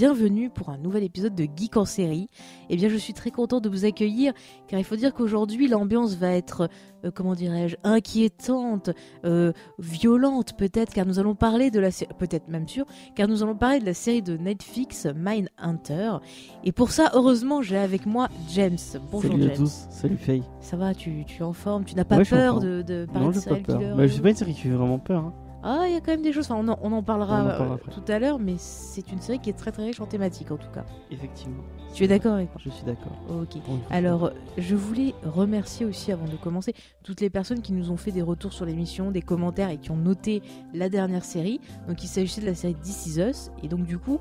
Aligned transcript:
bienvenue 0.00 0.50
pour 0.50 0.68
un 0.68 0.76
nouvel 0.76 1.04
épisode 1.04 1.34
de 1.34 1.44
Geek 1.56 1.78
en 1.78 1.86
série. 1.86 2.28
Eh 2.68 2.76
bien, 2.76 2.90
je 2.90 2.98
suis 2.98 3.14
très 3.14 3.30
content 3.30 3.60
de 3.62 3.68
vous 3.70 3.86
accueillir 3.86 4.34
car 4.68 4.78
il 4.78 4.84
faut 4.84 4.94
dire 4.94 5.14
qu'aujourd'hui 5.14 5.68
l'ambiance 5.68 6.16
va 6.16 6.32
être, 6.32 6.68
euh, 7.06 7.10
comment 7.10 7.32
dirais-je, 7.34 7.76
inquiétante, 7.82 8.90
euh, 9.24 9.54
violente 9.78 10.52
peut-être, 10.58 10.92
car 10.92 11.06
nous 11.06 11.18
allons 11.18 11.34
parler 11.34 11.70
de 11.70 11.80
la 11.80 11.90
série, 11.90 12.10
peut-être 12.18 12.46
même 12.48 12.68
sûr, 12.68 12.84
car 13.14 13.26
nous 13.26 13.42
allons 13.42 13.56
parler 13.56 13.80
de 13.80 13.86
la 13.86 13.94
série 13.94 14.20
de 14.20 14.36
Netflix 14.36 15.06
Mindhunter. 15.16 16.18
Et 16.62 16.72
pour 16.72 16.90
ça, 16.90 17.10
heureusement, 17.14 17.62
j'ai 17.62 17.78
avec 17.78 18.04
moi 18.04 18.28
James. 18.50 18.76
Bonjour 19.10 19.30
Salut 19.30 19.42
James. 19.44 19.50
à 19.52 19.56
tous, 19.56 19.86
salut 19.88 20.16
Faye. 20.18 20.42
Ça 20.60 20.76
va, 20.76 20.92
tu, 20.94 21.24
tu 21.24 21.38
es 21.40 21.42
en 21.42 21.54
forme, 21.54 21.84
tu 21.86 21.94
n'as 21.94 22.04
pas 22.04 22.18
Ouais, 22.18 22.24
je 22.26 22.30
peur 22.34 22.60
de, 22.60 22.82
de 22.82 23.06
parler 23.06 23.20
Non, 23.20 23.28
de 23.30 23.32
j'ai 23.32 23.40
pas 23.40 23.44
serial 23.46 23.62
peur. 23.62 23.78
killer 23.78 23.94
Bah, 23.96 24.04
et- 24.04 24.08
c'est 24.08 24.20
pas 24.20 24.28
une 24.28 24.36
série 24.36 24.52
qui 24.52 24.60
fait 24.60 24.68
vraiment 24.68 24.98
peur. 24.98 25.24
hein. 25.24 25.32
Ah, 25.62 25.84
il 25.86 25.92
y 25.92 25.96
a 25.96 26.00
quand 26.00 26.12
même 26.12 26.22
des 26.22 26.32
choses. 26.32 26.44
Enfin, 26.50 26.60
on 26.62 26.68
en, 26.68 26.78
on 26.82 26.92
en 26.92 27.02
parlera, 27.02 27.42
On 27.42 27.46
en 27.46 27.56
parlera 27.58 27.74
euh, 27.74 27.90
tout 27.92 28.12
à 28.12 28.18
l'heure, 28.18 28.38
mais 28.38 28.54
c'est 28.58 29.10
une 29.10 29.20
série 29.20 29.38
qui 29.40 29.50
est 29.50 29.54
très 29.54 29.72
très 29.72 29.84
riche 29.84 30.00
en 30.00 30.06
thématiques 30.06 30.50
en 30.52 30.56
tout 30.56 30.70
cas. 30.72 30.84
Effectivement. 31.10 31.62
Tu 31.94 32.04
es 32.04 32.08
d'accord 32.08 32.34
avec 32.34 32.48
moi 32.50 32.60
Je 32.64 32.70
suis 32.70 32.84
d'accord. 32.84 33.12
Ok. 33.30 33.60
Alors, 33.90 34.30
je 34.58 34.76
voulais 34.76 35.14
remercier 35.24 35.86
aussi, 35.86 36.12
avant 36.12 36.26
de 36.26 36.36
commencer, 36.36 36.74
toutes 37.02 37.20
les 37.20 37.30
personnes 37.30 37.62
qui 37.62 37.72
nous 37.72 37.90
ont 37.90 37.96
fait 37.96 38.12
des 38.12 38.22
retours 38.22 38.52
sur 38.52 38.64
l'émission, 38.66 39.10
des 39.10 39.22
commentaires 39.22 39.70
et 39.70 39.78
qui 39.78 39.90
ont 39.90 39.96
noté 39.96 40.42
la 40.74 40.88
dernière 40.88 41.24
série. 41.24 41.60
Donc, 41.88 42.04
il 42.04 42.08
s'agissait 42.08 42.42
de 42.42 42.46
la 42.46 42.54
série 42.54 42.74
This 42.74 43.06
Is 43.06 43.20
Us. 43.20 43.50
Et 43.62 43.68
donc, 43.68 43.86
du 43.86 43.98
coup, 43.98 44.18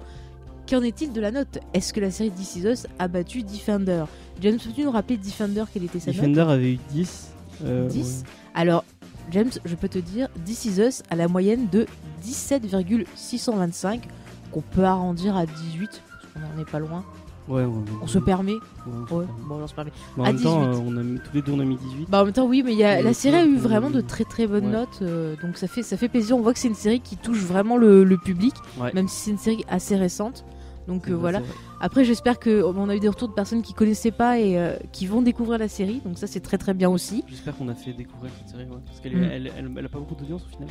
qu'en 0.70 0.82
est-il 0.84 1.12
de 1.12 1.20
la 1.22 1.32
note? 1.32 1.60
Est-ce 1.74 1.94
que 1.94 2.00
la 2.00 2.12
série 2.12 2.32
This 2.32 2.56
Is 2.56 2.64
Us 2.66 2.88
a 2.98 3.08
battu 3.08 3.44
Defender? 3.44 4.06
James, 4.42 4.58
peux-tu 4.58 4.84
nous 4.84 4.92
rappeler 4.92 5.18
Defender? 5.18 5.66
Quelle 5.72 5.84
était 5.84 6.00
sa 6.00 6.12
note? 6.12 6.16
Defender 6.22 6.42
avait 6.42 6.74
eu 6.74 6.80
10. 6.92 7.32
euh, 7.66 7.88
10 7.90 8.24
Alors, 8.54 8.84
James, 9.32 9.50
je 9.66 9.76
peux 9.76 9.90
te 9.90 9.98
dire, 10.00 10.28
This 10.46 10.66
Is 10.66 10.80
Us 10.82 11.04
a 11.10 11.16
la 11.16 11.28
moyenne 11.28 11.68
de 11.72 11.86
17,625, 12.24 14.08
qu'on 14.52 14.62
peut 14.62 14.84
arrondir 14.84 15.36
à 15.36 15.46
18, 15.46 15.90
parce 15.90 16.34
qu'on 16.34 16.40
n'en 16.40 16.62
est 16.62 16.70
pas 16.70 16.80
loin. 16.80 17.04
Ouais, 17.48 17.62
ouais, 17.62 17.66
ouais, 17.66 17.76
On 18.02 18.08
se 18.08 18.18
permet 18.18 18.54
ouais, 18.54 18.60
on 18.88 19.06
se 19.06 19.14
permet. 19.14 19.28
bon, 19.48 19.56
on 19.62 19.68
se 19.68 19.74
permet. 19.76 19.92
En 20.18 20.24
à 20.24 20.32
même 20.34 20.42
temps, 20.42 20.68
18. 20.72 20.80
euh, 20.80 20.84
on 20.88 20.98
a 20.98 21.04
mis, 21.04 21.20
tous 21.20 21.36
les 21.36 21.42
deux 21.44 21.52
on 21.52 21.60
a 21.60 21.64
mis 21.64 21.76
18. 21.76 22.10
Bah 22.10 22.22
en 22.22 22.26
même 22.26 22.34
temps 22.34 22.48
oui 22.48 22.64
mais 22.66 22.74
y 22.74 22.84
a, 22.84 23.04
la 23.04 23.14
série 23.14 23.36
a 23.36 23.46
eu 23.46 23.56
euh, 23.56 23.60
vraiment 23.60 23.92
de 23.92 24.02
très 24.02 24.24
très 24.24 24.48
bonnes 24.48 24.72
notes 24.72 24.98
euh, 25.04 25.36
donc 25.44 25.56
ça 25.58 25.68
fait 25.68 25.84
ça 25.84 25.96
fait 25.96 26.10
plaisir 26.10 26.36
on 26.36 26.42
voit 26.42 26.54
que 26.54 26.60
c'est 26.60 26.70
une 26.70 26.74
série 26.74 27.02
qui 27.02 27.18
touche 27.18 27.38
vraiment 27.44 27.78
le, 27.78 28.04
le 28.04 28.18
public 28.18 28.56
même 28.96 29.08
si 29.08 29.16
c'est 29.26 29.30
une 29.32 29.38
série 29.38 29.64
assez 29.70 29.96
récente 29.96 30.44
donc 30.88 31.10
euh, 31.10 31.16
voilà 31.16 31.42
après 31.82 32.04
j'espère 32.06 32.38
que 32.40 32.64
on 32.64 32.90
a 32.90 32.96
eu 32.96 33.00
des 33.00 33.10
retours 33.10 33.28
de 33.30 33.34
personnes 33.34 33.62
qui 33.62 33.74
connaissaient 33.74 34.12
pas 34.12 34.40
et 34.40 34.58
euh, 34.60 34.76
qui 34.92 35.08
vont 35.08 35.22
découvrir 35.22 35.58
la 35.60 35.68
série 35.68 36.02
donc 36.06 36.18
ça 36.18 36.28
c'est 36.28 36.40
très 36.42 36.58
très 36.58 36.74
bien 36.74 36.90
aussi 36.90 37.24
J'espère 37.28 37.56
qu'on 37.58 37.68
a 37.70 37.76
fait 37.76 37.94
découvrir 37.94 38.32
cette 38.40 38.50
série. 38.50 38.66
ouais, 38.70 38.78
Parce 38.86 39.00
qu'elle 39.00 39.16
Mm. 39.18 39.24
elle, 39.24 39.52
elle, 39.58 39.72
elle 39.78 39.86
a 39.86 39.90
pas 39.90 40.00
beaucoup 40.00 40.16
d'audience 40.16 40.44
au 40.46 40.50
final. 40.50 40.68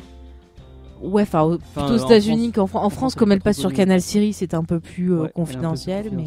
ouais 1.01 1.23
enfin 1.23 1.57
plutôt 1.73 1.93
aux 1.93 2.05
États-Unis 2.05 2.51
France- 2.51 2.55
qu'en 2.55 2.67
Fran- 2.67 2.83
en 2.85 2.89
France 2.89 3.13
elle 3.15 3.19
comme 3.19 3.31
elle 3.33 3.39
pas 3.39 3.49
passe 3.49 3.59
sur. 3.59 3.73
Canal 3.73 4.01
Série 4.01 4.31
c'est 4.33 4.53
un 4.53 4.63
peu 4.63 4.79
plus 4.79 5.11
euh, 5.11 5.15
Ouais, 5.15 5.21
peu 5.23 5.25
plus 5.27 5.33
confidentiel 5.33 6.09
mais 6.13 6.23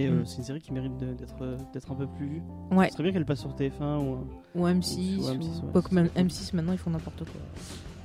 Mm. 0.00 0.24
c'est 0.24 0.38
une 0.38 0.42
série 0.44 0.60
qui 0.60 0.72
mérite 0.72 0.96
d'être 0.96 1.90
un 1.92 1.94
peu 1.94 2.06
plus 2.06 2.26
vue. 2.26 2.42
Ouais. 2.72 2.86
Ce 2.88 2.92
serait 2.94 3.04
bien 3.04 3.12
qu'elle 3.12 3.26
passe 3.26 3.40
sur 3.40 3.54
TF1 3.54 3.98
ou. 4.00 4.16
ou 4.58 4.66
M6 4.66 5.18
Ou- 5.18 5.26
ou 5.26 5.30
M6, 5.30 5.34
ou 5.62 5.66
ouais, 5.66 5.72
quoique 5.72 5.88
c'est 5.90 5.94
même 5.94 6.08
ça. 6.14 6.22
M6 6.22 6.56
maintenant 6.56 6.72
ils 6.72 6.78
font 6.78 6.90
n'importe 6.90 7.18
quoi 7.18 7.40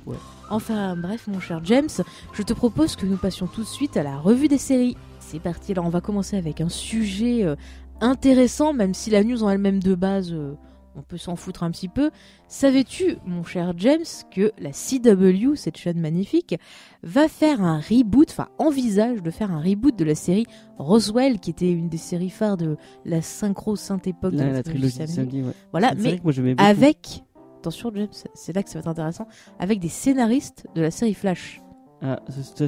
Ouais. 0.04 0.16
Enfin 0.50 0.96
bref 0.96 1.28
mon 1.28 1.38
cher 1.40 1.60
James, 1.64 1.88
je 2.32 2.42
te 2.42 2.52
propose 2.52 2.96
que 2.96 3.06
nous 3.06 3.16
passions 3.16 3.46
tout 3.46 3.60
de 3.62 3.66
suite 3.66 3.96
à 3.96 4.02
la 4.02 4.18
revue 4.18 4.48
des 4.48 4.58
séries. 4.58 4.96
C'est 5.32 5.40
parti, 5.40 5.72
alors 5.72 5.86
on 5.86 5.88
va 5.88 6.02
commencer 6.02 6.36
avec 6.36 6.60
un 6.60 6.68
sujet 6.68 7.42
euh, 7.42 7.56
intéressant, 8.02 8.74
même 8.74 8.92
si 8.92 9.08
la 9.08 9.24
news 9.24 9.42
en 9.42 9.48
elle-même 9.48 9.82
de 9.82 9.94
base, 9.94 10.30
euh, 10.30 10.52
on 10.94 11.00
peut 11.00 11.16
s'en 11.16 11.36
foutre 11.36 11.62
un 11.62 11.70
petit 11.70 11.88
peu. 11.88 12.10
Savais-tu, 12.48 13.16
mon 13.24 13.42
cher 13.42 13.72
James, 13.78 14.04
que 14.30 14.52
la 14.58 14.72
CW, 14.72 15.54
cette 15.54 15.78
chaîne 15.78 15.98
magnifique, 15.98 16.56
va 17.02 17.28
faire 17.28 17.62
un 17.62 17.80
reboot, 17.80 18.28
enfin 18.28 18.50
envisage 18.58 19.22
de 19.22 19.30
faire 19.30 19.50
un 19.50 19.62
reboot 19.62 19.96
de 19.96 20.04
la 20.04 20.14
série 20.14 20.44
Roswell, 20.76 21.40
qui 21.40 21.48
était 21.48 21.72
une 21.72 21.88
des 21.88 21.96
séries 21.96 22.28
phares 22.28 22.58
de 22.58 22.76
la 23.06 23.22
synchro 23.22 23.74
sainte 23.74 24.06
époque 24.06 24.34
de 24.34 24.38
La, 24.38 24.52
la, 24.52 24.62
trilogie 24.62 24.92
trilogie 24.92 25.14
samedi. 25.14 25.14
samedi, 25.14 25.48
ouais. 25.48 25.54
Voilà, 25.70 25.94
mais 25.94 26.20
moi 26.22 26.34
avec, 26.58 27.24
attention 27.60 27.90
James, 27.94 28.08
c'est 28.34 28.54
là 28.54 28.62
que 28.62 28.68
ça 28.68 28.74
va 28.74 28.80
être 28.80 28.88
intéressant, 28.88 29.26
avec 29.58 29.80
des 29.80 29.88
scénaristes 29.88 30.66
de 30.74 30.82
la 30.82 30.90
série 30.90 31.14
Flash. 31.14 31.62
Ah, 32.04 32.18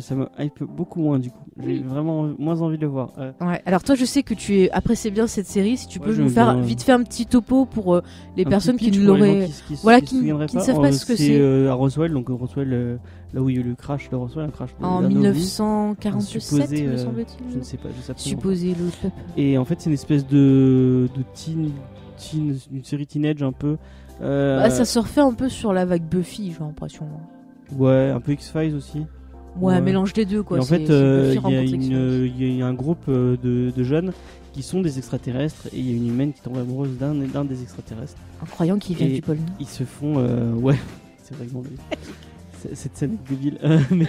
ça, 0.00 0.14
me 0.14 0.28
hype 0.38 0.62
beaucoup 0.62 1.00
moins 1.00 1.18
du 1.18 1.30
coup. 1.30 1.42
J'ai 1.60 1.80
vraiment 1.80 2.30
moins 2.38 2.60
envie 2.62 2.76
de 2.76 2.82
le 2.82 2.88
voir. 2.88 3.12
Euh, 3.18 3.32
Ouais. 3.40 3.60
Alors 3.66 3.82
toi, 3.82 3.96
je 3.96 4.04
sais 4.04 4.22
que 4.22 4.32
tu 4.32 4.60
es 4.60 4.70
apprécies 4.70 5.10
bien 5.10 5.26
cette 5.26 5.48
série. 5.48 5.76
Si 5.76 5.88
tu 5.88 5.98
peux 5.98 6.14
nous 6.14 6.28
faire 6.28 6.54
bien. 6.54 6.62
vite 6.62 6.82
faire 6.82 6.96
un 6.98 7.02
petit 7.02 7.26
topo 7.26 7.64
pour 7.64 7.96
euh, 7.96 8.02
les 8.36 8.44
un 8.46 8.48
personnes 8.48 8.76
qui 8.76 8.92
ne 8.92 9.04
l'auraient. 9.04 9.48
qui, 9.66 9.74
qui, 9.74 9.80
voilà, 9.82 10.00
qui 10.00 10.16
ne- 10.22 10.46
savent 10.60 10.80
pas 10.80 10.88
Euh, 10.88 10.92
ce 10.92 11.04
que 11.04 11.16
c'est. 11.16 11.36
euh, 11.40 11.68
à 11.68 11.74
Roswell, 11.74 12.12
donc 12.12 12.28
Roswell, 12.28 13.00
là 13.32 13.42
où 13.42 13.50
il 13.50 13.56
y 13.56 13.58
a 13.58 13.62
eu 13.62 13.64
le 13.64 13.74
crash 13.74 14.08
de 14.08 14.14
Roswell, 14.14 14.44
un 14.46 14.50
crash 14.50 14.70
de- 14.78 14.84
En 14.84 15.00
d'un 15.00 15.06
ovni. 15.06 15.14
1947, 15.16 16.40
supposé, 16.40 16.86
me 16.86 16.96
semble-t-il. 16.96 17.52
Je 17.52 17.58
ne 17.58 17.62
sais 17.64 17.76
pas, 17.76 17.88
je 17.96 18.02
sais 18.02 18.12
absolument 18.12 18.40
Supposé 18.40 18.68
le 18.68 18.74
peuple. 19.02 19.14
pas. 19.16 19.32
Et 19.36 19.58
en 19.58 19.64
fait, 19.64 19.80
c'est 19.80 19.90
une 19.90 19.94
espèce 19.94 20.26
de, 20.28 21.08
de 21.16 21.22
teen, 21.34 21.72
teen, 22.18 22.56
une 22.72 22.84
série 22.84 23.06
teenage 23.08 23.42
un 23.42 23.50
peu. 23.52 23.78
Bah, 24.20 24.70
ça 24.70 24.84
se 24.84 24.98
refait 25.00 25.20
un 25.22 25.34
peu 25.34 25.48
sur 25.48 25.72
la 25.72 25.84
vague 25.84 26.04
Buffy, 26.04 26.52
j'ai 26.52 26.60
l'impression. 26.64 27.08
Ouais, 27.76 28.10
un 28.14 28.20
peu 28.20 28.32
X-Files 28.32 28.74
aussi. 28.76 29.04
Ouais, 29.60 29.74
un 29.74 29.80
mélange 29.80 30.12
des 30.12 30.24
deux 30.24 30.42
quoi. 30.42 30.58
Et 30.58 30.60
en 30.60 30.64
fait, 30.64 30.90
euh, 30.90 31.34
il 31.36 32.56
y, 32.56 32.62
a 32.62 32.66
un 32.66 32.74
groupe 32.74 33.04
euh, 33.08 33.36
de, 33.42 33.72
de 33.76 33.84
jeunes 33.84 34.12
qui 34.52 34.62
sont 34.62 34.80
des 34.80 34.98
extraterrestres 34.98 35.66
et 35.72 35.78
il 35.78 35.90
y 35.90 35.92
a 35.92 35.96
une 35.96 36.08
humaine 36.08 36.32
qui 36.32 36.40
tombe 36.40 36.56
amoureuse 36.58 36.96
d'un 36.98 37.14
d'un 37.14 37.44
des 37.44 37.62
extraterrestres. 37.62 38.16
En 38.42 38.46
croyant 38.46 38.78
qu'il 38.78 38.96
vient 38.96 39.06
et- 39.08 39.14
du 39.14 39.22
pôle 39.22 39.36
Nord. 39.36 39.46
ils 39.60 39.66
se 39.68 39.84
font 39.84 40.14
euh, 40.18 40.52
ouais 40.54 40.76
c'est 41.22 41.36
vrai 41.36 41.46
c'est- 42.60 42.74
cette 42.74 42.96
scène 42.96 43.14
est 43.14 43.30
débile 43.30 43.58
mais, 43.90 44.06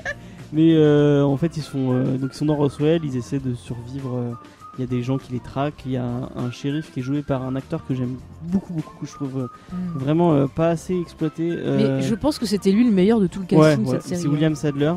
mais, 0.54 0.76
euh, 0.76 1.24
en 1.24 1.38
fait 1.38 1.58
ils 1.58 1.64
sont 1.64 1.94
euh, 1.94 2.18
donc 2.18 2.32
ils 2.34 2.38
sont 2.38 2.46
dans 2.46 2.56
Roswell 2.56 3.02
ils 3.04 3.18
essaient 3.18 3.40
de 3.40 3.54
survivre 3.56 4.38
il 4.78 4.82
y 4.82 4.84
a 4.84 4.88
des 4.88 5.02
gens 5.04 5.18
qui 5.18 5.32
les 5.34 5.40
traquent 5.40 5.84
il 5.86 5.94
y 5.94 5.98
a 5.98 6.04
un, 6.06 6.30
un 6.36 6.52
shérif 6.52 6.92
qui 6.94 7.00
est 7.00 7.04
joué 7.04 7.22
par 7.22 7.44
un 7.44 7.56
acteur 7.56 7.86
que 7.86 7.94
j'aime 7.96 8.16
beaucoup 8.52 8.74
beaucoup 8.74 8.96
que 9.00 9.06
je 9.08 9.14
trouve 9.14 9.38
euh, 9.40 9.48
Mm. 9.72 9.98
vraiment 9.98 10.34
euh, 10.34 10.48
pas 10.48 10.70
assez 10.70 10.96
exploité 11.00 11.50
euh, 11.52 11.98
Mais 11.98 12.02
je 12.04 12.14
pense 12.16 12.38
que 12.38 12.46
c'était 12.46 12.72
lui 12.72 12.84
le 12.86 12.92
meilleur 12.92 13.20
de 13.20 13.28
tout 13.28 13.40
le 13.40 13.46
casting 13.46 13.84
de 13.86 13.90
ouais, 13.90 13.96
cette 13.96 14.04
série. 14.04 14.16
hein. 14.20 14.22
c'est 14.24 14.28
William 14.28 14.56
Sadler 14.56 14.94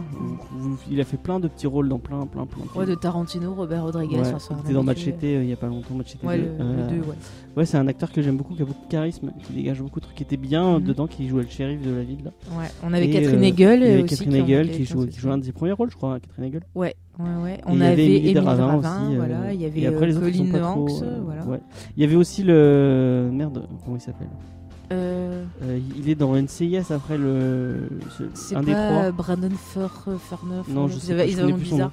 il 0.91 1.01
a 1.01 1.05
fait 1.05 1.17
plein 1.17 1.41
de 1.41 1.49
petits 1.49 1.67
rôles 1.67 1.89
dans 1.89 1.99
plein 1.99 2.27
plein 2.27 2.45
plein 2.47 2.63
Ouais, 2.75 2.87
de 2.87 2.95
Tarantino, 2.95 3.55
Robert 3.55 3.83
Rodriguez. 3.85 4.17
Ouais, 4.17 4.21
enfin, 4.27 4.39
c'est 4.39 4.53
un 4.53 4.57
il 4.59 4.65
était 4.65 4.73
dans. 4.75 4.83
Machete 4.83 5.25
euh, 5.25 5.43
il 5.45 5.49
y 5.49 5.53
a 5.53 5.57
pas 5.57 5.67
longtemps 5.69 5.95
Machete 5.95 6.23
Ouais, 6.23 6.39
2. 6.39 6.43
le, 6.43 6.49
Euh, 6.61 6.91
le 6.91 6.97
2, 6.97 7.01
ouais. 7.09 7.15
ouais 7.57 7.67
c'est 7.67 7.77
un 7.79 7.87
acteur 7.89 8.13
que 8.13 8.21
j'aime 8.23 8.37
beaucoup 8.37 8.55
qui 8.55 8.63
a 8.63 8.65
beaucoup 8.65 8.85
de 8.85 8.91
charisme 8.91 9.31
qui 9.47 9.53
dégage 9.53 9.81
beaucoup 9.81 10.01
de 10.01 10.05
trucs 10.05 10.17
qui 10.17 10.23
était 10.23 10.37
bien 10.37 10.79
Mhm. 10.79 10.85
dedans 10.85 11.07
qui 11.07 11.29
jouait 11.29 11.43
le 11.45 11.49
shérif 11.49 11.81
de 11.83 11.91
la 11.95 12.03
ville 12.03 12.25
là. 12.25 12.31
Ouais, 12.59 12.67
on 12.83 12.93
avait 12.93 13.07
Et, 13.07 13.11
Catherine 13.11 13.43
Hegel. 13.45 14.05
Catherine 14.07 14.31
qui 14.33 14.39
Hegel 14.39 14.71
qui 14.71 14.85
joue, 14.85 15.07
qui 15.07 15.19
joue 15.19 15.31
un 15.31 15.39
des 15.39 15.53
premiers 15.53 15.73
rôles, 15.73 15.91
je 15.91 15.97
crois, 15.97 16.19
Catherine 16.21 16.45
Hegel. 16.45 16.63
Ouais, 16.75 16.95
ouais, 17.19 17.43
ouais. 17.45 17.61
On 17.67 17.81
avait 17.81 17.93
avait 18.21 18.33
Deravin, 18.35 18.77
aussi, 18.77 18.89
euh, 19.15 19.17
voilà. 19.17 19.53
Il 19.53 19.61
y 19.61 19.65
avait 19.67 19.81
et 19.81 19.87
après 19.87 20.07
les 20.07 20.15
euh, 20.15 20.19
autres 20.19 20.31
Colin 20.31 20.53
pas 20.53 20.59
trop, 20.61 20.85
Hanks, 20.89 21.03
euh, 21.03 21.19
voilà. 21.25 21.45
ouais. 21.47 21.61
Il 21.97 22.03
y 22.03 22.07
avait 22.07 22.17
aussi 22.17 22.43
le 22.43 23.29
merde, 23.33 23.67
comment 23.85 23.97
il 23.97 24.01
s'appelle? 24.01 24.29
Euh, 24.93 25.45
Euh, 25.63 25.79
Il 25.97 26.09
est 26.09 26.15
dans 26.15 26.35
NCIS 26.35 26.91
après 26.93 27.19
le 27.19 27.89
ce- 28.17 28.25
c'est 28.35 28.57
un 28.57 28.63
des 28.63 28.73
pas 28.73 28.89
trois. 28.89 29.11
Brandon 29.13 29.51
Farner. 30.19 30.63
Non, 30.69 30.89
je 30.89 30.99
sais 30.99 31.15
pas, 31.15 31.27
ils 31.27 31.39
avaient 31.41 31.51
nom 31.53 31.59
plus 31.59 31.67
son 31.67 31.75
bizarre. 31.77 31.93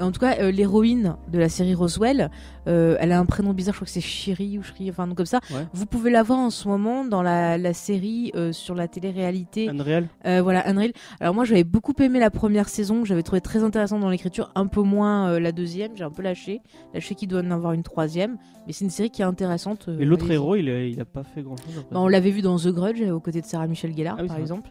En 0.00 0.12
tout 0.12 0.20
cas, 0.20 0.36
euh, 0.40 0.50
l'héroïne 0.50 1.16
de 1.30 1.38
la 1.38 1.48
série 1.48 1.74
Roswell, 1.74 2.30
euh, 2.66 2.96
elle 3.00 3.12
a 3.12 3.18
un 3.18 3.24
prénom 3.26 3.52
bizarre, 3.52 3.74
je 3.74 3.78
crois 3.78 3.86
que 3.86 3.92
c'est 3.92 4.00
Shiri 4.00 4.58
ou 4.58 4.62
Shri, 4.62 4.90
enfin 4.90 5.08
comme 5.14 5.26
ça. 5.26 5.40
Ouais. 5.50 5.66
Vous 5.72 5.86
pouvez 5.86 6.10
la 6.10 6.22
voir 6.22 6.38
en 6.38 6.50
ce 6.50 6.68
moment 6.68 7.04
dans 7.04 7.22
la, 7.22 7.58
la 7.58 7.72
série 7.72 8.30
euh, 8.34 8.52
sur 8.52 8.74
la 8.74 8.88
télé-réalité. 8.88 9.68
Unreal. 9.68 10.08
Voilà, 10.24 10.68
Unreal. 10.68 10.92
Alors 11.20 11.34
moi, 11.34 11.44
j'avais 11.44 11.64
beaucoup 11.64 11.94
aimé 12.00 12.18
la 12.18 12.30
première 12.30 12.68
saison, 12.68 13.04
j'avais 13.04 13.22
trouvé 13.22 13.40
très 13.40 13.62
intéressante 13.62 14.00
dans 14.00 14.10
l'écriture, 14.10 14.50
un 14.54 14.66
peu 14.66 14.82
moins 14.82 15.38
la 15.38 15.52
deuxième, 15.52 15.96
j'ai 15.96 16.04
un 16.04 16.10
peu 16.10 16.22
lâché. 16.22 16.60
Lâché 16.94 17.14
qu'il 17.14 17.28
doit 17.28 17.40
en 17.40 17.50
avoir 17.50 17.72
une 17.72 17.82
troisième, 17.82 18.36
mais 18.66 18.72
c'est 18.72 18.84
une 18.84 18.90
série 18.90 19.10
qui 19.10 19.22
est 19.22 19.26
intéressante. 19.26 19.88
Et 19.98 20.04
l'autre 20.04 20.30
héros, 20.30 20.56
il 20.56 20.68
a, 20.68 20.84
il 20.84 21.00
a 21.00 21.04
pas 21.04 21.24
fait 21.24 21.42
grand 21.42 21.56
chose. 21.56 21.84
Bah, 21.90 21.98
on 22.00 22.08
l'avait 22.08 22.30
vu 22.30 22.42
dans 22.42 22.56
The 22.58 22.68
Grudge, 22.68 23.02
aux 23.02 23.20
côtés 23.20 23.40
de 23.40 23.46
Sarah 23.46 23.66
Michelle 23.66 23.96
Gellar, 23.96 24.16
Ah 24.18 24.22
oui, 24.22 24.28
par 24.28 24.38
exemple. 24.38 24.70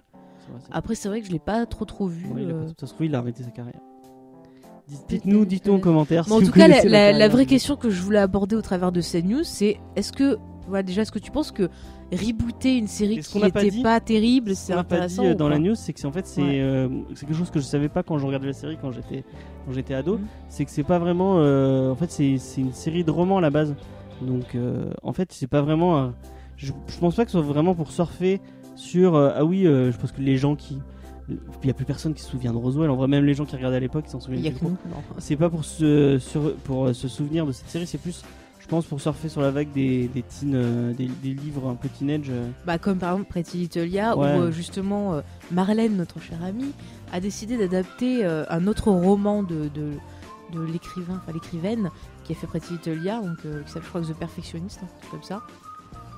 Vrai, 0.50 0.60
Après, 0.72 0.96
c'est 0.96 1.10
vrai 1.10 1.20
que 1.22 1.28
je 1.28 1.32
l'ai 1.32 1.40
pas 1.40 1.66
trop 1.66 1.86
trop 1.86 2.08
vu. 2.08 2.28
Ouais, 2.28 2.44
il 2.44 2.50
a 2.52 2.54
euh. 2.54 2.68
Ça 2.80 2.88
se 2.88 2.94
trouve, 2.94 3.06
il 3.08 3.16
a 3.16 3.18
arrêté 3.20 3.44
sa 3.44 3.52
carrière. 3.52 3.80
Dites-nous, 5.10 5.46
dites-nous 5.46 5.74
en 5.74 5.80
commentaire. 5.80 6.24
Mais 6.28 6.34
en 6.34 6.40
si 6.40 6.46
tout 6.46 6.52
vous 6.54 6.60
cas, 6.60 6.68
la, 6.68 7.28
vraie 7.28 7.46
question 7.46 7.76
que 7.76 7.90
je 7.90 8.02
voulais 8.02 8.20
aborder 8.20 8.56
au 8.56 8.62
travers 8.62 8.92
de 8.92 9.02
ces 9.02 9.22
news, 9.22 9.44
c'est 9.44 9.80
est-ce 9.98 10.14
que, 10.14 10.38
voilà, 10.68 10.84
déjà, 10.84 11.02
est-ce 11.02 11.12
que 11.12 11.20
tu 11.20 11.30
penses 11.32 11.52
que 11.52 11.70
rebooter 12.14 12.78
une 12.78 12.88
série 12.88 13.22
ce 13.22 13.30
qui 13.30 13.40
pas 13.40 13.48
n'était 13.48 13.70
dit- 13.70 13.84
pas 13.84 14.00
terrible, 14.00 14.52
Ce 14.52 14.68
c'est 14.68 14.74
pas 14.74 14.80
intéressant 14.80 15.24
dit 15.24 15.28
euh, 15.28 15.32
ou 15.34 15.36
dans 15.36 15.46
pas 15.50 15.56
la 15.56 15.60
news, 15.60 15.76
c'est 15.76 15.92
que 15.92 16.00
c'est 16.00 16.08
en 16.08 16.12
fait 16.14 16.26
c'est 16.26 16.42
Ouais. 16.42 16.62
euh, 16.62 16.88
c'est 17.16 17.26
quelque 17.26 17.36
chose 17.38 17.50
que 17.52 17.60
je 17.60 17.66
savais 17.66 17.90
pas 17.90 18.02
quand 18.02 18.18
je 18.18 18.26
regardais 18.26 18.48
la 18.48 18.54
série 18.54 18.78
quand 18.82 18.94
j'étais 18.94 19.26
quand 19.66 19.74
j'étais 19.74 19.94
ado. 19.94 20.18
Mhm. 20.18 20.26
C'est 20.48 20.64
que 20.64 20.72
c'est 20.72 20.84
pas 20.84 21.00
vraiment 21.00 21.36
euh, 21.40 21.92
en 21.92 21.96
fait 21.96 22.10
c'est 22.10 22.38
c'est 22.38 22.62
une 22.62 22.72
série 22.72 23.04
de 23.04 23.12
romans 23.12 23.40
à 23.40 23.42
la 23.42 23.50
base. 23.50 23.76
Donc 24.22 24.56
euh, 24.56 24.90
en 25.04 25.12
fait 25.12 25.34
c'est 25.34 25.48
pas 25.48 25.62
vraiment. 25.62 26.14
je, 26.56 26.72
je 26.88 26.98
pense 27.00 27.16
pas 27.16 27.26
que 27.26 27.32
ce 27.32 27.38
soit 27.38 27.46
vraiment 27.46 27.76
pour 27.76 27.92
surfer 27.92 28.40
sur 28.78 29.18
ah 29.18 29.44
oui 29.44 29.64
je 29.64 29.98
pense 29.98 30.14
que 30.14 30.22
les 30.22 30.38
gens 30.38 30.56
qui 30.56 30.80
il 31.30 31.68
y 31.68 31.70
a 31.70 31.74
plus 31.74 31.86
personne 31.86 32.14
qui 32.14 32.22
se 32.22 32.30
souvient 32.30 32.52
de 32.54 32.58
Roswell. 32.58 32.90
En 32.90 32.96
vrai 32.96 33.08
même 33.08 33.26
les 33.26 33.34
gens 33.34 33.46
qui 33.46 33.56
regardaient 33.56 33.78
à 33.78 33.82
l'époque 33.82 34.06
ils 34.08 34.12
s'en 34.12 34.20
souviennent 34.20 34.44
y 34.44 34.48
a 34.48 34.52
plus 34.52 34.60
trop. 34.62 34.72
C'est 35.20 35.36
pas 35.36 35.50
pour 35.50 35.66
se 35.66 36.18
sur- 36.20 36.56
pour 36.58 36.86
euh, 36.88 36.94
se 36.94 37.08
souvenir 37.08 37.46
de 37.46 37.52
cette 37.52 37.68
série, 37.70 37.86
c'est 37.88 37.98
plus 37.98 38.24
je 38.60 38.68
pense 38.68 38.86
pour 38.86 39.00
surfer 39.00 39.30
sur 39.30 39.42
la 39.42 39.52
vague 39.52 39.72
des 39.74 40.08
des, 40.10 40.24
teen, 40.24 40.54
euh, 40.56 40.94
des, 40.94 41.08
des 41.08 41.34
livres 41.34 41.70
un 41.70 41.76
peu 41.76 41.88
teenage. 41.90 42.28
euh, 42.30 42.50
Bah, 42.66 42.78
comme 42.78 42.98
par 42.98 43.14
exemple 43.14 43.30
Pretty 43.30 43.58
Little 43.60 43.82
Ouais. 43.90 44.14
où 44.16 44.22
euh, 44.22 44.52
justement 44.52 45.22
Marlène, 45.52 45.96
notre 45.98 46.20
chère 46.22 46.44
amie, 46.44 46.72
a 47.14 47.20
décidé 47.20 47.58
d'adapter 47.58 48.26
un 48.26 48.68
autre 48.68 48.92
roman 48.92 49.44
de, 49.44 49.70
de, 49.74 49.92
de 50.54 50.62
l'écrivain, 50.62 51.22
enfin 51.24 51.32
l'écrivaine 51.34 51.90
qui 52.26 52.34
a 52.34 52.36
fait 52.36 52.48
Pretty 52.48 52.74
Little 52.74 53.02
Liars, 53.04 53.22
donc 53.24 53.38
qui 53.38 53.48
s'appelle 53.72 53.84
je 53.84 53.90
crois 53.90 54.02
The 54.02 54.14
Perfectionist, 54.14 54.80
hein, 54.84 54.88
comme 55.12 55.24
ça. 55.24 55.42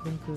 Donc, 0.06 0.13
euh, 0.30 0.34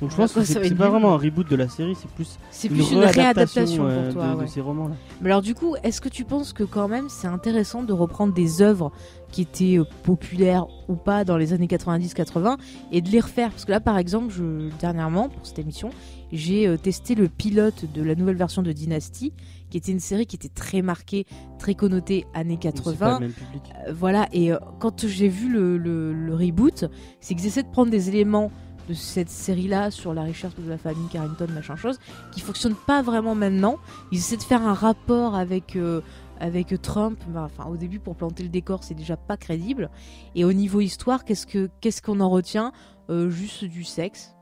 Donc 0.00 0.10
je 0.10 0.16
pense 0.16 0.32
que 0.32 0.42
c'est 0.44 0.60
pas 0.60 0.68
nul. 0.68 0.74
vraiment 0.74 1.12
un 1.14 1.18
reboot 1.18 1.48
de 1.48 1.56
la 1.56 1.68
série, 1.68 1.94
c'est 1.94 2.08
plus 2.12 2.38
c'est 2.50 2.68
une 2.68 2.74
plus 2.74 2.92
une 2.92 2.98
réadaptation 3.00 3.84
réadaptation 3.84 3.86
euh, 3.86 4.04
pour 4.06 4.14
toi. 4.14 4.26
de, 4.32 4.36
ouais. 4.38 4.44
de 4.44 4.48
ces 4.48 4.60
romans-là. 4.62 4.94
Mais 5.20 5.28
alors 5.30 5.42
du 5.42 5.54
coup, 5.54 5.76
est-ce 5.82 6.00
que 6.00 6.08
tu 6.08 6.24
penses 6.24 6.52
que 6.54 6.64
quand 6.64 6.88
même 6.88 7.08
c'est 7.10 7.26
intéressant 7.26 7.82
de 7.82 7.92
reprendre 7.92 8.32
des 8.32 8.62
œuvres 8.62 8.92
qui 9.30 9.42
étaient 9.42 9.78
euh, 9.78 9.84
populaires 10.04 10.66
ou 10.88 10.94
pas 10.96 11.24
dans 11.24 11.36
les 11.36 11.52
années 11.52 11.66
90-80 11.66 12.56
et 12.92 13.02
de 13.02 13.10
les 13.10 13.20
refaire? 13.20 13.50
Parce 13.50 13.64
que 13.66 13.72
là 13.72 13.80
par 13.80 13.98
exemple, 13.98 14.32
je, 14.32 14.70
dernièrement 14.80 15.28
pour 15.28 15.44
cette 15.46 15.58
émission, 15.58 15.90
j'ai 16.32 16.66
euh, 16.66 16.76
testé 16.78 17.14
le 17.14 17.28
pilote 17.28 17.84
de 17.92 18.02
la 18.02 18.14
nouvelle 18.14 18.36
version 18.36 18.62
de 18.62 18.72
Dynasty, 18.72 19.34
qui 19.70 19.76
était 19.76 19.92
une 19.92 20.00
série 20.00 20.26
qui 20.26 20.36
était 20.36 20.48
très 20.48 20.80
marquée, 20.82 21.26
très 21.58 21.74
connotée 21.74 22.24
années 22.32 22.54
Donc, 22.56 22.72
C'est 22.76 22.96
pas 22.96 23.18
80. 23.18 23.18
le 23.20 23.26
même 23.26 23.32
public. 23.32 23.62
Euh, 23.86 23.92
voilà, 23.92 24.28
et 24.32 24.50
quand 24.80 25.06
j'ai 25.06 25.28
vu 25.28 25.52
le, 25.52 25.76
le- 25.76 26.12
le 26.14 26.34
reboot, 26.34 26.86
c'est 27.20 27.34
qu'ils 27.34 27.46
essaient 27.46 27.62
de 27.64 27.68
prendre 27.70 27.90
des 27.90 28.08
éléments 28.08 28.50
de 28.88 28.94
cette 28.94 29.30
série-là 29.30 29.90
sur 29.90 30.14
la 30.14 30.24
recherche 30.24 30.54
de 30.56 30.68
la 30.68 30.78
famille 30.78 31.08
Carrington, 31.08 31.46
machin 31.54 31.76
chose, 31.76 31.98
qui 32.32 32.40
fonctionnent 32.40 32.76
pas 32.86 33.02
vraiment 33.02 33.34
maintenant. 33.34 33.78
Ils 34.12 34.18
essaient 34.18 34.36
de 34.36 34.42
faire 34.42 34.62
un 34.62 34.74
rapport 34.74 35.34
avec, 35.34 35.76
euh, 35.76 36.00
avec 36.40 36.80
Trump. 36.82 37.18
Bah, 37.28 37.48
Enfin, 37.50 37.68
au 37.70 37.76
début, 37.76 37.98
pour 37.98 38.16
planter 38.16 38.42
le 38.42 38.48
décor, 38.48 38.84
c'est 38.84 38.94
déjà 38.94 39.16
pas 39.16 39.36
crédible. 39.36 39.90
Et 40.34 40.44
au 40.44 40.52
niveau 40.52 40.80
histoire, 40.80 41.24
qu'est-ce 41.24 41.46
que 41.46 41.70
qu'est-ce 41.80 42.02
qu'on 42.02 42.20
en 42.20 42.28
retient? 42.30 42.72
Euh, 43.10 43.30
Juste 43.30 43.64
du 43.64 43.84
sexe 43.84 44.33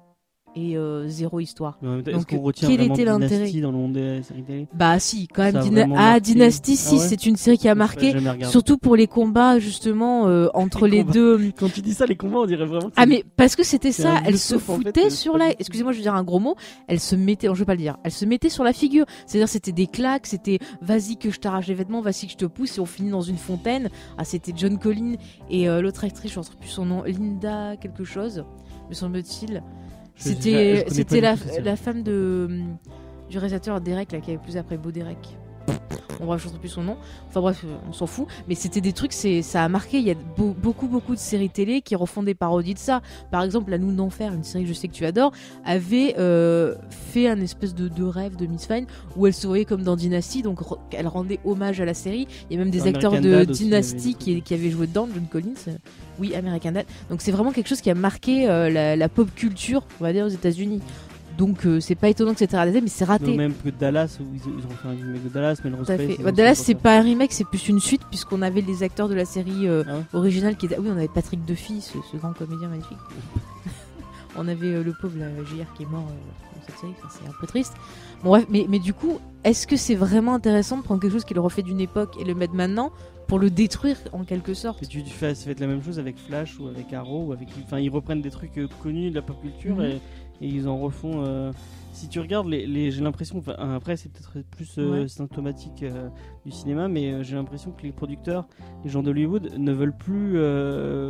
et 0.54 0.76
euh, 0.76 1.08
zéro 1.08 1.40
histoire. 1.40 1.78
Mais 1.82 1.88
en 1.88 1.92
même 1.92 2.02
temps, 2.02 2.10
Est-ce 2.10 2.26
Donc, 2.26 2.44
retient 2.44 2.68
quel 2.68 2.80
était 2.82 3.04
l'intérêt? 3.04 3.50
dans 3.60 3.70
le 3.70 3.76
monde 3.78 3.92
des 3.92 4.22
séries 4.22 4.42
télé? 4.42 4.68
Bah 4.74 4.98
si, 4.98 5.28
quand 5.28 5.42
même. 5.42 5.62
Dyna- 5.62 5.88
ah. 5.96 6.20
Dynasty, 6.20 6.72
Ah 6.72 6.76
si, 6.88 6.94
ouais? 6.96 7.00
c'est 7.00 7.26
une 7.26 7.36
série 7.36 7.58
qui 7.58 7.68
a 7.68 7.74
marqué. 7.74 8.14
Surtout 8.44 8.76
pour 8.78 8.96
les 8.96 9.06
combats 9.06 9.58
justement 9.58 10.28
euh, 10.28 10.48
entre 10.54 10.86
Les 10.86 11.04
deux. 11.04 11.52
Quand 11.58 11.72
tu 11.72 11.80
dis 11.80 11.94
ça, 11.94 12.06
les 12.06 12.16
combats, 12.16 12.38
on 12.40 12.46
dirait 12.46 12.66
vraiment. 12.66 12.88
que 12.88 12.94
Ah 12.96 13.06
mais 13.06 13.24
parce 13.36 13.56
que 13.56 13.62
c'était 13.64 13.92
ça, 13.92 14.16
elle 14.26 14.38
se 14.38 14.54
youtube, 14.54 14.70
en 14.70 14.76
fait, 14.78 14.84
foutait 14.84 15.06
euh, 15.06 15.10
sur 15.10 15.38
la, 15.38 15.50
excusez-moi 15.58 15.92
je 15.92 15.98
veux 15.98 16.02
dire 16.02 16.14
un 16.14 16.24
gros 16.24 16.38
mot, 16.40 16.56
elle 16.86 17.00
se 17.00 17.16
mettait, 17.16 17.48
je 17.52 17.52
veux 17.58 17.64
pas 17.64 17.74
le 17.74 17.78
dire, 17.80 17.96
elle 18.04 18.12
se 18.12 18.24
mettait 18.24 18.48
sur 18.50 18.64
la 18.64 18.72
figure. 18.72 19.06
C'est-à-dire 19.26 19.48
c'était 19.48 19.72
des 19.72 19.86
claques, 19.86 20.26
c'était 20.26 20.58
vas-y 20.80 21.16
que 21.16 21.30
je 21.30 21.38
t'arrache 21.40 21.66
les 21.68 21.74
vêtements, 21.74 22.00
vas-y 22.00 22.26
que 22.26 22.32
je 22.32 22.36
te 22.36 22.44
pousse 22.46 22.78
et 22.78 22.80
on 22.80 22.86
finit 22.86 23.10
dans 23.10 23.20
une 23.22 23.38
fontaine. 23.38 23.88
Ah 24.18 24.24
c'était 24.24 24.52
John 24.54 24.78
Collin 24.78 25.14
et 25.50 25.68
euh, 25.68 25.80
l'autre 25.80 26.04
actrice, 26.04 26.32
je 26.32 26.38
ne 26.38 26.44
plus 26.44 26.68
son 26.68 26.84
nom, 26.84 27.02
Linda 27.04 27.76
quelque 27.76 28.04
chose, 28.04 28.44
me 28.88 28.94
semble-t-il. 28.94 29.62
C'était 30.22 31.20
la, 31.20 31.34
la 31.62 31.76
femme 31.76 32.02
de 32.02 32.46
hum, 32.48 32.76
du 33.28 33.38
réalisateur 33.38 33.80
Derek 33.80 34.12
là 34.12 34.20
qui 34.20 34.30
avait 34.30 34.42
plus 34.42 34.56
après 34.56 34.76
Beau 34.76 34.90
Derek. 34.90 35.36
Je 36.38 36.46
ne 36.46 36.52
sais 36.52 36.58
plus 36.58 36.68
son 36.68 36.82
nom. 36.84 36.96
Enfin 37.28 37.40
bref, 37.40 37.62
euh, 37.64 37.74
on 37.88 37.92
s'en 37.92 38.06
fout. 38.06 38.26
Mais 38.48 38.54
c'était 38.54 38.80
des 38.80 38.92
trucs, 38.92 39.12
c'est 39.12 39.42
ça 39.42 39.64
a 39.64 39.68
marqué. 39.68 39.98
Il 39.98 40.04
y 40.04 40.10
a 40.12 40.14
beau- 40.36 40.54
beaucoup 40.56 40.86
beaucoup 40.86 41.14
de 41.14 41.20
séries 41.20 41.50
télé 41.50 41.82
qui 41.82 41.96
refont 41.96 42.22
des 42.22 42.34
parodies 42.34 42.74
de 42.74 42.78
ça. 42.78 43.02
Par 43.32 43.42
exemple, 43.42 43.70
La 43.72 43.78
Noune 43.78 43.96
d'enfer, 43.96 44.32
une 44.32 44.44
série 44.44 44.62
que 44.62 44.68
je 44.68 44.74
sais 44.74 44.86
que 44.86 44.92
tu 44.92 45.04
adores, 45.04 45.32
avait 45.64 46.14
euh, 46.18 46.76
fait 46.90 47.28
un 47.28 47.40
espèce 47.40 47.74
de, 47.74 47.88
de 47.88 48.04
rêve 48.04 48.36
de 48.36 48.46
Miss 48.46 48.66
Fine 48.66 48.86
où 49.16 49.26
elle 49.26 49.34
se 49.34 49.46
voyait 49.48 49.64
comme 49.64 49.82
dans 49.82 49.96
Dynasty, 49.96 50.42
donc 50.42 50.60
elle 50.92 51.08
rendait 51.08 51.40
hommage 51.44 51.80
à 51.80 51.84
la 51.84 51.94
série. 51.94 52.28
Il 52.48 52.54
y 52.56 52.56
a 52.56 52.62
même 52.62 52.70
des 52.70 52.78
acteurs 52.94 53.12
de 53.20 53.30
Dad 53.44 53.50
Dynasty 53.50 54.14
qui, 54.14 54.54
avaient 54.54 54.70
joué 54.70 54.86
dedans, 54.86 55.08
John 55.12 55.26
Collins. 55.28 55.54
euh, 55.68 55.72
Oui, 56.20 56.34
American 56.36 56.70
Dad. 56.72 56.86
Donc 57.10 57.20
c'est 57.20 57.32
vraiment 57.32 57.50
quelque 57.50 57.68
chose 57.68 57.80
qui 57.80 57.90
a 57.90 57.94
marqué 57.96 58.48
euh, 58.48 58.70
la, 58.70 58.94
la 58.96 59.08
pop 59.08 59.28
culture, 59.34 59.82
on 60.00 60.04
va 60.04 60.12
dire, 60.12 60.24
aux 60.24 60.28
États-Unis. 60.28 60.80
Donc 61.38 61.66
euh, 61.66 61.80
c'est 61.80 61.94
pas 61.94 62.08
étonnant 62.08 62.32
que 62.32 62.38
c'était 62.38 62.56
raté, 62.56 62.80
mais 62.80 62.88
c'est 62.88 63.04
raté. 63.04 63.26
Non, 63.30 63.36
même 63.36 63.54
que 63.54 63.70
Dallas, 63.70 64.18
où 64.20 64.24
ils, 64.34 64.40
ils 64.40 64.66
ont 64.66 64.70
fait 64.70 64.88
un 64.88 64.90
remake 64.92 65.24
de 65.24 65.28
Dallas, 65.28 65.60
à 65.64 65.68
Place, 65.84 65.96
fait. 65.96 66.22
Bah, 66.22 66.32
Dallas, 66.32 66.54
c'est 66.54 66.74
pas 66.74 66.98
un 66.98 67.02
remake, 67.02 67.32
c'est 67.32 67.46
plus 67.46 67.68
une 67.68 67.80
suite, 67.80 68.02
puisqu'on 68.10 68.42
avait 68.42 68.60
les 68.60 68.82
acteurs 68.82 69.08
de 69.08 69.14
la 69.14 69.24
série 69.24 69.66
euh, 69.66 69.82
Ah 69.88 69.96
ouais 69.96 70.02
originale 70.12 70.56
qui 70.56 70.66
étaient. 70.66 70.78
Oui, 70.78 70.88
on 70.90 70.96
avait 70.96 71.08
Patrick 71.08 71.44
Duffy, 71.44 71.80
ce, 71.80 71.98
ce 72.10 72.16
grand 72.16 72.32
comédien 72.32 72.68
magnifique. 72.68 72.98
on 74.36 74.48
avait 74.48 74.74
euh, 74.74 74.82
le 74.82 74.92
pauvre 74.92 75.14
JR 75.18 75.72
qui 75.74 75.82
est 75.84 75.90
mort 75.90 76.04
dans 76.04 76.66
cette 76.66 76.78
série, 76.78 76.92
enfin, 76.98 77.08
c'est 77.10 77.28
un 77.28 77.34
peu 77.40 77.46
triste. 77.46 77.74
Bon, 78.22 78.30
bref, 78.30 78.46
mais, 78.48 78.66
mais 78.68 78.78
du 78.78 78.94
coup, 78.94 79.18
est-ce 79.44 79.66
que 79.66 79.76
c'est 79.76 79.94
vraiment 79.94 80.34
intéressant 80.34 80.78
de 80.78 80.82
prendre 80.82 81.00
quelque 81.00 81.12
chose 81.12 81.24
qui 81.24 81.34
le 81.34 81.40
refait 81.40 81.62
d'une 81.62 81.80
époque 81.80 82.16
et 82.20 82.24
le 82.24 82.34
mettre 82.34 82.54
maintenant 82.54 82.92
pour 83.26 83.38
le 83.38 83.50
détruire 83.50 83.96
en 84.12 84.24
quelque 84.24 84.52
sorte 84.54 84.82
Et 84.82 84.86
tu, 84.86 85.00
fais, 85.04 85.34
la 85.58 85.66
même 85.66 85.82
chose 85.82 85.98
avec 85.98 86.18
Flash 86.18 86.58
ou 86.60 86.68
avec 86.68 86.92
Arrow, 86.92 87.26
ou 87.28 87.32
avec, 87.32 87.48
enfin 87.64 87.78
ils 87.78 87.88
reprennent 87.88 88.20
des 88.20 88.30
trucs 88.30 88.60
connus 88.82 89.10
de 89.10 89.14
la 89.14 89.22
pop 89.22 89.40
culture 89.40 89.76
Mhm. 89.76 89.84
et, 89.84 90.00
et 90.42 90.46
ils 90.48 90.68
en 90.68 90.78
refont. 90.78 91.22
euh, 91.24 91.52
si 91.92 92.08
tu 92.08 92.20
regardes, 92.20 92.48
les, 92.48 92.66
les- 92.66 92.90
j'ai 92.90 93.02
l'impression, 93.02 93.38
enfin, 93.38 93.54
après 93.76 93.96
c'est 93.96 94.08
peut-être 94.10 94.46
plus 94.50 94.76
euh, 94.78 95.02
Ouais. 95.02 95.08
symptomatique 95.08 95.82
euh, 95.82 96.08
du 96.44 96.50
cinéma, 96.50 96.88
mais 96.88 97.22
j'ai 97.22 97.36
l'impression 97.36 97.70
que 97.70 97.82
les 97.82 97.92
producteurs, 97.92 98.46
les 98.84 98.90
gens 98.90 99.02
d'Hollywood, 99.02 99.52
ne 99.58 99.72
veulent 99.72 99.96
plus 99.96 100.32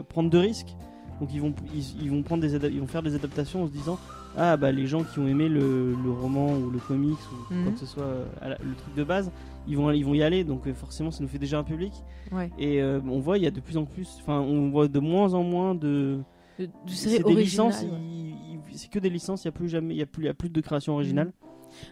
prendre 0.09 0.29
de 0.31 0.39
risques. 0.39 0.75
Donc 1.21 1.31
ils 1.33 1.41
vont, 1.41 1.55
ils, 1.75 2.03
ils 2.03 2.11
vont 2.11 2.23
prendre 2.23 2.43
des, 2.43 2.55
ils 2.67 2.81
vont 2.81 2.87
faire 2.89 3.03
des 3.03 3.15
adaptations 3.15 3.63
en 3.63 3.67
se 3.69 3.73
disant 3.73 3.97
ah 4.37 4.57
bah 4.57 4.73
les 4.73 4.87
gens 4.87 5.05
qui 5.05 5.19
ont 5.21 5.29
aimé 5.29 5.47
le, 5.49 5.93
le 5.95 6.11
roman 6.11 6.55
ou 6.57 6.71
le 6.71 6.79
comics 6.81 7.13
ou 7.51 7.55
Mhm. 7.55 7.63
quoi 7.65 7.73
que 7.73 7.79
ce 7.79 7.87
soit 7.87 8.09
la- 8.41 8.49
le 8.59 8.75
truc 8.75 8.95
de 8.97 9.05
base, 9.05 9.31
ils 9.69 9.77
vont, 9.77 9.91
ils 9.93 10.05
vont 10.05 10.15
y 10.15 10.23
aller. 10.23 10.43
Donc 10.43 10.69
forcément 10.73 11.11
ça 11.13 11.23
nous 11.23 11.29
fait 11.29 11.39
déjà 11.39 11.59
un 11.59 11.65
public. 11.65 11.93
Ouais. 12.33 12.51
Et 12.59 12.83
euh, 12.83 12.99
on 13.09 13.21
voit, 13.21 13.39
il 13.39 13.45
y 13.45 13.47
a 13.47 13.51
de 13.53 13.61
plus 13.61 13.77
en 13.77 13.85
plus, 13.85 14.19
enfin, 14.21 14.41
on 14.41 14.71
voit 14.71 14.89
de 14.89 14.99
moins 14.99 15.33
en 15.35 15.45
moins 15.45 15.75
de. 15.77 16.19
De, 16.59 16.67
de 16.67 16.91
séries 16.91 17.23
des 17.23 17.35
licences, 17.35 17.83
ouais. 17.83 18.52
C'est 18.75 18.91
que 18.91 18.99
des 18.99 19.11
licences, 19.11 19.45
il 19.45 19.49
n'y 19.49 19.51
a 19.51 19.53
plus 19.53 19.69
jamais, 19.69 19.95
il 19.95 19.99
y 19.99 20.03
a 20.03 20.07
plus, 20.07 20.25
y 20.25 20.29
a 20.29 20.35
plus 20.35 20.51
de 20.51 20.61
création 20.61 20.95
originale. 20.95 21.33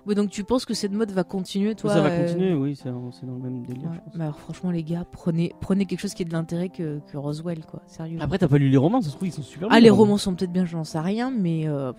Ouais, 0.07 0.15
donc 0.15 0.29
tu 0.29 0.45
penses 0.45 0.67
que 0.67 0.75
cette 0.75 0.93
mode 0.93 1.11
va 1.11 1.25
continuer, 1.25 1.75
toi 1.75 1.91
ça 1.95 2.03
va 2.03 2.11
euh, 2.11 2.23
continuer, 2.27 2.53
oui, 2.55 2.77
c'est 2.77 2.91
dans 2.91 3.11
le 3.23 3.39
même 3.39 3.65
délire. 3.65 3.89
ouais. 3.91 3.97
je 3.97 4.01
pense. 4.01 4.17
Bah 4.17 4.25
alors, 4.25 4.39
franchement, 4.39 4.71
les 4.71 4.83
gars, 4.85 5.07
prenez, 5.11 5.53
prenez 5.61 5.87
quelque 5.87 6.01
chose 6.01 6.13
qui 6.13 6.21
ait 6.23 6.27
de 6.27 6.33
l'intérêt 6.33 6.69
que, 6.69 7.01
que 7.11 7.17
Roswell, 7.17 7.65
quoi. 7.65 7.81
Sérieux. 7.87 8.19
Après, 8.21 8.37
t'as 8.37 8.49
pas 8.49 8.59
lu 8.59 8.69
les 8.69 8.77
romans, 8.77 9.01
ça 9.01 9.09
se 9.09 9.17
trouve, 9.17 9.29
ils 9.29 9.33
sont 9.33 9.41
super. 9.43 9.69
Ah, 9.71 9.77
bons, 9.77 9.83
les 9.83 9.89
romans 9.91 10.19
sont 10.19 10.35
peut-être 10.35 10.53
bien, 10.53 10.67
je 10.67 10.77
n'en 10.77 10.85
sais 10.85 10.99
rien, 11.01 11.31
mais 11.31 11.67
euh, 11.67 11.93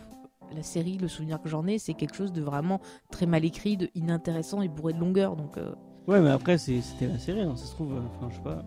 la 0.55 0.61
série, 0.61 0.99
le 0.99 1.07
souvenir 1.07 1.41
que 1.41 1.49
j'en 1.49 1.65
ai, 1.65 1.79
c'est 1.79 1.95
quelque 1.95 2.15
chose 2.15 2.31
de 2.31 2.41
vraiment 2.43 2.81
très 3.09 3.25
mal 3.25 3.45
écrit, 3.45 3.77
de 3.77 3.89
inintéressant 3.95 4.61
et 4.61 4.67
bourré 4.67 4.93
de 4.93 4.99
longueur. 4.99 5.35
Donc, 5.35 5.57
euh, 5.57 5.71
Ouais, 6.07 6.19
mais 6.21 6.29
après, 6.29 6.57
c'est- 6.59 6.81
c'était 6.81 7.07
la 7.07 7.17
série, 7.17 7.41
hein, 7.41 7.55
ça 7.55 7.65
se 7.65 7.71
trouve, 7.73 7.93
euh, 7.93 8.01
enfin, 8.15 8.27
je 8.29 8.35
sais 8.35 8.41
pas. 8.43 8.63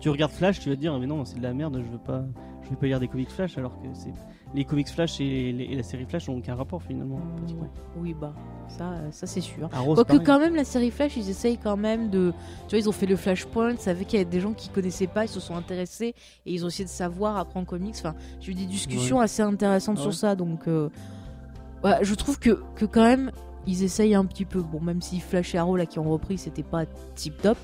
Tu 0.00 0.08
regardes 0.10 0.32
Flash, 0.32 0.58
tu 0.60 0.70
vas 0.70 0.74
te 0.74 0.80
dire, 0.80 0.98
mais 0.98 1.06
non, 1.06 1.24
c'est 1.24 1.36
de 1.38 1.42
la 1.42 1.54
merde, 1.54 1.80
je 1.84 1.90
veux 1.90 1.98
pas, 1.98 2.24
je 2.64 2.70
vais 2.70 2.76
pas 2.76 2.86
lire 2.86 2.98
des 3.00 3.08
comics 3.08 3.30
Flash, 3.30 3.56
alors 3.58 3.78
que 3.80 3.86
c'est 3.92 4.12
les 4.56 4.64
comics 4.64 4.88
Flash 4.88 5.20
et, 5.20 5.52
les- 5.52 5.64
et 5.64 5.74
la 5.76 5.82
série 5.84 6.04
Flash 6.06 6.28
n'ont 6.28 6.38
aucun 6.38 6.54
rapport 6.56 6.82
finalement. 6.82 7.20
pratiquement. 7.36 7.68
oui, 7.98 8.14
bah, 8.20 8.32
ça, 8.68 8.90
euh, 8.92 9.08
ça 9.12 9.26
c'est 9.26 9.40
sûr. 9.40 9.68
Arrow, 9.72 9.90
c'est 9.94 9.96
Quoique, 10.04 10.08
pareil. 10.08 10.24
quand 10.26 10.38
même, 10.40 10.56
la 10.56 10.64
série 10.64 10.90
Flash, 10.90 11.16
ils 11.16 11.30
essayent 11.30 11.58
quand 11.58 11.76
même 11.76 12.10
de. 12.10 12.32
Tu 12.66 12.70
vois, 12.70 12.78
ils 12.80 12.88
ont 12.88 12.92
fait 12.92 13.06
le 13.06 13.14
Flashpoint, 13.16 13.76
ça 13.76 13.94
fait 13.94 14.04
qu'il 14.04 14.18
y 14.18 14.22
a 14.22 14.24
des 14.24 14.40
gens 14.40 14.52
qui 14.54 14.68
connaissaient 14.70 15.06
pas, 15.06 15.24
ils 15.26 15.28
se 15.28 15.38
sont 15.40 15.54
intéressés 15.54 16.14
et 16.46 16.52
ils 16.52 16.64
ont 16.64 16.68
essayé 16.68 16.84
de 16.84 16.90
savoir 16.90 17.36
après 17.36 17.60
en 17.60 17.64
comics. 17.64 17.94
Enfin, 17.98 18.14
j'ai 18.40 18.52
eu 18.52 18.54
des 18.54 18.66
discussions 18.66 19.20
assez 19.20 19.42
intéressantes 19.42 19.98
Ah 20.00 20.02
sur 20.02 20.14
ça, 20.14 20.34
donc. 20.34 20.66
euh, 20.66 20.88
ouais, 21.84 21.98
je 22.02 22.14
trouve 22.14 22.38
que, 22.38 22.62
que 22.74 22.84
quand 22.86 23.04
même, 23.04 23.30
ils 23.66 23.82
essayent 23.82 24.14
un 24.14 24.24
petit 24.24 24.44
peu. 24.44 24.62
Bon, 24.62 24.80
même 24.80 25.02
si 25.02 25.20
Flash 25.20 25.54
et 25.54 25.58
Arrow, 25.58 25.76
là, 25.76 25.86
qui 25.86 25.98
ont 25.98 26.10
repris, 26.10 26.38
c'était 26.38 26.62
pas 26.62 26.84
tip 27.14 27.40
top. 27.42 27.58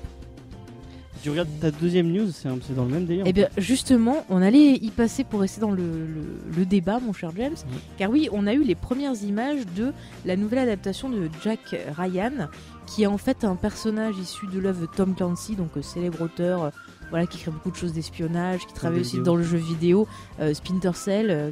Tu 1.23 1.29
regardes 1.29 1.47
ta 1.61 1.71
deuxième 1.71 2.11
news, 2.11 2.29
c'est 2.31 2.75
dans 2.75 2.83
le 2.83 2.91
même 2.91 3.05
délire. 3.05 3.23
Eh 3.25 3.31
bien, 3.31 3.47
justement, 3.57 4.25
on 4.29 4.41
allait 4.41 4.73
y 4.73 4.89
passer 4.91 5.23
pour 5.23 5.39
rester 5.39 5.61
dans 5.61 5.71
le, 5.71 5.81
le- 5.81 6.53
le 6.57 6.65
débat, 6.65 6.99
mon 6.99 7.13
cher 7.13 7.31
James. 7.37 7.55
Car 7.97 8.11
oui, 8.11 8.27
on 8.33 8.45
a 8.45 8.53
eu 8.53 8.61
les 8.63 8.75
premières 8.75 9.15
images 9.23 9.61
de 9.75 9.93
la 10.25 10.35
nouvelle 10.35 10.59
adaptation 10.59 11.07
de 11.09 11.29
Jack 11.41 11.77
Ryan, 11.97 12.49
qui 12.87 13.03
est 13.03 13.07
en 13.07 13.17
fait 13.17 13.45
un 13.45 13.55
personnage 13.55 14.17
issu 14.17 14.47
de 14.53 14.59
l'œuvre 14.59 14.81
de 14.81 14.85
Tom 14.93 15.15
Clancy, 15.15 15.55
donc 15.55 15.69
euh, 15.77 15.81
célèbre 15.81 16.21
auteur. 16.21 16.71
Voilà, 17.09 17.27
qui 17.27 17.37
crée 17.37 17.51
beaucoup 17.51 17.71
de 17.71 17.75
choses 17.75 17.93
d'espionnage, 17.93 18.65
qui 18.65 18.73
travaille 18.73 18.99
des 18.99 19.01
aussi 19.01 19.17
vidéos. 19.17 19.25
dans 19.25 19.35
le 19.35 19.43
jeu 19.43 19.57
vidéo, 19.57 20.07
euh, 20.39 20.53
Splinter 20.53 20.93
Cell, 20.93 21.27
euh, 21.29 21.51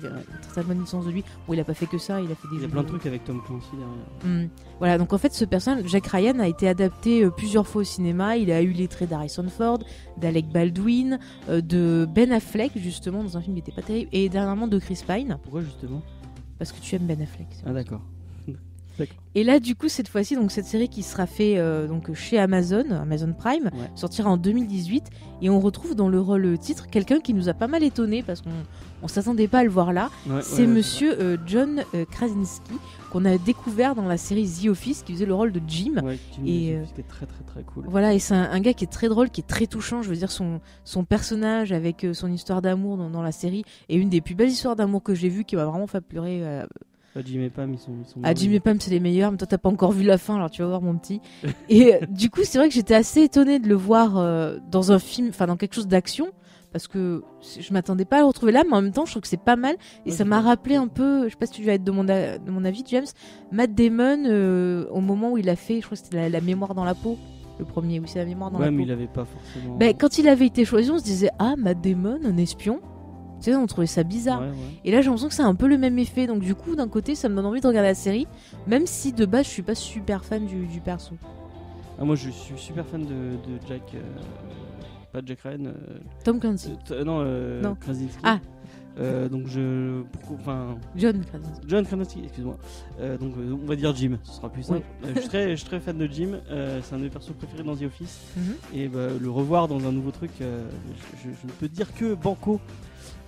très 0.50 0.64
bonne 0.64 0.80
licence 0.80 1.06
de 1.06 1.12
lui. 1.12 1.24
Bon, 1.48 1.54
il 1.54 1.60
a 1.60 1.64
pas 1.64 1.74
fait 1.74 1.86
que 1.86 1.98
ça, 1.98 2.20
il 2.22 2.32
a 2.32 2.36
fait 2.36 2.48
des 2.50 2.58
Il 2.58 2.62
y 2.62 2.66
a 2.66 2.68
plein 2.68 2.84
de 2.84 2.88
trucs 2.88 3.06
avec 3.06 3.24
Tom 3.24 3.42
Clancy 3.46 3.68
derrière. 3.74 4.46
Hmm. 4.46 4.50
Voilà, 4.80 4.98
donc 4.98 5.14
en 5.14 5.18
fait, 5.18 5.34
ce 5.34 5.46
personnage, 5.46 5.86
Jack 5.88 6.08
Ryan, 6.08 6.40
a 6.40 6.48
été 6.48 6.68
adapté 6.68 7.24
euh, 7.24 7.30
plusieurs 7.30 7.68
fois 7.68 7.82
au 7.82 7.86
cinéma. 7.86 8.38
Il 8.38 8.52
a 8.52 8.62
eu 8.62 8.72
les 8.72 8.88
traits 8.88 9.10
d'Harrison 9.10 9.48
Ford, 9.48 9.80
d'Alec 10.18 10.48
Baldwin, 10.48 11.20
euh, 11.50 11.62
de 11.62 12.08
Ben 12.10 12.32
Affleck, 12.32 12.72
justement, 12.76 13.24
dans 13.24 13.38
un 13.38 13.42
film 13.42 13.56
qui 13.56 13.62
n'était 13.62 13.72
pas 13.72 13.84
terrible, 13.84 14.10
et 14.12 14.30
dernièrement 14.30 14.68
de 14.68 14.80
Chris 14.80 15.04
Pine, 15.08 15.38
Pourquoi 15.44 15.62
justement? 15.62 16.02
Parce 16.58 16.72
que 16.72 16.82
tu 16.82 16.96
aimes 16.96 17.06
Ben 17.06 17.22
Affleck. 17.22 17.48
Ah 17.66 17.74
d'accord. 17.74 18.02
Et 19.34 19.44
là, 19.46 19.60
du 19.60 19.76
coup, 19.76 19.88
cette 19.88 20.10
fois-ci, 20.10 20.36
donc 20.36 20.52
cette 20.52 20.66
série 20.66 20.90
qui 20.90 21.04
sera 21.04 21.26
faite 21.26 21.58
euh, 21.58 21.88
donc 21.88 22.14
chez 22.14 22.38
Amazon, 22.38 22.84
Amazon 22.92 23.32
Prime, 23.34 23.66
Ouais. 23.74 23.90
sortira 23.96 24.30
en 24.30 24.36
2018, 24.36 25.06
et 25.42 25.50
on 25.50 25.60
retrouve 25.62 25.96
dans 25.96 26.10
le 26.10 26.20
rôle 26.20 26.58
titre 26.60 26.88
quelqu'un 26.90 27.22
qui 27.22 27.34
nous 27.34 27.48
a 27.48 27.54
pas 27.54 27.68
mal 27.68 27.82
étonné 27.84 28.24
parce 28.24 28.42
qu'on 28.42 28.50
on 29.02 29.08
s'attendait 29.08 29.48
pas 29.48 29.60
à 29.60 29.64
le 29.64 29.70
voir 29.70 29.94
là. 29.94 30.10
Ouais, 30.30 30.42
C'est 30.42 30.64
ouais, 30.64 30.68
Monsieur 30.68 31.16
euh, 31.22 31.38
John 31.46 31.84
euh, 31.96 32.04
Krasinski 32.12 32.74
qu'on 33.10 33.24
a 33.26 33.38
découvert 33.38 33.96
dans 33.96 34.06
la 34.06 34.18
série 34.18 34.48
The 34.48 34.68
Office, 34.68 35.04
qui 35.04 35.14
faisait 35.14 35.26
le 35.26 35.34
rôle 35.34 35.52
de 35.54 35.62
Jim. 35.66 35.96
Et, 36.46 36.78
c'était 36.88 37.04
très 37.08 37.26
très 37.26 37.44
très 37.44 37.64
cool. 37.64 37.86
Voilà, 37.88 38.14
et 38.14 38.20
c'est 38.20 38.36
un, 38.36 38.50
un 38.52 38.60
gars 38.60 38.74
qui 38.74 38.84
est 38.84 38.92
très 38.92 39.08
drôle, 39.10 39.30
qui 39.30 39.42
est 39.42 39.48
très 39.48 39.68
touchant. 39.68 40.02
Je 40.02 40.10
veux 40.10 40.16
dire, 40.16 40.32
son, 40.32 40.60
son 40.86 41.04
personnage 41.06 41.72
avec 41.72 42.06
son 42.14 42.32
histoire 42.32 42.62
d'amour 42.62 42.98
dans, 42.98 43.10
dans 43.10 43.22
la 43.22 43.32
série 43.34 43.64
est 43.90 43.96
une 43.96 44.10
des 44.10 44.22
plus 44.22 44.36
belles 44.36 44.50
histoires 44.50 44.76
d'amour 44.78 45.04
que 45.04 45.14
j'ai 45.14 45.28
vues, 45.30 45.44
qui 45.46 45.56
m'a 45.56 45.66
vraiment 45.66 45.88
fait 45.88 46.00
pleurer. 46.02 46.64
Jim 47.26 47.42
et 47.42 47.50
Pam, 47.50 47.74
ils 47.74 47.78
sont. 47.80 47.92
Ils 48.04 48.08
sont 48.10 48.20
Ah, 48.24 48.34
Jim 48.34 48.52
et 48.52 48.60
Pam, 48.60 48.80
c'est 48.80 48.92
les 48.92 49.00
meilleurs, 49.02 49.32
mais 49.32 49.38
toi, 49.38 49.48
t'as 49.48 49.58
pas 49.58 49.70
encore 49.70 49.92
vu 49.92 50.04
la 50.04 50.18
fin, 50.18 50.36
alors 50.36 50.50
tu 50.50 50.62
vas 50.62 50.70
voir, 50.70 50.82
mon 50.82 50.96
petit. 50.98 51.20
et 51.70 51.96
euh, 51.96 52.00
du 52.10 52.30
coup, 52.30 52.42
c'est 52.44 52.58
vrai 52.58 52.70
que 52.70 52.74
j'étais 52.74 52.96
assez 52.96 53.24
étonnée 53.24 53.60
de 53.60 53.68
le 53.68 53.76
voir 53.76 54.18
euh, 54.18 54.58
dans 54.72 54.92
un 54.92 55.00
film, 55.00 55.30
enfin, 55.30 55.46
dans 55.48 55.58
quelque 55.58 55.76
chose 55.76 55.88
d'action, 55.88 56.28
parce 56.72 56.88
que 56.88 57.22
je 57.60 57.74
m'attendais 57.74 58.06
pas 58.06 58.18
à 58.18 58.20
le 58.20 58.26
retrouver 58.28 58.54
là, 58.54 58.64
mais 58.66 58.74
en 58.78 58.82
même 58.82 58.94
temps, 58.94 59.04
je 59.06 59.12
trouve 59.12 59.24
que 59.24 59.28
c'est 59.28 59.36
pas 59.36 59.58
mal. 59.58 59.76
Et 60.06 60.12
Ouais, 60.12 60.16
ça 60.16 60.24
m'a 60.24 60.40
rappelé 60.40 60.76
un 60.76 60.88
peu, 60.88 61.26
je 61.26 61.32
sais 61.32 61.36
pas 61.36 61.46
si 61.48 61.52
tu 61.52 61.64
vas 61.64 61.74
être 61.74 61.84
de 61.84 61.92
mon, 61.92 62.08
a- 62.08 62.38
de 62.38 62.50
mon 62.50 62.64
avis, 62.64 62.84
James, 62.88 63.06
Matt 63.52 63.76
Damon, 63.76 64.24
euh, 64.26 64.88
au 64.90 65.02
moment 65.02 65.34
où 65.34 65.38
il 65.38 65.50
a 65.50 65.58
fait, 65.58 65.82
je 65.82 65.86
crois 65.86 65.98
que 65.98 66.04
c'était 66.06 66.16
la, 66.18 66.30
la 66.30 66.40
mémoire 66.42 66.74
dans 66.74 66.86
la 66.86 66.96
peau, 66.96 67.18
le 67.60 67.66
premier, 67.66 68.00
oui, 68.00 68.06
c'est 68.08 68.20
la 68.20 68.26
mémoire 68.26 68.52
dans 68.52 68.60
Ouais, 68.60 68.66
la 68.66 68.72
mais 68.72 68.78
peau. 68.78 68.84
il 68.88 68.92
avait 68.94 69.08
pas 69.08 69.26
forcément. 69.26 69.76
Ben, 69.76 69.94
quand 70.00 70.18
il 70.18 70.30
avait 70.30 70.46
été 70.48 70.64
choisi, 70.64 70.90
on 70.92 70.98
se 70.98 71.04
disait, 71.04 71.30
ah, 71.40 71.56
Matt 71.58 71.82
Damon, 71.82 72.20
un 72.24 72.38
espion? 72.38 72.80
Tu 73.42 73.52
sais, 73.52 73.56
on 73.56 73.66
trouvait 73.68 73.88
ça 73.88 74.04
bizarre. 74.04 74.42
Ouais, 74.42 74.48
ouais. 74.50 74.56
Et 74.86 74.92
là, 74.92 75.02
j'ai 75.02 75.06
l'impression 75.08 75.28
que 75.28 75.34
c'est 75.34 75.42
un 75.42 75.56
peu 75.56 75.68
le 75.68 75.78
même 75.78 75.98
effet. 76.00 76.28
Donc, 76.28 76.40
du 76.42 76.54
coup, 76.56 76.76
d'un 76.76 76.88
côté, 76.88 77.16
ça 77.16 77.28
me 77.28 77.36
donne 77.36 77.46
envie 77.46 77.60
de 77.62 77.68
regarder 77.68 77.90
la 77.90 77.96
série, 77.96 78.28
même 78.68 78.86
si 78.86 79.14
de 79.14 79.26
base, 79.26 79.46
je 79.46 79.50
suis 79.52 79.64
pas 79.64 79.76
super 79.76 80.24
fan 80.24 80.46
du, 80.46 80.66
du 80.68 80.80
perso. 80.80 81.16
Ah, 82.00 82.06
moi, 82.06 82.16
je 82.16 82.30
suis 82.30 82.58
super 82.58 82.86
fan 82.86 83.02
de, 83.02 83.08
de 83.08 83.60
Jack. 83.68 83.82
euh, 83.96 84.00
pas 85.12 85.22
Jack 85.26 85.40
Ryan. 85.42 85.66
euh, 85.66 85.74
Tom 86.24 86.40
Clancy. 86.40 86.74
euh, 86.92 87.04
non, 87.04 87.70
Non. 87.70 87.76
Krasinski. 87.76 88.18
Ah. 88.24 88.40
Donc 89.32 89.48
je. 89.48 90.02
Enfin. 90.34 90.76
John 90.96 91.24
Krasinski. 91.26 91.62
John 91.68 91.86
Krasinski, 91.86 92.22
excuse-moi. 92.26 92.58
Donc 93.20 93.34
on 93.64 93.66
va 93.66 93.76
dire 93.76 93.96
Jim, 93.96 94.18
ce 94.24 94.34
sera 94.34 94.50
plus 94.50 94.62
simple. 94.64 94.82
Je, 95.16 95.20
suis 95.22 95.30
très, 95.30 95.50
je 95.52 95.56
suis 95.56 95.66
très 95.66 95.80
fan 95.80 95.98
de 95.98 96.06
Jim, 96.08 96.40
c'est 96.84 96.94
un 96.94 96.98
de 97.00 97.04
mes 97.04 97.10
persos 97.10 97.32
préférés 97.34 97.64
dans 97.64 97.76
The 97.76 97.84
Office. 97.84 98.20
Mhm. 98.38 98.54
Et 98.76 98.88
bah, 98.90 99.08
le 99.20 99.30
revoir 99.32 99.68
dans 99.68 99.84
un 99.88 99.92
nouveau 99.92 100.12
truc, 100.12 100.30
je, 100.40 100.46
je- 100.46 101.24
je 101.24 101.48
ne 101.48 101.52
peux 101.60 101.68
dire 101.70 101.92
que 101.96 102.14
banco. 102.14 102.60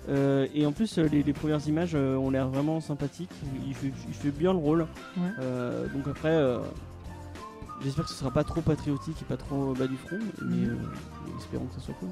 Euh, 0.08 0.46
et 0.54 0.66
en 0.66 0.72
plus, 0.72 0.98
euh, 0.98 1.08
les, 1.10 1.22
les 1.22 1.32
premières 1.32 1.66
images 1.66 1.92
euh, 1.94 2.16
ont 2.16 2.30
l'air 2.30 2.48
vraiment 2.48 2.80
sympathiques. 2.80 3.30
Il 3.66 3.74
fait, 3.74 3.92
il 4.08 4.14
fait 4.14 4.30
bien 4.30 4.52
le 4.52 4.58
rôle. 4.58 4.86
Ouais. 5.16 5.22
Euh, 5.40 5.86
donc 5.94 6.06
après, 6.08 6.36
j'espère 7.82 8.04
que 8.04 8.10
ce 8.10 8.16
sera 8.16 8.30
pas 8.30 8.44
trop 8.44 8.60
patriotique 8.60 9.16
et 9.22 9.24
pas 9.24 9.36
trop 9.36 9.72
bas 9.74 9.86
du 9.86 9.96
front. 9.96 10.18
Mais 10.42 10.56
Mhm. 10.66 10.70
euh, 10.70 11.38
espérons 11.38 11.64
que 11.66 11.74
ça 11.74 11.80
soit 11.80 11.94
cool. 12.00 12.10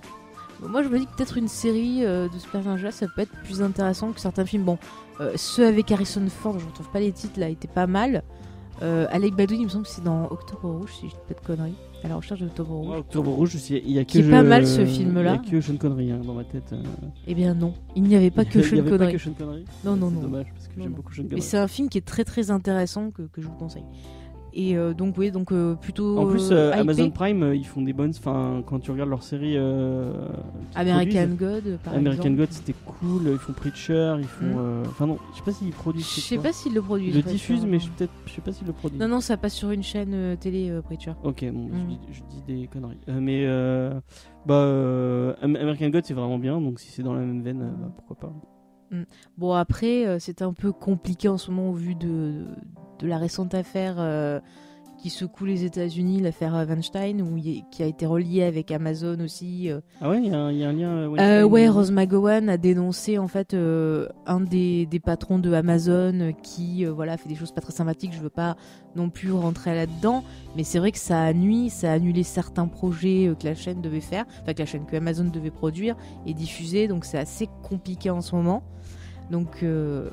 Moi, 0.68 0.82
je 0.82 0.88
me 0.88 0.98
dis 0.98 1.06
que 1.06 1.14
peut-être 1.16 1.36
une 1.38 1.48
série 1.48 2.02
de 2.02 2.30
ce 2.38 2.46
personnage-là, 2.46 2.92
ça 2.92 3.06
peut 3.08 3.22
être 3.22 3.32
plus 3.42 3.62
intéressant 3.62 4.12
que 4.12 4.20
certains 4.20 4.44
films. 4.46 4.62
Bon, 4.64 4.78
ceux 5.34 5.66
avec 5.66 5.90
Harrison 5.90 6.24
Ford, 6.28 6.58
je 6.60 6.66
retrouve 6.66 6.88
pas 6.90 7.00
les 7.00 7.10
titres 7.10 7.40
là, 7.40 7.48
étaient 7.48 7.66
pas 7.66 7.88
mal. 7.88 8.22
Alec 8.80 9.34
Baldwin, 9.34 9.60
il 9.60 9.64
me 9.64 9.68
semble 9.70 9.84
que 9.84 9.90
c'est 9.90 10.04
dans 10.04 10.26
Octobre 10.30 10.70
Rouge, 10.70 10.92
si 11.00 11.08
je 11.08 11.14
dis 11.14 11.20
pas 11.26 11.34
de 11.34 11.44
conneries. 11.44 11.74
À 12.04 12.08
la 12.08 12.16
recherche 12.16 12.40
d'Octobre 12.40 12.74
Rouge. 12.74 12.96
Octobre 12.98 13.30
Rouge, 13.30 13.50
je 13.52 13.58
suis- 13.58 13.82
il 13.84 13.92
y 13.92 13.98
a 13.98 14.04
que 14.04 14.10
Qui 14.10 14.18
est 14.18 14.22
je- 14.24 14.30
pas 14.30 14.42
mal, 14.42 14.66
ce 14.66 14.84
film-là. 14.84 15.38
Il 15.44 15.52
y 15.52 15.56
a 15.56 15.60
que 15.60 15.60
Sean 15.60 15.76
Connery 15.76 16.10
hein, 16.10 16.20
dans 16.26 16.34
ma 16.34 16.42
tête. 16.42 16.72
euh. 16.72 16.82
Eh 17.28 17.34
bien 17.34 17.54
non, 17.54 17.74
il 17.94 18.02
n'y 18.02 18.16
avait 18.16 18.30
pas 18.32 18.44
que 18.44 18.58
Il 18.58 18.60
y 18.60 18.64
Sean 18.64 18.78
avait 18.78 18.90
pas 18.90 18.98
Connery. 18.98 19.12
que 19.12 19.18
Sean 19.18 19.32
Connery 19.38 19.64
Non, 19.84 19.94
non, 19.96 20.08
C'est 20.08 20.14
non. 20.16 20.20
dommage 20.22 20.46
parce 20.52 20.66
que 20.68 20.72
j'aime 20.82 20.92
beaucoup 20.92 21.12
Sean 21.12 21.22
Mais 21.22 21.28
Connery. 21.28 21.42
c'est 21.46 21.58
un 21.58 21.68
film 21.68 21.88
qui 21.88 21.98
est 21.98 22.06
très 22.06 22.24
très 22.24 22.50
intéressant 22.50 23.10
que, 23.12 23.22
que 23.22 23.40
je 23.40 23.46
vous 23.46 23.54
conseille. 23.54 23.84
Et 24.54 24.76
euh, 24.76 24.92
donc 24.92 25.16
oui, 25.16 25.30
donc 25.30 25.50
euh, 25.50 25.74
plutôt. 25.74 26.18
En 26.18 26.26
plus, 26.26 26.50
euh. 26.52 26.72
Amazon 26.74 27.10
Prime, 27.10 27.52
ils 27.54 27.66
font 27.66 27.80
des 27.80 27.92
bonnes. 27.94 28.12
Enfin, 28.16 28.62
quand 28.66 28.78
tu 28.80 28.90
regardes 28.90 29.08
leur 29.10 29.22
série. 29.22 29.56
American 30.74 31.28
God, 31.36 31.78
par 31.82 31.94
American 31.94 32.22
exemple. 32.22 32.36
God, 32.36 32.48
c'était 32.50 32.74
cool. 32.84 33.22
Ils 33.32 33.38
font 33.38 33.52
Preacher, 33.52 34.16
ils 34.18 34.24
font. 34.26 34.44
Mm. 34.44 34.58
euh, 34.58 34.82
Enfin 34.88 35.06
non, 35.06 35.18
je 35.32 35.38
sais 35.38 35.44
pas 35.44 35.52
s'ils 35.52 35.70
produisent. 35.70 36.04
Je 36.14 36.20
sais 36.20 36.38
pas 36.38 36.52
s'ils 36.52 36.74
le 36.74 36.82
produisent. 36.82 37.14
Ils 37.14 37.22
le 37.24 37.30
diffusent, 37.30 37.66
mais 37.66 37.78
je 37.78 37.88
peut-être, 37.90 38.12
je 38.26 38.32
sais 38.32 38.40
pas 38.40 38.52
s'ils 38.52 38.66
le 38.66 38.72
produisent. 38.72 39.00
Non, 39.00 39.08
non, 39.08 39.20
ça 39.20 39.36
passe 39.36 39.54
sur 39.54 39.70
une 39.70 39.82
chaîne 39.82 40.36
télé, 40.38 40.70
Preacher. 40.84 41.12
Ok, 41.24 41.44
bon, 41.52 41.68
je, 41.72 41.74
Mm. 41.82 41.86
dis, 41.88 41.98
je 42.12 42.20
dis 42.28 42.42
des 42.60 42.66
conneries. 42.66 42.98
Mais 43.08 43.46
bah, 44.46 45.34
Am- 45.40 45.56
American 45.56 45.88
God, 45.88 46.04
c'est 46.04 46.14
vraiment 46.14 46.38
bien. 46.38 46.60
Donc 46.60 46.78
si 46.80 46.90
c'est 46.90 47.02
dans 47.02 47.14
la 47.14 47.20
même 47.20 47.42
veine, 47.42 47.58
bah, 47.80 47.90
pourquoi 47.96 48.16
pas. 48.16 48.32
Bon, 49.38 49.52
après, 49.52 50.06
euh, 50.06 50.18
c'est 50.18 50.42
un 50.42 50.52
peu 50.52 50.72
compliqué 50.72 51.28
en 51.28 51.38
ce 51.38 51.50
moment 51.50 51.70
au 51.70 51.74
vu 51.74 51.94
de, 51.94 52.46
de 52.98 53.06
la 53.06 53.18
récente 53.18 53.54
affaire 53.54 53.96
euh, 53.98 54.40
qui 55.02 55.10
secoue 55.10 55.46
les 55.46 55.64
États-Unis, 55.64 56.20
l'affaire 56.20 56.54
euh, 56.54 56.64
Weinstein, 56.64 57.20
où 57.22 57.36
il 57.36 57.64
qui 57.72 57.82
a 57.82 57.86
été 57.86 58.06
reliée 58.06 58.44
avec 58.44 58.70
Amazon 58.70 59.18
aussi. 59.20 59.68
euh. 59.68 59.80
Ah 60.00 60.08
ouais, 60.08 60.18
il 60.22 60.28
y, 60.30 60.34
a 60.34 60.38
un- 60.38 60.52
il 60.52 60.58
y 60.58 60.64
a 60.64 60.68
un 60.68 60.72
lien. 60.72 60.88
euh, 60.90 61.06
Weinstein, 61.08 61.44
ouais, 61.46 61.66
euh, 61.66 61.72
Rose 61.72 61.90
McGowan 61.90 62.48
a 62.48 62.56
dénoncé 62.56 63.18
en 63.18 63.26
fait 63.26 63.52
un 63.54 64.40
des, 64.40 64.86
des 64.86 65.00
patrons 65.00 65.40
de 65.40 65.52
Amazon 65.52 66.32
qui 66.42 66.84
voilà 66.84 67.16
fait 67.16 67.28
des 67.28 67.34
choses 67.34 67.50
pas 67.52 67.60
très 67.60 67.72
sympathiques. 67.72 68.12
Je 68.14 68.20
veux 68.20 68.30
pas 68.30 68.56
non 68.94 69.10
plus 69.10 69.32
rentrer 69.32 69.74
là-dedans, 69.74 70.22
mais 70.56 70.62
c'est 70.64 70.78
vrai 70.78 70.92
que 70.92 70.98
ça 70.98 71.20
a 71.22 71.32
nuit, 71.32 71.68
ça 71.68 71.90
a 71.90 71.94
annulé 71.94 72.22
certains 72.22 72.68
projets 72.68 73.32
que 73.40 73.46
la 73.46 73.54
chaîne 73.56 73.80
devait 73.82 74.00
faire, 74.00 74.24
enfin 74.42 74.54
que 74.54 74.60
la 74.60 74.66
chaîne 74.66 74.86
que 74.86 74.94
Amazon 74.96 75.24
devait 75.24 75.50
produire 75.50 75.96
et 76.26 76.34
diffuser. 76.34 76.86
Donc 76.86 77.04
c'est 77.04 77.18
assez 77.18 77.48
compliqué 77.62 78.08
en 78.10 78.20
ce 78.20 78.36
moment. 78.36 78.62
Donc 79.30 79.62
euh, 79.62 80.10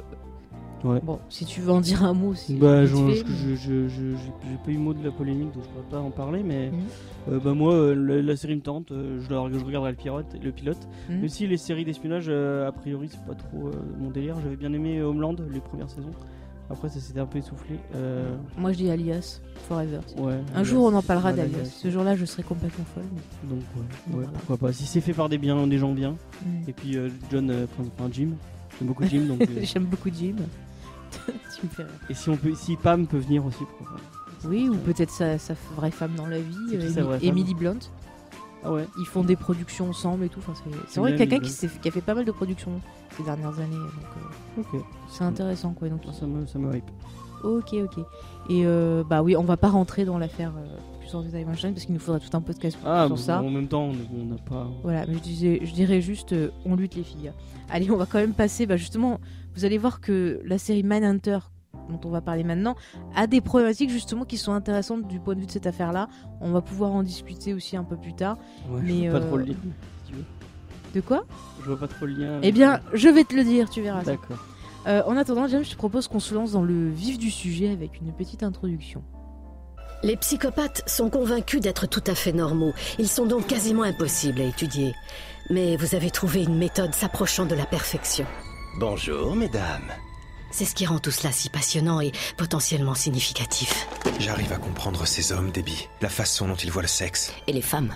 Ouais. 0.83 0.99
bon, 1.03 1.19
si 1.29 1.45
tu 1.45 1.59
veux 1.61 1.71
en 1.71 1.81
dire 1.81 2.03
un 2.03 2.13
mot, 2.13 2.33
c'est 2.35 2.53
Bah, 2.53 2.85
je, 2.85 2.95
fait, 2.95 3.23
je, 3.55 3.87
j'ai 3.89 4.15
pas 4.63 4.71
eu 4.71 4.77
mot 4.77 4.93
de 4.93 5.03
la 5.03 5.11
polémique, 5.11 5.53
donc 5.53 5.63
je 5.63 5.69
pourrais 5.69 5.89
pas 5.89 5.99
en 5.99 6.09
parler, 6.11 6.41
mais 6.43 6.69
Mhm. 6.69 6.79
euh, 7.33 7.39
bah 7.43 7.53
moi, 7.53 7.73
euh, 7.73 7.93
la, 7.93 8.21
la 8.21 8.35
série 8.37 8.55
me 8.55 8.61
tente, 8.61 8.91
euh, 8.91 9.19
je, 9.21 9.29
la- 9.33 9.49
je 9.59 9.65
regarderai 9.65 9.91
le 9.91 9.97
pilote, 9.97 10.25
le 10.41 10.51
pilote. 10.51 10.87
Même 11.09 11.27
si 11.27 11.47
les 11.47 11.57
séries 11.57 11.83
d'espionnage, 11.85 12.29
a 12.29 12.71
priori, 12.71 13.09
c'est 13.11 13.23
pas 13.25 13.35
trop 13.35 13.71
mon 13.99 14.09
délire. 14.09 14.35
J'avais 14.43 14.55
bien 14.55 14.71
aimé 14.73 15.01
Homeland, 15.01 15.35
les 15.51 15.59
premières 15.59 15.89
saisons. 15.89 16.11
Après, 16.71 16.87
ça 16.87 16.99
s'était 16.99 17.19
un 17.19 17.25
peu 17.25 17.39
essoufflé. 17.39 17.77
Moi 18.57 18.71
je 18.71 18.77
dis 18.77 18.89
Alias 18.91 19.41
Forever. 19.67 19.99
ouais. 20.19 20.39
Un 20.55 20.63
jour 20.63 20.85
on 20.85 20.93
en 20.95 21.01
parlera 21.01 21.33
d'Alias. 21.33 21.65
Ce 21.65 21.89
jour-là 21.89 22.15
je 22.15 22.25
serai 22.25 22.43
complètement 22.43 22.85
folle. 22.93 23.03
mais- 23.11 23.49
Donc, 23.49 23.59
ouais, 23.75 23.81
ouais, 23.81 23.85
Voilà. 24.11 24.27
pourquoi 24.29 24.57
pas. 24.67 24.71
Si 24.71 24.85
c'est 24.85 25.01
fait 25.01 25.13
par 25.13 25.29
des, 25.29 25.37
biens, 25.39 25.65
des 25.67 25.77
gens 25.79 25.91
bien, 25.93 26.11
Mhm. 26.45 26.69
et 26.69 26.73
puis 26.73 26.95
John, 27.31 27.51
enfin, 27.79 28.09
Jim, 28.11 28.29
j'aime 28.77 28.87
beaucoup 28.87 29.03
Jim, 29.05 29.21
donc. 29.27 29.39
J'aime 29.63 29.85
beaucoup 29.85 30.09
Jim. 30.13 30.35
rire. 31.77 31.87
et 32.09 32.13
si, 32.13 32.29
on 32.29 32.37
peut, 32.37 32.53
si 32.55 32.75
Pam 32.75 33.07
peut 33.07 33.17
venir 33.17 33.45
aussi, 33.45 33.63
pas. 33.79 34.47
Oui, 34.47 34.69
ou 34.69 34.75
peut-être 34.75 35.11
sa, 35.11 35.37
sa 35.37 35.53
vraie 35.75 35.91
femme 35.91 36.13
dans 36.15 36.25
la 36.27 36.39
vie, 36.39 36.55
qui 36.69 36.77
euh, 36.99 37.19
Emily 37.21 37.53
Blunt. 37.53 37.79
Ah 38.63 38.71
ouais. 38.73 38.85
Ils 38.99 39.05
font 39.05 39.23
des 39.23 39.35
productions 39.35 39.89
ensemble 39.89 40.25
et 40.25 40.29
tout. 40.29 40.39
Enfin, 40.39 40.53
c'est- 40.87 40.99
vrai 40.99 41.15
quelqu'un 41.15 41.37
Emily 41.37 41.51
qui, 41.81 41.87
a 41.87 41.91
fait 41.91 42.01
pas 42.01 42.13
mal 42.13 42.25
de 42.25 42.31
productions 42.31 42.81
ces 43.17 43.23
dernières 43.23 43.57
années. 43.59 43.75
Donc, 43.75 44.65
euh, 44.73 44.77
Ok. 44.79 44.81
c'est 45.09 45.23
intéressant 45.23 45.73
quoi. 45.73 45.89
Donc, 45.89 46.01
Ça 46.13 46.25
me, 46.25 46.45
ça 46.45 46.59
me 46.59 46.75
hype. 46.75 46.89
ok, 47.43 47.73
ok. 47.85 47.99
Et 48.49 48.65
euh, 48.65 49.03
bah 49.09 49.21
oui, 49.23 49.35
on 49.37 49.43
va 49.43 49.57
pas 49.57 49.69
rentrer 49.69 50.03
dans 50.05 50.17
l'affaire 50.17 50.51
euh, 50.57 50.77
plus 50.99 51.13
en 51.15 51.21
détail 51.21 51.43
Weinstein 51.45 51.73
parce 51.73 51.85
qu'il 51.85 51.93
nous 51.93 51.99
faudra 52.01 52.19
tout 52.19 52.35
un 52.35 52.41
podcast 52.41 52.77
Ah, 52.85 53.03
sur 53.07 53.15
bon, 53.15 53.21
ça. 53.21 53.41
en 53.41 53.49
même 53.49 53.67
temps, 53.67 53.91
on 54.13 54.25
n'a 54.25 54.35
pas. 54.37 54.67
Voilà, 54.83 55.05
mais 55.05 55.13
je, 55.15 55.19
disais, 55.19 55.59
je 55.63 55.73
dirais 55.73 56.01
juste, 56.01 56.33
euh, 56.33 56.49
on 56.65 56.75
lutte 56.75 56.95
les 56.95 57.03
filles. 57.03 57.31
Allez, 57.69 57.89
on 57.91 57.97
va 57.97 58.05
quand 58.05 58.19
même 58.19 58.33
passer, 58.33 58.65
bah 58.65 58.75
justement, 58.77 59.19
vous 59.59 59.65
allez 59.65 59.77
voir 59.77 59.99
que 59.99 60.39
la 60.45 60.57
série 60.57 60.83
Mindhunter, 60.83 61.39
dont 61.89 61.99
on 62.05 62.09
va 62.09 62.21
parler 62.21 62.45
maintenant, 62.45 62.77
a 63.13 63.27
des 63.27 63.41
problématiques 63.41 63.89
justement 63.89 64.23
qui 64.23 64.37
sont 64.37 64.53
intéressantes 64.53 65.05
du 65.05 65.19
point 65.19 65.35
de 65.35 65.41
vue 65.41 65.47
de 65.47 65.51
cette 65.51 65.67
affaire-là. 65.67 66.07
On 66.39 66.51
va 66.51 66.61
pouvoir 66.61 66.91
en 66.91 67.03
discuter 67.03 67.53
aussi 67.53 67.75
un 67.75 67.83
peu 67.83 67.97
plus 67.97 68.13
tard. 68.13 68.37
Ouais, 68.69 68.79
Mais, 68.81 69.03
je 69.03 69.09
vois 69.09 69.19
pas 69.19 69.25
euh, 69.25 69.27
trop 69.27 69.37
le 69.37 69.43
lien. 69.43 69.55
Si 70.05 70.11
tu 70.11 70.17
veux. 70.17 70.23
De 70.95 71.01
quoi? 71.01 71.25
Je 71.61 71.65
vois 71.65 71.77
pas 71.77 71.89
trop 71.89 72.05
le 72.05 72.13
lien. 72.13 72.39
Eh 72.41 72.53
bien, 72.53 72.79
je 72.93 73.09
vais 73.09 73.25
te 73.25 73.35
le 73.35 73.43
dire, 73.43 73.69
tu 73.69 73.81
verras. 73.81 74.05
ça. 74.05 74.11
D'accord. 74.11 74.37
Euh, 74.87 75.03
en 75.05 75.17
attendant, 75.17 75.45
James, 75.47 75.65
je 75.65 75.71
te 75.71 75.75
propose 75.75 76.07
qu'on 76.07 76.21
se 76.21 76.33
lance 76.33 76.53
dans 76.53 76.63
le 76.63 76.89
vif 76.89 77.17
du 77.17 77.29
sujet 77.29 77.69
avec 77.69 77.99
une 77.99 78.13
petite 78.13 78.43
introduction. 78.43 79.03
Les 80.03 80.15
psychopathes 80.15 80.83
sont 80.87 81.09
convaincus 81.09 81.59
d'être 81.59 81.85
tout 81.85 82.03
à 82.07 82.15
fait 82.15 82.31
normaux. 82.31 82.71
Ils 82.97 83.09
sont 83.09 83.25
donc 83.25 83.47
quasiment 83.47 83.83
impossibles 83.83 84.39
à 84.39 84.45
étudier. 84.45 84.95
Mais 85.49 85.75
vous 85.75 85.95
avez 85.95 86.11
trouvé 86.11 86.43
une 86.43 86.57
méthode 86.57 86.93
s'approchant 86.93 87.45
de 87.45 87.55
la 87.55 87.65
perfection. 87.65 88.25
Bonjour, 88.77 89.35
mesdames. 89.35 89.91
C'est 90.51 90.65
ce 90.65 90.73
qui 90.75 90.85
rend 90.85 90.99
tout 90.99 91.11
cela 91.11 91.31
si 91.31 91.49
passionnant 91.49 92.01
et 92.01 92.11
potentiellement 92.37 92.95
significatif. 92.95 93.87
J'arrive 94.19 94.53
à 94.53 94.57
comprendre 94.57 95.05
ces 95.05 95.31
hommes, 95.31 95.51
Debbie. 95.51 95.87
La 96.01 96.09
façon 96.09 96.47
dont 96.47 96.55
ils 96.55 96.71
voient 96.71 96.81
le 96.81 96.87
sexe. 96.87 97.33
Et 97.47 97.53
les 97.53 97.61
femmes 97.61 97.95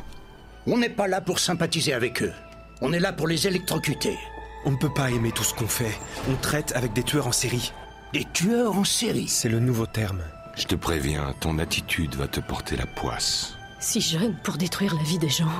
On 0.68 0.77
n'est 0.77 0.89
pas 0.89 1.08
là 1.08 1.22
pour 1.22 1.39
sympathiser 1.39 1.94
avec 1.94 2.22
eux. 2.22 2.34
On 2.82 2.94
est 2.94 3.00
là 3.00 3.13
pour 3.13 3.27
les 3.27 3.48
électrocuter. 3.48 4.18
On 4.65 4.72
ne 4.72 4.77
peut 4.77 4.94
pas 4.94 5.10
aimer 5.12 5.32
tout 5.32 5.44
ce 5.44 5.53
qu'on 5.53 5.68
fait. 5.68 5.98
On 6.30 6.36
traite 6.36 6.74
avec 6.75 6.94
des 6.94 7.03
tueurs 7.03 7.27
en 7.27 7.32
série. 7.32 7.72
Des 8.13 8.25
tueurs 8.34 8.77
en 8.77 8.84
série. 8.84 9.27
C'est 9.27 9.50
le 9.50 9.60
nouveau 9.60 9.86
terme. 9.86 10.22
Je 10.56 10.65
te 10.65 10.75
préviens, 10.75 11.34
ton 11.39 11.58
attitude 11.60 12.15
va 12.15 12.27
te 12.27 12.39
porter 12.39 12.75
la 12.75 12.86
poisse. 12.86 13.56
Si 13.80 14.00
jeune 14.01 14.36
pour 14.44 14.58
détruire 14.58 14.96
la 14.96 15.03
vie 15.03 15.18
des 15.18 15.30
gens. 15.30 15.51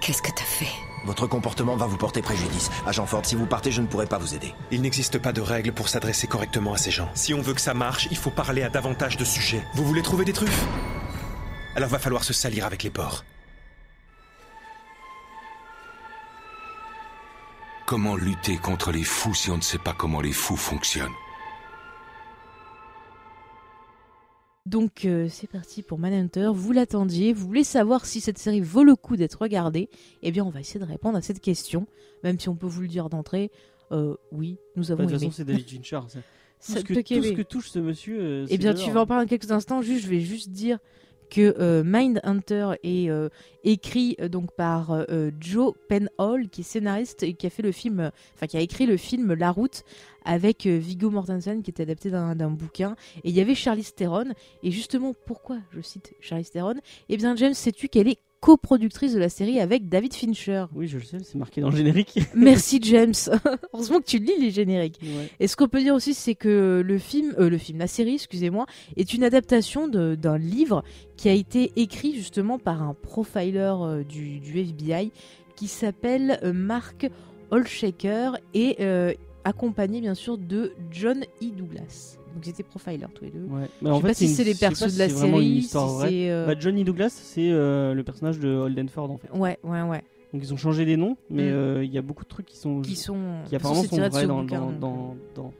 Qu'est-ce 0.00 0.22
que 0.22 0.30
t'as 0.30 0.44
fait? 0.44 0.72
Votre 1.06 1.28
comportement 1.28 1.76
va 1.76 1.86
vous 1.86 1.96
porter 1.96 2.20
préjudice. 2.20 2.68
Agent 2.84 3.06
Ford, 3.06 3.24
si 3.24 3.36
vous 3.36 3.46
partez, 3.46 3.70
je 3.70 3.80
ne 3.80 3.86
pourrai 3.86 4.06
pas 4.06 4.18
vous 4.18 4.34
aider. 4.34 4.52
Il 4.72 4.82
n'existe 4.82 5.18
pas 5.18 5.32
de 5.32 5.40
règles 5.40 5.72
pour 5.72 5.88
s'adresser 5.88 6.26
correctement 6.26 6.74
à 6.74 6.78
ces 6.78 6.90
gens. 6.90 7.08
Si 7.14 7.32
on 7.32 7.40
veut 7.40 7.54
que 7.54 7.60
ça 7.60 7.74
marche, 7.74 8.08
il 8.10 8.16
faut 8.16 8.30
parler 8.30 8.64
à 8.64 8.68
davantage 8.68 9.16
de 9.16 9.24
sujets. 9.24 9.62
Vous 9.74 9.84
voulez 9.84 10.02
trouver 10.02 10.24
des 10.24 10.32
truffes? 10.32 10.66
Alors 11.76 11.88
va 11.88 12.00
falloir 12.00 12.24
se 12.24 12.32
salir 12.32 12.66
avec 12.66 12.82
les 12.82 12.90
porcs. 12.90 13.24
Comment 17.86 18.16
lutter 18.16 18.56
contre 18.56 18.90
les 18.90 19.04
fous 19.04 19.34
si 19.34 19.52
on 19.52 19.58
ne 19.58 19.62
sait 19.62 19.78
pas 19.78 19.92
comment 19.92 20.20
les 20.20 20.32
fous 20.32 20.56
fonctionnent? 20.56 21.14
Donc 24.66 25.04
euh, 25.04 25.28
c'est 25.30 25.46
parti 25.48 25.82
pour 25.82 25.98
Manhunter, 25.98 26.50
vous 26.52 26.72
l'attendiez, 26.72 27.32
vous 27.32 27.46
voulez 27.46 27.62
savoir 27.64 28.04
si 28.04 28.20
cette 28.20 28.36
série 28.38 28.60
vaut 28.60 28.82
le 28.84 28.96
coup 28.96 29.16
d'être 29.16 29.40
regardée 29.40 29.88
Eh 30.22 30.32
bien 30.32 30.44
on 30.44 30.50
va 30.50 30.60
essayer 30.60 30.80
de 30.80 30.84
répondre 30.84 31.16
à 31.16 31.22
cette 31.22 31.40
question, 31.40 31.86
même 32.24 32.38
si 32.40 32.48
on 32.48 32.56
peut 32.56 32.66
vous 32.66 32.80
le 32.82 32.88
dire 32.88 33.08
d'entrée, 33.08 33.50
Euh, 33.92 34.16
oui, 34.32 34.58
nous 34.74 34.86
Bah, 34.86 34.94
avons 34.94 35.04
de 35.04 35.10
toute 35.12 35.22
aimé. 35.22 35.30
façon, 35.30 35.36
c'est 35.36 35.44
David 35.44 35.68
Fincher. 35.68 36.00
ça. 36.08 36.18
Tout, 36.66 36.72
ce 36.72 36.80
que, 36.80 36.94
tout 36.94 37.22
ce 37.22 37.32
que 37.32 37.42
touche 37.42 37.68
ce 37.70 37.78
monsieur. 37.78 38.18
euh, 38.20 38.46
Eh 38.48 38.58
bien, 38.58 38.74
tu 38.74 38.90
vas 38.90 39.02
en 39.02 39.06
parler 39.06 39.24
en 39.24 39.28
quelques 39.28 39.52
instants. 39.52 39.82
Juste, 39.82 40.04
je 40.06 40.10
vais 40.10 40.18
juste 40.20 40.50
dire 40.50 40.78
que 41.30 41.54
euh, 41.58 41.82
Mindhunter 41.84 42.72
est 42.82 43.10
euh, 43.10 43.28
écrit 43.64 44.16
euh, 44.20 44.28
donc 44.28 44.54
par 44.54 45.04
Joe 45.40 45.74
Penhall, 45.88 46.48
qui 46.48 46.60
est 46.60 46.64
scénariste 46.64 47.22
et 47.22 47.34
qui 47.34 47.46
a 47.46 47.50
fait 47.50 47.62
le 47.62 47.72
film, 47.72 48.10
enfin 48.34 48.46
qui 48.46 48.56
a 48.56 48.60
écrit 48.60 48.86
le 48.86 48.96
film 48.96 49.34
La 49.34 49.50
Route 49.50 49.84
avec 50.24 50.66
Viggo 50.66 51.10
Mortensen, 51.10 51.62
qui 51.62 51.70
est 51.70 51.80
adapté 51.80 52.10
d'un 52.10 52.34
d'un 52.34 52.50
bouquin. 52.50 52.96
Et 53.24 53.30
il 53.30 53.36
y 53.36 53.40
avait 53.40 53.54
Charlize 53.54 53.94
Theron. 53.94 54.32
Et 54.62 54.70
justement, 54.70 55.14
pourquoi 55.26 55.58
je 55.70 55.80
cite 55.80 56.14
Charlize 56.20 56.50
Theron? 56.50 56.74
Eh 57.08 57.16
bien, 57.16 57.36
James, 57.36 57.54
sais-tu 57.54 57.88
qu'elle 57.88 58.08
est 58.08 58.18
coproductrice 58.46 59.12
de 59.12 59.18
la 59.18 59.28
série 59.28 59.58
avec 59.58 59.88
David 59.88 60.14
Fincher 60.14 60.66
Oui, 60.72 60.86
je 60.86 60.98
le 60.98 61.02
sais, 61.02 61.18
c'est 61.24 61.34
marqué 61.34 61.60
dans 61.60 61.68
le 61.68 61.76
générique. 61.76 62.16
Merci 62.36 62.78
James. 62.80 63.12
Heureusement 63.74 63.98
que 63.98 64.04
tu 64.04 64.18
lis 64.18 64.38
les 64.38 64.52
génériques. 64.52 65.00
Ouais. 65.02 65.28
Et 65.40 65.48
ce 65.48 65.56
qu'on 65.56 65.66
peut 65.66 65.80
dire 65.80 65.96
aussi, 65.96 66.14
c'est 66.14 66.36
que 66.36 66.80
le 66.86 66.98
film, 66.98 67.34
euh, 67.40 67.50
le 67.50 67.58
film, 67.58 67.80
la 67.80 67.88
série, 67.88 68.14
excusez-moi, 68.14 68.66
est 68.96 69.14
une 69.14 69.24
adaptation 69.24 69.88
d'un 69.88 70.38
livre 70.38 70.84
qui 71.16 71.28
a 71.28 71.32
été 71.32 71.72
écrit 71.74 72.14
justement 72.14 72.60
par 72.60 72.84
un 72.84 72.94
profiler 72.94 73.74
euh, 73.80 74.04
du, 74.04 74.38
du 74.38 74.60
FBI 74.60 75.10
qui 75.56 75.66
s'appelle 75.66 76.38
euh, 76.44 76.52
Mark 76.52 77.10
Holshaker 77.50 78.38
et 78.54 78.76
accompagné 79.42 80.00
bien 80.00 80.14
sûr 80.14 80.38
de 80.38 80.72
John 80.92 81.24
E. 81.42 81.50
Douglas. 81.50 82.16
Donc 82.36 82.46
ils 82.46 82.50
étaient 82.50 82.62
profilers 82.62 83.08
tous 83.14 83.24
les 83.24 83.30
deux. 83.30 83.44
Ouais. 83.48 83.62
Je 83.80 83.84
Mais 83.84 83.90
en 83.90 83.96
sais 83.96 84.02
fait, 84.02 84.08
pas 84.08 84.14
si 84.14 84.28
c'est 84.28 84.44
les 84.44 84.54
persos 84.54 84.92
de 84.94 84.98
la 84.98 85.08
série, 85.08 85.62
si 85.62 86.28
euh, 86.28 86.46
Bah, 86.46 86.54
Johnny 86.60 86.84
Douglas, 86.84 87.08
c'est 87.10 87.50
euh, 87.50 87.94
le 87.94 88.04
personnage 88.04 88.38
de 88.38 88.48
Holden 88.50 88.88
Ford 88.90 89.10
en 89.10 89.16
fait. 89.16 89.30
Ouais, 89.32 89.58
ouais, 89.64 89.82
ouais. 89.82 90.02
Donc 90.34 90.42
ils 90.44 90.52
ont 90.52 90.56
changé 90.58 90.84
les 90.84 90.96
noms, 90.98 91.16
mais 91.30 91.44
Mm. 91.44 91.54
euh, 91.54 91.84
il 91.84 91.90
y 91.92 91.96
a 91.98 92.02
beaucoup 92.02 92.24
de 92.24 92.28
trucs 92.28 92.44
qui 92.46 92.58
sont 92.58 92.82
Qui 92.82 92.94
sont. 92.94 93.16
qui 93.48 93.56
apparemment 93.56 93.82
sont 93.84 93.96
vrais 93.96 94.26
dans, 94.26 94.42
bouquin, 94.42 94.60
dans, 94.60 94.66
donc, 94.70 94.78
dans, 94.80 95.16
dans- 95.44 95.52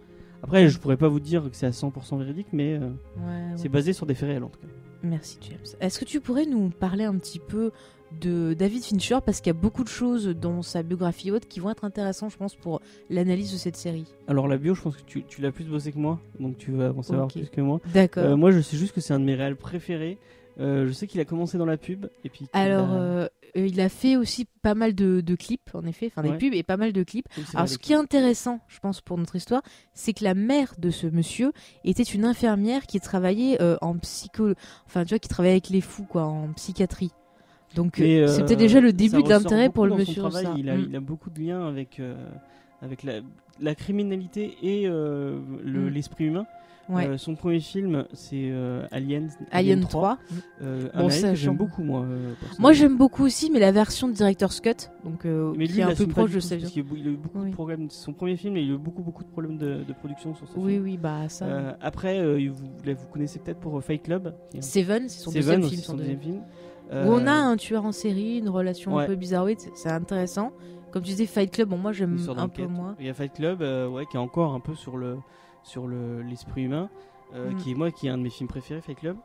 Après, 0.42 0.68
je 0.68 0.78
pourrais 0.78 0.98
pas 0.98 1.08
vous 1.08 1.18
dire 1.20 1.44
que 1.44 1.56
c'est 1.56 1.66
à 1.66 1.70
100% 1.72 2.18
véridique, 2.18 2.48
mais 2.52 2.74
euh, 2.74 2.80
euh, 2.80 3.50
ouais, 3.50 3.52
c'est 3.56 3.70
basé 3.70 3.92
sur 3.94 4.04
des 4.04 4.14
faits 4.14 4.28
réels 4.28 4.44
en 4.44 4.48
tout 4.50 4.60
cas. 4.60 4.66
Merci 5.02 5.38
James. 5.42 5.58
Est-ce 5.80 5.98
que 5.98 6.04
tu 6.04 6.20
pourrais 6.20 6.46
nous 6.46 6.68
parler 6.68 7.04
un 7.04 7.14
petit 7.16 7.38
peu 7.38 7.70
de 8.20 8.54
David 8.54 8.82
Fincher 8.84 9.18
parce 9.24 9.40
qu'il 9.40 9.48
y 9.52 9.56
a 9.56 9.60
beaucoup 9.60 9.84
de 9.84 9.88
choses 9.88 10.26
dans 10.28 10.62
sa 10.62 10.82
biographie 10.82 11.30
haute 11.30 11.46
qui 11.46 11.60
vont 11.60 11.70
être 11.70 11.84
intéressantes, 11.84 12.30
je 12.30 12.36
pense, 12.36 12.54
pour 12.54 12.80
l'analyse 13.10 13.52
de 13.52 13.56
cette 13.58 13.76
série. 13.76 14.06
Alors 14.28 14.48
la 14.48 14.56
bio, 14.58 14.74
je 14.74 14.82
pense 14.82 14.96
que 14.96 15.02
tu, 15.02 15.24
tu 15.24 15.40
l'as 15.40 15.52
plus 15.52 15.64
bossé 15.64 15.92
que 15.92 15.98
moi, 15.98 16.20
donc 16.40 16.56
tu 16.58 16.72
vas 16.72 16.92
en 16.92 17.02
savoir 17.02 17.28
plus 17.28 17.50
que 17.50 17.60
moi. 17.60 17.80
D'accord. 17.92 18.22
Euh, 18.24 18.36
moi, 18.36 18.50
je 18.52 18.60
sais 18.60 18.76
juste 18.76 18.94
que 18.94 19.00
c'est 19.00 19.12
un 19.14 19.20
de 19.20 19.24
mes 19.24 19.34
réels 19.34 19.56
préférés. 19.56 20.18
Euh, 20.58 20.86
je 20.86 20.92
sais 20.92 21.06
qu'il 21.06 21.20
a 21.20 21.26
commencé 21.26 21.58
dans 21.58 21.66
la 21.66 21.76
pub 21.76 22.06
et 22.24 22.30
puis. 22.30 22.46
Alors, 22.54 22.88
a- 22.88 22.94
euh, 22.96 23.28
il 23.54 23.78
a 23.80 23.88
fait 23.90 24.16
aussi 24.16 24.46
pas 24.62 24.74
mal 24.74 24.94
de, 24.94 25.20
de 25.20 25.34
clips, 25.34 25.70
en 25.74 25.84
effet, 25.84 26.06
enfin 26.06 26.22
des 26.22 26.30
Ouais. 26.30 26.38
pubs 26.38 26.54
et 26.54 26.62
pas 26.62 26.76
mal 26.78 26.92
de 26.94 27.02
clips. 27.02 27.26
Oui, 27.36 27.44
Alors, 27.54 27.68
ce 27.68 27.76
qui 27.76 27.92
est 27.92 27.96
intéressant, 27.96 28.60
je 28.68 28.78
pense, 28.80 29.02
pour 29.02 29.18
notre 29.18 29.36
histoire, 29.36 29.60
c'est 29.92 30.14
que 30.14 30.24
la 30.24 30.34
mère 30.34 30.72
de 30.78 30.88
ce 30.90 31.06
monsieur 31.06 31.52
était 31.84 32.02
une 32.02 32.24
infirmière 32.24 32.86
qui 32.86 33.00
travaillait 33.00 33.60
euh, 33.60 33.76
en 33.82 33.98
psycho, 33.98 34.52
enfin, 34.86 35.04
tu 35.04 35.10
vois, 35.10 35.18
qui 35.18 35.28
travaillait 35.28 35.54
avec 35.56 35.68
les 35.68 35.82
fous, 35.82 36.04
quoi, 36.08 36.24
en 36.24 36.52
psychiatrie. 36.54 37.10
Donc, 37.74 38.00
euh, 38.00 38.24
euh, 38.24 38.28
c'était 38.28 38.56
déjà 38.56 38.80
le 38.80 38.92
début 38.92 39.22
de 39.22 39.28
l'intérêt 39.28 39.68
pour 39.70 39.86
le 39.86 39.96
monsieur. 39.96 40.22
travail. 40.22 40.44
ça. 40.44 40.54
Il, 40.56 40.68
a, 40.70 40.76
Mm. 40.76 40.86
il 40.88 40.96
a 40.96 41.00
beaucoup 41.00 41.30
de 41.30 41.40
liens 41.40 41.66
avec, 41.66 42.00
euh, 42.00 42.14
avec 42.80 43.02
la, 43.02 43.14
la 43.60 43.74
criminalité 43.74 44.56
et 44.62 44.86
euh, 44.86 45.38
le- 45.64 45.86
Mm. 45.86 45.88
l'esprit 45.88 46.24
humain. 46.26 46.46
Ouais. 46.88 47.08
Euh, 47.08 47.18
son 47.18 47.34
premier 47.34 47.58
film, 47.58 48.04
c'est 48.12 48.52
Alien, 48.92 49.28
Alien 49.50 49.84
3. 49.88 50.18
Euh, 50.62 50.88
Bon, 50.96 51.08
j'aime 51.10 51.56
beaucoup, 51.56 51.82
moi. 51.82 52.06
Moi 52.60 52.72
j'aime 52.72 52.96
beaucoup 52.96 53.24
aussi, 53.24 53.50
mais 53.50 53.58
la 53.58 53.72
version 53.72 54.06
de 54.06 54.12
Director's 54.12 54.60
Cut, 54.60 54.88
donc 55.04 55.24
Mais 55.24 55.66
qui 55.66 55.72
lui, 55.72 55.80
est 55.80 55.82
un 55.82 55.94
peu 55.96 56.06
proche 56.06 56.30
de 56.30 56.38
a- 56.38 56.56
Il 56.76 57.08
a 57.08 57.10
eu 57.10 57.16
beaucoup 57.16 57.40
Oui. 57.40 57.50
de 57.50 57.54
problèmes. 57.54 57.90
Son 57.90 58.12
premier 58.12 58.36
film 58.36 58.56
il 58.56 58.70
a 58.70 58.74
eu 58.74 58.78
beaucoup, 58.78 59.02
beaucoup 59.02 59.24
de 59.24 59.28
problèmes 59.28 59.58
de, 59.58 59.82
de 59.82 59.92
production 59.94 60.32
sur 60.36 60.46
ce 60.46 60.56
Oui, 60.56 60.74
film. 60.74 60.84
oui, 60.84 60.96
bah 60.96 61.28
ça. 61.28 61.76
Après, 61.80 62.22
vous, 62.48 62.64
là, 62.84 62.94
vous 62.94 63.08
connaissez 63.12 63.40
peut-être 63.40 63.58
pour 63.58 63.82
Fight 63.82 64.04
Club. 64.04 64.32
Seven, 64.60 65.08
c'est 65.08 65.24
son 65.24 65.32
deuxième- 65.32 65.64
film. 65.64 66.42
Où 66.90 66.94
on 66.94 67.26
a 67.26 67.32
Euh, 67.32 67.52
un 67.52 67.56
tueur 67.56 67.84
en 67.84 67.92
série, 67.92 68.38
une 68.38 68.48
relation 68.48 68.94
ouais. 68.94 69.04
un 69.04 69.06
peu 69.06 69.16
bizarroïde, 69.16 69.58
c'est- 69.60 69.72
c'est 69.74 69.90
intéressant. 69.90 70.52
Comme 70.92 71.02
tu 71.02 71.10
disais, 71.10 71.26
Fight 71.26 71.50
Club, 71.50 71.68
bon, 71.70 71.76
moi 71.78 71.92
j'aime 71.92 72.16
un 72.36 72.48
peu 72.48 72.66
moins. 72.66 72.94
Il 73.00 73.06
y 73.06 73.08
a 73.10 73.14
Fight 73.14 73.32
Club, 73.34 73.60
euh, 73.60 73.88
ouais, 73.88 74.06
qui 74.06 74.16
est 74.16 74.20
encore 74.20 74.54
un 74.54 74.60
peu 74.60 74.74
sur 74.74 74.96
le 74.96 75.16
sur 75.64 75.88
le 75.88 76.22
l'esprit 76.22 76.62
humain, 76.62 76.88
euh, 77.34 77.50
Mm. 77.50 77.56
qui 77.56 77.70
est 77.72 77.74
moi 77.74 77.90
qui 77.90 78.06
est 78.06 78.10
un 78.10 78.18
de 78.18 78.22
mes 78.22 78.30
films 78.30 78.48
préférés, 78.48 78.80
Fight 78.80 78.98
Club. 78.98 79.16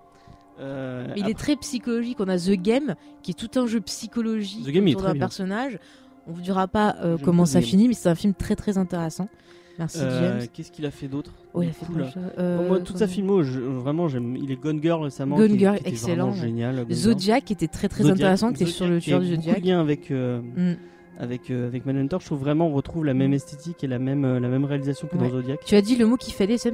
Euh, 0.59 1.07
Mais 1.13 1.21
il 1.21 1.29
est 1.29 1.37
très 1.37 1.55
psychologique. 1.55 2.17
On 2.19 2.27
a 2.27 2.37
The 2.37 2.51
Game, 2.59 2.95
qui 3.21 3.31
est 3.31 3.33
tout 3.35 3.59
un 3.59 3.67
jeu 3.67 3.79
psychologique 3.81 4.65
The 4.65 4.71
Game, 4.71 4.87
autour 4.87 5.03
d'un 5.03 5.17
personnage. 5.19 5.79
On 6.27 6.33
ne 6.35 6.41
dira 6.41 6.67
pas 6.67 6.95
euh, 7.03 7.17
comment 7.23 7.45
ça 7.45 7.61
finit, 7.61 7.87
mais 7.87 7.93
c'est 7.93 8.09
un 8.09 8.15
film 8.15 8.33
très 8.33 8.55
très 8.55 8.77
intéressant. 8.77 9.27
Merci 9.79 9.99
euh, 10.01 10.39
James. 10.39 10.47
Qu'est-ce 10.53 10.71
qu'il 10.71 10.85
a 10.85 10.91
fait 10.91 11.07
d'autre 11.07 11.31
Oh, 11.53 11.61
il 11.61 11.69
a 11.69 11.71
fait 11.71 11.85
cool, 11.85 11.95
plein 11.95 12.05
de 12.07 12.11
choses. 12.11 12.23
Euh, 12.37 12.67
moi, 12.67 12.79
toute 12.79 12.97
sa 12.97 13.05
comment- 13.05 13.13
filmo, 13.15 13.43
je- 13.43 13.59
vraiment, 13.59 14.07
j'aime. 14.07 14.35
Il 14.35 14.51
est 14.51 14.55
Gone 14.61 14.81
Girl 14.81 15.01
récemment. 15.03 15.37
Gone 15.37 15.51
qui 15.53 15.59
Girl, 15.59 15.75
qui 15.75 15.81
était 15.81 15.89
excellent, 15.89 16.29
vraiment 16.29 16.41
génial. 16.41 16.75
Gone 16.75 16.85
Girl. 16.89 16.97
Zodiac 16.99 17.51
était 17.51 17.67
très 17.67 17.87
très 17.89 18.03
Zodiac- 18.03 18.13
intéressant, 18.15 18.53
qui 18.53 18.63
était 18.63 18.71
sur 18.71 18.85
le 18.87 18.99
Zodiac, 18.99 19.03
tueur 19.03 19.19
qui 19.21 19.27
du 19.27 19.33
a 19.33 19.35
beaucoup 19.37 19.45
Zodiac. 19.47 19.61
de 19.63 19.67
lien 19.67 19.79
avec 19.79 20.11
euh, 20.11 20.41
Mm. 20.41 20.75
Avec 21.21 21.49
euh, 21.51 21.67
avec 21.67 21.85
Manhunter. 21.85 22.17
Je 22.19 22.25
trouve 22.25 22.39
vraiment 22.39 22.67
on 22.67 22.73
retrouve 22.73 23.05
la 23.05 23.13
même 23.13 23.31
esthétique 23.33 23.83
et 23.83 23.87
la 23.87 23.99
même 23.99 24.25
euh, 24.25 24.39
la 24.39 24.49
même 24.49 24.65
réalisation 24.65 25.07
que 25.07 25.15
Ouais. 25.15 25.23
dans 25.29 25.29
Zodiac. 25.35 25.59
Tu 25.65 25.75
as 25.75 25.81
dit 25.81 25.95
le 25.95 26.05
mot 26.07 26.17
qu'il 26.17 26.33
fallait, 26.33 26.57
c'est 26.57 26.73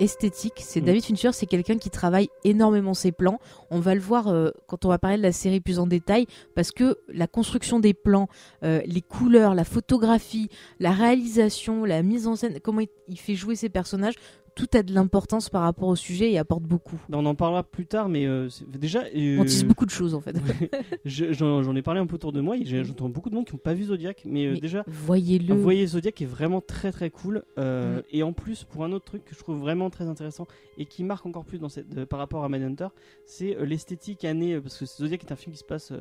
esthétique. 0.00 0.54
C'est 0.58 0.80
Mm. 0.80 0.84
David 0.84 1.04
Fincher, 1.04 1.30
c'est 1.32 1.46
quelqu'un 1.46 1.76
qui 1.78 1.90
travaille 1.90 2.28
énormément 2.44 2.94
ses 2.94 3.12
plans. 3.12 3.38
On 3.70 3.78
va 3.80 3.94
le 3.94 4.00
voir 4.00 4.28
euh, 4.28 4.50
quand 4.66 4.84
on 4.84 4.88
va 4.88 4.98
parler 4.98 5.18
de 5.18 5.22
la 5.22 5.32
série 5.32 5.60
plus 5.60 5.78
en 5.78 5.86
détail, 5.86 6.26
parce 6.54 6.72
que 6.72 6.98
la 7.08 7.26
construction 7.26 7.78
des 7.80 7.92
plans, 7.94 8.28
euh, 8.64 8.80
les 8.86 9.02
couleurs, 9.02 9.54
la 9.54 9.64
photographie, 9.64 10.48
la 10.80 10.90
réalisation, 10.92 11.84
la 11.84 12.02
mise 12.02 12.26
en 12.26 12.34
scène, 12.36 12.58
comment 12.62 12.80
il, 12.80 12.88
il 13.08 13.18
fait 13.18 13.34
jouer 13.34 13.54
ses 13.56 13.68
personnages, 13.68 14.14
tout 14.54 14.68
a 14.74 14.82
de 14.82 14.92
l'importance 14.92 15.48
par 15.48 15.62
rapport 15.62 15.88
au 15.88 15.96
sujet 15.96 16.30
et 16.30 16.38
apporte 16.38 16.62
beaucoup. 16.62 17.00
Ben, 17.08 17.18
on 17.18 17.26
en 17.26 17.34
parlera 17.34 17.62
plus 17.62 17.86
tard, 17.86 18.08
mais 18.08 18.26
euh, 18.26 18.48
déjà. 18.68 19.04
euh, 19.16 19.38
On 19.40 19.44
tisse 19.44 19.64
beaucoup 19.64 19.86
de 19.86 19.90
choses 19.90 20.14
en 20.14 20.20
fait. 20.20 20.36
je- 21.04 21.32
J'en 21.32 21.74
ai 21.74 21.82
parlé 21.82 22.00
un 22.00 22.06
peu 22.06 22.16
autour 22.16 22.32
de 22.32 22.40
moi. 22.40 22.56
et 22.56 22.64
J'entends 22.64 23.08
beaucoup 23.08 23.30
de 23.30 23.34
monde 23.34 23.46
qui 23.46 23.54
n'ont 23.54 23.58
pas 23.58 23.74
vu 23.74 23.84
Zodiac, 23.84 24.22
mais, 24.26 24.46
euh, 24.46 24.56
déjà. 24.58 24.84
Voyez-le. 24.86 25.54
Voyez, 25.54 25.86
Zodiac 25.86 26.20
est 26.20 26.26
vraiment 26.26 26.60
très 26.60 26.92
très 26.92 27.10
cool. 27.10 27.42
Mm. 27.56 27.62
Et 28.10 28.22
en 28.22 28.32
plus, 28.32 28.64
pour 28.64 28.84
un 28.84 28.92
autre 28.92 29.04
truc 29.06 29.24
que 29.24 29.34
je 29.34 29.38
trouve 29.40 29.58
vraiment 29.58 29.88
très 29.90 30.06
intéressant 30.06 30.46
et 30.78 30.84
qui 30.86 31.02
marque 31.04 31.24
encore 31.26 31.44
plus 31.44 31.58
dans 31.58 31.68
cette, 31.68 32.04
par 32.04 32.18
rapport 32.18 32.44
à 32.44 32.48
Manhunter, 32.48 32.88
c'est 33.24 33.56
l'esthétique 33.64 34.24
année. 34.24 34.60
parce 34.60 34.78
que 34.78 34.86
Zodiac 34.86 35.22
est 35.24 35.32
un 35.32 35.36
film 35.36 35.52
qui 35.52 35.58
se 35.60 35.64
passe. 35.64 35.92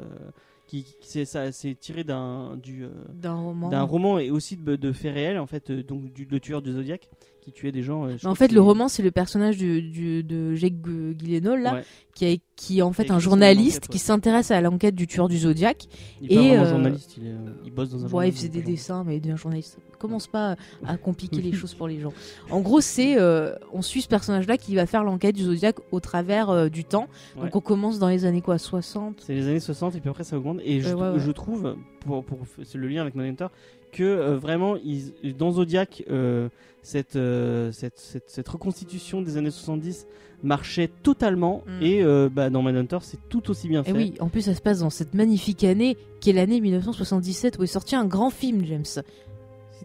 Qui, 0.71 0.85
qui- 1.01 1.25
c'est 1.25 1.79
tiré 1.79 2.05
d'un 2.05 2.55
du, 2.55 2.85
euh, 2.85 2.89
D'un 3.13 3.33
roman. 3.35 3.67
d'un 3.69 3.81
roman 3.83 4.19
et 4.19 4.31
aussi 4.31 4.55
de, 4.55 4.77
de 4.77 4.91
faits 4.93 5.13
réels, 5.13 5.37
en 5.37 5.45
fait, 5.47 5.69
euh, 5.69 5.83
donc 5.83 6.13
du, 6.13 6.25
le 6.29 6.39
tueur 6.39 6.61
du 6.61 6.71
Zodiac 6.71 7.09
qui 7.41 7.51
tuait 7.51 7.71
des 7.71 7.81
gens. 7.81 8.05
euh, 8.05 8.15
Mais 8.23 8.29
en 8.29 8.35
fait, 8.35 8.51
le 8.51 8.61
roman, 8.61 8.87
c'est 8.87 9.01
le 9.03 9.11
personnage 9.11 9.57
du, 9.57 9.81
du- 9.81 10.23
de 10.23 10.53
Jake 10.55 10.75
Gu- 10.79 11.15
Gyllenhaal, 11.19 11.61
là, 11.61 11.73
Ouais, 11.73 11.83
qui, 12.13 12.25
a, 12.27 12.37
qui 12.55 12.79
est 12.79 12.81
en 12.83 12.93
fait 12.93 13.09
un 13.11 13.17
journaliste 13.19 13.87
qui 13.87 13.97
s'intéresse 13.97 14.51
à 14.51 14.61
l'enquête 14.61 14.93
du 14.95 15.07
tueur 15.07 15.27
du 15.27 15.39
Zodiac. 15.39 15.87
il 16.21 16.31
est 16.31 16.35
Et, 16.35 16.57
euh, 16.57 16.69
journaliste, 16.69 17.17
il, 17.17 17.27
est, 17.27 17.31
il 17.65 17.71
bosse 17.71 17.89
dans 17.89 18.05
un 18.05 18.09
Ouais, 18.09 18.29
il 18.29 18.31
faisait 18.33 18.47
des 18.49 18.61
dessins, 18.61 19.03
mais 19.03 19.17
il 19.17 19.21
devient 19.21 19.37
journaliste. 19.37 19.77
Commence 19.97 20.27
pas 20.27 20.55
à 20.85 20.97
compliquer 20.97 21.41
les 21.41 21.51
choses 21.53 21.73
pour 21.73 21.87
les 21.87 21.99
gens. 21.99 22.13
En 22.51 22.61
gros, 22.61 22.79
c'est 22.79 23.19
euh, 23.19 23.55
on 23.73 23.81
suit 23.81 24.01
ce 24.03 24.07
personnage-là 24.07 24.57
qui 24.57 24.75
va 24.75 24.85
faire 24.85 25.03
l'enquête 25.03 25.35
du 25.35 25.43
Zodiac 25.43 25.77
au 25.91 25.99
travers 25.99 26.49
euh, 26.51 26.69
du 26.69 26.83
temps. 26.85 27.07
Ouais. 27.35 27.43
Donc 27.45 27.55
on 27.55 27.61
commence 27.61 27.97
dans 27.97 28.07
les 28.09 28.25
années 28.25 28.41
quoi, 28.41 28.59
60. 28.59 29.15
C'est 29.25 29.33
les 29.33 29.47
années 29.47 29.59
60 29.59 29.95
et 29.95 29.99
puis 29.99 30.09
après 30.11 30.23
ça 30.23 30.37
augmente. 30.37 30.59
Et 30.63 30.81
je, 30.81 30.89
Euh, 30.89 30.95
ouais, 30.95 31.09
ouais. 31.13 31.19
je 31.19 31.31
trouve, 31.31 31.75
pour, 32.01 32.23
pour 32.23 32.39
c'est 32.63 32.77
le 32.77 32.87
lien 32.87 33.01
avec 33.01 33.15
Manhunter, 33.15 33.47
que 33.91 34.03
euh, 34.03 34.37
vraiment 34.37 34.75
ils, 34.77 35.35
dans 35.37 35.51
Zodiac, 35.51 36.03
euh, 36.09 36.49
cette, 36.81 37.15
euh, 37.15 37.71
cette, 37.71 37.99
cette, 37.99 38.29
cette 38.29 38.47
reconstitution 38.47 39.21
des 39.21 39.37
années 39.37 39.51
70 39.51 40.07
marchait 40.43 40.89
totalement. 41.03 41.63
Mm. 41.67 41.83
Et 41.83 42.03
bah, 42.29 42.49
dans 42.49 42.61
Manhunter, 42.61 42.99
c'est 43.01 43.19
tout 43.29 43.51
aussi 43.51 43.67
bien 43.67 43.83
fait. 43.83 43.91
Et 43.91 43.93
oui, 43.93 44.13
en 44.19 44.29
plus 44.29 44.41
ça 44.41 44.55
se 44.55 44.61
passe 44.61 44.79
dans 44.79 44.89
cette 44.89 45.13
magnifique 45.13 45.63
année 45.63 45.97
qui 46.19 46.31
est 46.31 46.33
l'année 46.33 46.59
1977 46.61 47.59
où 47.59 47.63
est 47.63 47.67
sorti 47.67 47.95
un 47.95 48.05
grand 48.05 48.29
film, 48.29 48.65
James. 48.65 49.03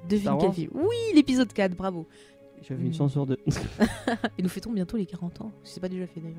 Devine 0.08 0.36
quel 0.40 0.52
film 0.52 0.70
Oui, 0.74 0.96
l'épisode 1.14 1.52
4, 1.52 1.74
bravo. 1.74 2.06
J'avais 2.68 2.82
une 2.82 2.88
Mm. 2.90 2.94
chance 2.94 3.12
sur 3.12 3.26
deux. 3.26 3.38
Et 4.38 4.42
nous 4.42 4.48
fêtons 4.48 4.72
bientôt 4.72 4.96
les 4.96 5.06
40 5.06 5.40
ans. 5.40 5.52
C'est 5.62 5.80
pas 5.80 5.88
déjà 5.88 6.06
fait 6.06 6.20
d'ailleurs. 6.20 6.36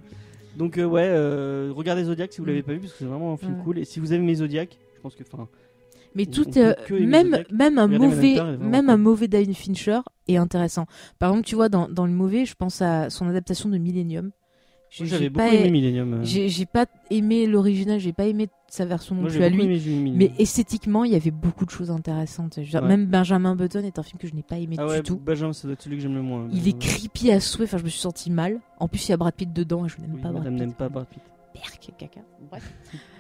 Donc 0.58 0.78
euh, 0.78 0.86
ouais, 0.86 1.06
euh, 1.08 1.72
regardez 1.76 2.04
Zodiac 2.06 2.34
si 2.34 2.40
vous 2.40 2.46
Mm. 2.46 2.50
l'avez 2.50 2.64
pas 2.64 2.74
vu 2.74 2.80
parce 2.80 2.94
que 2.94 3.00
c'est 3.00 3.06
vraiment 3.06 3.34
un 3.34 3.38
film 3.38 3.54
Ouais. 3.56 3.64
cool. 3.64 3.78
Et 3.80 3.86
si 3.86 4.00
vous 4.00 4.14
aimez 4.14 4.36
Zodiac, 4.36 4.78
je 4.96 5.02
pense 5.02 5.16
que 5.16 5.24
enfin 5.32 5.48
Mais 6.16 6.26
On- 6.28 6.32
tout, 6.32 6.46
peut 6.46 6.60
euh, 6.60 6.74
que 6.86 6.96
aimer 6.96 7.06
même, 7.06 7.28
Zodiac. 7.32 7.52
même 7.52 7.78
un 7.78 7.84
Regardez 7.86 8.06
mauvais, 8.08 8.16
Manhunter, 8.16 8.40
est 8.40 8.42
vraiment 8.58 8.70
même 8.72 8.86
cool. 8.86 8.90
un 8.94 8.98
mauvais 8.98 9.28
David 9.28 9.54
Fincher 9.56 10.00
est 10.28 10.38
intéressant. 10.38 10.86
Par 11.20 11.30
exemple, 11.30 11.48
tu 11.48 11.56
vois, 11.56 11.70
dans, 11.70 11.88
dans 11.88 12.06
le 12.06 12.12
mauvais, 12.12 12.46
je 12.46 12.56
pense 12.56 12.82
à 12.82 13.10
son 13.10 13.28
adaptation 13.28 13.70
de 13.70 13.78
Millennium. 13.78 14.32
J'avais 14.90 15.30
beaucoup 15.30 15.46
pas- 15.48 15.54
aimé 15.54 15.70
Millennium. 15.70 16.14
euh. 16.16 16.24
J'ai 16.24 16.66
pas 16.66 16.86
aimé 17.10 17.46
l'original, 17.46 18.00
j'ai 18.00 18.14
pas 18.14 18.26
aimé 18.26 18.48
sa 18.70 18.86
version 18.86 19.16
non 19.16 19.22
Moi 19.22 19.30
plus 19.32 19.42
à 19.44 19.50
lui. 19.50 19.64
aimé. 19.64 20.14
Mais 20.16 20.32
esthétiquement, 20.40 21.04
il 21.04 21.12
y 21.12 21.16
avait 21.16 21.32
beaucoup 21.32 21.66
de 21.66 21.70
choses 21.70 21.92
intéressantes. 21.92 22.58
Ouais. 22.58 22.82
Même 22.82 23.06
Benjamin 23.06 23.56
Button 23.56 23.84
est 23.84 24.00
un 24.00 24.04
film 24.04 24.18
que 24.20 24.28
je 24.28 24.34
n'ai 24.34 24.44
pas 24.44 24.58
aimé 24.58 24.76
ah 24.80 24.86
ouais, 24.88 24.98
du 24.98 25.04
tout. 25.04 25.18
Benjamin, 25.18 25.54
ça 25.54 25.68
doit 25.68 25.74
être 25.74 25.82
celui 25.82 25.98
que 25.98 26.02
j'aime 26.04 26.16
le 26.16 26.22
moins. 26.22 26.48
Il 26.52 26.68
est 26.68 26.78
creepy 26.78 27.32
à 27.32 27.40
souhait, 27.40 27.66
enfin 27.66 27.78
je 27.78 27.84
me 27.84 27.90
suis 27.90 28.00
senti 28.02 28.30
mal. 28.32 28.60
En 28.80 28.88
plus 28.88 29.08
il 29.08 29.12
y 29.12 29.14
a 29.14 29.18
Brad 29.18 29.34
Pitt 29.34 29.52
dedans 29.54 29.86
et 29.86 29.90
je 29.90 29.98
n'aime 30.00 30.14
Oui, 30.16 30.22
pas 30.22 30.32
Brad 30.32 30.44
Pitt. 30.48 30.54
n'aime 30.54 30.74
pas 30.74 30.90
Brad 30.90 31.08
Pitt. 31.08 31.22
Perk, 31.54 31.92
caca. 31.98 32.22
Bref. 32.50 32.74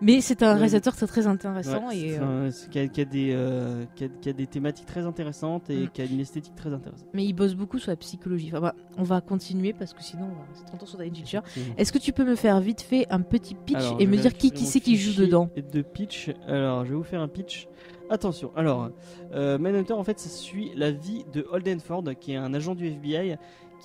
Mais 0.00 0.20
c'est 0.20 0.42
un 0.42 0.54
réalisateur 0.54 0.94
très 0.96 1.06
très 1.06 1.26
intéressant 1.26 1.88
Ouais, 1.88 1.96
et 1.98 2.18
euh, 2.18 2.48
un- 2.48 2.70
qui, 2.70 2.78
a, 2.78 2.88
qui 2.88 3.00
a 3.00 3.04
des, 3.04 3.30
euh, 3.32 3.84
qui, 3.94 4.04
a, 4.04 4.08
qui 4.08 4.28
a 4.28 4.32
des 4.32 4.46
thématiques 4.46 4.86
très 4.86 5.04
intéressantes 5.06 5.70
et 5.70 5.84
Mm. 5.84 5.88
qui 5.90 6.02
a 6.02 6.04
une 6.04 6.20
esthétique 6.20 6.54
très 6.56 6.72
intéressante. 6.72 7.08
mais 7.14 7.24
il 7.24 7.32
bosse 7.32 7.54
beaucoup 7.54 7.78
sur 7.78 7.90
la 7.90 7.96
psychologie. 7.96 8.48
Enfin, 8.52 8.60
bah, 8.60 8.74
on 8.96 9.02
va 9.02 9.20
continuer 9.20 9.72
parce 9.72 9.92
que 9.94 10.02
sinon 10.02 10.24
on 10.32 10.38
va 10.40 10.44
rester 10.50 10.64
30 10.66 10.82
ans 10.82 10.86
sur 10.86 10.98
Fincher. 10.98 11.38
Effectivement. 11.38 11.74
Est-ce 11.76 11.92
que 11.92 11.98
tu 11.98 12.12
peux 12.12 12.24
me 12.24 12.34
faire 12.36 12.60
vite 12.60 12.80
fait 12.80 13.06
un 13.10 13.20
petit 13.20 13.54
pitch 13.54 13.76
Alors, 13.76 13.96
et 14.00 14.06
me 14.06 14.16
dire 14.16 14.34
qui 14.34 14.50
qui 14.50 14.66
c'est 14.66 14.80
qui 14.80 14.96
joue 14.96 15.20
dedans 15.20 15.50
De 15.72 15.82
pitch. 15.82 16.30
Alors, 16.46 16.84
je 16.84 16.90
vais 16.90 16.96
vous 16.96 17.02
faire 17.04 17.20
un 17.20 17.28
pitch. 17.28 17.68
Attention. 18.10 18.50
Alors, 18.56 18.90
euh, 19.34 19.58
Manhunter, 19.58 19.92
en 19.92 20.02
fait, 20.02 20.18
ça 20.18 20.30
suit 20.30 20.72
la 20.74 20.90
vie 20.90 21.24
de 21.32 21.46
Holden 21.50 21.78
Ford, 21.78 22.02
qui 22.18 22.32
est 22.32 22.36
un 22.36 22.54
agent 22.54 22.74
du 22.74 22.86
FBI 22.86 23.36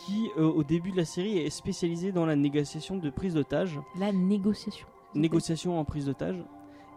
qui, 0.05 0.27
euh, 0.37 0.43
au 0.45 0.63
début 0.63 0.91
de 0.91 0.97
la 0.97 1.05
série, 1.05 1.37
est 1.39 1.49
spécialisé 1.49 2.11
dans 2.13 2.25
la 2.25 2.35
négociation 2.37 2.97
de 2.97 3.09
prise 3.09 3.33
d'otages. 3.33 3.77
La 3.99 4.11
négociation. 4.13 4.87
Négociation 5.15 5.80
en 5.80 5.86
prise 5.86 6.06
d'otage. 6.06 6.38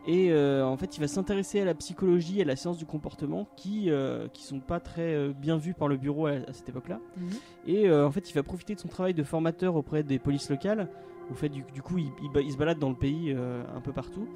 Et 0.09 0.31
euh, 0.31 0.65
en 0.65 0.77
fait, 0.77 0.97
il 0.97 1.01
va 1.01 1.09
s'intéresser 1.09 1.61
à 1.61 1.65
la 1.65 1.75
psychologie 1.75 2.39
et 2.39 2.43
à 2.43 2.45
la 2.45 2.55
science 2.55 2.79
du 2.79 2.87
comportement 2.87 3.49
qui 3.57 3.91
euh, 3.91 4.29
qui 4.29 4.45
sont 4.45 4.61
pas 4.61 4.79
très 4.79 5.15
euh, 5.15 5.33
bien 5.33 5.57
vues 5.57 5.75
par 5.75 5.89
le 5.89 5.97
bureau 5.97 6.27
à, 6.27 6.31
à 6.33 6.53
cette 6.53 6.69
époque-là. 6.69 7.01
Mhm. 7.17 7.29
Et 7.67 7.89
euh, 7.89 8.07
en 8.07 8.13
fait, 8.13 8.31
il 8.31 8.35
va 8.35 8.45
profiter 8.45 8.77
de 8.77 8.81
son 8.81 8.87
travail 8.87 9.15
de 9.15 9.25
formateur 9.25 9.75
auprès 9.75 10.05
des 10.05 10.21
polices 10.21 10.49
locales. 10.49 10.89
Au 11.29 11.35
fait, 11.35 11.49
du, 11.49 11.65
du 11.75 11.83
coup, 11.83 11.99
il, 11.99 12.13
il 12.41 12.53
se 12.53 12.57
balade 12.57 12.79
dans 12.79 12.89
le 12.91 12.95
pays 12.95 13.33
un 13.75 13.81
peu 13.81 13.91
partout. 13.91 14.29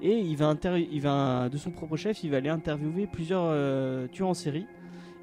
Et 0.00 0.16
il 0.16 0.36
va, 0.36 0.46
inter- 0.46 0.78
il 0.92 1.00
va, 1.00 1.48
de 1.48 1.56
son 1.56 1.72
propre 1.72 1.96
chef, 1.96 2.22
il 2.22 2.30
va 2.30 2.36
aller 2.36 2.50
interviewer 2.50 3.08
plusieurs 3.08 4.08
tueurs 4.10 4.28
en 4.28 4.34
série. 4.34 4.64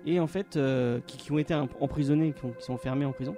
Et 0.05 0.19
en 0.19 0.27
fait, 0.27 0.59
qui, 1.07 1.15
qui 1.15 1.31
ont 1.31 1.37
été 1.37 1.53
emprisonnés, 1.79 2.33
qui, 2.33 2.43
ont- 2.43 2.51
qui 2.51 2.65
sont 2.65 2.73
enfermés 2.73 3.05
en 3.05 3.13
prison. 3.13 3.37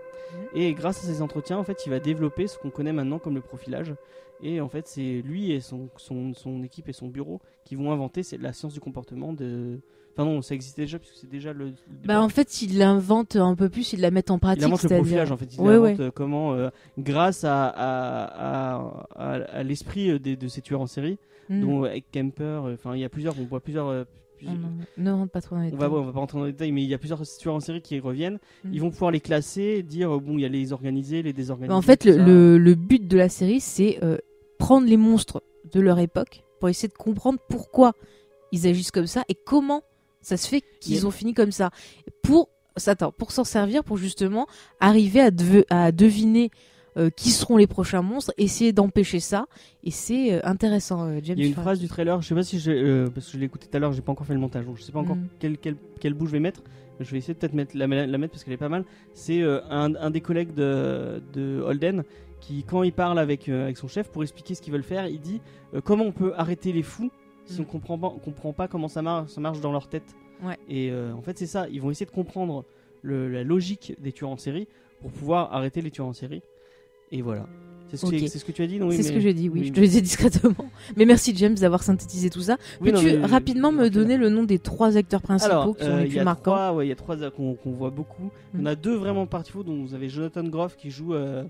Et 0.56 0.74
grâce 0.74 1.04
à 1.04 1.08
ces 1.08 1.22
entretiens, 1.22 1.60
en 1.60 1.64
fait, 1.64 1.86
il 1.86 1.92
va 1.92 2.00
développer 2.00 2.48
ce 2.48 2.58
qu'on 2.58 2.72
connaît 2.72 2.92
maintenant 2.92 3.20
comme 3.20 3.36
le 3.36 3.42
profilage. 3.42 3.94
Et 4.43 4.60
en 4.62 4.67
fait, 4.69 4.88
c'est 4.88 5.21
lui 5.21 5.52
et 5.52 5.62
son, 5.62 5.89
son, 5.98 6.34
son 6.34 6.63
équipe 6.63 6.89
et 6.89 6.93
son 6.93 7.08
bureau 7.08 7.41
qui 7.63 7.76
vont 7.76 7.91
inventer 7.91 8.21
la 8.39 8.54
science 8.54 8.74
du 8.74 8.80
comportement 8.80 9.34
de. 9.34 9.80
Enfin 10.13 10.24
non, 10.26 10.41
ça 10.41 10.56
existait 10.56 10.84
déjà 10.84 10.98
puisque 11.00 11.15
c'est 11.15 11.30
déjà 11.30 11.52
le. 11.54 11.74
Bah 12.06 12.21
en 12.21 12.30
fait, 12.30 12.62
ils 12.62 12.78
l'inventent 12.78 13.36
un 13.36 13.56
peu 13.56 13.67
plus, 13.69 13.93
ils 13.93 14.00
la 14.02 14.12
mettent 14.12 14.32
en 14.32 14.39
pratique. 14.39 14.62
il 14.62 14.65
invente 14.65 14.84
le 14.84 14.89
profilage 14.89 15.32
en 15.32 15.38
fait. 15.38 15.54
Il 15.56 15.60
Ouais, 15.62 15.74
invente 15.76 16.00
ouais. 16.00 16.06
euh, 16.06 16.12
comment, 16.12 16.54
euh, 16.54 16.69
grâce 16.98 17.43
à, 17.43 17.67
à, 17.67 18.78
à, 18.78 18.98
à- 19.15 19.34
à 19.43 19.63
l'esprit 19.63 20.12
euh, 20.12 20.19
des- 20.19 20.36
de 20.38 20.48
ces 20.48 20.62
tueurs 20.62 20.82
en 20.82 20.88
série, 20.88 21.17
Mm. 21.50 21.62
dont 21.62 21.86
Egg 21.86 22.04
Kemper, 22.12 22.62
enfin 22.74 22.95
il 22.95 23.02
y 23.02 23.04
a 23.06 23.10
plusieurs, 23.10 23.38
on 23.39 23.43
voit 23.45 23.60
plusieurs. 23.60 24.06
Ne 24.98 25.12
rentre 25.12 25.32
pas 25.32 25.41
trop 25.41 25.56
dans 25.56 25.62
les 25.62 25.67
on 25.74 25.78
va, 25.78 25.86
détails. 25.88 26.00
on 26.00 26.06
va 26.06 26.12
pas 26.13 26.19
rentrer 26.19 26.38
dans 26.39 26.45
les 26.45 26.52
détails, 26.52 26.71
mais 26.71 26.84
il 26.84 26.89
y 26.89 26.93
a 26.93 26.98
plusieurs 26.98 27.21
tueurs 27.39 27.56
en 27.56 27.60
série 27.60 27.82
qui 27.82 28.00
reviennent. 28.00 28.39
Mm. 28.63 28.74
Ils 28.74 28.82
vont 28.82 28.91
pouvoir 28.91 29.12
les 29.12 29.19
classer, 29.19 29.84
dire 29.84 30.15
euh, 30.15 30.19
bon, 30.19 30.38
il 30.38 30.41
y 30.41 30.45
a 30.45 30.50
les 30.50 30.74
organisés, 30.74 31.21
les 31.21 31.34
désorganisés. 31.34 31.69
Bah, 31.69 31.76
en 31.76 31.82
fait, 31.82 32.06
le, 32.06 32.13
ça. 32.13 32.26
le- 32.26 32.58
le 32.58 32.76
but 32.76 33.08
de 33.08 33.17
la 33.17 33.30
série, 33.30 33.60
c'est 33.60 34.00
euh, 34.04 34.17
prendre 34.60 34.88
les 34.88 34.98
monstres 34.98 35.43
de 35.71 35.80
leur 35.80 36.00
époque 36.00 36.43
pour 36.60 36.69
essayer 36.69 36.88
de 36.88 36.93
comprendre 36.93 37.39
pourquoi 37.50 37.93
ils 38.52 38.67
agissent 38.67 38.91
comme 38.91 39.08
ça 39.08 39.24
et 39.30 39.36
comment 39.36 39.82
ça 40.21 40.38
se 40.38 40.48
fait 40.48 40.62
qu'ils 40.82 40.95
Yeah. 40.95 41.06
ont 41.06 41.12
fini 41.12 41.34
comme 41.34 41.52
ça. 41.52 41.69
Pour, 42.24 42.50
attends, 42.88 43.12
pour 43.12 43.32
s'en 43.32 43.43
servir, 43.43 43.84
pour 43.84 43.98
justement 43.98 44.48
arriver 44.80 45.21
à 45.69 45.91
deviner 45.91 46.50
euh, 46.97 47.10
qui 47.10 47.29
seront 47.31 47.58
les 47.58 47.67
prochains 47.67 48.01
monstres, 48.01 48.34
essayer 48.38 48.71
d'empêcher 48.73 49.19
ça. 49.19 49.47
Et 49.84 49.91
c'est 49.91 50.34
euh, 50.34 50.39
intéressant, 50.43 51.03
euh, 51.05 51.19
James. 51.23 51.38
Il 51.38 51.43
y 51.43 51.45
a 51.45 51.47
une 51.49 51.53
phrase 51.53 51.79
du 51.79 51.88
trailer, 51.88 52.21
je 52.21 52.27
sais 52.27 52.36
pas 52.36 52.43
si 52.43 52.62
euh, 52.67 53.08
parce 53.10 53.25
que 53.27 53.34
je 53.34 53.38
l'ai 53.38 53.45
écouté 53.45 53.67
tout 53.69 53.75
à 53.75 53.79
l'heure, 53.79 53.93
j'ai 53.93 54.01
pas 54.01 54.12
encore 54.12 54.25
fait 54.27 54.34
le 54.34 54.39
montage, 54.39 54.65
donc 54.65 54.77
je 54.77 54.84
sais 54.84 54.91
pas 54.91 54.99
encore 54.99 55.15
Mm. 55.17 55.27
quel, 55.39 55.58
quel, 55.58 55.75
quel 55.99 56.13
bout 56.13 56.25
je 56.27 56.31
vais 56.31 56.39
mettre. 56.39 56.62
Je 56.99 57.12
vais 57.12 57.17
essayer 57.17 57.34
de 57.34 57.39
peut-être 57.39 57.53
mettre, 57.53 57.75
la, 57.77 57.88
la 57.88 58.17
mettre 58.17 58.31
parce 58.31 58.43
qu'elle 58.45 58.53
est 58.53 58.58
pas 58.58 58.69
mal. 58.69 58.86
C'est 59.13 59.43
un, 59.43 59.95
un 59.95 60.10
des 60.12 60.21
collègues 60.21 60.53
de, 60.53 61.21
de 61.34 61.62
Holden 61.62 62.03
qui, 62.39 62.63
quand 62.63 62.84
il 62.84 62.93
parle 62.93 63.19
avec, 63.19 63.49
avec 63.49 63.75
son 63.77 63.89
chef 63.89 64.10
pour 64.10 64.23
expliquer 64.23 64.55
ce 64.55 64.62
qu'ils 64.62 64.71
veulent 64.71 64.81
faire, 64.84 65.05
il 65.08 65.19
dit 65.19 65.41
comment 65.84 66.05
on 66.05 66.12
peut 66.13 66.34
arrêter 66.38 66.71
les 66.71 66.84
fous 66.84 67.12
si 67.45 67.60
Mm. 67.60 67.63
on 67.63 67.65
comprend 67.65 67.97
pas, 67.99 68.08
on 68.08 68.17
comprend 68.19 68.53
pas 68.53 68.67
comment 68.69 68.88
ça 68.88 69.01
marche, 69.03 69.29
ça 69.31 69.41
marche 69.41 69.60
dans 69.60 69.71
leur 69.73 69.88
tête. 69.89 70.15
Ouais. 70.43 70.58
Et 70.69 70.89
euh, 70.89 71.13
en 71.13 71.21
fait, 71.21 71.38
c'est 71.38 71.45
ça. 71.47 71.67
Ils 71.69 71.79
vont 71.81 71.91
essayer 71.91 72.05
de 72.08 72.12
comprendre 72.12 72.65
le- 73.03 73.29
la 73.29 73.43
logique 73.43 73.93
des 74.01 74.12
tueurs 74.13 74.31
en 74.31 74.38
série 74.38 74.67
pour 75.01 75.12
pouvoir 75.12 75.53
arrêter 75.53 75.81
les 75.81 75.91
tueurs 75.91 76.08
en 76.08 76.13
série. 76.13 76.41
Et 77.12 77.22
voilà. 77.22 77.46
C'est 77.88 77.98
ce, 77.98 78.06
Ok. 78.08 78.13
que- 78.20 78.28
c'est 78.28 78.39
ce 78.39 78.46
que 78.46 78.52
tu 78.52 78.63
as 78.63 78.68
dit, 78.68 78.80
non 78.80 78.88
oui, 78.88 78.96
c'est 78.98 79.04
ce 79.04 79.12
que 79.12 79.20
j'ai 79.20 79.34
dit, 79.34 79.48
oui, 79.48 79.60
oui, 79.62 79.68
je 79.68 79.74
te 79.74 79.80
le 79.80 79.86
disais 79.86 80.02
discrètement. 80.02 80.56
Mais 80.98 81.06
merci 81.06 81.36
James 81.36 81.54
d'avoir 81.54 81.84
synthétisé 81.84 82.32
tout 82.32 82.41
ça. 82.41 82.58
Oui, 82.82 82.91
Peux-tu 82.91 83.06
mais- 83.18 83.26
rapidement 83.26 83.72
me 83.72 83.89
donner 83.89 84.18
le 84.18 84.30
nom 84.30 84.44
des 84.44 84.58
trois 84.58 84.98
acteurs 84.98 85.22
principaux 85.22 85.52
Alors, 85.52 85.78
qui 85.78 85.84
sont 85.84 85.91
euh, 85.91 85.98
les 86.00 86.06
il 86.06 86.08
y 86.08 86.10
plus 86.12 86.20
a 86.20 86.24
marquants? 86.24 86.41
trois, 86.56 86.74
ouais, 86.74 86.88
il 86.88 86.89
y 86.89 86.91
a 86.91 86.96
trois 86.96 87.15
qu'on 87.30 87.54
qu'on 87.54 87.72
voit 87.72 87.91
beaucoup. 87.91 88.32
Il 88.56 88.62
Mm. 88.62 88.68
a 88.68 88.76
deux 88.76 88.96
vraiment 88.96 89.28
participaux, 89.28 89.63
dont 89.63 89.84
vous 89.84 89.94
avez 89.94 90.10
Jonathan 90.10 90.44
Groff 90.46 90.76
qui 90.76 90.89
joue, 90.89 91.13
euh, 91.13 91.44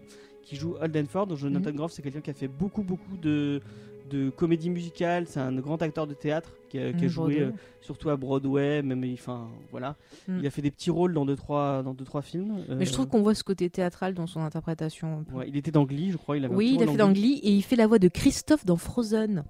qui 0.43 0.57
joue 0.57 0.75
Holden 0.81 1.07
Ford. 1.07 1.33
Jonathan 1.37 1.71
Mm. 1.71 1.75
Groff, 1.77 1.91
c'est 1.93 2.01
quelqu'un 2.01 2.21
qui 2.21 2.29
a 2.31 2.33
fait 2.33 2.49
beaucoup, 2.49 2.83
beaucoup 2.83 3.15
de, 3.17 3.61
de 4.09 4.29
comédie 4.29 4.69
musicale. 4.69 5.25
C'est 5.27 5.39
un 5.39 5.51
grand 5.55 5.81
acteur 5.81 6.05
de 6.07 6.13
théâtre 6.13 6.51
qui 6.69 6.79
a, 6.79 6.93
qui 6.93 7.03
a 7.05 7.07
Mm, 7.07 7.09
joué 7.09 7.39
euh, 7.41 7.51
surtout 7.81 8.09
à 8.09 8.15
Broadway, 8.17 8.81
même, 8.81 9.03
enfin, 9.13 9.47
voilà. 9.71 9.95
Mm. 10.27 10.39
Il 10.41 10.47
a 10.47 10.49
fait 10.51 10.61
des 10.61 10.71
petits 10.71 10.89
rôles 10.91 11.13
dans 11.13 11.25
deux, 11.25 11.35
trois, 11.35 11.81
dans 11.83 11.93
deux, 11.93 12.05
trois 12.05 12.21
films. 12.21 12.63
Mais 12.69 12.85
je 12.85 12.89
Euh, 12.91 12.93
trouve 12.93 13.07
qu'on 13.07 13.21
voit 13.21 13.35
ce 13.35 13.43
côté 13.43 13.69
théâtral 13.69 14.13
dans 14.13 14.27
son 14.27 14.41
interprétation. 14.41 15.25
ouais, 15.33 15.45
il 15.49 15.57
était 15.57 15.71
dans 15.71 15.83
Glee, 15.85 16.11
je 16.11 16.17
crois. 16.17 16.37
Il 16.37 16.45
avait 16.45 16.55
Oui, 16.55 16.73
il 16.75 16.83
a 16.83 16.87
fait 16.87 16.97
dans 16.97 17.11
Glee 17.11 17.39
et 17.43 17.51
il 17.51 17.61
fait 17.61 17.75
la 17.75 17.87
voix 17.87 17.99
de 17.99 18.07
Christophe 18.07 18.65
dans 18.65 18.77
Frozen. 18.77 19.43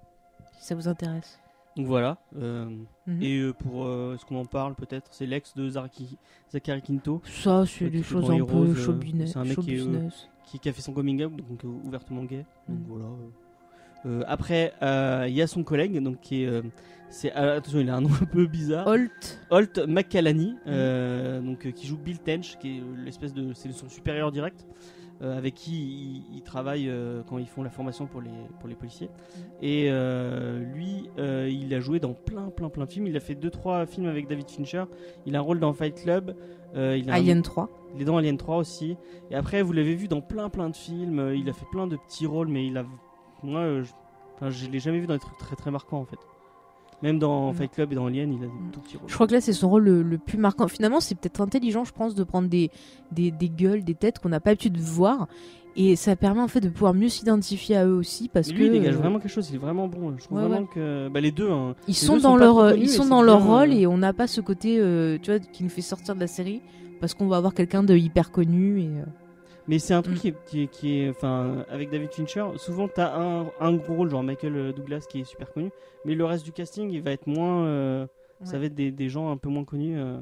Si 0.60 0.68
ça 0.68 0.76
vous 0.76 0.88
intéresse. 0.88 1.40
Donc 1.78 1.88
voilà. 1.88 2.18
euh, 2.38 2.70
Mhm. 3.08 3.22
Et 3.22 3.38
euh, 3.40 3.52
pour 3.52 3.84
euh, 3.86 4.16
ce 4.18 4.24
qu'on 4.26 4.38
en 4.38 4.46
parle, 4.46 4.76
peut-être, 4.76 5.08
c'est 5.12 5.26
l'ex 5.26 5.54
de 5.56 5.70
Zaki- 5.70 6.18
Zachary 6.50 6.82
Quinto. 6.82 7.22
Ça, 7.26 7.66
c'est 7.66 7.90
des 7.90 8.02
choses 8.02 8.32
un 8.32 8.38
peu 8.46 8.56
euh, 8.56 8.76
show 8.76 8.94
business. 8.94 9.34
c'est 9.34 9.40
un 9.40 9.44
mec 9.44 9.60
qui 9.60 9.76
est, 9.76 9.82
euh, 9.82 9.86
business. 9.86 10.30
qui, 10.46 10.58
qui 10.60 10.70
a 10.70 10.74
fait 10.74 10.82
son 10.82 10.94
coming 10.94 11.22
out, 11.26 11.36
donc 11.36 11.66
euh, 11.66 11.68
ouvertement 11.84 12.24
gay. 12.24 12.46
Donc 12.70 12.80
Mm. 12.80 12.84
voilà. 12.88 13.06
Euh. 14.06 14.24
Après, 14.28 14.74
euh, 14.82 15.26
il 15.28 15.34
y 15.36 15.42
a 15.42 15.48
son 15.48 15.64
collègue, 15.64 16.02
donc 16.02 16.20
qui 16.22 16.44
est, 16.44 16.48
euh, 16.48 16.62
c'est 17.10 17.32
attention, 17.32 17.80
il 17.80 17.90
a 17.90 17.96
un 17.96 18.02
nom 18.02 18.10
un 18.22 18.26
peu 18.26 18.46
bizarre. 18.46 18.88
Holt. 18.88 19.40
Holt 19.50 19.80
McCallany, 19.88 20.56
euh, 20.68 21.42
donc 21.42 21.66
euh, 21.66 21.72
qui 21.72 21.88
joue 21.88 21.98
Bill 21.98 22.20
Tench, 22.20 22.58
qui 22.60 22.78
est 22.78 22.84
l'espèce 23.04 23.34
de, 23.34 23.54
c'est 23.54 23.72
son 23.72 23.90
supérieur 23.90 24.32
direct, 24.32 24.66
euh, 25.22 25.38
avec 25.38 25.54
qui 25.54 25.72
il, 25.76 26.24
il 26.38 26.42
travaille 26.42 26.92
quand 27.28 27.38
ils 27.38 27.48
font 27.48 27.64
la 27.64 27.70
formation 27.70 28.06
pour 28.06 28.22
les 28.22 28.30
pour 28.60 28.68
les 28.68 28.76
policiers. 28.76 29.10
Et 29.62 29.88
euh, 29.90 30.60
lui, 30.74 31.10
il 31.18 31.74
a 31.74 31.80
joué 31.80 32.00
dans 32.00 32.14
plein 32.14 32.50
plein 32.50 32.70
plein 32.70 32.86
de 32.86 32.92
films. 32.92 33.08
Il 33.08 33.16
a 33.16 33.22
fait 33.22 33.36
deux 33.36 33.50
trois 33.50 33.86
films 33.86 34.08
avec 34.08 34.28
David 34.28 34.50
Fincher. 34.50 34.84
Il 35.26 35.36
a 35.36 35.40
un 35.40 35.42
rôle 35.42 35.60
dans 35.60 35.72
Fight 35.74 35.96
Club. 36.04 36.36
Euh, 36.76 36.98
il 36.98 37.10
a 37.10 37.14
un- 37.14 37.16
Alien 37.18 37.42
3. 37.42 37.70
il 37.96 38.02
est 38.02 38.06
dans 38.06 38.18
Alien 38.18 38.36
3 38.36 38.58
aussi. 38.58 38.98
Et 39.32 39.36
après, 39.36 39.62
vous 39.62 39.72
l'avez 39.72 39.96
vu 39.96 40.10
dans 40.10 40.20
plein 40.20 40.50
plein 40.50 40.70
de 40.70 40.76
films. 40.76 41.32
Il 41.34 41.48
a 41.50 41.54
fait 41.54 41.66
plein 41.72 41.88
de 41.88 41.96
petits 41.96 42.26
rôles, 42.26 42.50
mais 42.50 42.68
il 42.68 42.78
a. 42.78 42.84
Moi, 43.46 43.60
euh, 43.62 43.84
je, 43.84 43.92
enfin, 44.36 44.50
je 44.50 44.68
l'ai 44.68 44.80
jamais 44.80 45.00
vu 45.00 45.08
dans 45.08 45.14
des 45.14 45.20
trucs 45.20 45.38
très 45.38 45.56
très 45.56 45.72
marquants 45.72 46.00
en 46.00 46.06
fait. 46.06 46.20
Même 47.04 47.20
dans 47.20 47.52
Mm. 47.52 47.56
Fight 47.56 47.72
Club 47.72 47.92
et 47.92 47.96
dans 47.96 48.06
Alien, 48.08 48.32
il 48.32 48.38
a 48.38 48.48
des 48.48 48.48
Mm. 48.48 48.72
tout 48.72 48.80
petits 48.80 48.98
rôles. 48.98 49.10
Je 49.10 49.14
crois 49.14 49.28
que 49.28 49.34
là, 49.34 49.42
c'est 49.42 49.54
son 49.54 49.70
rôle 49.70 49.84
le, 49.84 50.02
le 50.02 50.18
plus 50.18 50.38
marquant. 50.38 50.68
Finalement, 50.68 51.00
c'est 51.02 51.16
peut-être 51.16 51.42
intelligent, 51.42 51.84
je 51.84 51.92
pense, 51.94 52.16
de 52.16 52.24
prendre 52.24 52.48
des, 52.48 52.72
des, 53.12 53.32
des 53.32 53.50
gueules, 53.50 53.84
des 53.84 53.96
têtes 53.96 54.20
qu'on 54.20 54.30
n'a 54.30 54.40
pas 54.40 54.52
l'habitude 54.52 54.74
de 54.74 54.82
voir. 54.82 55.28
Et 55.78 55.98
ça 55.98 56.16
permet 56.16 56.40
en 56.40 56.48
fait 56.48 56.62
de 56.62 56.70
pouvoir 56.70 56.94
mieux 56.94 57.10
s'identifier 57.10 57.76
à 57.76 57.86
eux 57.86 57.96
aussi 57.96 58.30
parce 58.30 58.48
Mais 58.48 58.54
que 58.54 58.60
lui, 58.60 58.66
il 58.68 58.72
dégage 58.72 58.96
euh, 58.96 58.98
vraiment 59.00 59.20
quelque 59.20 59.30
chose. 59.34 59.50
Il 59.50 59.56
est 59.56 59.60
vraiment 59.60 59.90
bon. 59.90 60.14
Je 60.18 60.24
trouve 60.24 60.38
Ouais, 60.38 60.46
vraiment 60.48 60.62
ouais. 60.62 60.68
que 60.74 61.10
bah, 61.10 61.20
les 61.20 61.32
deux. 61.32 61.52
hein, 61.52 61.76
ils 61.86 61.90
les 61.90 61.94
sont 61.96 62.16
deux 62.16 62.22
dans 62.22 62.38
leur 62.38 62.60
euh, 62.60 62.76
ils 62.78 62.90
sont 62.90 63.06
dans 63.06 63.22
leur 63.22 63.44
rôle 63.46 63.74
et 63.74 63.86
on 63.86 63.98
n'a 63.98 64.14
pas 64.14 64.26
ce 64.28 64.40
côté 64.40 64.78
euh, 64.80 65.18
tu 65.22 65.32
vois 65.32 65.40
qui 65.42 65.64
nous 65.66 65.70
fait 65.70 65.82
sortir 65.82 66.16
de 66.16 66.22
la 66.22 66.28
série 66.28 66.62
parce 67.02 67.14
qu'on 67.14 67.28
va 67.28 67.36
avoir 67.36 67.54
quelqu'un 67.54 67.84
de 67.84 67.94
hyper 67.94 68.32
connu 68.32 68.80
et 68.84 68.86
euh, 68.88 69.04
Mais 69.68 69.80
c'est 69.80 69.94
un 69.94 70.02
truc 70.02 70.16
Mm. 70.18 70.20
qui, 70.20 70.28
est, 70.30 70.36
qui, 70.46 70.62
est, 70.64 70.68
qui 70.68 71.00
est- 71.00 71.10
enfin, 71.10 71.66
avec 71.70 71.90
David 71.90 72.12
Fincher, 72.12 72.46
souvent 72.58 72.88
t'as 72.88 73.16
un, 73.20 73.48
un 73.60 73.74
gros 73.74 73.96
rôle, 73.96 74.10
genre 74.10 74.22
Michael 74.24 74.74
Douglas 74.74 75.06
qui 75.10 75.22
est 75.22 75.24
super 75.24 75.52
connu, 75.52 75.72
mais 76.06 76.14
le 76.16 76.24
reste 76.26 76.46
du 76.46 76.52
casting, 76.52 76.90
il 76.92 77.02
va 77.02 77.12
être 77.12 77.26
moins, 77.28 77.66
euh, 77.66 78.06
ça 78.44 78.60
va 78.60 78.66
être 78.66 78.76
des, 78.76 78.92
des 78.92 79.10
gens 79.10 79.32
un 79.32 79.38
peu 79.38 79.50
moins 79.50 79.64
connus. 79.64 79.98
euh. 79.98 80.20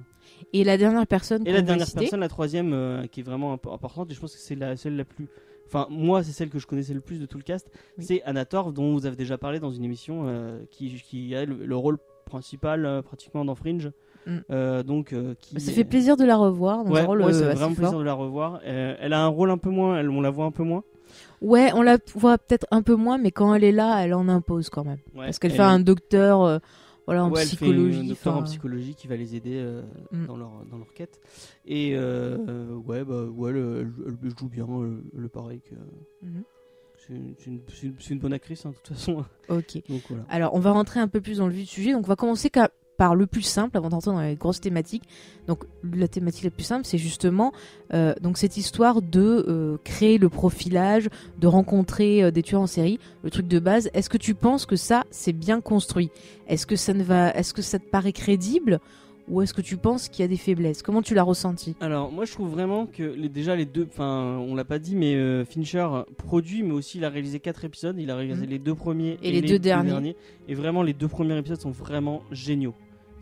et 0.53 0.63
la 0.63 0.77
dernière 0.77 1.06
personne 1.08 1.45
Et 1.45 1.51
la 1.51 1.62
dernière 1.62 1.88
citer, 1.88 1.99
personne, 2.01 2.21
la 2.21 2.29
troisième, 2.29 2.71
euh, 2.73 3.06
qui 3.08 3.19
est 3.19 3.23
vraiment 3.23 3.53
imp- 3.53 3.67
importante, 3.67 4.10
et 4.12 4.13
je 4.13 4.19
pense 4.21 4.34
que 4.34 4.39
c'est 4.39 4.56
la 4.56 4.77
celle 4.77 4.95
la 4.95 5.03
plus, 5.03 5.27
enfin 5.65 5.88
moi 5.89 6.23
c'est 6.23 6.32
celle 6.32 6.49
que 6.49 6.60
je 6.60 6.65
connaissais 6.67 6.93
le 6.93 7.01
plus 7.01 7.19
de 7.19 7.25
tout 7.25 7.38
le 7.38 7.43
cast, 7.43 7.69
Oui. 7.97 8.06
c'est 8.06 8.23
Anna 8.23 8.45
Torv, 8.45 8.71
dont 8.71 8.93
vous 8.93 9.06
avez 9.06 9.17
déjà 9.17 9.38
parlé 9.38 9.60
dans 9.60 9.71
une 9.71 9.84
émission, 9.84 10.23
euh, 10.27 10.63
qui, 10.71 10.93
qui 11.01 11.36
a 11.36 11.43
le, 11.45 11.65
le 11.65 11.75
rôle 11.75 11.97
principal 12.25 12.86
euh, 12.86 13.01
pratiquement 13.01 13.43
dans 13.43 13.56
Fringe. 13.56 13.91
Mm. 14.25 14.38
Euh, 14.51 14.83
donc, 14.83 15.13
euh, 15.13 15.36
qui, 15.39 15.59
ça 15.59 15.71
fait 15.71 15.83
plaisir 15.83 16.15
de 16.17 16.23
la 16.25 16.36
revoir 16.38 16.83
dans 16.86 16.91
Ouais, 16.91 17.01
un 17.01 17.05
rôle 17.05 17.21
ouais, 17.21 17.27
euh, 17.27 17.31
c'est 17.33 17.43
vraiment 17.45 17.67
fort. 17.69 17.75
plaisir 17.75 17.99
de 17.99 18.03
la 18.03 18.13
revoir. 18.13 18.59
Euh, 18.65 18.95
elle 18.99 19.13
a 19.13 19.21
un 19.23 19.27
rôle 19.27 19.49
un 19.51 19.57
peu 19.57 19.69
moins, 19.69 19.97
elle- 19.99 20.09
on 20.09 20.21
la 20.21 20.29
voit 20.29 20.45
un 20.45 20.51
peu 20.51 20.63
moins. 20.63 20.83
Ouais, 21.41 21.71
on 21.73 21.81
la 21.81 21.97
voit 22.15 22.38
peut-être 22.38 22.65
un 22.71 22.81
peu 22.81 22.95
moins, 22.95 23.17
mais 23.17 23.31
quand 23.31 23.53
elle 23.53 23.63
est 23.63 23.71
là, 23.73 23.99
elle 24.03 24.13
en 24.13 24.29
impose 24.29 24.69
quand 24.69 24.83
même. 24.86 24.99
Ouais, 25.15 25.25
Parce 25.25 25.39
qu'elle 25.39 25.51
elle- 25.51 25.57
fait 25.57 25.63
un 25.63 25.79
docteur, 25.79 26.41
euh, 26.43 26.59
voilà, 27.05 27.25
en 27.25 27.29
ouais, 27.31 27.41
elle 27.41 27.47
fait 27.49 27.57
psychologie. 27.57 27.99
un 27.99 28.03
docteur 28.07 28.38
en 28.38 28.43
psychologie 28.43 28.95
qui 28.95 29.07
va 29.07 29.17
les 29.17 29.36
aider 29.36 29.57
euh, 29.57 29.81
Mm. 30.13 30.25
dans, 30.25 30.38
leur, 30.38 30.51
dans 30.71 30.77
leur 30.77 30.93
quête. 30.93 31.19
Et 31.65 31.91
euh, 31.95 32.73
ouais, 32.86 33.03
bah, 33.03 33.25
ouais 33.25 33.51
elle, 33.51 33.57
elle- 33.57 34.15
elle 34.23 34.31
joue 34.39 34.47
bien, 34.49 34.65
le 35.13 35.27
pareil 35.27 35.59
que. 35.62 35.75
Mhm. 36.25 36.43
C'est 37.05 37.13
une, 37.13 37.33
c'est 37.38 37.47
une- 37.47 37.59
une- 37.83 37.95
une 38.12 38.19
bonne 38.19 38.31
actrice, 38.31 38.65
hein, 38.65 38.69
de 38.69 38.75
toute 38.75 38.95
façon. 38.95 39.25
Ok. 39.49 39.81
Donc 39.89 40.01
voilà. 40.07 40.23
Alors, 40.29 40.53
on 40.55 40.59
va 40.59 40.71
rentrer 40.71 41.01
un 41.01 41.09
peu 41.09 41.19
plus 41.19 41.39
dans 41.39 41.47
le 41.47 41.53
vif 41.53 41.65
du 41.65 41.69
sujet. 41.69 41.91
Donc, 41.91 42.05
on 42.05 42.07
va 42.07 42.15
commencer 42.15 42.49
ca- 42.53 42.71
par 42.97 43.15
le 43.15 43.25
plus 43.25 43.41
simple 43.41 43.77
avant 43.77 43.89
d'entrer 43.89 44.12
dans 44.12 44.21
les 44.21 44.36
grosses 44.36 44.62
thématiques. 44.62 45.03
Donc 45.47 45.63
la 45.93 46.08
thématique 46.08 46.43
la 46.43 46.51
plus 46.51 46.63
simple, 46.63 46.86
c'est 46.86 46.97
justement 46.97 47.51
euh, 47.93 48.13
donc 48.21 48.38
cette 48.38 48.56
histoire 48.58 49.01
de 49.01 49.45
euh, 49.47 49.77
créer 49.84 50.17
le 50.17 50.29
profilage, 50.29 51.10
de 51.39 51.47
rencontrer 51.47 52.23
euh, 52.23 52.32
des 52.32 52.43
tueurs 52.43 52.62
en 52.62 52.67
série, 52.67 52.99
le 53.23 53.29
truc 53.29 53.47
de 53.47 53.60
base. 53.60 53.89
Est-ce 53.93 54.10
que 54.10 54.17
tu 54.17 54.36
penses 54.36 54.65
que 54.65 54.75
ça 54.75 55.03
c'est 55.12 55.34
bien 55.34 55.60
construit? 55.62 56.10
Est-ce 56.47 56.65
que 56.67 56.75
ça 56.75 56.93
ne 56.93 57.03
va, 57.03 57.32
est-ce 57.32 57.53
que 57.53 57.62
ça 57.62 57.79
te 57.79 57.86
paraît 57.89 58.13
crédible? 58.13 58.79
Ou 59.29 59.41
est-ce 59.41 59.53
que 59.53 59.62
tu 59.62 59.77
penses 59.77 60.10
qu'il 60.10 60.21
y 60.21 60.25
a 60.25 60.27
des 60.27 60.36
faiblesses? 60.36 60.82
Comment 60.82 61.01
tu 61.01 61.13
l'as 61.13 61.23
ressenti? 61.23 61.77
Alors 61.79 62.12
moi 62.12 62.25
je 62.25 62.34
trouve 62.34 62.49
vraiment 62.49 62.86
que 62.88 63.03
les, 63.03 63.29
déjà 63.29 63.56
les 63.56 63.63
deux, 63.65 63.88
enfin 63.89 64.38
on 64.45 64.53
l'a 64.53 64.65
pas 64.65 64.79
dit 64.79 64.97
mais 64.97 65.15
euh, 65.15 65.45
Fincher 65.45 65.88
produit 66.17 66.62
mais 66.62 66.73
aussi 66.73 66.97
il 66.97 67.06
a 67.06 67.10
réalisé 67.10 67.39
quatre 67.39 67.63
épisodes, 67.63 67.95
il 67.97 68.12
a 68.12 68.17
réalisé 68.17 68.43
Mhm. 68.43 68.49
les 68.49 68.60
deux 68.60 68.75
premiers 68.75 69.17
Et 69.23 69.32
les 69.32 69.41
deux 69.41 69.60
derniers. 69.60 70.17
et 70.49 70.56
vraiment 70.56 70.84
les 70.84 70.91
deux 70.93 71.08
premiers 71.08 71.38
épisodes 71.38 71.62
sont 71.62 71.71
vraiment 71.71 72.21
géniaux. 72.32 72.73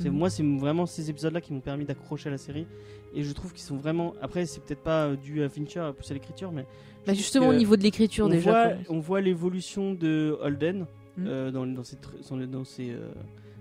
C'est 0.02 0.10
Mhm. 0.10 0.18
moi 0.18 0.30
c'est 0.30 0.44
vraiment 0.44 0.86
ces 0.86 1.10
épisodes 1.10 1.34
là 1.34 1.42
qui 1.42 1.54
m'ont 1.54 1.60
permis 1.60 1.86
d'accrocher 1.86 2.30
à 2.30 2.32
la 2.32 2.38
série 2.38 2.66
et 3.14 3.24
je 3.24 3.32
trouve 3.34 3.52
qu'ils 3.52 3.62
sont 3.64 3.78
vraiment 3.78 4.14
après 4.22 4.46
c'est 4.46 4.62
peut-être 4.64 4.84
pas 4.84 5.06
euh, 5.08 5.16
dû 5.16 5.44
à 5.44 5.50
Fincher 5.50 5.80
à 5.82 5.94
pousser 5.94 6.12
à 6.12 6.14
l'écriture 6.16 6.52
mais 6.52 6.66
Bah, 7.06 7.14
Justement 7.14 7.48
au 7.50 7.54
niveau 7.54 7.76
de 7.76 7.82
l'écriture 7.84 8.26
on 8.26 8.30
déjà. 8.30 8.52
voit, 8.76 8.78
on 8.90 9.00
voit 9.00 9.22
l'évolution 9.22 9.94
de 9.94 10.38
Holden 10.42 10.86
Mhm. 11.18 11.26
euh, 11.28 11.52
dans, 11.52 11.66
dans 11.68 11.84
ses 11.84 11.98
dans, 12.48 12.64
ses 12.64 12.92
euh, 12.92 13.12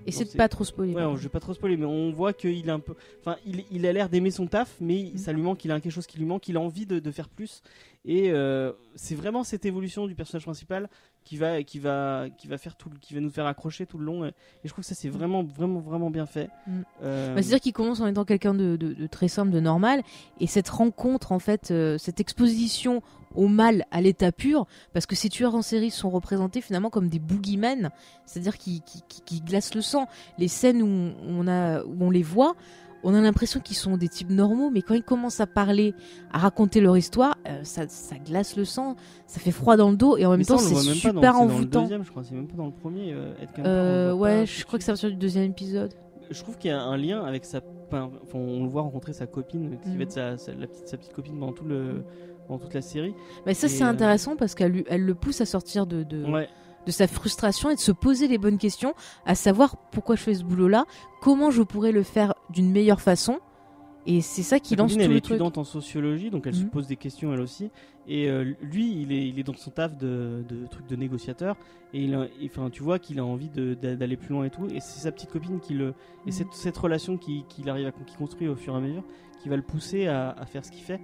Essaie 0.07 0.25
c'est- 0.25 0.33
de 0.33 0.37
pas 0.39 0.49
trop 0.49 0.65
spoiler. 0.65 0.95
Ouais, 0.95 1.03
je 1.17 1.23
vais 1.25 1.29
pas 1.29 1.41
trop 1.41 1.53
spoiler, 1.53 1.77
mais 1.77 1.85
on 1.85 2.11
voit 2.11 2.33
qu'il 2.33 2.67
est 2.67 2.71
un 2.71 2.81
peu. 2.81 2.95
Enfin, 3.21 3.37
il, 3.45 3.65
il 3.71 3.85
a 3.87 3.93
l'air 3.93 4.09
d'aimer 4.09 4.31
son 4.31 4.47
taf, 4.47 4.77
mais 4.81 5.11
Mm. 5.13 5.19
ça 5.19 5.33
lui 5.33 5.43
manque, 5.43 5.63
il 5.65 5.71
a 5.73 5.79
quelque 5.81 5.93
chose 5.93 6.07
qui 6.07 6.17
lui 6.19 6.25
manque, 6.25 6.49
il 6.49 6.57
a 6.57 6.61
envie 6.61 6.87
de, 6.87 7.01
de 7.01 7.11
faire 7.11 7.29
plus. 7.29 7.61
Et 8.07 8.31
euh, 8.33 8.73
c'est 8.95 9.15
vraiment 9.15 9.45
cette 9.45 9.67
évolution 9.67 10.07
du 10.07 10.15
personnage 10.15 10.45
principal 10.45 10.89
qui 11.25 11.37
va, 11.37 11.63
qui 11.63 11.79
va, 11.79 12.27
qui 12.37 12.49
va 12.49 12.59
faire 12.59 12.75
tout, 12.77 12.91
qui 13.01 13.15
va 13.15 13.21
nous 13.21 13.31
faire 13.31 13.47
accrocher 13.47 13.87
tout 13.87 13.99
le 13.99 14.05
long. 14.05 14.25
Et, 14.25 14.29
et 14.29 14.33
je 14.65 14.69
trouve 14.71 14.83
que 14.83 14.89
ça 14.89 14.95
c'est 14.95 15.09
vraiment, 15.09 15.45
vraiment, 15.45 15.79
vraiment 15.81 16.11
bien 16.11 16.27
fait. 16.27 16.49
Mm. 16.67 16.81
Euh, 17.03 17.35
Bah, 17.35 17.43
C'est-à-dire 17.43 17.61
qu'il 17.61 17.73
commence 17.73 18.01
en 18.01 18.07
étant 18.07 18.25
quelqu'un 18.25 18.55
de, 18.55 18.77
de- 18.77 18.95
de 18.95 19.07
très 19.07 19.29
simple, 19.29 19.51
de 19.51 19.61
normal, 19.61 20.03
et 20.41 20.47
cette 20.47 20.69
rencontre, 20.69 21.33
en 21.33 21.39
fait, 21.39 21.71
euh, 21.71 21.99
cette 21.99 22.21
exposition 22.21 23.03
au 23.37 23.47
mal, 23.47 23.85
à 23.93 24.01
l'état 24.01 24.33
pur, 24.33 24.67
parce 24.93 25.07
que 25.07 25.15
ces 25.15 25.29
tueurs 25.29 25.55
en 25.55 25.63
série 25.63 25.93
sont 25.93 26.11
représentés 26.11 26.61
finalement 26.61 26.91
comme 26.91 27.09
des 27.09 27.21
boogeymen, 27.21 27.91
c'est-à-dire 28.27 28.59
qui, 28.59 28.81
qui, 28.83 29.03
qui- 29.09 29.21
qui 29.23 29.41
glacent 29.41 29.75
le 29.75 29.83
sang. 29.83 30.09
Les 30.39 30.49
scènes 30.49 30.83
où 30.83 31.13
on, 31.29 31.47
a, 31.47 31.85
où 31.85 31.97
on 32.01 32.11
les 32.11 32.25
voit, 32.25 32.57
on 33.03 33.15
a 33.15 33.21
l'impression 33.21 33.61
qu'ils 33.61 33.77
sont 33.77 33.97
des 33.97 34.09
types 34.09 34.31
normaux, 34.31 34.71
mais 34.71 34.83
quand 34.83 34.95
ils 34.95 35.03
commencent 35.03 35.41
à 35.41 35.47
parler, 35.47 35.95
à 36.33 36.39
raconter 36.39 36.81
leur 36.81 36.97
histoire, 36.97 37.37
euh, 37.49 37.61
ça, 37.65 37.89
ça 37.89 38.17
glace 38.19 38.57
le 38.57 38.65
sang, 38.65 38.97
ça 39.27 39.41
fait 39.41 39.51
froid 39.53 39.77
dans 39.77 39.91
le 39.91 39.97
dos, 39.97 40.17
et 40.17 40.27
en 40.27 40.31
même 40.33 40.45
ça, 40.45 40.55
temps 40.55 40.59
c'est 40.61 40.75
voit 40.75 40.83
même 40.83 40.93
pas 40.93 40.95
super 40.95 41.13
dans, 41.15 41.21
c'est 41.23 41.27
dans 41.33 41.45
le 41.47 41.53
envoûtant. 41.55 41.81
deuxième, 41.83 42.05
je 42.05 42.11
crois, 42.11 42.25
c'est 42.25 42.35
même 42.35 42.47
pas 42.49 42.57
dans 42.57 42.67
le 42.67 42.73
premier. 42.73 43.13
euh, 43.13 43.33
Ed 43.41 43.49
Kemper, 43.53 43.63
on 43.63 43.67
Euh, 43.67 44.13
ouais, 44.15 44.39
pas 44.41 44.45
je 44.45 44.65
crois 44.65 44.79
que 44.79 44.85
c'est 44.85 44.91
à 44.91 44.95
partir 44.95 45.11
du 45.11 45.17
deuxième 45.17 45.45
épisode. 45.51 45.95
je 46.31 46.43
trouve 46.43 46.59
qu'il 46.59 46.71
y 46.71 46.75
a 46.75 46.81
un 46.81 46.97
lien 46.97 47.23
avec 47.25 47.45
sa. 47.45 47.61
Enfin, 47.93 48.09
on 48.35 48.63
le 48.63 48.69
voit 48.69 48.83
rencontrer 48.83 49.13
sa 49.13 49.27
copine, 49.27 49.77
qui 49.83 49.89
Mhm. 49.89 49.97
va 49.97 50.03
être 50.05 50.13
sa, 50.13 50.39
sa- 50.39 50.53
la 50.55 50.69
petite, 50.69 50.87
sa 50.87 50.97
petite 50.97 51.13
copine 51.13 51.37
pendant, 51.41 51.53
tout 51.53 51.65
le, 51.65 52.05
pendant 52.47 52.61
toute 52.61 52.73
la 52.75 52.83
série. 52.83 53.15
Mais 53.47 53.55
ça, 53.55 53.67
c'est 53.67 53.83
intéressant 53.83 54.37
parce 54.37 54.55
qu'elle 54.55 54.85
elle 54.89 55.05
le 55.05 55.15
pousse 55.17 55.41
à 55.41 55.45
sortir 55.47 55.87
de, 55.87 56.05
de, 56.05 56.25
Ouais. 56.25 56.49
de 56.87 56.91
sa 56.93 57.09
frustration 57.09 57.69
et 57.71 57.75
de 57.75 57.81
se 57.81 57.91
poser 57.91 58.29
les 58.29 58.39
bonnes 58.39 58.59
questions, 58.59 58.95
à 59.27 59.35
savoir 59.35 59.77
pourquoi 59.91 60.15
je 60.15 60.23
fais 60.23 60.35
ce 60.35 60.45
boulot-là, 60.45 60.85
comment 61.21 61.51
je 61.51 61.63
pourrais 61.63 61.91
le 61.91 62.05
faire 62.05 62.35
d'une 62.53 62.71
meilleure 62.71 63.01
façon. 63.01 63.39
Et 64.07 64.23
c'est 64.23 64.43
ça 64.43 64.59
qui 64.61 64.77
lance 64.77 64.95
tout 64.95 64.99
elle 64.99 65.11
est 65.11 65.15
le 65.15 65.21
truc. 65.21 65.33
étudiante 65.35 65.59
en 65.59 65.65
sociologie, 65.65 66.31
donc 66.31 66.47
elle 66.47 66.55
se 66.55 66.63
Mhm. 66.65 66.71
pose 66.71 66.87
des 66.87 66.97
questions 66.97 67.35
elle 67.35 67.41
aussi. 67.41 67.71
Et 68.09 68.31
euh, 68.31 68.55
lui, 68.63 68.99
il 69.03 69.13
est, 69.13 69.29
il 69.29 69.39
est 69.39 69.43
dans 69.43 69.53
son 69.55 69.71
taf 69.71 69.95
de, 69.99 70.43
de 70.49 70.67
truc 70.67 70.87
de 70.87 70.97
négociateur. 70.97 71.55
Et 71.93 72.05
il 72.05 72.15
a- 72.15 72.27
et, 72.41 72.47
enfin, 72.47 72.71
tu 72.71 72.83
vois 72.83 72.99
qu'il 72.99 73.19
a 73.21 73.25
envie 73.27 73.51
d'aller 73.51 74.17
plus 74.17 74.31
loin 74.35 74.45
et 74.45 74.51
tout. 74.51 74.67
Et 74.69 74.81
c'est 74.81 75.01
sa 75.01 75.13
petite 75.13 75.31
copine 75.31 75.61
qui 75.61 75.75
le. 75.75 75.89
Et 75.89 75.93
Mhm. 76.27 76.33
cette, 76.33 76.53
cette 76.55 76.79
relation 76.79 77.19
qu'il 77.19 77.45
qu'il 77.45 77.69
arrive 77.69 77.89
à 77.89 77.93
qu'il 77.93 78.17
construit 78.17 78.49
au 78.49 78.57
fur 78.57 78.73
et 78.75 78.77
à 78.79 78.81
mesure, 78.81 79.05
qui 79.43 79.51
va 79.51 79.57
le 79.57 79.63
pousser 79.63 80.07
à, 80.07 80.31
à 80.31 80.47
faire 80.47 80.65
ce 80.65 80.71
qu'il 80.73 80.83
fait. 80.83 81.01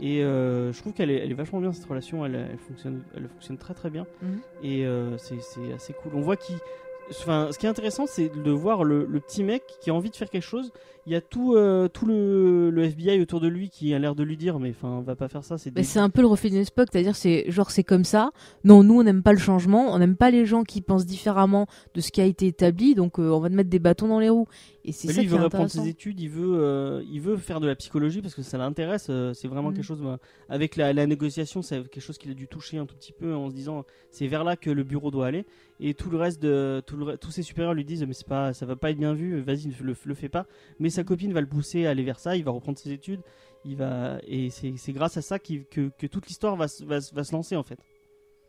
Et 0.00 0.24
euh, 0.24 0.72
je 0.72 0.80
trouve 0.80 0.94
qu'elle 0.94 1.10
est, 1.10 1.18
elle 1.18 1.30
est 1.30 1.34
vachement 1.34 1.60
bien 1.60 1.70
cette 1.72 1.84
relation. 1.86 2.26
Elle, 2.26 2.34
elle 2.34 2.58
fonctionne, 2.58 3.02
elle 3.14 3.28
fonctionne 3.28 3.56
très 3.58 3.74
très 3.74 3.88
bien. 3.88 4.04
Mhm. 4.20 4.40
Et 4.64 4.84
euh, 4.84 5.16
c'est 5.16 5.40
c'est 5.40 5.72
assez 5.72 5.92
cool. 5.92 6.12
On 6.16 6.20
voit 6.22 6.36
qu'il. 6.36 6.56
Enfin, 7.10 7.48
ce 7.52 7.58
qui 7.58 7.66
est 7.66 7.68
intéressant, 7.68 8.06
c'est 8.06 8.30
de 8.42 8.50
voir 8.50 8.84
le, 8.84 9.06
le 9.06 9.20
petit 9.20 9.44
mec 9.44 9.62
qui 9.80 9.90
a 9.90 9.94
envie 9.94 10.10
de 10.10 10.16
faire 10.16 10.30
quelque 10.30 10.42
chose. 10.42 10.72
Il 11.04 11.12
y 11.12 11.16
a 11.16 11.20
tout, 11.20 11.54
euh, 11.54 11.88
tout 11.88 12.06
le, 12.06 12.70
le 12.70 12.84
FBI 12.84 13.20
autour 13.20 13.40
de 13.40 13.48
lui 13.48 13.70
qui 13.70 13.92
a 13.92 13.98
l'air 13.98 14.14
de 14.14 14.22
lui 14.22 14.36
dire, 14.36 14.60
mais 14.60 14.70
enfin, 14.70 15.02
va 15.04 15.16
pas 15.16 15.26
faire 15.28 15.42
ça. 15.42 15.56
C'est 15.58 15.98
un 15.98 16.10
peu 16.10 16.20
le 16.20 16.28
reflet 16.28 16.48
d'une 16.48 16.60
époque, 16.60 16.88
c'est-à-dire 16.92 17.16
c'est 17.16 17.50
genre 17.50 17.72
c'est 17.72 17.82
comme 17.82 18.04
ça. 18.04 18.30
Non, 18.62 18.84
nous 18.84 19.00
on 19.00 19.02
n'aime 19.02 19.22
pas 19.24 19.32
le 19.32 19.38
changement, 19.38 19.92
on 19.92 19.98
n'aime 19.98 20.16
pas 20.16 20.30
les 20.30 20.46
gens 20.46 20.62
qui 20.62 20.80
pensent 20.80 21.04
différemment 21.04 21.66
de 21.94 22.00
ce 22.00 22.12
qui 22.12 22.20
a 22.20 22.24
été 22.24 22.46
établi, 22.46 22.94
donc 22.94 23.18
euh, 23.18 23.30
on 23.30 23.40
va 23.40 23.48
te 23.48 23.54
mettre 23.54 23.68
des 23.68 23.80
bâtons 23.80 24.06
dans 24.06 24.20
les 24.20 24.28
roues. 24.28 24.46
Et 24.84 24.90
c'est 24.90 25.06
ça 25.08 25.12
lui, 25.12 25.22
il 25.22 25.28
veut 25.28 25.36
reprendre 25.40 25.70
ses 25.70 25.86
études, 25.86 26.18
il 26.18 26.28
veut, 26.28 26.58
euh, 26.60 27.04
il 27.08 27.20
veut 27.20 27.36
faire 27.36 27.60
de 27.60 27.68
la 27.68 27.76
psychologie 27.76 28.20
parce 28.20 28.34
que 28.34 28.42
ça 28.42 28.58
l'intéresse. 28.58 29.06
euh, 29.10 29.32
c'est 29.32 29.46
vraiment 29.46 29.68
Mhm. 29.68 29.76
quelque 29.76 29.84
chose. 29.84 30.00
bah, 30.02 30.18
avec 30.48 30.74
la, 30.74 30.92
la 30.92 31.06
négociation, 31.06 31.62
c'est 31.62 31.76
quelque 31.88 32.00
chose 32.00 32.18
qu'il 32.18 32.32
a 32.32 32.34
dû 32.34 32.48
toucher 32.48 32.78
un 32.78 32.86
tout 32.86 32.96
petit 32.96 33.12
peu 33.12 33.32
en 33.32 33.48
se 33.48 33.54
disant 33.54 33.84
c'est 34.10 34.26
vers 34.26 34.42
là 34.42 34.56
que 34.56 34.70
le 34.70 34.82
bureau 34.82 35.12
doit 35.12 35.26
aller. 35.28 35.46
Et 35.78 35.94
tout 35.94 36.10
le 36.10 36.16
reste 36.16 36.42
de 36.42 36.82
tout 36.84 36.96
le 36.96 37.04
re- 37.04 37.18
tous 37.18 37.30
ses 37.30 37.42
supérieurs 37.42 37.74
lui 37.74 37.84
disent 37.84 38.04
mais 38.04 38.12
c'est 38.12 38.26
pas, 38.26 38.52
ça 38.54 38.66
va 38.66 38.74
pas 38.74 38.90
être 38.90 38.98
bien 38.98 39.14
vu. 39.14 39.40
Vas-y, 39.40 39.68
ne 39.68 39.72
le, 39.84 39.94
le 40.04 40.14
fais 40.14 40.28
pas. 40.28 40.46
Mais 40.80 40.90
sa 40.90 41.04
copine 41.04 41.32
va 41.32 41.40
le 41.40 41.46
pousser 41.48 41.86
à 41.86 41.90
aller 41.90 42.02
vers 42.02 42.18
ça. 42.18 42.36
Il 42.36 42.42
va 42.42 42.50
reprendre 42.50 42.76
ses 42.78 42.90
études. 42.90 43.20
Il 43.64 43.76
va 43.76 44.18
et 44.26 44.50
c'est 44.50 44.92
grâce 44.92 45.16
à 45.16 45.22
ça 45.22 45.38
que, 45.38 45.62
que 45.96 46.06
toute 46.08 46.26
l'histoire 46.26 46.56
va, 46.56 46.66
se- 46.66 46.82
va, 46.84 46.98
va 47.12 47.22
se 47.22 47.30
lancer 47.32 47.54
en 47.54 47.62
fait. 47.62 47.78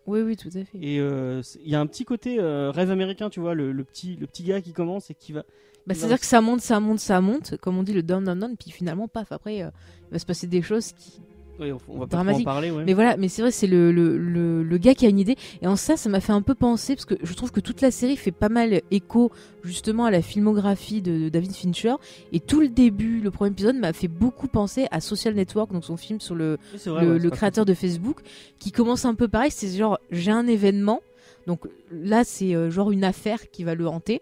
Oui, 0.08 0.22
oui, 0.22 0.36
tout 0.36 0.50
à 0.56 0.64
fait. 0.66 0.78
Et 0.82 1.00
euh, 1.00 1.42
il 1.64 1.70
y 1.70 1.76
a 1.76 1.80
un 1.80 1.86
petit 1.88 2.04
côté 2.04 2.38
euh, 2.40 2.72
rêve 2.72 2.90
américain, 2.92 3.30
tu 3.30 3.40
vois, 3.40 3.54
le, 3.54 3.72
le 3.72 3.84
petit 3.86 4.16
le 4.18 4.26
petit 4.28 4.44
gars 4.44 4.60
qui 4.60 4.74
commence 4.74 5.10
et 5.12 5.14
qui 5.14 5.32
va 5.32 5.44
Bah, 5.86 5.94
C'est-à-dire 5.94 6.20
que 6.20 6.26
ça 6.26 6.42
monte, 6.42 6.62
ça 6.62 6.80
monte, 6.80 7.00
ça 7.00 7.20
monte, 7.20 7.58
comme 7.58 7.78
on 7.78 7.84
dit 7.84 7.94
le 7.94 8.04
down, 8.04 8.24
down, 8.24 8.40
down, 8.40 8.56
puis 8.58 8.72
finalement, 8.72 9.08
paf, 9.08 9.32
après, 9.32 9.64
euh, 9.64 9.70
il 10.10 10.14
va 10.14 10.20
se 10.20 10.26
passer 10.26 10.48
des 10.48 10.62
choses 10.62 10.94
qui, 10.94 11.20
on, 11.60 11.78
on 11.88 12.00
va 12.00 12.08
pas 12.08 12.20
en 12.20 12.44
parler. 12.44 12.72
Ouais. 12.72 12.84
Mais 12.86 12.94
voilà, 12.94 13.18
mais 13.18 13.28
c'est 13.28 13.42
vrai, 13.42 13.52
c'est 13.52 13.68
le, 13.68 13.92
le, 13.92 14.18
le, 14.18 14.64
le 14.64 14.78
gars 14.78 14.96
qui 14.96 15.06
a 15.06 15.10
une 15.10 15.20
idée. 15.20 15.36
Et 15.62 15.68
en 15.68 15.76
ça, 15.76 15.98
ça 15.98 16.10
m'a 16.10 16.20
fait 16.20 16.32
un 16.32 16.42
peu 16.42 16.56
penser, 16.56 16.96
parce 16.96 17.06
que 17.06 17.16
je 17.22 17.34
trouve 17.34 17.52
que 17.52 17.60
toute 17.60 17.82
la 17.82 17.92
série 17.92 18.18
fait 18.18 18.32
pas 18.32 18.50
mal 18.50 18.82
écho 18.92 19.32
justement 19.64 20.06
à 20.06 20.12
la 20.12 20.22
filmographie 20.22 21.02
de, 21.02 21.26
de 21.26 21.30
David 21.30 21.54
Fincher. 21.54 21.96
Et 22.32 22.40
tout 22.40 22.62
le 22.62 22.70
début, 22.70 23.20
le 23.20 23.30
premier 23.30 23.52
épisode, 23.52 23.76
m'a 23.76 23.94
fait 23.94 24.08
beaucoup 24.08 24.48
penser 24.48 24.88
à 24.92 25.00
Social 25.00 25.36
Network, 25.36 25.72
donc 25.72 25.86
son 25.86 25.98
film 25.98 26.20
sur 26.20 26.36
le, 26.36 26.58
Oui, 26.74 26.80
vrai, 26.86 27.08
ouais, 27.08 27.30
créateur 27.30 27.66
de 27.66 27.74
Facebook, 27.74 28.22
qui 28.60 28.72
commence 28.72 29.06
un 29.06 29.16
peu 29.16 29.28
pareil. 29.28 29.52
C'est 29.52 29.70
genre, 29.78 30.00
j'ai 30.12 30.32
un 30.32 30.48
événement. 30.48 31.02
Donc 31.46 31.68
là, 31.92 32.24
c'est 32.24 32.56
euh, 32.56 32.72
genre 32.72 32.92
une 32.92 33.04
affaire 33.04 33.52
qui 33.52 33.64
va 33.64 33.76
le 33.76 33.88
hanter. 33.88 34.22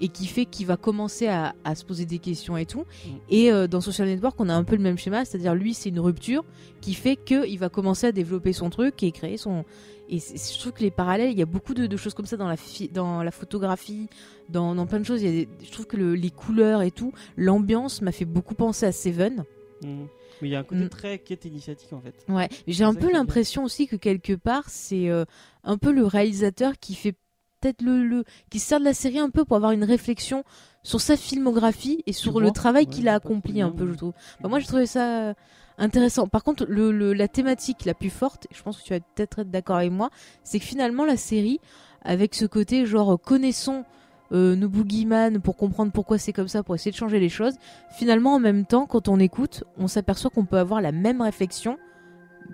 Et 0.00 0.08
qui 0.08 0.26
fait 0.26 0.44
qu'il 0.44 0.66
va 0.66 0.76
commencer 0.76 1.26
à, 1.26 1.54
à 1.64 1.74
se 1.74 1.84
poser 1.84 2.04
des 2.04 2.18
questions 2.18 2.56
et 2.56 2.66
tout. 2.66 2.80
Mm. 3.06 3.10
Et 3.30 3.50
euh, 3.52 3.66
dans 3.66 3.80
Social 3.80 4.06
Network, 4.08 4.36
on 4.38 4.48
a 4.48 4.54
un 4.54 4.62
peu 4.64 4.76
le 4.76 4.82
même 4.82 4.98
schéma, 4.98 5.24
c'est-à-dire 5.24 5.54
lui, 5.54 5.72
c'est 5.72 5.88
une 5.88 6.00
rupture 6.00 6.44
qui 6.82 6.92
fait 6.94 7.16
qu'il 7.16 7.58
va 7.58 7.68
commencer 7.70 8.06
à 8.08 8.12
développer 8.12 8.52
son 8.52 8.68
truc 8.70 9.02
et 9.02 9.10
créer 9.12 9.36
son. 9.38 9.64
Et 10.08 10.18
je 10.20 10.58
trouve 10.60 10.72
que 10.72 10.82
les 10.82 10.90
parallèles, 10.92 11.32
il 11.32 11.38
y 11.38 11.42
a 11.42 11.46
beaucoup 11.46 11.74
de, 11.74 11.86
de 11.86 11.96
choses 11.96 12.14
comme 12.14 12.26
ça 12.26 12.36
dans 12.36 12.46
la, 12.46 12.56
dans 12.92 13.22
la 13.22 13.30
photographie, 13.32 14.08
dans, 14.50 14.74
dans 14.74 14.86
plein 14.86 15.00
de 15.00 15.04
choses. 15.04 15.22
Il 15.22 15.26
y 15.26 15.28
a 15.28 15.44
des- 15.44 15.48
je 15.64 15.72
trouve 15.72 15.86
que 15.86 15.96
le- 15.96 16.14
les 16.14 16.30
couleurs 16.30 16.82
et 16.82 16.90
tout, 16.92 17.12
l'ambiance 17.36 18.02
m'a 18.02 18.12
fait 18.12 18.24
beaucoup 18.24 18.54
penser 18.54 18.86
à 18.86 18.92
Seven. 18.92 19.44
Mhm. 19.82 20.06
Mais 20.42 20.48
il 20.48 20.52
y 20.52 20.54
a 20.54 20.58
un 20.60 20.64
côté 20.64 20.84
Mm. 20.84 20.88
très 20.90 21.18
quête 21.18 21.44
initiatique 21.46 21.92
en 21.94 22.00
fait. 22.02 22.14
Ouais, 22.28 22.48
j'ai 22.68 22.84
un 22.84 22.92
peu 22.94 23.10
l'impression 23.10 23.64
aussi 23.64 23.86
que 23.88 23.96
quelque 23.96 24.34
part, 24.34 24.64
c'est 24.68 25.08
euh, 25.08 25.24
un 25.64 25.78
peu 25.78 25.90
le 25.92 26.04
réalisateur 26.04 26.74
qui 26.78 26.94
fait 26.94 27.14
peut-être 27.60 27.82
le, 27.82 28.04
le. 28.04 28.24
qui 28.50 28.58
sert 28.58 28.78
de 28.80 28.84
la 28.84 28.94
série 28.94 29.18
un 29.18 29.30
peu 29.30 29.44
pour 29.44 29.56
avoir 29.56 29.72
une 29.72 29.84
réflexion 29.84 30.44
sur 30.82 31.00
sa 31.00 31.16
filmographie 31.16 32.02
et 32.06 32.12
sur 32.12 32.40
le 32.40 32.50
travail 32.50 32.84
Ouais, 32.84 32.90
qu'il 32.90 33.08
a 33.08 33.14
accompli 33.14 33.60
un 33.62 33.70
peu, 33.70 33.86
je 33.88 33.94
trouve. 33.94 34.12
Moi, 34.44 34.60
j'ai 34.60 34.66
trouvé 34.66 34.86
ça 34.86 35.28
euh, 35.30 35.34
intéressant. 35.78 36.28
Par 36.28 36.44
contre, 36.44 36.64
le, 36.68 36.92
le- 36.92 37.12
la 37.12 37.28
thématique 37.28 37.84
la 37.84 37.94
plus 37.94 38.10
forte, 38.10 38.46
et 38.50 38.54
je 38.54 38.62
pense 38.62 38.78
que 38.78 38.84
tu 38.84 38.92
vas 38.92 39.00
peut-être 39.00 39.40
être 39.40 39.50
d'accord 39.50 39.76
avec 39.76 39.90
moi, 39.90 40.10
c'est 40.44 40.58
que 40.60 40.64
finalement, 40.64 41.04
la 41.04 41.16
série, 41.16 41.58
avec 42.02 42.34
ce 42.34 42.44
côté 42.46 42.86
genre 42.86 43.20
connaissons 43.20 43.84
euh, 44.32 44.54
nos 44.56 44.68
boogeyman 44.68 45.40
pour 45.40 45.56
comprendre 45.56 45.90
pourquoi 45.92 46.18
c'est 46.18 46.32
comme 46.32 46.48
ça, 46.48 46.62
pour 46.62 46.74
essayer 46.76 46.90
de 46.92 46.96
changer 46.96 47.18
les 47.20 47.28
choses, 47.28 47.54
finalement, 47.96 48.34
en 48.34 48.38
même 48.40 48.64
temps, 48.64 48.86
quand 48.86 49.08
on 49.08 49.18
écoute, 49.18 49.64
on 49.78 49.88
s'aperçoit 49.88 50.30
qu'on 50.30 50.44
peut 50.44 50.58
avoir 50.58 50.80
la 50.80 50.92
même 50.92 51.20
réflexion 51.20 51.78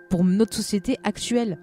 pour 0.09 0.25
notre 0.25 0.55
société 0.55 0.97
actuelle. 1.05 1.59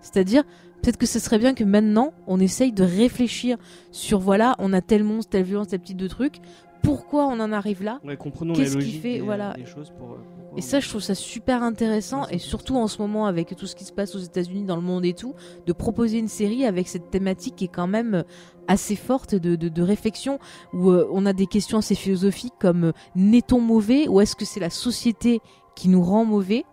C'est-à-dire, 0.00 0.44
peut-être 0.82 0.96
que 0.98 1.06
ce 1.06 1.18
serait 1.18 1.38
bien 1.38 1.54
que 1.54 1.64
maintenant, 1.64 2.12
on 2.26 2.40
essaye 2.40 2.72
de 2.72 2.82
réfléchir 2.84 3.56
sur, 3.90 4.18
voilà, 4.18 4.54
on 4.58 4.72
a 4.72 4.80
tel 4.80 5.04
monstre, 5.04 5.30
telle 5.30 5.44
violence, 5.44 5.68
tel 5.68 5.80
petit 5.80 5.94
de 5.94 6.08
trucs, 6.08 6.36
pourquoi 6.82 7.26
on 7.28 7.38
en 7.38 7.52
arrive 7.52 7.84
là? 7.84 8.00
Ouais, 8.04 8.16
comprenons 8.16 8.54
Qu'est-ce 8.54 8.74
la 8.74 8.80
qui 8.80 8.86
logique 8.86 9.02
fait- 9.02 9.12
des, 9.14 9.20
voilà. 9.20 9.52
des 9.52 9.64
choses 9.64 9.92
pour. 9.96 10.10
euh, 10.14 10.56
Et 10.56 10.60
ça, 10.60 10.80
je 10.80 10.88
trouve 10.88 11.00
ça 11.00 11.14
super 11.14 11.62
intéressant, 11.62 12.26
et 12.28 12.38
surtout 12.38 12.74
en 12.76 12.88
ce 12.88 13.00
moment, 13.00 13.26
avec 13.26 13.54
tout 13.56 13.66
ce 13.68 13.76
qui 13.76 13.84
se 13.84 13.92
passe 13.92 14.16
aux 14.16 14.18
États-Unis, 14.18 14.64
dans 14.64 14.74
le 14.74 14.82
monde 14.82 15.04
et 15.04 15.14
tout, 15.14 15.34
de 15.64 15.72
proposer 15.72 16.18
une 16.18 16.26
série 16.28 16.66
avec 16.66 16.88
cette 16.88 17.08
thématique 17.10 17.54
qui 17.54 17.64
est 17.66 17.68
quand 17.72 17.86
même 17.86 18.14
euh, 18.16 18.22
assez 18.66 18.96
forte 18.96 19.36
de, 19.36 19.54
de, 19.54 19.68
de 19.68 19.82
réflexion, 19.82 20.40
où 20.72 20.90
euh, 20.90 21.06
on 21.12 21.24
a 21.24 21.32
des 21.32 21.46
questions 21.46 21.78
assez 21.78 21.94
philosophiques 21.94 22.54
comme 22.60 22.86
euh, 22.86 22.92
n'est-on 23.14 23.60
mauvais 23.60 24.08
ou 24.08 24.20
est-ce 24.20 24.34
que 24.34 24.44
c'est 24.44 24.60
la 24.60 24.70
société 24.70 25.38
qui 25.76 25.88
nous 25.88 26.02
rend 26.02 26.24
mauvais? 26.24 26.64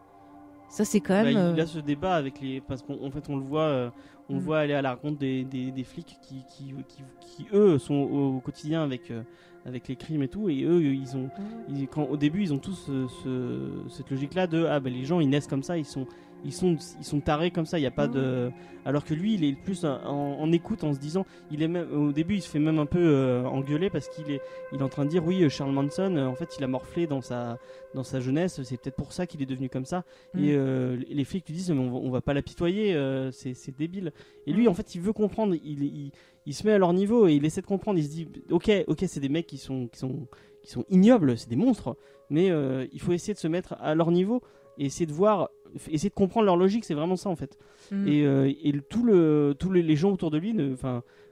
Ça, 0.69 0.85
c'est 0.85 0.99
quand 0.99 1.15
Bah, 1.15 1.23
même. 1.23 1.53
il 1.55 1.59
euh, 1.59 1.63
a 1.63 1.65
ce 1.65 1.79
débat 1.79 2.15
avec 2.15 2.39
les 2.41 2.61
parce 2.61 2.81
qu'en 2.83 2.93
en 3.03 3.11
fait 3.11 3.27
on 3.29 3.35
le 3.37 3.43
voit 3.43 3.61
euh, 3.63 3.89
on 4.29 4.35
Mm. 4.35 4.39
voit 4.39 4.59
aller 4.59 4.73
à 4.75 4.81
la 4.83 4.93
rencontre 4.93 5.17
des, 5.17 5.43
des, 5.43 5.71
des 5.71 5.83
flics 5.83 6.17
qui, 6.21 6.43
qui, 6.47 6.73
qui, 6.87 7.03
qui, 7.21 7.47
eux 7.53 7.79
sont 7.79 7.95
au, 7.95 8.35
au 8.37 8.39
quotidien 8.39 8.83
avec 8.83 9.09
euh, 9.09 9.23
avec 9.65 9.87
les 9.87 9.95
crimes 9.95 10.23
et 10.23 10.27
tout. 10.29 10.47
Et 10.49 10.63
eux, 10.63 10.81
ils 10.93 11.17
ont, 11.17 11.29
ils- 11.67 11.87
quand, 11.87 12.03
au 12.03 12.15
début, 12.15 12.41
ils 12.43 12.53
ont 12.53 12.59
tous 12.59 12.75
ce- 12.87 13.07
ce- 13.23 13.89
cette 13.89 14.09
logique-là 14.11 14.45
de 14.47 14.65
ah 14.65 14.79
ben 14.79 14.93
les 14.93 15.03
gens 15.03 15.19
ils 15.19 15.27
naissent 15.29 15.47
comme 15.47 15.63
ça, 15.63 15.77
ils 15.77 15.85
sont 15.85 16.05
ils 16.45 16.53
sont 16.53 16.77
ils 16.99 17.05
sont 17.05 17.19
tarés 17.19 17.51
comme 17.51 17.65
ça. 17.65 17.79
Il 17.79 17.83
y 17.83 17.87
a 17.87 17.91
pas 17.91 18.07
de 18.07 18.51
alors 18.85 19.03
que 19.03 19.13
lui, 19.13 19.35
il 19.35 19.43
est 19.43 19.53
plus 19.53 19.85
en, 19.85 19.89
en 20.03 20.51
écoute 20.51 20.83
en 20.83 20.93
se 20.93 20.99
disant, 20.99 21.25
il 21.51 21.61
est 21.61 21.67
même 21.67 21.91
au 21.93 22.11
début, 22.11 22.35
il 22.35 22.41
se 22.41 22.49
fait 22.49 22.59
même 22.59 22.79
un 22.79 22.85
peu 22.85 22.99
euh, 22.99 23.43
engueuler 23.45 23.89
parce 23.89 24.07
qu'il 24.09 24.31
est 24.31 24.41
il 24.71 24.79
est 24.79 24.83
en 24.83 24.89
train 24.89 25.05
de 25.05 25.09
dire 25.09 25.25
oui, 25.25 25.43
euh, 25.43 25.49
Charles 25.49 25.71
Manson, 25.71 26.15
euh, 26.15 26.25
en 26.25 26.35
fait, 26.35 26.57
il 26.57 26.63
a 26.63 26.67
morflé 26.67 27.05
dans 27.05 27.21
sa 27.21 27.59
dans 27.93 28.03
sa 28.03 28.19
jeunesse. 28.19 28.61
C'est 28.63 28.81
peut-être 28.81 28.95
pour 28.95 29.13
ça 29.13 29.27
qu'il 29.27 29.41
est 29.41 29.45
devenu 29.45 29.69
comme 29.69 29.85
ça. 29.85 30.05
Mm. 30.33 30.39
Et 30.43 30.53
euh, 30.53 30.97
les 31.09 31.23
flics 31.23 31.45
lui 31.47 31.53
disent 31.53 31.71
mais 31.71 31.79
on 31.79 31.91
va, 31.91 31.97
on 31.97 32.09
va 32.09 32.21
pas 32.21 32.33
l'apitoyer, 32.33 32.95
euh, 32.95 33.31
c'est 33.31 33.53
c'est 33.53 33.77
débile. 33.77 34.13
Et 34.47 34.53
lui, 34.53 34.67
en 34.67 34.73
fait, 34.73 34.95
il 34.95 35.01
veut 35.01 35.13
comprendre. 35.13 35.55
Il, 35.63 35.83
il, 35.83 36.11
il 36.45 36.53
se 36.53 36.65
met 36.65 36.73
à 36.73 36.77
leur 36.77 36.93
niveau 36.93 37.27
et 37.27 37.33
il 37.33 37.45
essaie 37.45 37.61
de 37.61 37.67
comprendre. 37.67 37.99
Il 37.99 38.05
se 38.05 38.09
dit 38.09 38.27
ok, 38.49 38.71
ok, 38.87 39.03
c'est 39.07 39.19
des 39.19 39.29
mecs 39.29 39.47
qui 39.47 39.57
sont 39.57 39.87
qui 39.87 39.99
sont 39.99 40.27
qui 40.63 40.71
sont 40.71 40.85
ignobles, 40.89 41.37
c'est 41.37 41.49
des 41.49 41.55
monstres. 41.55 41.95
Mais 42.31 42.51
il 42.91 43.01
faut 43.01 43.11
essayer 43.11 43.33
de 43.33 43.39
se 43.39 43.47
mettre 43.47 43.75
à 43.79 43.95
leur 43.95 44.11
niveau 44.11 44.43
et 44.79 44.85
essayer 44.85 45.05
de 45.05 45.13
voir, 45.13 45.49
essayer 45.89 46.09
de 46.09 46.13
comprendre 46.15 46.45
leur 46.45 46.57
logique. 46.57 46.85
C'est 46.85 46.93
vraiment 46.93 47.15
ça 47.15 47.29
en 47.29 47.35
fait. 47.35 47.57
Mm. 47.91 48.07
Et, 48.07 48.25
euh, 48.25 48.51
et 48.63 48.71
le- 48.71 48.81
tout 48.81 49.03
le, 49.03 49.55
tous 49.57 49.71
les, 49.71 49.81
les 49.81 49.95
gens 49.95 50.11
autour 50.11 50.31
de 50.31 50.37
lui 50.37 50.53
ne, 50.53 50.75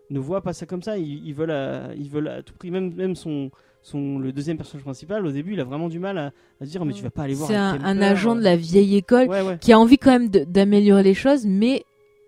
ne 0.10 0.20
voient 0.20 0.42
pas 0.42 0.54
ça 0.54 0.66
comme 0.66 0.82
ça. 0.82 0.98
Ils, 0.98 1.26
ils 1.28 1.34
veulent, 1.34 1.52
à, 1.52 1.94
ils 1.96 2.10
veulent 2.10 2.28
à 2.30 2.42
tout 2.44 2.54
prix, 2.54 2.72
même, 2.72 2.94
même 2.96 3.16
son, 3.16 3.52
son, 3.82 4.20
le 4.20 4.32
deuxième 4.32 4.58
personnage 4.58 4.84
principal, 4.84 5.26
au 5.26 5.32
début, 5.32 5.54
il 5.54 5.60
a 5.60 5.64
vraiment 5.64 5.88
du 5.90 6.00
mal 6.00 6.18
à, 6.18 6.26
à 6.62 6.66
se 6.66 6.70
dire 6.72 6.84
Mais 6.86 6.94
tu 6.94 7.04
vas 7.04 7.10
pas 7.10 7.24
aller 7.24 7.34
voir 7.36 7.48
C'est 7.50 7.56
un, 7.56 8.02
agent 8.02 8.36
euh. 8.36 8.40
de 8.40 8.44
la 8.44 8.56
vieille 8.56 8.96
école 8.98 9.28
Ouais, 9.28 9.42
ouais. 9.42 9.58
qui 9.60 9.72
a 9.74 9.80
envie 9.80 9.98
quand 9.98 10.12
même 10.12 10.30
d'améliorer 10.30 11.04
les 11.04 11.14
choses, 11.14 11.46
mais 11.46 11.84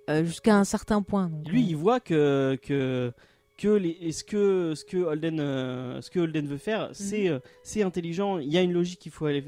euh, 0.10 0.24
jusqu'à 0.24 0.56
un 0.58 0.64
certain 0.64 1.02
point. 1.02 1.28
donc, 1.30 1.48
Lui, 1.50 1.62
euh, 1.62 1.66
il 1.70 1.76
voit 1.76 2.00
que, 2.00 2.58
que, 2.64 3.12
que 3.58 3.68
les, 3.68 4.12
ce 4.12 4.24
que, 4.24 4.74
ce 4.74 4.86
que 4.86 4.98
Holden, 4.98 5.40
euh, 5.40 6.02
ce 6.02 6.10
que 6.10 6.20
Holden 6.20 6.48
veut 6.48 6.58
faire, 6.58 6.90
c'est, 6.94 7.26
Mhm. 7.26 7.34
euh, 7.34 7.40
c'est 7.62 7.84
intelligent. 7.84 8.38
Il 8.40 8.52
y 8.52 8.58
a 8.58 8.62
une 8.62 8.74
logique 8.74 9.00
qu'il 9.00 9.12
faut 9.12 9.26
aller. 9.26 9.44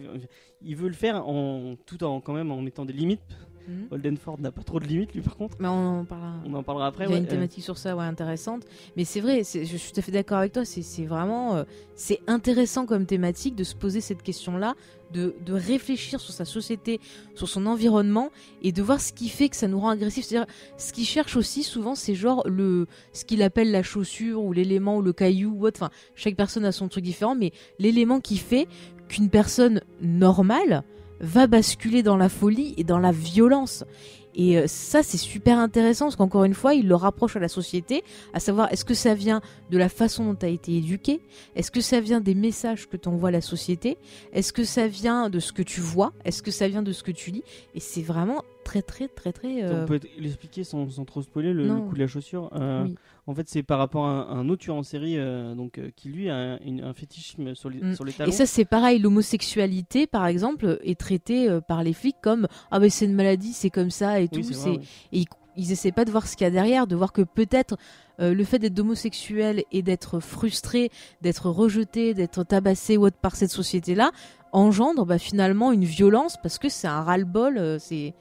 Il 0.64 0.76
veut 0.76 0.88
le 0.88 0.94
faire 0.94 1.28
en 1.28 1.76
tout 1.86 2.04
en 2.04 2.22
quand 2.22 2.34
même 2.34 2.52
en 2.52 2.62
mettant 2.62 2.86
des 2.86 2.94
limites. 2.94 3.22
Mhm. 3.68 3.88
Holden 3.92 4.18
Ford 4.18 4.40
n'a 4.40 4.52
pas 4.52 4.64
trop 4.64 4.80
de 4.80 4.86
limites, 4.86 5.14
lui, 5.14 5.22
par 5.22 5.36
contre. 5.38 5.58
Mais 5.60 5.68
on 5.68 6.00
en 6.02 6.06
parlera. 6.06 6.34
On 6.46 6.54
en 6.54 6.64
parlera 6.64 6.88
après. 6.88 7.06
Il 7.06 7.10
y 7.10 7.12
a 7.12 7.16
ouais, 7.16 7.22
une 7.22 7.28
euh, 7.28 7.30
thématique 7.30 7.64
sur 7.64 7.78
ça, 7.78 7.96
ouais, 7.96 8.04
intéressante. 8.04 8.64
Mais 8.96 9.04
c'est 9.04 9.22
vrai, 9.22 9.40
je 9.44 9.78
suis 9.78 9.92
tout 9.92 10.00
à 10.00 10.04
fait 10.04 10.12
d'accord 10.12 10.40
avec 10.40 10.54
toi. 10.54 10.66
C'est 10.66 11.06
vraiment, 11.06 11.56
euh, 11.56 11.64
c'est 11.96 12.20
intéressant 12.28 12.86
comme 12.86 13.06
thématique 13.06 13.56
de 13.56 13.64
se 13.64 13.76
poser 13.76 14.02
cette 14.02 14.24
question-là, 14.24 14.76
de, 15.14 15.36
de 15.46 15.54
réfléchir 15.54 16.20
sur 16.20 16.34
sa 16.34 16.46
société, 16.46 17.00
sur 17.36 17.50
son 17.50 17.66
environnement, 17.66 18.30
et 18.62 18.72
de 18.72 18.82
voir 18.82 19.02
ce 19.02 19.14
qui 19.14 19.30
fait 19.30 19.50
que 19.50 19.56
ça 19.56 19.68
nous 19.68 19.80
rend 19.80 19.90
agressifs. 19.90 20.26
C'est-à-dire, 20.26 20.52
ce 20.78 20.94
qu'il 20.94 21.06
cherche 21.06 21.36
aussi 21.36 21.64
souvent, 21.64 21.96
c'est 21.96 22.16
genre 22.16 22.44
le, 22.48 22.88
ce 23.14 23.26
qu'il 23.26 23.44
appelle 23.44 23.72
la 23.72 23.84
chaussure 23.84 24.44
ou 24.44 24.54
l'élément 24.54 24.98
ou 24.98 25.02
le 25.02 25.14
caillou 25.14 25.54
ou 25.56 25.66
autre. 25.66 25.82
Enfin, 25.82 25.92
chaque 26.16 26.36
personne 26.36 26.66
a 26.66 26.72
son 26.72 26.88
truc 26.88 27.04
différent, 27.04 27.36
mais 27.36 27.52
l'élément 27.80 28.20
qui 28.20 28.38
fait 28.38 28.68
qu'une 29.08 29.30
personne 29.30 29.82
normale 30.02 30.84
va 31.22 31.48
basculer 31.48 32.04
dans 32.04 32.18
la 32.18 32.30
folie 32.30 32.74
et 32.78 32.84
dans 32.84 33.00
la 33.00 33.12
violence. 33.12 33.86
Et 34.34 34.58
euh, 34.58 34.64
ça, 34.68 35.04
c'est 35.04 35.18
super 35.18 35.58
intéressant 35.58 36.06
parce 36.06 36.16
qu'encore 36.16 36.46
une 36.46 36.54
fois, 36.54 36.74
il 36.74 36.88
le 36.88 36.96
rapproche 36.96 37.36
à 37.36 37.40
la 37.40 37.50
société, 37.50 38.04
à 38.34 38.40
savoir 38.40 38.72
est-ce 38.72 38.86
que 38.86 38.94
ça 38.94 39.14
vient 39.14 39.42
de 39.70 39.78
la 39.78 39.90
façon 39.90 40.26
dont 40.26 40.36
tu 40.36 40.46
as 40.46 40.50
été 40.50 40.78
éduqué? 40.78 41.20
Est-ce 41.56 41.70
que 41.70 41.82
ça 41.82 42.00
vient 42.00 42.22
des 42.22 42.36
messages 42.36 42.88
que 42.88 42.96
t'envoie 42.98 43.32
la 43.32 43.42
société? 43.42 43.98
Est-ce 44.32 44.54
que 44.54 44.64
ça 44.64 44.88
vient 44.88 45.30
de 45.30 45.40
ce 45.40 45.52
que 45.52 45.62
tu 45.62 45.82
vois? 45.82 46.14
Est-ce 46.24 46.42
que 46.42 46.52
ça 46.52 46.68
vient 46.68 46.82
de 46.82 46.94
ce 46.94 47.04
que 47.04 47.12
tu 47.12 47.32
lis? 47.32 47.44
Et 47.76 47.82
c'est 47.82 48.02
vraiment 48.02 48.44
très, 48.64 48.82
très, 48.82 49.10
très, 49.10 49.34
très. 49.34 49.64
euh, 49.64 49.84
On 49.84 49.86
peut 49.88 50.00
l'expliquer 50.18 50.64
sans, 50.64 50.90
sans 50.90 51.04
trop 51.04 51.22
spoiler 51.22 51.52
le, 51.54 51.68
coup 51.82 51.96
de 51.96 52.00
la 52.00 52.08
chaussure. 52.08 52.50
Euh, 52.56 52.86
Oui. 52.86 52.96
En 53.28 53.36
fait, 53.36 53.48
c'est 53.48 53.62
par 53.64 53.78
rapport 53.78 54.06
à 54.06 54.32
un, 54.32 54.50
autre 54.50 54.64
tueur 54.64 54.76
en 54.76 54.84
série 54.84 55.18
euh, 55.18 55.54
donc, 55.54 55.78
euh, 55.78 55.92
qui 55.96 56.10
lui 56.10 56.30
a 56.30 56.36
un, 56.36 56.58
une- 56.66 56.84
un 56.84 56.94
fétichisme 56.94 57.54
sur 57.56 57.70
les, 57.70 57.80
Mm. 57.80 57.96
sur 57.96 58.04
les 58.04 58.14
talons. 58.14 58.30
Et 58.30 58.34
ça, 58.34 58.46
c'est 58.48 58.66
pareil. 58.66 58.98
L'homosexualité, 59.00 60.08
par 60.08 60.26
exemple, 60.26 60.80
est 60.84 61.00
traitée 61.00 61.48
euh, 61.50 61.62
par 61.62 61.84
les 61.84 61.94
flics 61.94 62.18
comme 62.22 62.48
ah 62.72 62.80
ben 62.80 62.90
c'est 62.90 63.06
une 63.06 63.14
maladie, 63.14 63.54
c'est 63.54 63.70
comme 63.70 63.92
ça 63.92 64.20
et 64.20 64.28
Oui, 64.34 64.42
tout. 64.42 64.54
vrai, 64.54 64.70
ouais. 64.72 64.80
et 65.14 65.20
ils, 65.20 65.26
ils 65.56 65.72
essaient 65.72 65.92
pas 65.92 66.06
de 66.06 66.12
voir 66.12 66.28
ce 66.28 66.36
qu'il 66.36 66.46
y 66.46 66.48
a 66.48 66.52
derrière, 66.52 66.88
de 66.88 66.96
voir 66.96 67.14
que 67.14 67.22
peut-être 67.22 67.78
le 68.20 68.44
fait 68.44 68.60
d'être 68.60 68.78
homosexuel 68.80 69.64
et 69.72 69.82
d'être 69.82 70.20
frustré, 70.20 70.92
d'être 71.22 71.50
rejeté, 71.50 72.14
d'être 72.14 72.44
tabassé 72.44 72.96
ou 72.96 73.06
autre 73.08 73.18
par 73.20 73.36
cette 73.36 73.50
société-là 73.50 74.12
engendre 74.52 75.06
bah, 75.08 75.18
finalement 75.18 75.72
une 75.72 75.86
violence 75.86 76.36
parce 76.44 76.60
que 76.60 76.70
c'est 76.70 76.88
un 76.88 77.02
ras-le-bol. 77.02 77.78
c'est. 77.80 78.14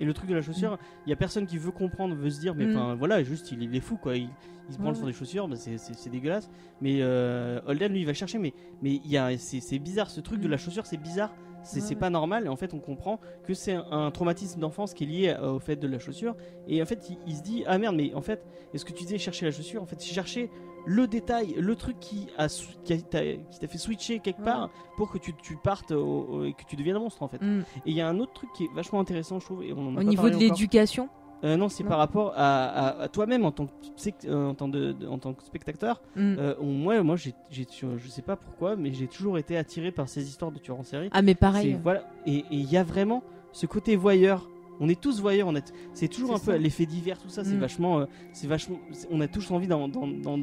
Et 0.00 0.04
le 0.04 0.12
truc 0.14 0.28
de 0.30 0.34
la 0.34 0.42
chaussure, 0.42 0.78
il 1.06 1.10
y 1.10 1.12
a 1.12 1.16
personne 1.16 1.46
qui 1.46 1.58
veut 1.58 1.70
comprendre, 1.70 2.14
veut 2.14 2.30
se 2.30 2.40
dire, 2.40 2.54
mais 2.54 2.66
Mm. 2.66 2.76
enfin 2.76 2.94
voilà, 2.94 3.22
juste 3.22 3.52
il, 3.52 3.62
il 3.62 3.74
est 3.76 3.80
fou 3.80 3.96
quoi. 3.96 4.16
Il, 4.16 4.28
il 4.68 4.74
se 4.74 4.78
branle 4.78 4.96
sur 4.96 5.06
des 5.06 5.12
chaussures, 5.12 5.48
bah, 5.48 5.56
c'est- 5.56 6.08
dégueulasse. 6.10 6.50
Mais 6.80 6.98
euh, 7.00 7.60
Holden 7.66 7.92
lui 7.92 8.00
il 8.00 8.06
va 8.06 8.14
chercher, 8.14 8.38
mais 8.38 8.52
mais 8.82 8.96
il 9.04 9.10
y 9.10 9.16
a 9.16 9.36
c'est 9.38 9.78
bizarre 9.78 10.10
ce 10.10 10.20
truc 10.20 10.40
de 10.40 10.48
Mm. 10.48 10.50
la 10.50 10.56
chaussure, 10.56 10.86
c'est 10.86 10.96
bizarre. 10.96 11.34
C'est 11.64 11.80
Ouais, 11.80 11.82
c'est 11.82 11.94
ouais. 11.94 12.00
pas 12.00 12.08
normal 12.08 12.46
et 12.46 12.48
en 12.48 12.54
fait 12.54 12.72
on 12.72 12.78
comprend 12.78 13.18
que 13.42 13.52
c'est 13.52 13.72
un, 13.72 13.84
un 13.90 14.10
traumatisme 14.12 14.60
d'enfance 14.60 14.94
qui 14.94 15.02
est 15.02 15.06
lié 15.08 15.28
euh, 15.40 15.50
au 15.54 15.58
fait 15.58 15.74
de 15.74 15.88
la 15.88 15.98
chaussure 15.98 16.36
et 16.68 16.80
en 16.80 16.86
fait 16.86 17.10
il, 17.10 17.18
il 17.26 17.34
se 17.34 17.42
dit 17.42 17.64
ah 17.66 17.76
merde 17.78 17.96
mais 17.96 18.14
en 18.14 18.22
fait 18.22 18.46
est-ce 18.72 18.84
que 18.84 18.92
tu 18.92 19.02
disais 19.02 19.18
chercher 19.18 19.44
la 19.44 19.50
chaussure? 19.50 19.82
En 19.82 19.86
fait 19.86 20.00
j'ai 20.00 20.14
cherché 20.14 20.50
le 20.86 21.06
détail 21.06 21.54
le 21.58 21.74
truc 21.76 21.98
qui 22.00 22.28
a 22.38 22.48
qui 22.48 23.02
t'a 23.04 23.68
fait 23.68 23.78
switcher 23.78 24.18
quelque 24.20 24.38
Ouais. 24.38 24.44
part 24.44 24.70
pour 24.96 25.10
que 25.10 25.18
tu, 25.18 25.32
tu 25.34 25.56
partes 25.56 25.90
au- 25.92 26.26
au- 26.28 26.44
et 26.44 26.52
que 26.52 26.62
tu 26.68 26.76
deviennes 26.76 26.96
un 26.96 27.00
monstre 27.00 27.22
en 27.22 27.28
fait 27.28 27.40
Mm. 27.42 27.60
et 27.86 27.90
il 27.90 27.94
y 27.94 28.00
a 28.00 28.08
un 28.08 28.18
autre 28.18 28.32
truc 28.32 28.50
qui 28.52 28.64
est 28.64 28.70
vachement 28.74 29.00
intéressant, 29.00 29.38
je 29.40 29.44
trouve. 29.44 29.62
Et 29.64 29.72
on 29.72 29.88
en 29.88 29.96
a 29.96 30.00
au 30.00 30.02
niveau 30.04 30.28
de 30.30 30.36
l'éducation. 30.36 31.08
Euh, 31.44 31.56
non, 31.56 31.68
c'est 31.68 31.84
par 31.84 31.98
rapport 31.98 32.32
à, 32.36 32.64
à- 32.64 33.02
à 33.02 33.08
toi-même 33.08 33.44
en 33.44 33.52
tant 33.52 33.66
que, 33.66 33.72
euh, 34.26 34.48
en 34.48 34.54
tant 34.54 34.66
de- 34.66 34.90
de- 34.90 35.06
en 35.06 35.18
tant 35.18 35.34
que 35.34 35.44
spectateur. 35.44 36.02
Mm. 36.16 36.34
Euh, 36.36 36.54
moi, 36.60 37.00
moi, 37.04 37.14
j'ai, 37.16 37.32
je 37.48 38.08
sais 38.08 38.22
pas 38.22 38.34
pourquoi, 38.34 38.74
mais 38.74 38.92
j'ai 38.92 39.06
toujours 39.06 39.38
été 39.38 39.56
attiré 39.56 39.92
par 39.92 40.08
ces 40.08 40.26
histoires 40.28 40.50
de 40.50 40.58
tueurs 40.58 40.80
en 40.80 40.82
série. 40.82 41.08
Ah 41.12 41.22
mais 41.22 41.36
pareil. 41.36 41.78
voilà. 41.80 42.02
Et 42.26 42.44
il 42.50 42.68
y 42.68 42.76
a 42.76 42.82
vraiment 42.82 43.22
ce 43.52 43.66
côté 43.66 43.94
voyeur. 43.94 44.48
On 44.80 44.88
est 44.88 45.00
tous 45.00 45.20
voyeurs. 45.20 45.48
On 45.48 45.54
est, 45.56 45.72
c'est 45.94 46.08
toujours 46.08 46.34
un 46.34 46.38
peu 46.38 46.52
ça. 46.52 46.58
l'effet 46.58 46.86
divers, 46.86 47.18
tout 47.18 47.28
ça. 47.28 47.44
C'est 47.44 47.54
Mm. 47.54 47.60
vachement, 47.60 47.98
euh, 48.00 48.06
c'est 48.32 48.46
vachement. 48.46 48.78
c'est- 48.92 49.08
On 49.10 49.20
a 49.20 49.28
tous 49.28 49.50
envie 49.50 49.66
d'en, 49.66 49.88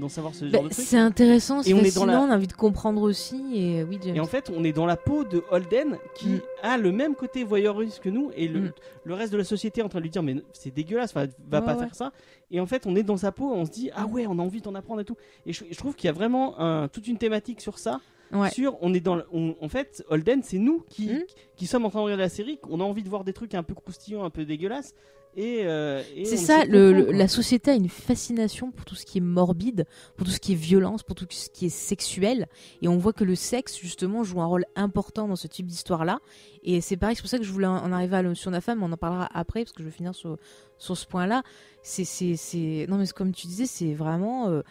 savoir 0.10 0.34
ce 0.36 0.45
Bah, 0.45 0.52
genre 0.52 0.63
de 0.63 0.69
truc. 0.69 0.86
c'est 0.86 0.98
intéressant, 0.98 1.63
c'est 1.63 1.69
Et 1.69 1.74
on 1.74 1.78
est 1.78 1.82
dans 1.95 2.02
fascinant, 2.02 2.06
la- 2.08 2.21
on 2.21 2.30
a 2.32 2.36
envie 2.36 2.48
de 2.48 2.54
comprendre 2.54 3.02
aussi. 3.02 3.41
Et 3.54 3.82
euh, 3.82 3.86
oui, 3.89 3.98
James. 4.04 4.15
Et 4.15 4.19
en 4.19 4.26
fait, 4.26 4.52
on 4.56 4.63
est 4.63 4.74
dans 4.74 4.86
la 4.86 4.98
peau 4.98 5.24
de 5.24 5.43
Holden 5.52 5.98
qui 6.15 6.28
Mm. 6.30 6.41
a 6.63 6.78
le 6.78 6.91
même 6.91 7.15
côté 7.15 7.43
voyeuriste 7.43 8.00
que 8.02 8.10
nous 8.10 8.32
et 8.36 8.48
le, 8.48 8.60
Mm. 8.60 8.71
le 9.06 9.13
reste 9.13 9.32
de 9.32 9.38
la 9.38 9.43
société 9.43 9.82
est 9.82 9.84
en 9.84 9.89
train 9.89 10.00
de 10.00 10.04
lui 10.04 10.10
dire 10.12 10.24
mais 10.24 10.36
c'est 10.54 10.74
dégueulasse, 10.74 11.13
va 11.13 11.21
Ouais, 11.21 11.28
pas 11.50 11.62
ouais. 11.62 11.80
faire 11.80 11.95
ça. 11.95 12.12
Et 12.52 12.60
en 12.60 12.65
fait, 12.65 12.86
on 12.86 12.95
est 12.95 13.04
dans 13.04 13.17
sa 13.17 13.32
peau, 13.32 13.52
on 13.54 13.65
se 13.65 13.71
dit 13.71 13.89
ah 13.95 14.06
ouais, 14.06 14.26
on 14.28 14.38
a 14.39 14.41
envie 14.41 14.62
d'en 14.62 14.76
apprendre 14.76 15.02
et 15.02 15.06
tout. 15.06 15.15
Et 15.45 15.54
je, 15.54 15.63
je 15.69 15.78
trouve 15.78 15.95
qu'il 15.95 16.08
y 16.08 16.10
a 16.10 16.13
vraiment 16.13 16.60
un- 16.60 16.88
toute 16.88 17.08
une 17.08 17.17
thématique 17.17 17.62
sur 17.62 17.80
ça. 17.80 18.00
Ouais. 18.31 18.49
Sur, 18.49 18.77
on 18.81 18.93
est 18.93 18.99
dans, 18.99 19.19
on- 19.31 19.55
en 19.61 19.69
fait, 19.69 20.03
Holden, 20.09 20.41
c'est 20.43 20.57
nous 20.57 20.83
qui, 20.89 21.07
Mm. 21.07 21.23
qui 21.55 21.67
sommes 21.67 21.85
en 21.85 21.89
train 21.89 21.99
de 21.99 22.05
regarder 22.05 22.23
la 22.23 22.29
série, 22.29 22.59
on 22.69 22.79
a 22.79 22.83
envie 22.83 23.03
de 23.03 23.09
voir 23.09 23.23
des 23.23 23.33
trucs 23.33 23.53
un 23.53 23.63
peu 23.63 23.73
croustillants, 23.73 24.23
un 24.23 24.29
peu 24.29 24.45
dégueulasses. 24.45 24.93
Et, 25.38 25.63
euh, 25.65 26.01
et 26.15 26.23
C'est 26.23 26.38
ça, 26.38 26.63
le, 26.63 26.93
le- 26.93 27.11
la 27.11 27.27
société 27.27 27.69
a 27.71 27.73
une 27.73 27.89
fascination 27.89 28.71
pour 28.71 28.85
tout 28.85 28.95
ce 28.95 29.05
qui 29.05 29.17
est 29.17 29.21
morbide, 29.21 29.85
pour 30.15 30.25
tout 30.25 30.31
ce 30.31 30.39
qui 30.39 30.53
est 30.53 30.55
violence, 30.55 31.03
pour 31.03 31.13
tout 31.15 31.25
ce 31.29 31.49
qui 31.49 31.65
est 31.65 31.69
sexuel. 31.69 32.47
Et 32.81 32.88
on 32.88 32.97
voit 32.97 33.11
que 33.11 33.25
le 33.25 33.35
sexe, 33.35 33.77
justement, 33.77 34.23
joue 34.23 34.39
un 34.39 34.45
rôle 34.45 34.63
important 34.77 35.27
dans 35.27 35.35
ce 35.35 35.47
type 35.47 35.65
d'histoire-là. 35.67 36.19
Et 36.63 36.79
c'est 36.79 36.95
pareil, 36.95 37.17
c'est 37.17 37.21
pour 37.21 37.29
ça 37.29 37.38
que 37.38 37.43
je 37.43 37.51
voulais 37.51 37.67
en 37.67 37.91
arriver 37.91 38.15
à 38.15 38.21
la 38.21 38.29
notion 38.29 38.49
de 38.49 38.55
la 38.55 38.61
femme, 38.61 38.81
on 38.81 38.91
en 38.93 38.97
parlera 38.97 39.27
après, 39.33 39.63
parce 39.65 39.73
que 39.73 39.83
je 39.83 39.89
vais 39.89 39.93
finir 39.93 40.15
sur, 40.15 40.38
sur 40.77 40.95
ce 40.95 41.05
point-là. 41.05 41.43
C'est, 41.83 42.05
c'est, 42.05 42.38
c'est... 42.38 42.85
Non, 42.89 42.97
mais 42.97 43.05
comme 43.07 43.33
tu 43.33 43.47
disais, 43.47 43.65
c'est 43.65 43.93
vraiment... 43.93 44.47
euh, 44.47 44.61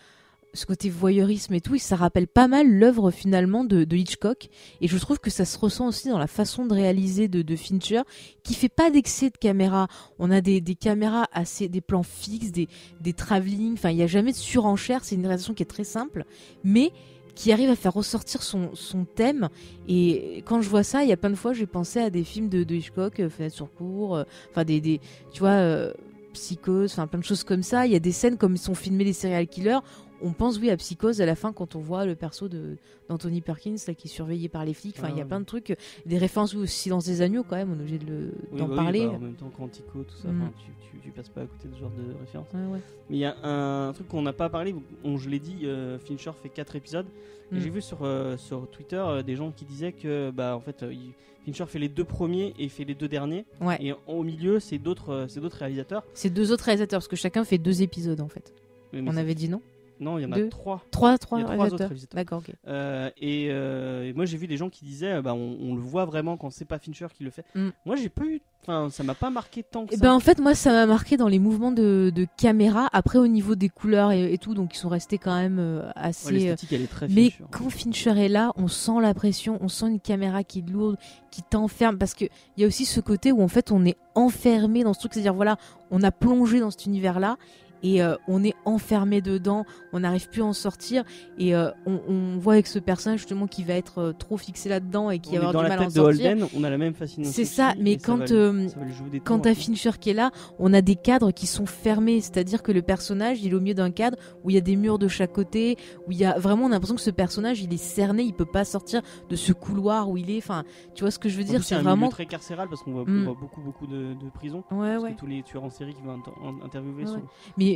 ce 0.54 0.66
côté 0.66 0.88
voyeurisme 0.88 1.52
et 1.54 1.60
tout, 1.60 1.76
ça 1.78 1.96
rappelle 1.96 2.26
pas 2.26 2.48
mal 2.48 2.70
l'œuvre 2.70 3.10
finalement 3.10 3.64
de, 3.64 3.86
Hitchcock. 3.94 4.48
Et 4.80 4.88
je 4.88 4.96
trouve 4.98 5.18
que 5.18 5.30
ça 5.30 5.44
se 5.44 5.58
ressent 5.58 5.86
aussi 5.86 6.08
dans 6.08 6.18
la 6.18 6.26
façon 6.26 6.64
de 6.64 6.72
réaliser 6.72 7.28
de, 7.28 7.42
de 7.42 7.56
Fincher, 7.56 8.02
qui 8.42 8.54
fait 8.54 8.68
pas 8.68 8.90
d'excès 8.90 9.30
de 9.30 9.36
caméra. 9.36 9.88
On 10.18 10.30
a 10.30 10.40
des, 10.40 10.62
caméras 10.74 11.26
assez, 11.32 11.68
des 11.68 11.80
plans 11.80 12.02
fixes, 12.02 12.52
des, 12.52 12.68
des 13.00 13.12
travelling. 13.12 13.74
Enfin, 13.74 13.90
il 13.90 13.96
n'y 13.96 14.02
a 14.02 14.06
jamais 14.06 14.32
de 14.32 14.36
surenchère. 14.36 15.04
C'est 15.04 15.16
une 15.16 15.26
réalisation 15.26 15.54
qui 15.54 15.62
est 15.62 15.66
très 15.66 15.84
simple, 15.84 16.24
mais 16.62 16.92
qui 17.34 17.52
arrive 17.52 17.70
à 17.70 17.76
faire 17.76 17.92
ressortir 17.92 18.42
son, 18.42 18.70
son 18.74 19.04
thème. 19.04 19.48
Et 19.88 20.42
quand 20.46 20.60
je 20.60 20.68
vois 20.68 20.84
ça, 20.84 21.02
il 21.02 21.08
y 21.08 21.12
a 21.12 21.16
plein 21.16 21.30
de 21.30 21.34
fois, 21.34 21.52
j'ai 21.52 21.66
pensé 21.66 22.00
à 22.00 22.10
des 22.10 22.24
films 22.24 22.48
de, 22.48 22.64
Hitchcock, 22.74 23.20
euh, 23.20 23.28
Fenêtre 23.28 23.54
sur 23.54 23.72
cour, 23.72 24.16
euh, 24.16 24.24
enfin 24.50 24.64
des, 24.64 24.80
des, 24.80 25.00
tu 25.32 25.40
vois, 25.40 25.50
euh, 25.50 25.92
Psychose, 26.32 26.92
enfin 26.92 27.06
plein 27.06 27.20
de 27.20 27.24
choses 27.24 27.44
comme 27.44 27.62
ça. 27.62 27.86
Il 27.86 27.92
y 27.92 27.96
a 27.96 28.00
des 28.00 28.12
scènes 28.12 28.36
comme 28.36 28.54
ils 28.54 28.58
sont 28.58 28.74
filmés 28.74 29.04
les 29.04 29.12
serial 29.12 29.46
killers. 29.46 29.78
On 30.24 30.32
pense 30.32 30.58
oui 30.58 30.70
à 30.70 30.76
Psychose 30.76 31.20
à 31.20 31.26
la 31.26 31.34
fin 31.36 31.52
quand 31.52 31.76
on 31.76 31.80
voit 31.80 32.06
le 32.06 32.14
perso 32.16 32.48
de 32.48 32.76
d'Anthony 33.08 33.42
Perkins 33.42 33.76
là, 33.86 33.92
qui 33.94 34.08
est 34.08 34.10
surveillé 34.10 34.48
par 34.48 34.64
les 34.64 34.72
flics. 34.72 34.96
Enfin, 34.98 35.08
Ah 35.10 35.12
il 35.12 35.16
y 35.18 35.20
a 35.20 35.24
ouais. 35.24 35.28
plein 35.28 35.40
de 35.40 35.44
trucs, 35.44 35.76
des 36.06 36.16
références 36.18 36.54
au 36.54 36.64
silence 36.64 37.04
des 37.04 37.20
agneaux 37.20 37.44
quand 37.44 37.56
même. 37.56 37.70
On 37.70 37.76
est 37.78 37.80
obligé 37.82 37.98
de 37.98 38.06
le- 38.06 38.32
Oui, 38.50 38.58
d'en 38.58 38.64
bah 38.66 38.70
oui, 38.70 38.76
parler. 38.76 39.06
bah, 39.06 39.12
en 39.14 39.18
même 39.18 39.34
temps 39.34 39.50
qu'Antico, 39.56 40.02
tout 40.02 40.16
ça, 40.22 40.28
Mm. 40.28 40.50
tu, 40.58 40.64
tu, 40.90 40.98
tu 41.00 41.10
passes 41.10 41.28
pas 41.28 41.42
à 41.42 41.46
côté 41.46 41.68
de 41.68 41.74
ce 41.74 41.80
genre 41.80 41.90
de 41.90 42.18
référence. 42.18 42.46
Ouais, 42.54 42.60
ouais. 42.72 42.80
Mais 43.10 43.16
il 43.16 43.20
y 43.20 43.24
a 43.26 43.36
un 43.46 43.92
truc 43.92 44.08
qu'on 44.08 44.22
n'a 44.22 44.32
pas 44.32 44.48
parlé, 44.48 44.74
on, 45.04 45.18
je 45.18 45.28
l'ai 45.28 45.38
dit, 45.38 45.58
euh, 45.64 45.98
Fincher 45.98 46.30
fait 46.42 46.48
4 46.48 46.74
épisodes. 46.76 47.06
Et 47.52 47.56
Mm. 47.56 47.60
j'ai 47.60 47.68
vu 47.70 47.82
sur, 47.82 47.98
euh, 48.02 48.38
sur 48.38 48.66
Twitter 48.70 48.96
euh, 48.96 49.22
des 49.22 49.36
gens 49.36 49.50
qui 49.52 49.66
disaient 49.66 49.92
que 49.92 50.30
bah, 50.30 50.56
en 50.56 50.60
fait, 50.60 50.82
il- 50.90 51.12
Fincher 51.44 51.66
fait 51.66 51.78
les 51.78 51.90
deux 51.90 52.04
premiers 52.04 52.54
et 52.58 52.70
fait 52.70 52.84
les 52.84 52.94
deux 52.94 53.08
derniers. 53.08 53.44
Ouais. 53.60 53.76
Et 53.78 53.92
au 54.06 54.22
milieu, 54.22 54.58
c'est 54.60 54.78
d'autres 54.78 55.26
c'est 55.28 55.40
d'autres 55.40 55.58
réalisateurs. 55.58 56.02
C'est 56.14 56.30
deux 56.30 56.50
autres 56.50 56.64
réalisateurs 56.64 57.00
parce 57.00 57.08
que 57.08 57.16
chacun 57.16 57.44
fait 57.44 57.58
deux 57.58 57.82
épisodes 57.82 58.22
en 58.22 58.28
fait. 58.28 58.54
On 58.94 59.14
avait 59.18 59.34
dit 59.34 59.50
non 59.50 59.60
Non, 60.00 60.18
il 60.18 60.22
y 60.22 60.26
en 60.26 60.32
a 60.32 60.36
Deux. 60.36 60.48
trois. 60.48 60.82
Trois, 60.90 61.16
trois 61.18 61.38
Il 61.38 61.42
y 61.42 61.44
a 61.44 61.46
trois 61.46 61.56
réalisateurs. 61.56 61.74
autres 61.74 61.84
réalisateurs. 61.88 62.16
D'accord, 62.16 62.38
ok. 62.46 62.54
Euh, 62.66 63.10
et, 63.16 63.48
euh, 63.50 64.04
et 64.08 64.12
moi 64.12 64.24
j'ai 64.24 64.36
vu 64.36 64.46
des 64.46 64.56
gens 64.56 64.68
qui 64.70 64.84
disaient 64.84 65.22
bah, 65.22 65.34
on, 65.34 65.56
on 65.60 65.74
le 65.74 65.80
voit 65.80 66.04
vraiment 66.04 66.36
quand 66.36 66.50
c'est 66.50 66.64
pas 66.64 66.78
Fincher 66.78 67.06
qui 67.16 67.24
le 67.24 67.30
fait. 67.30 67.44
Mm. 67.54 67.68
Moi 67.84 67.96
j'ai 67.96 68.08
pas 68.08 68.24
eu. 68.24 68.40
Enfin, 68.66 68.88
ça 68.90 69.02
m'a 69.02 69.14
pas 69.14 69.28
marqué 69.28 69.62
tant 69.62 69.84
que 69.84 69.92
Eh 69.92 69.96
ça. 69.98 70.02
ben 70.02 70.12
en 70.14 70.20
fait 70.20 70.38
moi 70.40 70.54
ça 70.54 70.72
m'a 70.72 70.86
marqué 70.86 71.18
dans 71.18 71.28
les 71.28 71.38
mouvements 71.38 71.70
de, 71.70 72.10
de 72.14 72.26
caméra. 72.38 72.88
Après 72.94 73.18
au 73.18 73.26
niveau 73.26 73.54
des 73.56 73.68
couleurs 73.68 74.10
et, 74.10 74.32
et 74.32 74.38
tout, 74.38 74.54
donc 74.54 74.74
ils 74.74 74.78
sont 74.78 74.88
restés 74.88 75.18
quand 75.18 75.36
même 75.36 75.58
euh, 75.58 75.82
Ouais, 75.86 75.92
assez. 75.96 76.32
L'esthétique 76.32 76.72
elle 76.72 76.82
est 76.82 76.86
très 76.86 77.06
mais 77.08 77.28
Fincher. 77.30 77.44
quand 77.50 77.70
Fincher 77.70 78.18
est 78.24 78.28
là, 78.30 78.52
on 78.56 78.68
sent 78.68 79.00
la 79.02 79.12
pression, 79.12 79.58
on 79.60 79.68
sent 79.68 79.86
une 79.88 80.00
caméra 80.00 80.44
qui 80.44 80.60
est 80.60 80.68
lourde, 80.70 80.96
qui 81.30 81.42
t'enferme 81.42 81.98
parce 81.98 82.14
que 82.14 82.24
il 82.56 82.60
y 82.62 82.64
a 82.64 82.66
aussi 82.66 82.86
ce 82.86 83.00
côté 83.00 83.32
où 83.32 83.42
en 83.42 83.48
fait 83.48 83.70
on 83.70 83.84
est 83.84 83.96
enfermé 84.14 84.82
dans 84.82 84.94
ce 84.94 85.00
truc, 85.00 85.12
c'est-à-dire 85.12 85.34
voilà, 85.34 85.58
on 85.90 86.02
a 86.02 86.10
plongé 86.10 86.60
dans 86.60 86.70
cet 86.70 86.86
univers-là 86.86 87.36
et 87.84 88.02
euh, 88.02 88.16
on 88.26 88.42
est 88.42 88.54
enfermé 88.64 89.20
dedans, 89.20 89.64
on 89.92 90.00
n'arrive 90.00 90.28
plus 90.28 90.42
à 90.42 90.46
en 90.46 90.52
sortir 90.52 91.04
et 91.38 91.54
euh, 91.54 91.70
on, 91.86 92.00
on 92.08 92.38
voit 92.38 92.54
avec 92.54 92.66
ce 92.66 92.80
personnage 92.80 93.20
justement 93.20 93.46
qui 93.46 93.62
va 93.62 93.74
être 93.74 93.98
euh, 93.98 94.12
trop 94.12 94.36
fixé 94.36 94.68
là-dedans 94.68 95.10
et 95.10 95.20
qui 95.20 95.36
va 95.36 95.48
avoir 95.48 95.52
dans 95.52 95.58
du 95.60 95.64
la 95.64 95.68
mal 95.68 95.78
à 95.78 95.82
en 95.82 95.86
de 95.86 95.92
sortir. 95.92 96.30
Holden, 96.32 96.46
on 96.56 96.64
a 96.64 96.70
la 96.70 96.78
même 96.78 96.94
fascination. 96.94 97.32
C'est 97.32 97.44
ça, 97.44 97.74
mais 97.78 97.92
ça 97.98 98.06
quand, 98.06 98.16
va 98.16 98.26
ça 98.26 98.34
va 98.34 99.18
Quand 99.22 99.38
t'as. 99.38 99.54
Fincher 99.54 99.90
qui 100.00 100.10
est 100.10 100.14
là, 100.14 100.32
on 100.58 100.72
a 100.74 100.80
des 100.80 100.96
cadres 100.96 101.30
qui 101.30 101.46
sont 101.46 101.66
fermés, 101.66 102.20
c'est-à-dire 102.20 102.62
que 102.62 102.72
le 102.72 102.82
personnage, 102.82 103.42
il 103.44 103.52
est 103.52 103.54
au 103.54 103.60
milieu 103.60 103.74
d'un 103.74 103.90
cadre 103.92 104.16
où 104.42 104.50
il 104.50 104.54
y 104.54 104.58
a 104.58 104.62
des 104.62 104.74
murs 104.74 104.98
de 104.98 105.06
chaque 105.06 105.32
côté, 105.32 105.76
où 106.08 106.12
il 106.12 106.18
y 106.18 106.24
a 106.24 106.38
vraiment, 106.38 106.64
on 106.64 106.68
a 106.68 106.70
l'impression 106.70 106.96
que 106.96 107.00
ce 107.02 107.10
personnage, 107.10 107.60
il 107.62 107.72
est 107.72 107.76
cerné, 107.76 108.22
il 108.24 108.32
peut 108.32 108.44
pas 108.44 108.64
sortir 108.64 109.02
de 109.28 109.36
ce 109.36 109.52
couloir 109.52 110.08
où 110.10 110.16
il 110.16 110.30
est. 110.30 110.38
Enfin, 110.38 110.64
tu 110.94 111.02
vois 111.04 111.10
ce 111.10 111.18
que 111.18 111.28
je 111.28 111.36
veux 111.36 111.44
dire? 111.44 111.62
C'est 111.62 111.76
vraiment. 111.76 112.08
très 112.08 112.26
carcéral 112.26 112.68
parce 112.68 112.82
qu'on 112.82 112.92
voit, 112.92 113.04
Mm. 113.04 113.24
voit 113.24 113.34
beaucoup 113.38 113.60
beaucoup 113.60 113.86
de, 113.86 114.14
de 114.14 114.30
prisons. 114.32 114.64
Ouais, 114.70 114.92
Parce 114.94 115.02
ouais. 115.04 115.12
que 115.12 115.18
tous 115.20 115.26
les 115.26 115.42
tueurs 115.42 115.62
en 115.64 115.70
série 115.70 115.92
qui 115.94 116.02
vont 116.02 116.18
interviewer 116.64 117.04
Ouais, 117.04 117.10
sont. 117.10 117.22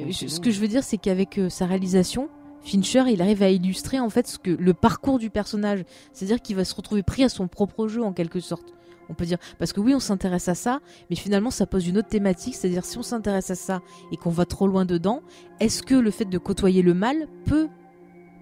Mais 0.06 0.12
je- 0.12 0.26
ce 0.26 0.40
que 0.40 0.50
je 0.50 0.60
veux 0.60 0.68
dire, 0.68 0.82
c'est 0.84 0.98
qu'avec 0.98 1.38
euh, 1.38 1.48
sa 1.48 1.66
réalisation, 1.66 2.28
Fincher, 2.62 3.04
il 3.08 3.22
arrive 3.22 3.42
à 3.42 3.50
illustrer 3.50 4.00
en 4.00 4.10
fait 4.10 4.26
ce 4.26 4.38
que 4.38 4.50
le 4.50 4.74
parcours 4.74 5.18
du 5.18 5.30
personnage, 5.30 5.84
c'est-à-dire 6.12 6.42
qu'il 6.42 6.56
va 6.56 6.64
se 6.64 6.74
retrouver 6.74 7.02
pris 7.02 7.22
à 7.24 7.28
son 7.28 7.46
propre 7.48 7.86
jeu 7.88 8.02
en 8.02 8.12
quelque 8.12 8.40
sorte. 8.40 8.74
On 9.10 9.14
peut 9.14 9.24
dire 9.24 9.38
parce 9.58 9.72
que 9.72 9.80
oui, 9.80 9.94
on 9.94 10.00
s'intéresse 10.00 10.48
à 10.48 10.54
ça, 10.54 10.80
mais 11.08 11.16
finalement 11.16 11.50
ça 11.50 11.66
pose 11.66 11.86
une 11.86 11.96
autre 11.98 12.08
thématique, 12.08 12.54
c'est-à-dire 12.56 12.84
si 12.84 12.98
on 12.98 13.02
s'intéresse 13.02 13.50
à 13.50 13.54
ça 13.54 13.80
et 14.12 14.16
qu'on 14.16 14.28
va 14.30 14.44
trop 14.44 14.66
loin 14.66 14.84
dedans, 14.84 15.22
est-ce 15.60 15.82
que 15.82 15.94
le 15.94 16.10
fait 16.10 16.26
de 16.26 16.36
côtoyer 16.36 16.82
le 16.82 16.92
mal 16.94 17.26
peut 17.46 17.68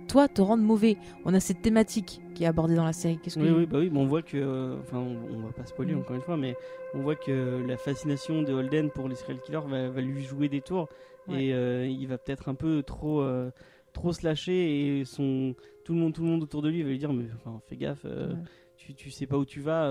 toi 0.09 0.27
te 0.29 0.41
rendre 0.41 0.63
mauvais? 0.65 0.97
On 1.25 1.35
a 1.35 1.41
cette 1.41 1.63
thématique 1.63 2.21
qui 2.35 2.45
est 2.45 2.47
abordée 2.49 2.75
dans 2.75 2.85
la 2.85 2.93
série. 2.93 3.19
Qu'est-ce 3.23 3.37
que 3.39 3.45
Oui, 3.45 3.51
oui, 3.51 3.67
bah 3.67 3.79
oui, 3.79 3.91
on 3.95 4.07
voit 4.07 4.23
que, 4.23 4.37
euh, 4.37 4.77
enfin, 4.81 4.99
on, 4.99 5.17
on 5.37 5.41
va 5.47 5.53
pas 5.53 5.67
spoiler 5.67 5.95
Mm. 5.95 5.99
encore 6.01 6.17
une 6.17 6.23
fois, 6.23 6.37
mais 6.37 6.57
on 6.95 7.01
voit 7.01 7.17
que 7.17 7.65
la 7.67 7.77
fascination 7.77 8.43
de 8.43 8.53
Holden 8.53 8.91
pour 8.91 9.09
les 9.09 9.15
serial 9.15 9.41
killers 9.43 9.61
va, 9.69 9.89
va 9.89 10.01
lui 10.01 10.25
jouer 10.25 10.49
des 10.49 10.63
tours 10.63 10.89
Ouais. 11.29 11.47
et 11.47 11.53
euh, 11.55 11.87
il 11.87 12.07
va 12.09 12.19
peut-être 12.19 12.49
un 12.49 12.55
peu 12.55 12.83
trop, 12.83 13.21
euh, 13.21 13.51
trop 13.93 14.13
se 14.13 14.25
lâcher 14.25 14.99
et 15.01 15.05
son, 15.05 15.55
tout 15.85 15.93
le 15.95 16.01
monde, 16.01 16.13
tout 16.15 16.23
le 16.23 16.29
monde 16.29 16.43
autour 16.43 16.63
de 16.63 16.69
lui 16.69 16.83
va 16.83 16.91
lui 16.91 16.99
dire, 16.99 17.13
mais 17.13 17.25
enfin, 17.37 17.61
fais 17.67 17.77
gaffe, 17.77 18.05
euh, 18.05 18.33
Ouais. 18.33 18.39
tu, 18.77 18.95
tu 18.95 19.11
sais 19.11 19.27
pas 19.27 19.39
où 19.39 19.45
tu 19.45 19.61
vas. 19.61 19.91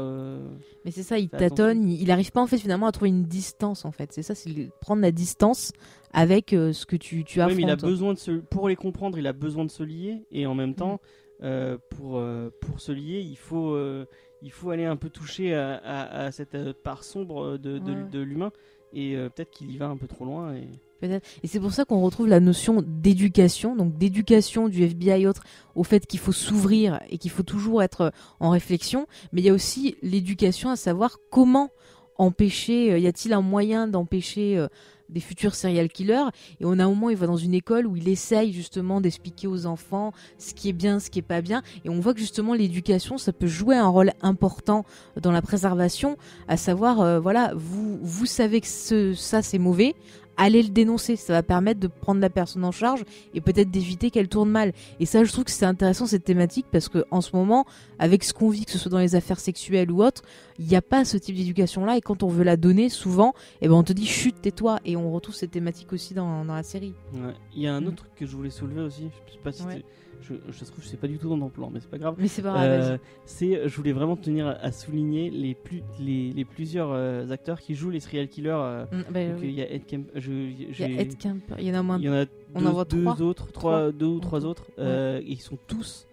Mais 0.86 0.92
c'est 0.92 1.04
ça, 1.04 1.18
il 1.20 1.30
tâtonne, 1.30 1.90
il, 1.90 2.02
il 2.02 2.12
arrive 2.12 2.32
pas 2.32 2.42
en 2.42 2.48
fait 2.48 2.58
finalement 2.58 2.88
à 2.88 2.92
trouver 2.92 3.10
une 3.10 3.24
distance 3.26 3.84
en 3.86 3.92
fait. 3.92 4.12
C'est 4.14 4.22
ça, 4.24 4.36
c'est 4.36 4.70
prendre 4.82 5.02
la 5.02 5.12
distance 5.12 5.72
avec 6.14 6.52
ce 6.52 6.86
que 6.86 6.96
tu, 6.96 7.24
tu 7.24 7.40
Ouais, 7.40 7.44
affrontes. 7.46 7.58
mais 7.58 7.64
il 7.64 7.70
a 7.70 7.76
besoin 7.76 8.14
de 8.14 8.20
se, 8.20 8.32
pour 8.32 8.70
les 8.70 8.76
comprendre, 8.76 9.18
il 9.18 9.28
a 9.28 9.34
besoin 9.34 9.66
de 9.66 9.72
se 9.72 9.84
lier 9.84 10.26
et 10.32 10.46
en 10.46 10.56
même 10.56 10.76
temps, 10.76 11.02
euh, 11.44 11.78
pour, 11.90 12.18
euh, 12.18 12.50
pour 12.62 12.80
se 12.80 12.94
lier, 12.94 13.20
il 13.20 13.36
faut, 13.38 13.72
euh, 13.74 14.06
il 14.42 14.52
faut 14.52 14.70
aller 14.70 14.86
un 14.86 14.96
peu 14.96 15.10
toucher 15.10 15.54
à, 15.56 15.76
à- 15.76 16.26
à 16.28 16.32
cette 16.32 16.56
part 16.84 17.04
sombre 17.04 17.58
de, 17.58 17.80
de, 17.80 17.92
Ouais. 17.92 18.10
de 18.10 18.20
l'humain 18.22 18.52
et 18.94 19.16
peut-être 19.36 19.50
qu'il 19.52 19.72
y 19.72 19.78
va 19.78 19.88
un 19.88 19.98
peu 19.98 20.08
trop 20.08 20.24
loin. 20.24 20.54
Et... 20.56 20.70
Et 21.02 21.48
c'est 21.48 21.60
pour 21.60 21.74
ça 21.74 21.86
qu'on 21.86 22.02
retrouve 22.02 22.28
la 22.28 22.40
notion 22.40 22.84
d'éducation, 22.86 23.76
donc 23.76 23.98
d'éducation 23.98 24.70
du 24.70 24.84
FBI 24.84 25.22
et 25.22 25.28
autres, 25.28 25.44
au 25.76 25.84
fait 25.84 26.06
qu'il 26.06 26.20
faut 26.20 26.32
s'ouvrir 26.32 27.00
et 27.10 27.18
qu'il 27.18 27.32
faut 27.32 27.44
toujours 27.44 27.84
être 27.84 28.02
euh, 28.02 28.10
en 28.40 28.50
réflexion. 28.50 29.08
Mais 29.32 29.42
il 29.42 29.46
y 29.46 29.50
a 29.50 29.54
aussi 29.54 29.98
l'éducation 30.02 30.70
à 30.70 30.76
savoir 30.76 31.18
comment 31.30 31.70
empêcher, 32.18 32.94
euh, 32.94 33.00
y 33.00 33.08
a-t-il 33.08 33.34
un 33.34 33.42
moyen 33.42 33.88
d'empêcher 33.88 34.58
euh, 34.58 34.68
des 35.10 35.20
futurs 35.20 35.54
serial 35.54 35.90
killers? 35.90 36.30
Et 36.62 36.66
on 36.66 36.80
a 36.80 36.86
un 36.86 36.90
moment, 36.90 37.10
il 37.10 37.18
va 37.18 37.28
dans 37.28 37.38
une 37.38 37.54
école 37.54 37.86
où 37.86 37.98
il 37.98 38.08
essaye 38.08 38.54
justement 38.54 39.02
d'expliquer 39.02 39.48
aux 39.48 39.66
enfants 39.66 40.14
ce 40.38 40.54
qui 40.54 40.70
est 40.70 40.74
bien, 40.74 41.00
ce 41.00 41.10
qui 41.10 41.20
est 41.20 41.24
pas 41.24 41.42
bien. 41.42 41.62
Et 41.84 41.90
on 41.90 42.00
voit 42.00 42.14
que 42.14 42.22
justement 42.22 42.54
l'éducation, 42.54 43.18
ça 43.18 43.34
peut 43.34 43.48
jouer 43.48 43.76
un 43.76 43.88
rôle 43.88 44.14
important 44.22 44.86
dans 45.22 45.32
la 45.32 45.42
préservation, 45.42 46.18
à 46.48 46.58
savoir, 46.58 47.22
voilà, 47.22 47.52
vous, 47.56 48.00
vous 48.02 48.26
savez 48.26 48.62
que 48.62 49.14
ça 49.14 49.42
c'est 49.44 49.60
mauvais, 49.60 49.94
allez 50.38 50.64
le 50.64 50.70
dénoncer. 50.70 51.16
Ça 51.16 51.34
va 51.34 51.44
permettre 51.44 51.80
de 51.80 51.88
prendre 51.88 52.22
la 52.22 52.30
personne 52.30 52.64
en 52.66 52.72
charge 52.72 53.04
et 53.34 53.42
peut-être 53.42 53.72
d'éviter 53.72 54.12
qu'elle 54.12 54.28
tourne 54.28 54.50
mal. 54.50 54.74
Et 55.00 55.06
ça, 55.06 55.24
je 55.24 55.32
trouve 55.32 55.44
que 55.46 55.52
c'est 55.52 55.66
intéressant 55.66 56.06
cette 56.06 56.24
thématique 56.24 56.66
parce 56.72 56.90
que 56.90 57.06
en 57.12 57.22
ce 57.22 57.36
moment, 57.36 57.66
avec 58.00 58.24
ce 58.24 58.34
qu'on 58.34 58.50
vit, 58.50 58.66
que 58.66 58.72
ce 58.72 58.78
soit 58.78 58.92
dans 58.92 59.00
les 59.00 59.16
affaires 59.16 59.40
sexuelles 59.40 59.92
ou 59.92 60.04
autres, 60.04 60.24
il 60.60 60.66
n'y 60.68 60.76
a 60.76 60.82
pas 60.82 61.06
ce 61.06 61.18
type 61.18 61.36
d'éducation-là. 61.36 61.98
Et 61.98 62.02
quand 62.02 62.24
on 62.24 62.28
veut 62.28 62.44
la 62.44 62.58
donner, 62.58 62.90
souvent, 62.90 63.34
eh 63.62 63.68
ben 63.68 63.74
on 63.76 63.84
te 63.84 63.94
dit 63.94 64.06
chut, 64.06 64.40
tais-toi. 64.42 64.80
Et 64.86 64.96
on 64.96 65.12
retrouve 65.12 65.36
cette 65.36 65.52
thématique 65.52 65.94
aussi 65.94 66.14
dans, 66.14 66.46
dans 66.46 66.56
la 66.56 66.64
série. 66.64 66.94
Ouais. 67.14 67.34
Il 67.56 67.62
y 67.62 67.68
a 67.68 67.74
un 67.76 67.82
Mm. 67.82 67.88
autre 67.88 67.96
truc 67.98 68.16
que 68.16 68.26
je 68.26 68.36
voulais 68.36 68.50
soulever 68.50 68.82
aussi. 68.82 69.10
Je 69.28 69.34
sais 69.34 69.40
pas 69.44 69.52
si 69.52 69.64
Ouais. 69.64 69.84
Je, 70.22 70.34
je 70.50 70.66
trouve 70.66 70.80
que 70.84 70.86
c'est 70.86 70.98
pas 70.98 71.08
du 71.08 71.18
tout 71.18 71.30
dans 71.30 71.38
ton 71.40 71.50
plan, 71.50 71.70
mais 71.72 71.80
c'est 71.80 71.90
pas 71.90 71.98
grave. 71.98 72.16
Mais 72.18 72.28
c'est 72.28 72.42
pas 72.42 72.54
grave. 72.54 72.64
Euh, 72.70 72.98
c'est, 73.26 73.68
je 73.68 73.76
voulais 73.76 73.92
vraiment 73.92 74.16
tenir 74.16 74.48
à, 74.48 74.72
souligner 74.72 75.30
les, 75.30 75.54
plus, 75.56 75.82
les, 76.00 76.32
les 76.34 76.46
plusieurs 76.46 76.92
euh, 76.92 77.30
acteurs 77.30 77.60
qui 77.62 77.76
jouent 77.76 77.90
les 77.92 78.00
serial 78.00 78.28
killers. 78.28 78.50
euh, 78.52 78.86
Mm, 78.92 79.02
bah, 79.12 79.26
donc, 79.28 79.38
oui. 79.42 79.48
Il 79.50 79.54
y 79.56 79.62
a 79.62 79.72
Ed 79.72 79.86
Kemp. 79.86 80.08
Il 80.16 80.80
y 80.80 80.84
a 80.84 80.88
Ed 80.90 81.18
Kemper, 81.18 81.56
il 81.60 81.66
y 81.68 81.72
en 81.72 81.76
a 81.76 81.84
moins. 81.84 81.98
il 82.00 82.06
y 82.06 82.10
en 82.10 82.14
a 82.14 82.26
On 82.56 82.60
deux, 82.62 82.68
en 82.68 82.72
voit 82.72 82.86
deux 82.86 83.04
trois. 83.04 83.22
autres, 83.22 83.52
trois, 83.52 83.72
Trois. 83.80 83.92
deux 83.92 84.06
ou 84.06 84.20
trois 84.20 84.46
autres. 84.46 84.66
et 84.80 85.24
ils 85.32 85.42
sont 85.42 85.58
tous 85.68 86.08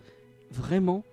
vraiment. 0.50 1.04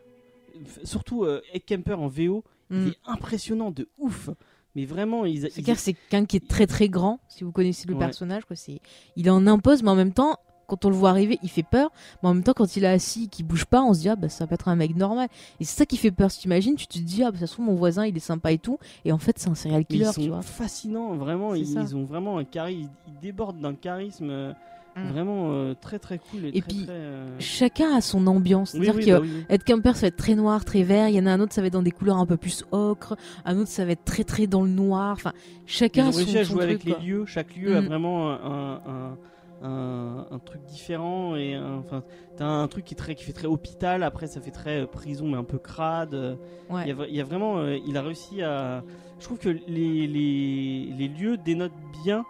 Surtout 0.83 1.25
Ed 1.53 1.63
Kemper 1.65 1.93
en 1.99 2.07
VO, 2.07 2.43
Mm. 2.71 2.75
il 2.83 2.87
est 2.89 2.97
impressionnant 3.07 3.71
de 3.71 3.87
ouf. 3.97 4.29
Mais 4.75 4.85
vraiment, 4.85 5.25
ils, 5.25 5.41
C'est 5.49 5.57
ils- 5.57 5.63
clair, 5.63 5.79
c'est 5.79 5.93
quelqu'un 5.93 6.25
qui 6.27 6.37
est 6.37 6.47
très 6.47 6.67
très 6.67 6.87
grand, 6.87 7.19
si 7.27 7.43
vous 7.43 7.51
connaissez 7.51 7.87
le 7.87 7.95
Ouais. 7.95 7.99
personnage. 7.99 8.45
Quoi. 8.45 8.55
C'est... 8.55 8.79
Il 9.15 9.31
en 9.31 9.47
impose, 9.47 9.81
mais 9.81 9.89
en 9.89 9.95
même 9.95 10.13
temps, 10.13 10.37
quand 10.69 10.85
on 10.85 10.89
le 10.89 10.95
voit 10.95 11.09
arriver, 11.09 11.39
il 11.43 11.49
fait 11.49 11.63
peur. 11.63 11.91
Mais 12.23 12.29
en 12.29 12.33
même 12.33 12.43
temps, 12.43 12.53
quand 12.55 12.75
il 12.77 12.83
est 12.83 12.87
assis, 12.87 13.27
qu'il 13.27 13.45
bouge 13.45 13.65
pas, 13.65 13.81
on 13.81 13.93
se 13.93 13.99
dit, 14.01 14.09
ah 14.09 14.15
bah 14.15 14.29
ça 14.29 14.47
peut 14.47 14.53
être 14.55 14.67
un 14.69 14.75
mec 14.75 14.95
normal. 14.95 15.27
Et 15.59 15.65
c'est 15.65 15.75
ça 15.77 15.85
qui 15.85 15.97
fait 15.97 16.11
peur. 16.11 16.31
Si 16.31 16.39
tu 16.39 16.47
imagines, 16.47 16.75
tu 16.75 16.87
te 16.87 16.97
dis, 16.99 17.23
ah 17.23 17.31
bah 17.31 17.37
ça 17.39 17.47
se 17.47 17.53
trouve, 17.53 17.65
mon 17.65 17.75
voisin, 17.75 18.05
il 18.05 18.15
est 18.15 18.19
sympa 18.21 18.51
et 18.51 18.57
tout. 18.57 18.77
Et 19.05 19.11
en 19.11 19.17
fait, 19.17 19.37
c'est 19.39 19.49
un 19.49 19.55
serial 19.55 19.81
ils 19.81 19.85
killer, 19.85 20.05
tu 20.15 20.21
sont 20.23 20.27
vois. 20.29 20.41
fascinants, 20.41 21.15
vraiment. 21.15 21.55
Ils, 21.55 21.69
ils 21.69 21.95
ont 21.95 22.03
vraiment 22.05 22.37
un 22.37 22.43
charisme, 22.45 22.89
ils, 23.07 23.11
ils 23.13 23.19
débordent 23.19 23.59
d'un 23.59 23.73
charisme 23.75 24.29
euh, 24.29 24.53
Mm. 24.95 25.11
vraiment 25.11 25.51
euh, 25.51 25.75
très 25.79 25.99
très 25.99 26.17
cool. 26.17 26.45
Et, 26.45 26.57
Et 26.57 26.61
très, 26.61 26.67
puis, 26.69 26.83
très, 26.85 26.93
euh, 26.93 27.39
Chacun 27.39 27.95
a 27.95 28.01
son 28.01 28.25
ambiance. 28.27 28.71
C'est-à-dire 28.71 28.95
oui, 28.95 29.05
que 29.05 29.11
bah 29.11 29.19
oui, 29.21 29.93
ça 29.93 30.01
va 30.01 30.07
être 30.07 30.15
très 30.17 30.35
noir, 30.35 30.65
très 30.65 30.83
vert. 30.83 31.07
Il 31.09 31.15
y 31.15 31.19
en 31.19 31.27
a 31.27 31.31
un 31.31 31.39
autre, 31.39 31.53
ça 31.53 31.61
va 31.61 31.67
être 31.67 31.73
dans 31.73 31.83
des 31.83 31.91
couleurs 31.91 32.17
un 32.17 32.25
peu 32.25 32.37
plus 32.37 32.65
ocre. 32.71 33.15
Un 33.45 33.57
autre, 33.59 33.69
ça 33.69 33.85
va 33.85 33.91
être 33.91 34.03
très 34.03 34.23
très 34.23 34.47
dans 34.47 34.63
le 34.63 34.69
noir. 34.69 35.11
Enfin, 35.13 35.31
Ils 35.67 35.71
chacun 35.71 36.05
ont 36.07 36.09
a 36.09 36.11
son, 36.11 36.17
réussi 36.17 36.37
à 36.39 36.43
son 36.43 36.53
jouer 36.53 36.63
avec 36.63 36.83
les 36.83 36.95
lieux. 37.05 37.25
Chaque 37.27 37.55
lieu 37.55 37.77
a 37.77 37.81
Mm. 37.81 37.85
vraiment 37.85 38.31
un, 38.31 38.33
un, 38.33 38.73
un, 38.87 39.17
un 39.61 40.39
truc 40.39 40.63
différent 40.63 41.35
et 41.35 41.53
un- 41.55 41.77
enfin 41.79 42.03
t'as 42.37 42.45
un 42.45 42.67
truc 42.67 42.85
qui 42.85 42.93
est 42.93 42.97
très 42.97 43.15
qui 43.15 43.23
fait 43.23 43.33
très 43.33 43.47
hôpital. 43.47 44.03
Après 44.03 44.27
ça 44.27 44.39
fait 44.41 44.51
très 44.51 44.81
euh, 44.81 44.85
prison 44.87 45.27
mais 45.27 45.37
un 45.37 45.43
peu 45.43 45.57
crade. 45.59 46.37
Il 46.85 46.87
y, 46.87 46.91
a, 46.91 46.95
vra- 46.95 47.07
il 47.09 47.15
y 47.15 47.21
a 47.21 47.23
vraiment, 47.23 47.57
euh, 47.57 47.77
il 47.87 47.97
a 47.97 48.01
réussi 48.01 48.41
à. 48.41 48.83
Je 49.19 49.25
trouve 49.25 49.37
que 49.39 49.49
les, 49.49 50.07
les, 50.07 50.93
les 50.97 51.07
lieux 51.09 51.35
dénotent 51.37 51.71
bien 52.03 52.23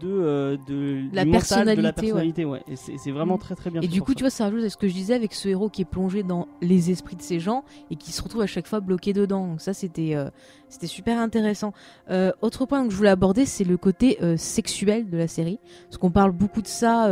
de, 0.00 0.08
euh, 0.08 0.56
de 0.66 1.02
La 1.12 1.24
de 1.24 1.30
la 1.30 1.32
personnalité, 1.32 1.92
personnalité, 1.92 2.44
ouais. 2.44 2.62
Et 2.68 2.76
c'est 2.76 3.10
vraiment 3.10 3.36
Mm. 3.36 3.40
très 3.40 3.54
très 3.54 3.70
bien. 3.70 3.80
Et 3.82 3.88
du 3.88 4.02
coup, 4.02 4.12
ça. 4.12 4.14
tu 4.16 4.22
vois, 4.24 4.30
ça 4.30 4.44
rajoute 4.44 4.64
à 4.64 4.70
ce 4.70 4.76
que 4.76 4.88
je 4.88 4.92
disais 4.92 5.14
avec 5.14 5.32
ce 5.34 5.48
héros 5.48 5.68
qui 5.68 5.82
est 5.82 5.86
plongé 5.86 6.22
dans 6.22 6.48
les 6.60 6.90
esprits 6.90 7.16
de 7.16 7.22
ces 7.22 7.38
gens 7.38 7.64
et 7.90 7.96
qui 7.96 8.12
se 8.12 8.20
retrouve 8.22 8.42
à 8.42 8.46
chaque 8.46 8.66
fois 8.66 8.80
bloqué 8.80 9.12
dedans. 9.12 9.46
Donc 9.46 9.60
ça, 9.60 9.74
c'était 9.74 10.14
euh, 10.14 10.28
c'était 10.68 10.86
super 10.88 11.18
intéressant. 11.20 11.72
Euh, 12.10 12.32
autre 12.42 12.66
point 12.66 12.84
que 12.84 12.90
je 12.90 12.96
voulais 12.96 13.10
aborder, 13.10 13.46
c'est 13.46 13.64
le 13.64 13.76
côté 13.76 14.18
sexuel 14.36 15.08
de 15.08 15.16
la 15.16 15.28
série, 15.28 15.58
parce 15.84 15.98
qu'on 15.98 16.10
parle 16.10 16.32
beaucoup 16.32 16.62
de 16.62 16.66
ça. 16.66 17.08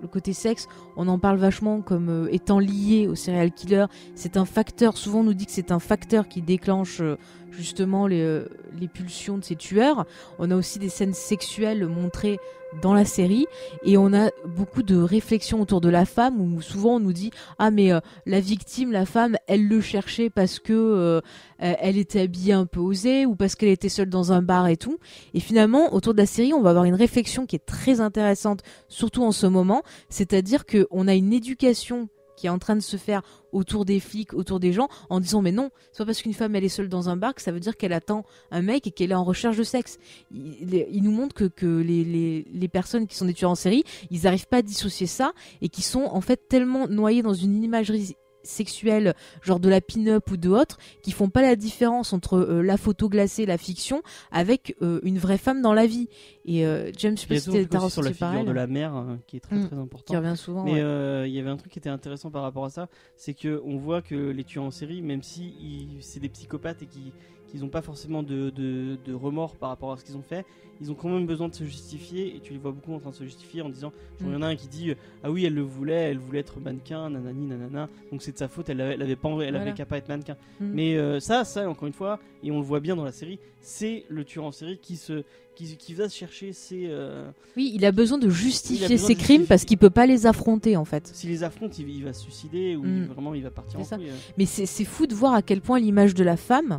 Le 0.00 0.08
côté 0.08 0.32
sexe, 0.32 0.68
on 0.96 1.08
en 1.08 1.18
parle 1.18 1.38
vachement 1.38 1.80
comme 1.80 2.08
euh, 2.08 2.28
étant 2.32 2.58
lié 2.58 3.06
au 3.08 3.14
serial 3.14 3.52
killer. 3.52 3.86
C'est 4.14 4.36
un 4.36 4.44
facteur. 4.44 4.96
Souvent, 4.96 5.20
on 5.20 5.24
nous 5.24 5.34
dit 5.34 5.46
que 5.46 5.52
c'est 5.52 5.72
un 5.72 5.78
facteur 5.78 6.28
qui 6.28 6.42
déclenche 6.42 7.00
euh, 7.00 7.16
justement 7.50 8.08
euh, 8.10 8.46
les 8.78 8.88
pulsions 8.88 9.38
de 9.38 9.44
ces 9.44 9.56
tueurs. 9.56 10.06
On 10.38 10.50
a 10.50 10.56
aussi 10.56 10.78
des 10.78 10.88
scènes 10.88 11.14
sexuelles 11.14 11.86
montrées 11.86 12.38
dans 12.82 12.94
la 12.94 13.04
série 13.04 13.46
et 13.82 13.96
on 13.96 14.12
a 14.12 14.30
beaucoup 14.46 14.82
de 14.82 14.96
réflexions 14.96 15.60
autour 15.60 15.80
de 15.80 15.88
la 15.88 16.04
femme 16.04 16.40
où 16.40 16.60
souvent 16.60 16.96
on 16.96 17.00
nous 17.00 17.12
dit 17.12 17.30
ah 17.58 17.70
mais 17.70 17.92
euh, 17.92 18.00
la 18.26 18.40
victime 18.40 18.92
la 18.92 19.06
femme 19.06 19.36
elle 19.46 19.66
le 19.66 19.80
cherchait 19.80 20.30
parce 20.30 20.58
que 20.58 20.72
euh, 20.72 21.20
euh, 21.62 21.74
elle 21.80 21.96
était 21.96 22.20
habillée 22.20 22.52
un 22.52 22.66
peu 22.66 22.80
osée 22.80 23.26
ou 23.26 23.34
parce 23.34 23.54
qu'elle 23.54 23.70
était 23.70 23.88
seule 23.88 24.10
dans 24.10 24.32
un 24.32 24.42
bar 24.42 24.68
et 24.68 24.76
tout 24.76 24.98
et 25.34 25.40
finalement 25.40 25.94
autour 25.94 26.12
de 26.12 26.18
la 26.18 26.26
série 26.26 26.52
on 26.52 26.60
va 26.62 26.70
avoir 26.70 26.84
une 26.84 26.94
réflexion 26.94 27.46
qui 27.46 27.56
est 27.56 27.64
très 27.66 28.00
intéressante 28.00 28.62
surtout 28.88 29.24
en 29.24 29.32
ce 29.32 29.46
moment. 29.46 29.82
C'est-à-dire 30.08 30.66
que 30.66 30.86
on 30.90 31.08
a 31.08 31.14
une 31.14 31.32
éducation 31.32 32.08
qui 32.38 32.46
est 32.46 32.50
en 32.50 32.58
train 32.58 32.76
de 32.76 32.80
se 32.80 32.96
faire 32.96 33.22
autour 33.52 33.84
des 33.84 33.98
flics, 33.98 34.32
autour 34.32 34.60
des 34.60 34.72
gens, 34.72 34.88
en 35.10 35.18
disant 35.18 35.42
mais 35.42 35.50
non, 35.52 35.70
c'est 35.90 35.98
pas 35.98 36.06
parce 36.06 36.22
qu'une 36.22 36.34
femme 36.34 36.54
elle 36.54 36.64
est 36.64 36.68
seule 36.68 36.88
dans 36.88 37.08
un 37.08 37.16
bar 37.16 37.34
que 37.34 37.42
ça 37.42 37.50
veut 37.50 37.60
dire 37.60 37.76
qu'elle 37.76 37.92
attend 37.92 38.24
un 38.50 38.62
mec 38.62 38.86
et 38.86 38.90
qu'elle 38.92 39.10
est 39.10 39.16
en 39.16 39.24
recherche 39.24 39.56
de 39.56 39.64
sexe. 39.64 39.98
Il, 40.30 41.02
nous 41.02 41.10
montre 41.10 41.34
que, 41.48 41.66
les 41.66 42.68
personnes 42.68 43.06
qui 43.06 43.16
sont 43.16 43.24
des 43.24 43.34
tueurs 43.34 43.50
en 43.50 43.56
série, 43.56 43.82
ils 44.10 44.22
n'arrivent 44.22 44.46
pas 44.46 44.58
à 44.58 44.62
dissocier 44.62 45.06
ça 45.06 45.32
et 45.62 45.68
qui 45.68 45.82
sont 45.82 46.04
en 46.04 46.20
fait 46.20 46.48
tellement 46.48 46.86
noyés 46.86 47.22
dans 47.22 47.34
une 47.34 47.62
imagerie 47.64 48.16
sexuelle, 48.42 49.14
genre 49.42 49.60
de 49.60 49.68
la 49.68 49.80
pin-up 49.80 50.30
ou 50.30 50.36
de 50.36 50.48
autre, 50.48 50.78
qui 51.02 51.12
font 51.12 51.28
pas 51.28 51.42
la 51.42 51.56
différence 51.56 52.12
entre 52.12 52.38
euh, 52.38 52.62
la 52.62 52.76
photo 52.76 53.08
glacée, 53.08 53.46
la 53.46 53.58
fiction, 53.58 54.02
avec 54.30 54.76
euh, 54.82 55.00
une 55.02 55.18
vraie 55.18 55.38
femme 55.38 55.60
dans 55.62 55.74
la 55.74 55.86
vie. 55.86 56.08
Et 56.44 56.64
euh, 56.66 56.90
James, 56.96 57.16
je 57.16 57.22
sais 57.22 57.26
pas 57.26 57.38
si 57.40 57.68
t'as 57.68 57.88
sur 57.90 58.02
la 58.02 58.12
figure 58.12 58.26
pareil. 58.28 58.44
de 58.44 58.50
la 58.52 58.66
mère 58.66 58.94
hein, 58.94 59.18
qui 59.26 59.36
est 59.36 59.40
très 59.40 59.56
Mm. 59.56 59.66
très 59.66 59.76
important. 59.76 60.12
Qui 60.12 60.16
revient 60.16 60.36
souvent. 60.36 60.64
Mais 60.64 60.82
ouais. 60.82 61.28
il 61.28 61.34
y 61.34 61.40
avait 61.40 61.50
un 61.50 61.56
truc 61.56 61.72
qui 61.72 61.78
était 61.78 61.88
intéressant 61.90 62.30
par 62.30 62.42
rapport 62.42 62.64
à 62.64 62.70
ça, 62.70 62.88
c'est 63.16 63.34
que 63.34 63.60
on 63.64 63.76
voit 63.76 64.02
que 64.02 64.14
les 64.30 64.44
tueurs 64.44 64.64
en 64.64 64.70
série, 64.70 65.02
même 65.02 65.22
si 65.22 65.98
c'est 66.00 66.20
des 66.20 66.28
psychopathes 66.28 66.82
et 66.82 66.86
qui 66.86 67.12
qu'ils 67.50 67.60
n'ont 67.60 67.68
pas 67.68 67.82
forcément 67.82 68.22
de, 68.22 68.50
de- 68.50 68.96
de 69.04 69.14
remords 69.14 69.56
par 69.56 69.70
rapport 69.70 69.92
à 69.92 69.96
ce 69.96 70.04
qu'ils 70.04 70.16
ont 70.16 70.22
fait, 70.22 70.44
ils 70.80 70.92
ont 70.92 70.94
quand 70.94 71.08
même 71.08 71.26
besoin 71.26 71.48
de 71.48 71.54
se 71.54 71.64
justifier 71.64 72.36
et 72.36 72.40
tu 72.40 72.52
les 72.52 72.58
vois 72.58 72.70
beaucoup 72.70 72.92
en 72.94 73.00
train 73.00 73.10
de 73.10 73.14
se 73.16 73.24
justifier 73.24 73.62
en 73.62 73.68
disant, 73.68 73.92
il 74.20 74.28
y 74.30 74.34
en 74.36 74.42
a 74.42 74.46
un 74.46 74.54
qui 74.54 74.68
dit 74.68 74.90
euh, 74.90 74.94
ah 75.24 75.30
oui 75.30 75.44
elle 75.44 75.54
le 75.54 75.62
voulait, 75.62 76.10
elle 76.10 76.18
voulait 76.18 76.38
être 76.40 76.60
mannequin, 76.60 77.10
nanani 77.10 77.46
nanana, 77.46 77.88
donc 78.12 78.22
c'est 78.22 78.32
de 78.32 78.38
sa 78.38 78.46
faute, 78.48 78.68
elle 78.68 78.80
avait, 78.80 78.94
elle 78.94 79.02
avait 79.02 79.16
pas, 79.16 79.28
elle 79.30 79.36
Voilà. 79.36 79.60
avait 79.62 79.72
qu'à 79.72 79.86
pas 79.86 79.96
être 79.98 80.08
mannequin. 80.08 80.36
Mm. 80.60 80.66
Mais 80.72 80.96
euh, 80.96 81.18
ça, 81.20 81.44
ça 81.44 81.68
encore 81.68 81.88
une 81.88 81.94
fois, 81.94 82.20
et 82.44 82.50
on 82.52 82.58
le 82.58 82.64
voit 82.64 82.80
bien 82.80 82.94
dans 82.94 83.04
la 83.04 83.12
série, 83.12 83.38
c'est 83.60 84.04
le 84.08 84.24
tueur 84.24 84.44
en 84.44 84.52
série 84.52 84.78
qui 84.78 84.96
se 84.96 85.24
qui, 85.56 85.76
qui 85.76 85.92
va 85.94 86.08
se 86.08 86.14
chercher 86.16 86.52
ses 86.52 86.84
euh, 86.88 87.28
Oui, 87.56 87.72
il 87.74 87.84
a 87.84 87.90
besoin 87.90 88.16
de 88.18 88.28
justifier 88.28 88.86
besoin 88.86 89.08
ses 89.08 89.14
de 89.14 89.18
crimes 89.18 89.26
justifier. 89.38 89.46
parce 89.48 89.64
qu'il 89.64 89.76
peut 89.78 89.90
pas 89.90 90.06
les 90.06 90.24
affronter 90.26 90.76
en 90.76 90.84
fait. 90.84 91.08
s'il 91.12 91.30
les 91.30 91.42
affronte, 91.42 91.76
il, 91.80 91.88
il 91.88 92.04
va 92.04 92.12
se 92.12 92.22
suicider 92.22 92.76
ou 92.76 92.84
Mm. 92.84 93.06
vraiment 93.06 93.34
il 93.34 93.42
va 93.42 93.50
partir 93.50 93.80
en 93.80 93.84
ça. 93.84 93.96
couille, 93.96 94.10
euh. 94.10 94.14
Mais 94.36 94.46
c'est 94.46 94.66
c'est 94.66 94.84
fou 94.84 95.08
de 95.08 95.14
voir 95.16 95.34
à 95.34 95.42
quel 95.42 95.60
point 95.60 95.80
l'image 95.80 96.14
de 96.14 96.22
la 96.22 96.36
femme, 96.36 96.78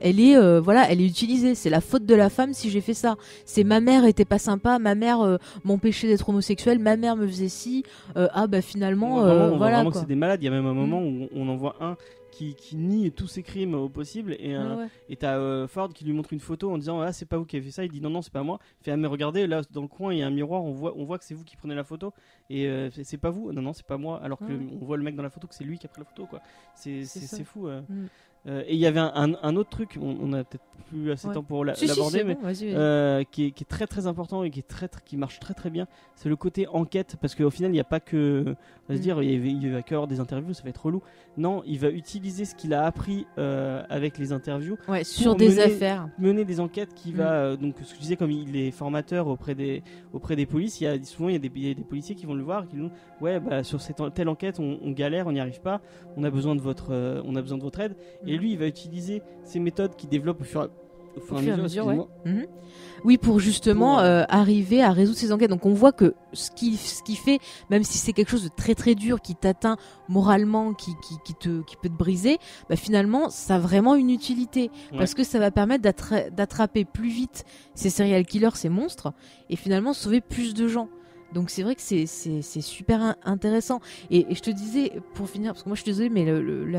elle 0.00 0.20
est, 0.20 0.36
euh, 0.36 0.60
voilà, 0.60 0.90
elle 0.90 1.00
est 1.00 1.06
utilisée. 1.06 1.54
C'est 1.54 1.70
la 1.70 1.80
faute 1.80 2.04
de 2.06 2.14
la 2.14 2.28
femme 2.30 2.52
si 2.52 2.70
j'ai 2.70 2.80
fait 2.80 2.94
ça. 2.94 3.16
C'est 3.44 3.64
ma 3.64 3.80
mère 3.80 4.04
était 4.04 4.24
pas 4.24 4.38
sympa, 4.38 4.78
ma 4.78 4.94
mère 4.94 5.20
euh, 5.20 5.36
m'empêchait 5.64 6.06
d'être 6.08 6.28
homosexuel, 6.28 6.78
ma 6.78 6.96
mère 6.96 7.16
me 7.16 7.26
faisait 7.26 7.48
ci. 7.48 7.84
euh, 8.16 8.28
ah 8.32 8.46
bah 8.46 8.58
On 8.58 8.62
finalement, 8.62 9.14
voit 9.16 9.24
vraiment, 9.26 9.44
on 9.44 9.48
voit 9.48 9.56
voilà 9.58 9.76
vraiment 9.76 9.90
que 9.90 9.94
quoi. 9.94 10.00
c'est 10.02 10.08
des 10.08 10.14
malades. 10.16 10.42
Il 10.42 10.46
y 10.46 10.48
a 10.48 10.52
même 10.52 10.66
un 10.66 10.74
moment 10.74 11.00
où 11.02 11.28
on 11.34 11.48
en 11.48 11.56
voit 11.56 11.76
un 11.80 11.96
qui, 12.32 12.54
qui 12.54 12.76
nie 12.76 13.10
tous 13.12 13.28
ses 13.28 13.42
crimes 13.42 13.74
au 13.74 13.88
possible 13.88 14.36
et 14.38 14.54
euh, 14.54 14.76
Ouais, 15.08 15.16
t'as 15.16 15.38
euh, 15.38 15.66
Ford 15.66 15.88
qui 15.88 16.04
lui 16.04 16.12
montre 16.12 16.34
une 16.34 16.40
photo 16.40 16.70
en 16.70 16.76
disant 16.76 17.00
ah 17.00 17.10
c'est 17.10 17.24
pas 17.24 17.38
vous 17.38 17.46
qui 17.46 17.56
avez 17.56 17.64
fait 17.64 17.70
ça. 17.72 17.82
Il 17.84 17.90
dit 17.90 18.02
non 18.02 18.10
non 18.10 18.20
c'est 18.20 18.32
pas 18.32 18.42
moi. 18.42 18.58
Il 18.82 18.84
fait 18.84 18.90
ah 18.90 18.96
mais 18.98 19.06
regardez 19.06 19.46
là 19.46 19.62
dans 19.72 19.80
le 19.80 19.88
coin 19.88 20.12
il 20.12 20.18
y 20.18 20.22
a 20.22 20.26
un 20.26 20.30
miroir. 20.30 20.62
On 20.62 20.72
voit 20.72 20.92
on 20.98 21.04
voit 21.06 21.16
que 21.18 21.24
c'est 21.24 21.32
vous 21.32 21.44
qui 21.44 21.56
prenez 21.56 21.74
la 21.74 21.82
photo 21.84 22.12
et 22.50 22.66
euh, 22.66 22.90
c'est- 22.90 23.16
pas 23.16 23.30
vous. 23.30 23.52
Non 23.52 23.62
non 23.62 23.72
c'est 23.72 23.86
pas 23.86 23.96
moi. 23.96 24.20
Alors 24.22 24.38
que 24.38 24.44
Ouais. 24.44 24.58
on 24.82 24.84
voit 24.84 24.98
le 24.98 25.02
mec 25.02 25.16
dans 25.16 25.22
la 25.22 25.30
photo 25.30 25.46
que 25.46 25.54
c'est 25.54 25.64
lui 25.64 25.78
qui 25.78 25.86
a 25.86 25.88
pris 25.88 26.02
la 26.02 26.04
photo 26.04 26.26
quoi. 26.26 26.42
C'est 26.74 27.04
fou. 27.44 27.68
euh. 27.68 27.80
Mm. 27.88 28.06
Euh, 28.46 28.62
et 28.66 28.74
il 28.74 28.78
y 28.80 28.86
avait 28.86 29.00
un, 29.00 29.12
un- 29.14 29.36
un 29.42 29.56
autre 29.56 29.70
truc. 29.70 29.98
On, 30.00 30.16
on 30.20 30.32
a 30.32 30.44
peut-être 30.44 30.64
plus 30.88 31.10
assez 31.10 31.24
de 31.26 31.30
Ouais. 31.30 31.34
temps 31.34 31.42
pour 31.42 31.64
la- 31.64 31.74
Si, 31.74 31.80
si, 31.80 31.86
l'aborder 31.88 32.22
mais 32.22 32.36
euh, 32.62 33.24
qui, 33.28 33.46
est, 33.46 33.50
qui 33.50 33.64
est 33.64 33.66
très 33.66 33.88
très 33.88 34.06
important 34.06 34.44
et 34.44 34.50
qui 34.50 34.60
est 34.60 34.68
très, 34.68 34.86
très- 34.86 35.02
qui 35.04 35.16
marche 35.16 35.40
très 35.40 35.52
très 35.52 35.68
bien 35.68 35.88
c'est 36.14 36.28
le 36.28 36.36
côté 36.36 36.68
enquête 36.68 37.16
parce 37.20 37.34
qu'au 37.34 37.50
final 37.50 37.72
il 37.72 37.74
n'y 37.74 37.80
a 37.80 37.84
pas 37.84 37.98
que 37.98 38.44
on 38.88 38.92
va 38.92 38.94
se 38.94 39.00
Mm. 39.00 39.02
dire 39.02 39.20
il, 39.24 39.72
va- 39.72 39.82
qu'avoir 39.82 40.06
des 40.06 40.20
interviews 40.20 40.54
ça 40.54 40.62
va 40.62 40.68
être 40.70 40.86
relou 40.86 41.02
non 41.36 41.64
il 41.66 41.80
va 41.80 41.88
utiliser 41.90 42.44
ce 42.44 42.54
qu'il 42.54 42.72
a 42.72 42.86
appris 42.86 43.26
euh, 43.36 43.82
avec 43.90 44.16
les 44.16 44.30
interviews 44.32 44.76
Ouais, 44.86 45.02
sur 45.02 45.34
des 45.34 45.48
mener- 45.48 45.62
affaires. 45.62 46.08
mener 46.20 46.44
des 46.44 46.60
enquêtes 46.60 46.94
qui 46.94 47.10
Mm. 47.12 47.16
va 47.16 47.56
donc 47.56 47.74
ce 47.82 47.90
que 47.90 47.96
je 47.96 48.00
disais 48.02 48.14
comme 48.16 48.30
il 48.30 48.54
est 48.54 48.70
formateur 48.70 49.26
auprès 49.26 49.56
des 49.56 49.82
auprès 50.12 50.36
des 50.36 50.46
polices 50.46 50.80
il 50.80 50.84
y 50.84 50.86
a 50.86 51.02
souvent 51.02 51.30
il 51.30 51.32
y 51.32 51.36
a 51.36 51.40
des, 51.40 51.50
il 51.52 51.66
y 51.66 51.70
a 51.72 51.74
des 51.74 51.82
policiers 51.82 52.14
qui 52.14 52.26
vont 52.26 52.34
le 52.34 52.44
voir 52.44 52.62
et 52.62 52.66
qui 52.68 52.76
disent 52.76 52.90
ouais 53.20 53.40
bah 53.40 53.64
sur 53.64 53.80
cette 53.80 54.00
telle 54.14 54.28
enquête 54.28 54.60
on, 54.60 54.78
on 54.84 54.92
galère 54.92 55.26
on 55.26 55.32
n'y 55.32 55.40
arrive 55.40 55.60
pas 55.62 55.80
on 56.16 56.22
a 56.22 56.30
besoin 56.30 56.54
de 56.54 56.60
votre 56.60 56.92
on 57.24 57.34
a 57.34 57.42
besoin 57.42 57.58
de 57.58 57.62
votre 57.64 57.80
aide 57.80 57.96
et 58.24 58.35
Mm. 58.36 58.40
lui 58.40 58.52
il 58.52 58.58
va 58.58 58.66
utiliser 58.66 59.22
ces 59.44 59.58
méthodes 59.60 59.96
qu'il 59.96 60.08
développe 60.08 60.40
au 60.40 60.44
fur, 60.44 60.62
et- 60.64 61.18
au 61.18 61.20
fur 61.20 61.36
Au 61.36 61.38
et 61.38 61.40
à 61.40 61.42
fur 61.42 61.50
et 61.50 61.58
à 61.60 61.62
mesure. 61.62 62.08
Oui, 63.04 63.18
pour 63.18 63.38
justement 63.40 63.94
Pour, 63.96 64.04
euh, 64.04 64.24
arriver 64.28 64.82
à 64.82 64.90
résoudre 64.90 65.18
ces 65.18 65.30
enquêtes. 65.32 65.50
Donc 65.50 65.64
on 65.64 65.72
voit 65.74 65.92
que 65.92 66.14
ce 66.32 66.50
qui 66.50 66.76
ce 66.76 67.02
qui 67.02 67.14
fait, 67.14 67.38
même 67.70 67.84
si 67.84 67.98
c'est 67.98 68.12
quelque 68.12 68.30
chose 68.30 68.42
de 68.44 68.48
très 68.54 68.74
très 68.74 68.94
dur 68.94 69.20
qui 69.20 69.34
t'atteint 69.34 69.76
moralement, 70.08 70.72
qui, 70.74 70.92
qui, 71.06 71.14
qui 71.24 71.34
te 71.34 71.62
qui 71.62 71.76
peut 71.76 71.88
te 71.88 71.94
briser, 71.94 72.38
bah 72.68 72.74
finalement 72.76 73.30
ça 73.30 73.56
a 73.56 73.58
vraiment 73.58 73.94
une 73.94 74.10
utilité 74.10 74.70
Ouais. 74.92 74.98
parce 74.98 75.14
que 75.14 75.22
ça 75.24 75.38
va 75.38 75.50
permettre 75.50 75.82
d'attra- 75.82 76.30
d'attraper 76.30 76.84
plus 76.84 77.08
vite 77.10 77.44
ces 77.74 77.90
serial 77.90 78.24
killers, 78.26 78.50
ces 78.54 78.68
monstres, 78.70 79.12
et 79.50 79.56
finalement 79.56 79.92
sauver 79.92 80.20
plus 80.20 80.54
de 80.54 80.66
gens. 80.66 80.88
Donc 81.32 81.50
c'est 81.50 81.62
vrai 81.62 81.74
que 81.74 81.82
c'est 81.82 82.60
super 82.60 83.02
in- 83.02 83.16
intéressant. 83.24 83.80
Et, 84.10 84.26
je 84.34 84.40
te 84.40 84.50
disais 84.50 84.92
pour 85.14 85.28
finir, 85.28 85.52
parce 85.52 85.62
que 85.62 85.68
moi 85.68 85.76
je 85.76 85.82
suis 85.82 85.90
désolée, 85.90 86.08
mais 86.10 86.24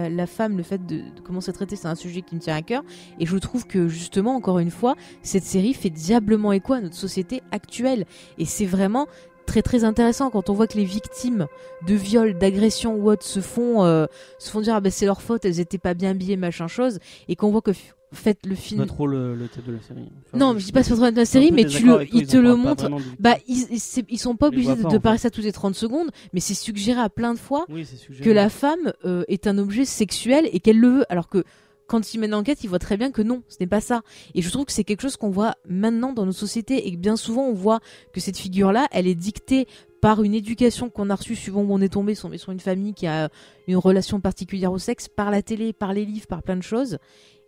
la, 0.10 0.28
femme, 0.28 0.58
le 0.58 0.64
fait 0.64 0.86
de, 0.86 0.98
de 0.98 1.22
comment 1.24 1.41
c'est 1.41 1.54
traité, 1.54 1.76
c'est 1.76 1.88
un 1.88 1.95
sujet 1.95 2.22
qui 2.22 2.36
me 2.36 2.39
tient 2.39 2.56
à 2.56 2.62
cœur. 2.62 2.84
Et 3.20 3.26
je 3.26 3.38
trouve 3.38 3.66
que 3.68 3.88
justement, 3.88 4.36
encore 4.36 4.60
une 4.60 4.72
fois, 4.72 4.95
cette 5.22 5.43
série 5.43 5.74
fait 5.74 5.89
diablement 5.89 6.52
écho 6.54 6.74
à 6.74 6.82
notre 6.82 6.95
société 6.95 7.41
actuelle. 7.52 8.06
Et 8.38 8.45
c'est 8.45 8.66
vraiment 8.66 9.08
très 9.45 9.62
très 9.62 9.84
intéressant 9.84 10.30
quand 10.30 10.50
on 10.50 10.54
voit 10.54 10.68
que 10.68 10.78
les 10.78 10.84
victimes 10.84 11.48
de 11.88 11.95
viols, 11.95 12.38
d'agressions 12.38 12.95
ou 12.95 13.10
autres 13.10 13.26
se 13.26 13.39
font 13.39 13.84
euh, 13.84 14.06
se 14.38 14.52
font 14.52 14.62
dire 14.62 14.76
ah 14.76 14.82
ben 14.82 14.91
c'est 14.91 15.06
leur 15.06 15.22
faute, 15.22 15.45
elles 15.45 15.60
étaient 15.60 15.78
pas 15.78 15.93
bien 15.93 16.12
habillées 16.12 16.36
machin 16.38 16.68
chose, 16.68 17.00
et 17.28 17.36
qu'on 17.36 17.50
voit 17.50 17.62
que 17.62 17.72
en 18.12 18.16
fait 18.16 18.39
le 18.45 18.55
film. 18.55 18.80
pas 18.82 18.88
trop 18.88 19.05
le, 19.08 19.36
le 19.36 19.47
thème 19.47 19.64
de 19.68 19.72
la 19.74 19.82
série. 19.82 20.10
Enfin, 20.28 20.38
non, 20.38 20.53
mais 20.53 20.60
je 20.60 20.66
dis 20.66 20.72
pas 20.72 20.84
c'est 20.84 20.91
pas 20.91 20.95
trop 20.97 21.12
de 21.12 21.16
la 21.16 21.26
série, 21.26 21.51
mais 21.51 21.66
tu 21.66 21.86
le, 21.86 22.08
ils 22.16 22.26
te 22.28 22.38
le 22.38 22.55
montrent. 22.55 22.89
du- 22.89 23.03
Bah 23.20 23.36
ils, 23.47 23.66
ils, 23.72 24.03
ils 24.10 24.18
sont 24.20 24.36
pas 24.36 24.47
obligés 24.47 24.76
de, 24.76 24.82
pas, 24.84 24.89
de 24.89 24.97
parler 24.97 25.18
fait. 25.18 25.24
ça 25.24 25.30
toutes 25.30 25.43
les 25.43 25.51
30 25.51 25.76
secondes, 25.76 26.10
mais 26.34 26.39
c'est 26.39 26.53
suggéré 26.53 26.99
à 27.01 27.10
plein 27.10 27.34
de 27.34 27.39
fois 27.39 27.66
Oui, 27.70 27.86
que 28.22 28.30
la 28.30 28.49
femme 28.49 28.93
euh, 29.05 29.24
est 29.28 29.45
un 29.47 29.58
objet 29.58 29.84
sexuel 29.86 30.49
et 30.53 30.60
qu'elle 30.60 30.80
le 30.80 30.89
veut, 30.89 31.05
alors 31.12 31.28
que 31.28 31.43
quand 31.86 32.14
il 32.14 32.20
mène 32.20 32.32
l'enquête, 32.32 32.64
il 32.66 32.68
voit 32.68 32.80
très 32.80 32.97
bien 32.97 33.12
que 33.12 33.22
non, 33.22 33.43
ce 33.47 33.58
n'est 33.62 33.68
pas 33.68 33.80
ça. 33.80 34.01
Et 34.36 34.41
je 34.41 34.49
trouve 34.49 34.66
que 34.66 34.74
c'est 34.74 34.84
quelque 34.84 35.01
chose 35.01 35.16
qu'on 35.16 35.30
voit 35.30 35.55
maintenant 35.70 36.12
dans 36.12 36.26
nos 36.26 36.34
sociétés 36.34 36.86
et 36.88 36.91
que 36.91 36.97
bien 36.97 37.16
souvent 37.16 37.43
on 37.45 37.53
voit 37.53 37.80
que 38.14 38.20
cette 38.20 38.38
figure-là, 38.38 38.88
elle 38.91 39.08
est 39.08 39.16
dictée 39.16 39.68
par 40.01 40.22
une 40.22 40.34
éducation 40.34 40.89
qu'on 40.89 41.10
a 41.10 41.16
reçue 41.16 41.36
suivant 41.36 41.62
où 41.62 41.74
on 41.74 41.80
est 41.82 41.88
tombé, 41.89 42.14
sur 42.14 42.30
une 42.51 42.60
famille 42.60 42.93
qui 42.93 43.08
a 43.08 43.30
une 43.68 43.78
relation 43.78 44.20
particulière 44.20 44.72
au 44.74 44.78
sexe, 44.78 45.08
par 45.08 45.32
la 45.32 45.41
télé, 45.41 45.72
par 45.74 45.93
les 45.93 46.05
livres, 46.05 46.28
par 46.28 46.43
plein 46.43 46.55
de 46.58 46.62
choses. 46.62 46.97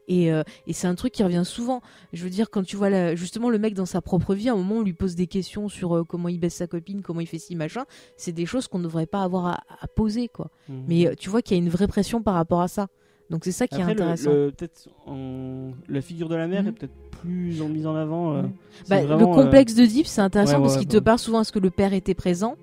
Et, 0.10 0.34
euh, 0.34 0.44
et 0.68 0.74
c'est 0.74 0.88
un 0.88 0.96
truc 0.96 1.14
qui 1.14 1.24
revient 1.24 1.44
souvent. 1.46 1.82
Je 2.14 2.24
veux 2.24 2.30
dire, 2.32 2.50
quand 2.50 2.64
tu 2.64 2.76
vois 2.76 2.90
la- 2.90 3.16
justement 3.16 3.50
le 3.50 3.60
mec 3.60 3.76
dans 3.76 3.86
sa 3.86 4.02
propre 4.02 4.34
vie, 4.36 4.50
à 4.50 4.54
un 4.54 4.56
moment 4.58 4.78
on 4.78 4.82
lui 4.82 4.94
pose 4.94 5.16
des 5.16 5.28
questions 5.28 5.70
sur 5.70 5.96
euh, 5.96 6.04
comment 6.04 6.28
il 6.28 6.40
baisse 6.40 6.56
sa 6.56 6.68
copine, 6.68 7.02
comment 7.04 7.20
il 7.22 7.28
fait 7.28 7.38
ci, 7.40 7.56
machin, 7.56 7.86
c'est 8.18 8.32
des 8.34 8.46
choses 8.48 8.68
qu'on 8.68 8.80
ne 8.80 8.84
devrait 8.86 9.06
pas 9.06 9.22
avoir 9.24 9.46
à, 9.46 9.60
à 9.80 9.88
poser, 9.88 10.28
quoi. 10.28 10.50
Mhm. 10.68 10.84
Mais 10.88 11.08
euh, 11.08 11.14
tu 11.18 11.30
vois 11.30 11.42
qu'il 11.44 11.56
y 11.56 11.60
a 11.60 11.64
une 11.64 11.70
vraie 11.70 11.88
pression 11.88 12.22
par 12.24 12.34
rapport 12.34 12.62
à 12.62 12.68
ça. 12.68 12.88
Donc 13.30 13.46
c'est 13.46 13.52
ça 13.52 13.68
qui 13.68 13.76
Après, 13.76 13.90
est 13.92 13.94
intéressant. 13.94 14.32
le- 14.32 14.52
peut-être 14.58 14.90
en- 15.06 15.72
la 15.88 16.02
figure 16.02 16.28
de 16.28 16.36
la 16.36 16.48
mère 16.48 16.64
Mhm. 16.64 16.70
est 16.70 16.72
peut-être 16.72 16.96
plus 17.22 17.62
en 17.62 17.70
mise 17.70 17.86
en 17.86 17.96
avant. 17.96 18.34
euh, 18.36 18.42
Bah, 18.90 19.04
vraiment, 19.04 19.20
le 19.20 19.44
complexe 19.44 19.76
de 19.76 19.86
Deep, 19.86 20.08
c'est 20.08 20.22
intéressant 20.22 20.56
ouais, 20.56 20.62
parce 20.62 20.74
ouais, 20.74 20.80
qu'il 20.80 20.88
te 20.88 20.98
parle 20.98 21.20
souvent 21.20 21.42
est-ce 21.42 21.52
que 21.52 21.60
le 21.60 21.70
père 21.70 21.94
était 21.94 22.16
présent? 22.16 22.56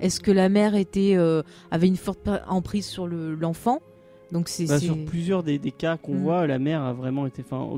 Est-ce 0.00 0.20
que 0.20 0.30
la 0.30 0.48
mère 0.48 0.74
était 0.74 1.14
euh, 1.16 1.42
avait 1.70 1.86
une 1.86 1.96
forte 1.98 2.30
emprise 2.48 2.86
sur 2.86 3.06
le- 3.06 3.34
l'enfant? 3.34 3.80
Donc 4.32 4.48
c'est 4.48 4.66
bah, 4.66 4.80
sur 4.80 4.96
plusieurs 5.04 5.42
des, 5.42 5.58
des 5.58 5.70
cas 5.70 5.96
qu'on 5.96 6.14
Mhm. 6.14 6.22
voit, 6.22 6.46
la 6.46 6.58
mère 6.58 6.82
a 6.82 6.92
vraiment 6.92 7.26
été 7.26 7.42
enfin, 7.48 7.68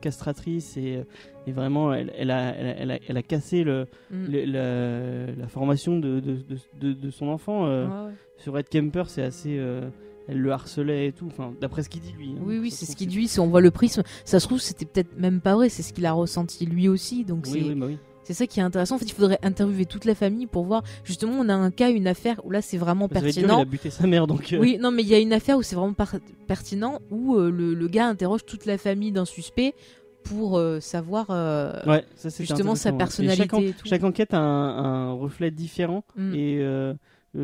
castratrice 0.00 0.76
et, 0.76 0.96
euh, 0.96 1.04
et 1.46 1.52
vraiment 1.52 1.92
elle, 1.94 2.12
elle 2.18 2.30
a, 2.30 2.54
elle, 2.54 2.90
a, 2.90 2.98
elle 3.08 3.16
a- 3.16 3.22
cassé 3.22 3.64
le, 3.64 3.86
Mm. 4.10 4.24
le- 4.26 4.44
la, 4.44 5.26
la 5.42 5.48
formation 5.48 5.98
de, 5.98 6.20
de, 6.20 6.92
de, 6.92 7.10
son 7.10 7.28
enfant. 7.28 7.66
euh, 7.66 7.86
ouais. 7.86 8.12
Sur 8.38 8.58
Ed 8.58 8.68
Kemper, 8.68 9.04
c'est 9.08 9.22
assez. 9.22 9.56
euh, 9.58 9.88
elle 10.26 10.38
le 10.40 10.50
harcelait 10.52 11.08
et 11.08 11.12
tout, 11.12 11.26
enfin, 11.26 11.52
d'après 11.60 11.82
ce 11.82 11.88
qu'il 11.90 12.00
dit 12.00 12.14
lui. 12.18 12.30
hein. 12.30 12.42
Oui, 12.42 12.58
oui, 12.58 12.70
c'est 12.70 12.86
ce 12.86 12.96
qu'il 12.96 13.08
dit. 13.08 13.28
Si 13.28 13.40
on 13.40 13.46
voit 13.46 13.60
le 13.60 13.70
prisme, 13.70 14.02
ça 14.24 14.40
se 14.40 14.46
trouve, 14.46 14.58
c'était 14.58 14.86
peut-être 14.86 15.18
même 15.18 15.40
pas 15.42 15.54
vrai. 15.54 15.68
C'est 15.68 15.82
ce 15.82 15.92
qu'il 15.92 16.06
a 16.06 16.12
ressenti 16.12 16.64
lui 16.64 16.88
aussi. 16.88 17.24
Donc 17.24 17.44
Oui, 17.44 17.50
c'est 17.62 17.68
oui, 17.68 17.74
bah 17.74 17.86
oui. 17.86 17.98
C'est 18.24 18.34
ça 18.34 18.46
qui 18.46 18.58
est 18.58 18.62
intéressant. 18.62 18.96
En 18.96 18.98
fait, 18.98 19.04
il 19.04 19.12
faudrait 19.12 19.38
interviewer 19.42 19.86
toute 19.86 20.04
la 20.04 20.14
famille 20.14 20.46
pour 20.46 20.64
voir. 20.64 20.82
Justement, 21.04 21.34
on 21.38 21.48
a 21.48 21.54
un 21.54 21.70
cas, 21.70 21.90
une 21.90 22.06
affaire 22.08 22.40
où 22.44 22.50
là, 22.50 22.60
c'est 22.62 22.76
vraiment 22.78 23.08
Ça 23.08 23.20
dur, 23.20 23.28
il 23.28 23.34
pertinent. 23.34 23.60
a 23.60 23.64
buté 23.64 23.90
sa 23.90 24.06
mère 24.06 24.26
donc. 24.26 24.52
euh, 24.52 24.58
Oui, 24.58 24.78
non, 24.80 24.90
mais 24.90 25.02
il 25.02 25.08
y 25.08 25.14
a 25.14 25.18
une 25.18 25.32
affaire 25.32 25.56
où 25.58 25.62
c'est 25.62 25.76
vraiment 25.76 25.92
par- 25.92 26.16
pertinent, 26.48 26.98
où 27.10 27.36
euh, 27.36 27.50
le, 27.50 27.74
le 27.74 27.88
gars 27.88 28.08
interroge 28.08 28.44
toute 28.44 28.66
la 28.66 28.78
famille 28.78 29.12
d'un 29.12 29.24
suspect 29.24 29.74
pour 30.24 30.56
euh, 30.58 30.80
savoir 30.80 31.28
Ouais, 31.86 32.04
ça 32.16 32.30
c'est 32.30 32.44
justement 32.44 32.74
sa 32.74 32.92
personnalité 32.92 33.42
Chaque, 33.42 33.54
en- 33.54 33.60
et 33.60 33.72
tout. 33.72 33.86
chaque 33.86 34.04
enquête 34.04 34.32
a 34.34 34.38
un, 34.40 35.08
un 35.08 35.12
reflet 35.12 35.50
différent 35.50 36.02
Mm. 36.16 36.34
et 36.34 36.94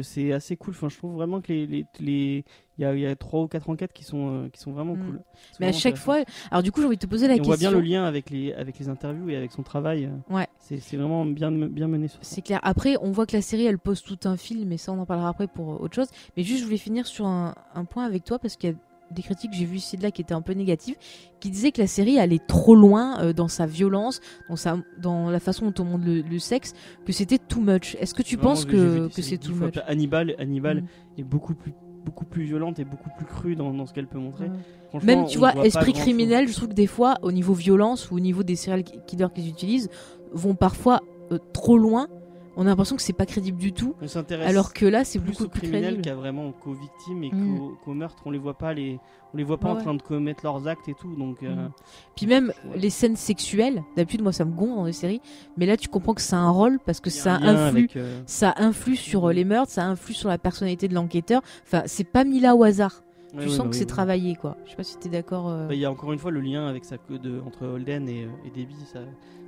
c'est 0.03 0.33
assez 0.33 0.57
cool. 0.57 0.73
Enfin, 0.75 0.89
je 0.89 0.97
trouve 0.97 1.15
vraiment 1.15 1.41
que 1.41 1.53
les 1.53 1.67
les 1.67 1.85
les- 2.01 2.45
il 2.81 2.85
y 2.85 2.87
a, 2.87 2.95
y 2.97 3.07
a 3.07 3.15
trois 3.15 3.43
ou 3.43 3.47
quatre 3.47 3.69
enquêtes 3.69 3.93
qui 3.93 4.05
sont 4.05 4.45
euh, 4.45 4.49
qui 4.49 4.59
sont 4.59 4.73
vraiment 4.73 4.95
Mm. 4.95 5.05
cool. 5.05 5.21
Mais 5.61 5.67
à 5.67 5.73
chaque 5.73 5.97
fois, 5.99 6.17
alors 6.51 6.63
du 6.63 6.73
coup, 6.73 6.81
j'ai 6.81 6.87
envie 6.87 6.97
de 6.97 7.01
te 7.03 7.07
poser 7.07 7.29
la 7.29 7.35
Et 7.37 7.41
on 7.41 7.45
voit 7.45 7.55
question. 7.57 7.71
bien 7.73 7.79
le 7.81 7.87
lien 7.87 8.05
avec 8.05 8.31
les 8.31 8.55
avec 8.55 8.79
les 8.79 8.89
interviews 8.89 9.29
et 9.29 9.37
avec 9.37 9.53
son 9.53 9.63
travail. 9.63 10.07
euh, 10.07 10.35
Ouais. 10.35 10.47
C'est 10.59 10.97
vraiment 10.97 11.25
bien 11.27 11.51
bien 11.53 11.89
mené. 11.89 12.07
C'est 12.23 12.43
clair. 12.43 12.59
Après, 12.63 12.97
on 13.03 13.11
voit 13.11 13.27
que 13.27 13.37
la 13.37 13.43
série, 13.43 13.67
elle 13.67 13.79
pose 13.79 14.03
tout 14.03 14.19
un 14.25 14.37
film, 14.37 14.73
et 14.73 14.79
ça, 14.79 14.93
on 14.93 14.99
en 14.99 15.07
parlera 15.07 15.29
après 15.29 15.47
pour 15.47 15.73
euh, 15.75 15.77
autre 15.79 15.95
chose. 15.95 16.09
Mais 16.37 16.43
juste, 16.43 16.61
je 16.61 16.65
voulais 16.65 16.77
finir 16.79 17.07
sur 17.07 17.27
un, 17.27 17.55
un 17.75 17.85
point 17.85 18.05
avec 18.07 18.25
toi, 18.25 18.39
parce 18.39 18.57
qu'il 18.57 18.71
y 18.71 18.73
a 18.73 18.77
des 19.13 19.23
critiques 19.23 19.51
que 19.51 19.57
j'ai 19.57 19.65
vues 19.65 19.79
ici 19.79 19.97
et 19.97 19.99
de 19.99 20.05
là 20.05 20.13
qui 20.13 20.23
étaient 20.23 20.35
un 20.35 20.41
peu 20.41 20.53
négatives, 20.53 20.95
qui 21.41 21.51
disaient 21.51 21.73
que 21.73 21.81
la 21.81 21.89
série 21.89 22.21
allait 22.21 22.39
trop 22.39 22.77
loin 22.77 23.21
euh, 23.21 23.33
dans 23.33 23.49
sa 23.49 23.67
violence, 23.67 24.21
dans, 24.49 24.55
sa, 24.55 24.79
dans 24.99 25.29
la 25.31 25.41
façon 25.41 25.69
dont 25.73 25.83
on 25.83 25.85
montre 25.87 26.05
le, 26.07 26.21
le 26.23 26.39
sexe, 26.39 26.75
que 27.05 27.13
c'était 27.13 27.39
too 27.39 27.61
much. 27.61 27.97
Est-ce 27.99 28.15
que 28.15 28.23
tu 28.23 28.37
penses 28.37 28.65
que, 28.65 29.09
que 29.09 29.21
c'est 29.23 29.39
too 29.39 29.55
much? 29.55 29.75
Hannibal 29.89 30.37
Hannibal 30.39 30.83
Mm. 30.83 30.87
est 31.19 31.25
beaucoup 31.25 31.55
plus 31.57 31.73
beaucoup 32.05 32.25
plus 32.25 32.45
violente 32.45 32.79
et 32.79 32.85
beaucoup 32.85 33.11
plus 33.17 33.27
crue 33.27 33.57
dans, 33.57 33.73
dans 33.73 33.87
ce 33.87 33.93
qu'elle 33.93 34.07
peut 34.07 34.19
montrer. 34.19 34.47
Ouais. 34.93 35.01
Même, 35.03 35.27
tu 35.27 35.39
vois, 35.39 35.55
esprit 35.65 35.93
criminel, 35.93 36.49
je 36.49 36.55
trouve 36.55 36.69
que 36.69 36.75
des 36.75 36.87
fois, 36.87 37.17
au 37.23 37.33
niveau 37.33 37.55
violence 37.55 38.11
ou 38.11 38.17
au 38.17 38.21
niveau 38.21 38.43
des 38.43 38.57
serial 38.57 38.83
killers 38.83 39.29
qu'ils 39.35 39.49
utilisent, 39.49 39.89
vont 40.33 40.55
parfois 40.55 41.01
euh, 41.33 41.39
trop 41.53 41.79
loin. 41.79 42.09
On 42.57 42.63
a 42.63 42.71
l'impression 42.71 42.97
que 42.97 43.03
c'est 43.03 43.13
pas 43.13 43.27
crédible 43.27 43.59
du 43.59 43.73
tout. 43.73 43.95
On 44.03 44.09
s'intéresse 44.09 44.49
Alors 44.49 44.73
que 44.73 44.85
là, 44.85 45.05
c'est 45.05 45.19
plus 45.19 45.31
beaucoup 45.33 45.45
aux 45.45 45.49
plus 45.49 45.61
criminels 45.61 46.01
qu'à 46.03 46.15
vraiment 46.15 46.51
qu'aux 46.53 46.73
victimes 46.75 47.23
et 47.25 47.31
Mm. 47.33 47.59
qu'aux 47.59 47.79
qu'aux 47.85 47.95
meurtres. 47.95 48.23
On 48.27 48.31
les 48.31 48.39
voit 48.39 48.59
pas 48.59 48.75
les, 48.75 48.99
on 49.33 49.37
les 49.37 49.45
voit 49.45 49.59
pas 49.59 49.69
Ouais, 49.69 49.75
en 49.75 49.77
ouais. 49.77 49.83
train 49.85 49.95
de 49.95 50.03
commettre 50.03 50.41
leurs 50.45 50.67
actes 50.67 50.89
et 50.89 50.95
tout. 50.95 51.15
Donc 51.17 51.43
euh, 51.43 51.55
Mm. 51.55 51.71
Puis 52.17 52.27
même 52.27 52.53
Ouais. 52.69 52.77
les 52.79 52.91
scènes 52.91 53.17
sexuelles, 53.17 53.83
d'habitude, 53.97 54.23
moi, 54.23 54.33
ça 54.33 54.45
me 54.45 54.53
gonfle 54.53 54.75
dans 54.75 54.85
les 54.85 54.93
séries. 54.93 55.21
Mais 55.57 55.65
là, 55.67 55.77
tu 55.77 55.89
comprends 55.89 56.15
que 56.15 56.21
c'est 56.23 56.35
un 56.35 56.51
rôle 56.51 56.79
parce 56.85 57.01
que 57.01 57.09
a 57.09 57.13
ça 57.13 57.35
influe. 57.37 57.79
avec, 57.81 57.97
euh, 57.97 58.21
Ça 58.27 58.53
influe 58.57 58.97
sur 58.97 59.29
euh, 59.29 59.33
les 59.33 59.45
meurtres, 59.45 59.71
ça 59.73 59.85
influe 59.87 60.15
sur 60.15 60.29
la 60.29 60.39
personnalité 60.39 60.89
de 60.89 60.95
l'enquêteur. 60.95 61.43
Enfin, 61.65 61.83
c'est 61.87 62.05
pas 62.05 62.25
mis 62.25 62.41
là 62.41 62.57
au 62.57 62.65
hasard. 62.65 63.03
Tu 63.39 63.49
sens 63.49 63.59
bah 63.65 63.71
que 63.71 63.77
c'est 63.77 63.87
travaillé, 63.87 64.35
quoi. 64.37 64.57
Je 64.65 64.71
sais 64.71 64.77
pas 64.77 64.83
si 64.83 64.99
t'es 64.99 65.09
d'accord. 65.09 65.49
euh. 65.49 65.69
Bah, 65.69 65.75
Il 65.75 65.81
y 65.81 65.85
a 65.85 65.91
encore 65.91 66.13
une 66.13 66.19
fois 66.19 66.31
le 66.31 66.41
lien 66.41 66.67
avec 66.67 66.85
sa 66.85 66.97
de, 67.09 67.41
entre 67.47 67.67
Holden 67.67 68.09
et, 68.09 68.25
euh, 68.25 68.29
et 68.45 68.51
Debbie, 68.51 68.75
sa, 68.93 69.01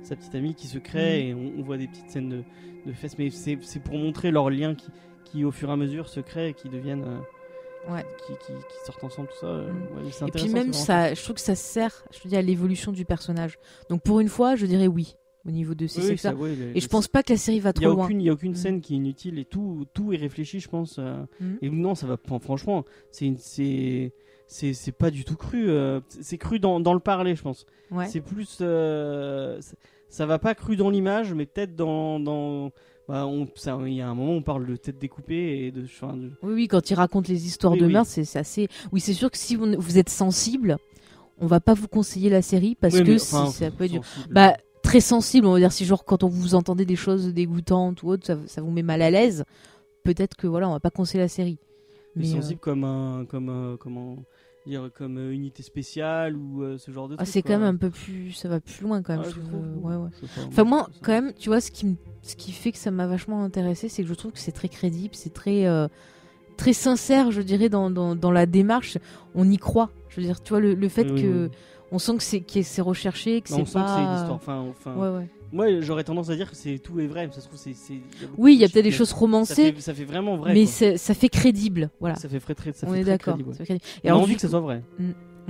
sa 0.03 0.15
petite 0.15 0.35
amie 0.35 0.55
qui 0.55 0.67
se 0.67 0.77
crée 0.79 1.33
Mhm. 1.33 1.39
et 1.39 1.51
on, 1.55 1.59
on 1.59 1.63
voit 1.63 1.77
des 1.77 1.87
petites 1.87 2.09
scènes 2.09 2.29
de, 2.29 2.43
de 2.85 2.93
fesses, 2.93 3.17
mais 3.17 3.29
c'est 3.29 3.57
pour 3.83 3.95
montrer 3.97 4.31
leur 4.31 4.49
lien 4.49 4.75
qui, 4.75 4.87
qui 5.25 5.43
au 5.45 5.51
fur 5.51 5.69
et 5.69 5.73
à 5.73 5.75
mesure 5.75 6.07
se 6.09 6.19
crée 6.19 6.49
et 6.49 6.53
qui 6.53 6.69
deviennent. 6.69 7.03
euh, 7.03 7.19
Ouais. 7.91 8.05
Qui, 8.25 8.31
qui, 8.45 8.53
qui 8.53 8.85
sortent 8.85 9.03
ensemble, 9.03 9.27
tout 9.27 9.39
ça. 9.41 9.47
Mhm. 9.47 9.67
ouais, 9.97 10.27
Et 10.29 10.31
puis 10.31 10.47
même 10.47 10.71
ça, 10.71 11.13
je 11.13 11.21
trouve 11.21 11.35
que 11.35 11.41
ça 11.41 11.55
sert, 11.55 12.05
je 12.13 12.19
te 12.21 12.27
dis, 12.29 12.37
à 12.37 12.41
l'évolution 12.41 12.93
du 12.93 13.03
personnage. 13.03 13.59
Donc 13.89 14.01
pour 14.03 14.21
une 14.21 14.29
fois, 14.29 14.55
je 14.55 14.65
dirais 14.65 14.87
oui 14.87 15.17
au 15.45 15.51
niveau 15.51 15.73
de 15.75 15.87
ces 15.87 16.11
Oui, 16.11 16.17
ça, 16.17 16.33
ouais, 16.33 16.55
les- 16.55 16.77
Et 16.77 16.79
je 16.79 16.87
pense 16.87 17.07
pas 17.07 17.21
que 17.23 17.33
la 17.33 17.37
série 17.37 17.59
va 17.59 17.69
n'y 17.69 17.73
trop 17.81 17.91
a 17.91 17.95
loin. 17.95 18.07
il 18.09 18.21
y 18.21 18.29
a 18.29 18.33
aucune 18.33 18.51
Mhm. 18.51 18.55
scène 18.57 18.81
qui 18.81 18.93
est 18.93 18.97
inutile 18.97 19.39
et 19.39 19.45
tout, 19.45 19.85
tout 19.93 20.13
est 20.13 20.17
réfléchi, 20.17 20.59
je 20.59 20.69
pense. 20.69 20.97
euh, 20.99 21.23
Mhm. 21.39 21.57
Et 21.61 21.69
non, 21.69 21.95
ça 21.95 22.07
va. 22.07 22.17
Franchement, 22.39 22.85
c'est 23.11 24.11
c'est 24.47 24.91
pas 24.97 25.09
du 25.11 25.23
tout 25.25 25.35
cru. 25.35 25.69
euh, 25.69 25.99
c'est 26.09 26.37
cru 26.37 26.59
dans, 26.59 26.79
dans 26.79 26.93
le 26.93 26.99
parler, 26.99 27.35
je 27.35 27.41
pense. 27.41 27.65
Ouais. 27.91 28.07
C'est 28.07 28.21
plus. 28.21 28.59
euh, 28.61 29.59
ça 30.09 30.25
va 30.25 30.37
pas 30.39 30.53
cru 30.55 30.75
dans 30.75 30.89
l'image, 30.89 31.33
mais 31.33 31.45
peut-être 31.45 31.75
dans. 31.75 32.19
dans 32.19 32.71
bah, 33.09 33.25
on- 33.27 33.47
ça- 33.55 33.77
il 33.85 33.93
y 33.93 34.01
a 34.01 34.07
un 34.07 34.15
moment 34.15 34.31
où 34.33 34.37
on 34.37 34.41
parle 34.43 34.65
de 34.65 34.75
tête 34.77 34.97
découpée 34.97 35.65
et 35.65 35.71
de. 35.71 35.83
enfin, 35.83 36.15
de- 36.15 36.31
Oui, 36.41 36.53
oui, 36.53 36.67
quand 36.69 36.89
il 36.89 36.93
raconte 36.93 37.27
les 37.27 37.45
histoires 37.47 37.73
Oui, 37.73 37.79
de 37.79 37.85
oui. 37.87 37.93
meurtre, 37.93 38.09
c'est 38.11 38.39
assez. 38.39 38.69
Oui, 38.93 39.01
c'est 39.01 39.13
sûr 39.13 39.29
que 39.29 39.37
si 39.37 39.55
vous, 39.57 39.73
vous 39.77 39.97
êtes 39.97 40.09
sensible, 40.09 40.77
on 41.39 41.47
va 41.47 41.59
pas 41.59 41.73
vous 41.73 41.87
conseiller 41.89 42.29
la 42.29 42.41
série 42.41 42.75
parce 42.75 42.93
Oui, 42.93 43.03
que 43.03 43.11
mais, 43.11 43.21
enfin, 43.21 43.47
ça 43.47 43.71
peut 43.71 43.83
être 43.85 43.91
dur. 43.91 44.05
sensible. 44.05 44.33
Bah, 44.33 44.55
très 44.93 45.01
sensible, 45.01 45.47
on 45.47 45.53
va 45.53 45.57
dire, 45.59 45.71
si 45.71 45.85
genre 45.85 46.05
quand 46.05 46.23
on 46.23 46.27
vous 46.27 46.53
entendez 46.53 46.85
des 46.85 46.95
choses 46.95 47.33
dégoûtantes 47.33 48.03
ou 48.03 48.09
autre, 48.09 48.27
ça, 48.27 48.37
ça 48.45 48.61
vous 48.61 48.69
met 48.69 48.83
mal 48.83 49.01
à 49.01 49.09
l'aise, 49.09 49.43
peut-être 50.03 50.37
que 50.37 50.45
voilà, 50.45 50.69
on 50.69 50.73
va 50.73 50.79
pas 50.79 50.91
conseiller 50.91 51.19
la 51.23 51.27
série. 51.27 51.57
Mais 52.15 52.27
Mais, 52.27 52.29
euh, 52.29 52.41
sensible 52.41 52.59
comme 52.59 52.83
un. 52.83 53.25
Comme, 53.25 53.49
un- 53.49 53.75
comment 53.79 54.17
dire 54.67 54.91
Comme 54.95 55.17
euh, 55.17 55.31
unité 55.33 55.63
spéciale 55.63 56.37
ou 56.37 56.61
euh, 56.61 56.77
ce 56.77 56.91
genre 56.91 57.09
de 57.09 57.15
ah, 57.17 57.25
c'est 57.25 57.41
quand 57.41 57.57
même 57.57 57.63
un 57.63 57.75
peu 57.75 57.89
plus. 57.89 58.33
Ça 58.33 58.49
va 58.49 58.59
plus 58.59 58.83
loin 58.83 59.01
quand 59.01 59.13
même. 59.13 59.23
Ah, 59.25 59.29
je 59.29 59.33
je 59.33 59.39
trouve. 59.47 59.61
trouve. 59.67 59.83
Ouais, 59.83 59.95
ouais. 59.95 60.09
Enfin, 60.47 60.63
moi, 60.63 60.87
quand 61.01 61.11
même, 61.13 61.33
tu 61.33 61.49
vois, 61.49 61.59
ce 61.59 61.71
qui, 61.71 61.95
ce 62.21 62.35
qui 62.35 62.51
fait 62.51 62.71
que 62.71 62.77
ça 62.77 62.91
m'a 62.91 63.07
vachement 63.07 63.43
intéressé, 63.43 63.89
c'est 63.89 64.03
que 64.03 64.09
je 64.09 64.13
trouve 64.13 64.31
que 64.33 64.39
c'est 64.39 64.51
très 64.51 64.69
crédible, 64.69 65.15
c'est 65.15 65.33
très, 65.33 65.65
euh, 65.65 65.87
très 66.55 66.73
sincère, 66.73 67.31
je 67.31 67.41
dirais, 67.41 67.67
dans, 67.67 67.89
dans, 67.89 68.15
dans 68.15 68.31
la 68.31 68.45
démarche. 68.45 68.99
On 69.33 69.49
y 69.49 69.57
croit. 69.57 69.89
Je 70.09 70.17
veux 70.17 70.27
dire, 70.27 70.39
tu 70.43 70.49
vois, 70.49 70.59
le, 70.59 70.75
le 70.75 70.87
fait 70.87 71.05
Oui, 71.05 71.13
oui, 71.13 71.21
que. 71.23 71.45
oui. 71.47 71.51
On 71.93 71.99
sent 71.99 72.17
que 72.17 72.63
c'est 72.63 72.81
recherché, 72.81 73.41
que 73.41 73.53
on 73.53 73.65
c'est 73.65 73.71
sent 73.73 73.79
que 73.79 73.83
pas. 73.85 73.95
c'est 73.95 74.01
une 74.03 74.13
histoire. 74.15 74.33
Enfin, 74.33 74.65
enfin, 74.69 74.95
Ouais, 74.95 75.17
ouais. 75.19 75.27
Moi, 75.51 75.81
j'aurais 75.81 76.03
tendance 76.03 76.31
à 76.31 76.35
dire 76.35 76.49
que 76.49 76.55
c'est 76.55 76.79
tout 76.79 76.99
est 76.99 77.05
vrai, 77.05 77.27
mais 77.27 77.31
ça 77.33 77.39
se 77.41 77.47
trouve, 77.47 77.59
c'est. 77.59 77.73
Oui, 78.37 78.55
il 78.55 78.59
y 78.59 78.65
a 78.65 78.69
peut-être 78.69 78.83
des 78.83 78.91
choses 78.91 79.09
Ça 79.09 79.15
romancées, 79.15 79.71
fait, 79.71 79.79
ça 79.81 79.93
fait 79.93 80.03
vraiment 80.03 80.35
vrai. 80.35 80.53
mais 80.53 80.65
ça 80.65 81.13
fait 81.13 81.29
crédible. 81.29 81.91
Voilà. 81.99 82.15
Ça 82.15 82.27
fait 82.27 82.39
très, 82.39 82.55
très, 82.55 82.73
ça 82.73 82.87
on 82.89 82.93
fait 82.93 83.01
est 83.01 83.03
d'accord. 83.03 83.37
ouais. 83.37 83.77
On 84.05 84.09
a 84.09 84.13
envie 84.13 84.33
que 84.35 84.41
ça 84.41 84.49
soit 84.49 84.59
vrai. 84.59 84.81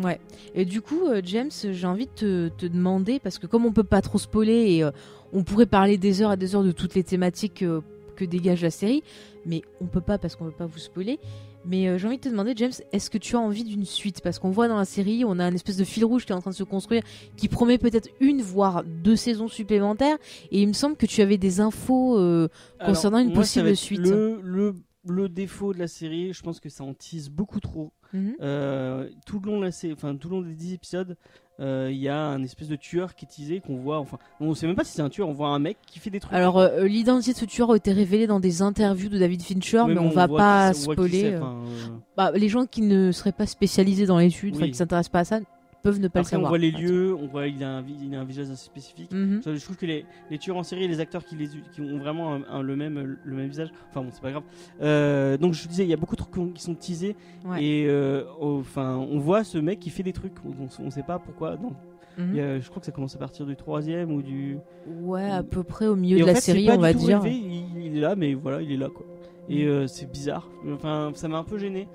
Ouais. 0.04 0.20
Et 0.56 0.66
du 0.66 0.82
coup, 0.82 1.06
euh, 1.06 1.22
James, 1.24 1.52
j'ai 1.52 1.88
envie 1.88 2.08
de 2.08 2.12
te, 2.12 2.50
te 2.50 2.66
demander, 2.66 3.20
parce 3.20 3.38
que 3.40 3.48
comme 3.48 3.66
on 3.66 3.72
peut 3.72 3.84
pas 3.84 4.02
trop 4.02 4.18
spoiler 4.18 4.74
et 4.74 4.84
euh, 4.84 4.92
on 5.32 5.44
pourrait 5.44 5.68
parler 5.68 5.98
des 5.98 6.22
heures 6.22 6.34
et 6.34 6.38
des 6.38 6.56
heures 6.56 6.64
de 6.64 6.72
toutes 6.72 6.96
les 6.96 7.04
thématiques 7.04 7.62
euh, 7.62 7.82
que 8.16 8.26
dégage 8.26 8.64
la 8.64 8.72
série, 8.72 9.04
mais 9.46 9.62
on 9.82 9.86
peut 9.86 10.02
pas 10.02 10.18
parce 10.18 10.36
qu'on 10.36 10.46
veut 10.46 10.52
pas 10.52 10.66
vous 10.66 10.80
spoiler. 10.80 11.20
Mais 11.66 11.88
euh, 11.88 11.98
j'ai 11.98 12.08
envie 12.08 12.18
de 12.18 12.22
te 12.24 12.30
demander, 12.30 12.54
James, 12.58 12.72
est-ce 12.92 13.10
que 13.10 13.18
tu 13.18 13.36
as 13.36 13.40
envie 13.40 13.64
d'une 13.64 13.86
suite? 13.86 14.22
Parce 14.22 14.40
qu'on 14.40 14.52
voit 14.52 14.68
dans 14.68 14.78
la 14.78 14.86
série, 14.86 15.24
on 15.26 15.40
a 15.40 15.48
une 15.48 15.56
espèce 15.56 15.78
de 15.78 15.84
fil 15.84 16.04
rouge 16.06 16.26
qui 16.26 16.32
est 16.32 16.36
en 16.36 16.42
train 16.42 16.52
de 16.52 16.56
se 16.56 16.64
construire, 16.64 17.04
qui 17.38 17.48
promet 17.48 17.78
peut-être 17.78 18.10
une, 18.20 18.42
voire 18.42 18.84
deux 18.84 19.16
saisons 19.16 19.48
supplémentaires. 19.48 20.18
Et 20.52 20.62
il 20.62 20.68
me 20.68 20.74
semble 20.74 20.96
que 20.98 21.06
tu 21.06 21.22
avais 21.22 21.38
des 21.38 21.60
infos 21.60 22.18
euh, 22.18 22.48
Concernant 22.84 23.20
une 23.20 23.28
moi, 23.28 23.36
possible 23.36 23.76
suite. 23.76 24.00
Le, 24.00 24.40
le, 24.44 24.76
le 25.08 25.30
défaut 25.30 25.74
de 25.74 25.80
la 25.80 25.88
série, 25.88 26.34
je 26.34 26.42
pense 26.42 26.60
que 26.60 26.70
ça 26.70 26.84
en 26.84 26.94
tease 26.94 27.30
beaucoup 27.30 27.60
trop. 27.60 27.92
mhm. 28.14 28.36
Euh, 28.42 29.10
tout 29.26 29.40
le 29.40 29.52
long 29.52 29.60
de 29.60 29.66
la 29.66 29.94
enfin 29.94 30.16
tout 30.16 30.30
le 30.30 30.36
long 30.38 30.42
des 30.42 30.54
10 30.56 30.74
épisodes, 30.74 31.18
euh, 31.60 31.90
il 31.92 31.98
y 32.00 32.10
a 32.10 32.18
un 32.18 32.42
espèce 32.44 32.68
de 32.68 32.76
tueur 32.76 33.14
qui 33.16 33.26
est 33.26 33.28
teasé 33.28 33.60
qu'on 33.60 33.76
voit. 33.78 34.00
Enfin, 34.00 34.18
on 34.40 34.54
sait 34.56 34.66
même 34.68 34.76
pas 34.76 34.84
si 34.84 34.94
c'est 34.94 35.02
un 35.02 35.10
tueur. 35.10 35.30
On 35.30 35.34
voit 35.34 35.50
un 35.50 35.60
mec 35.60 35.78
qui 35.86 36.00
fait 36.00 36.10
des 36.10 36.20
trucs. 36.20 36.34
Alors, 36.34 36.58
euh, 36.60 36.86
l'identité 36.86 37.34
de 37.34 37.38
ce 37.38 37.46
tueur 37.46 37.72
a 37.72 37.76
été 37.76 37.92
révélée 37.92 38.26
dans 38.28 38.40
des 38.40 38.62
interviews 38.62 39.10
de 39.10 39.20
David 39.20 39.42
Fincher, 39.44 39.84
mais 39.88 39.98
on, 40.00 40.08
on 40.08 40.10
va 40.10 40.28
pas 40.28 40.74
spoiler. 40.74 41.26
euh. 41.34 41.38
enfin, 41.38 41.56
euh, 41.68 41.88
Bah, 42.18 42.32
les 42.34 42.50
gens 42.50 42.66
qui 42.66 42.82
ne 42.82 43.12
seraient 43.12 43.32
pas 43.32 43.46
spécialisés 43.46 44.06
dans 44.06 44.18
l'étude, 44.18 44.56
enfin 44.56 44.64
Oui. 44.66 44.72
qui 44.72 44.78
s'intéressent 44.78 45.12
pas 45.12 45.20
à 45.20 45.26
ça, 45.26 45.40
peuvent 45.84 46.00
ne 46.00 46.08
pas 46.08 46.22
Après, 46.22 46.36
le 46.36 46.42
on 46.42 46.46
savoir. 46.46 46.50
voit 46.52 46.58
les 46.58 46.72
lieux, 46.72 47.14
on 47.14 47.28
voit 47.28 47.48
il 47.48 47.64
a 47.64 47.70
un, 47.70 47.82
vi- 47.84 47.96
il 48.04 48.16
a 48.16 48.22
un 48.22 48.24
visage 48.24 48.50
assez 48.50 48.66
spécifique. 48.66 49.12
Mhm. 49.12 49.42
Je 49.46 49.64
trouve 49.64 49.76
que 49.78 49.86
les, 49.86 50.06
les 50.32 50.38
tueurs 50.40 50.58
en 50.58 50.64
série 50.64 50.88
les 50.88 51.00
acteurs 51.00 51.24
qui, 51.24 51.36
les, 51.36 51.48
qui 51.74 51.82
ont 51.82 51.98
vraiment 52.00 52.34
un- 52.34 52.44
un- 52.50 52.62
le, 52.64 52.76
même, 52.76 53.18
le 53.24 53.36
même 53.36 53.48
visage, 53.50 53.70
enfin 53.92 54.02
bon, 54.02 54.10
c'est 54.12 54.22
pas 54.22 54.32
grave. 54.32 54.44
Euh, 54.82 55.38
donc 55.38 55.54
je 55.54 55.68
disais, 55.68 55.84
il 55.84 55.90
y 55.90 55.94
a 55.94 55.98
beaucoup 55.98 56.16
de 56.16 56.22
trucs 56.24 56.54
qui- 56.56 56.64
sont 56.64 56.74
teasés 56.76 57.16
Ouais. 57.46 57.64
et 57.64 57.86
euh, 57.88 58.24
enfin, 58.42 58.96
on 58.98 59.20
voit 59.20 59.44
ce 59.44 59.58
mec 59.60 59.80
qui 59.80 59.90
fait 59.92 60.04
des 60.04 60.14
trucs, 60.14 60.34
on, 60.46 60.54
on 60.84 60.90
sait 60.90 61.04
pas 61.04 61.20
pourquoi. 61.20 61.58
Donc, 61.58 61.74
Mhm. 62.18 62.38
a- 62.40 62.60
je 62.60 62.70
crois 62.70 62.80
que 62.80 62.86
ça 62.86 62.92
commence 62.92 63.16
à 63.16 63.20
partir 63.20 63.46
du 63.46 63.56
troisième 63.56 64.12
ou 64.12 64.22
du. 64.22 64.58
Ouais, 65.02 65.30
à 65.30 65.42
peu 65.44 65.64
près 65.64 65.88
au 65.88 65.96
milieu 65.96 66.18
Et 66.18 66.22
de 66.22 66.26
la 66.28 66.36
fait, 66.36 66.42
série, 66.42 66.70
on 66.72 66.78
va 66.78 66.94
dire. 66.94 67.22
il, 67.26 67.86
il 67.86 67.98
est 67.98 68.02
là, 68.02 68.16
mais 68.16 68.34
voilà, 68.36 68.62
il 68.62 68.72
est 68.72 68.78
là 68.78 68.90
quoi. 68.90 69.06
Et 69.50 69.66
euh, 69.66 69.88
c'est 69.88 70.10
bizarre. 70.10 70.50
Enfin, 70.72 71.12
ça 71.16 71.28
m'a 71.28 71.38
un 71.38 71.44
peu 71.44 71.58
gêné. 71.58 71.88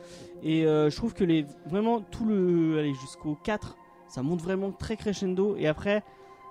Et 0.42 0.66
euh, 0.66 0.90
je 0.90 0.96
trouve 0.96 1.14
que 1.14 1.24
les 1.24 1.46
vraiment 1.66 2.00
tout 2.00 2.24
le, 2.24 2.78
allez 2.78 2.94
jusqu'au 2.94 3.36
4 3.42 3.76
ça 4.08 4.22
monte 4.22 4.42
vraiment 4.42 4.72
très 4.72 4.96
crescendo. 4.96 5.54
Et 5.56 5.66
après, 5.66 6.02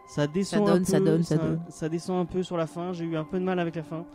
ça 0.08 0.28
descend 0.28 0.68
Ça 0.68 0.74
donne, 0.74 0.82
un 0.82 0.86
peu. 0.86 0.92
ça 0.92 1.00
donne, 1.00 1.24
ça 1.24 1.38
donne. 1.38 1.62
ça 1.70 1.90
descend 1.90 2.20
un 2.20 2.26
peu 2.26 2.44
sur 2.44 2.58
la 2.58 2.68
fin. 2.68 2.94
J'ai 2.94 3.06
eu 3.06 3.18
un 3.18 3.24
peu 3.24 3.40
de 3.40 3.44
mal 3.44 3.60
avec 3.60 3.76
la 3.76 3.84
fin. 3.84 4.06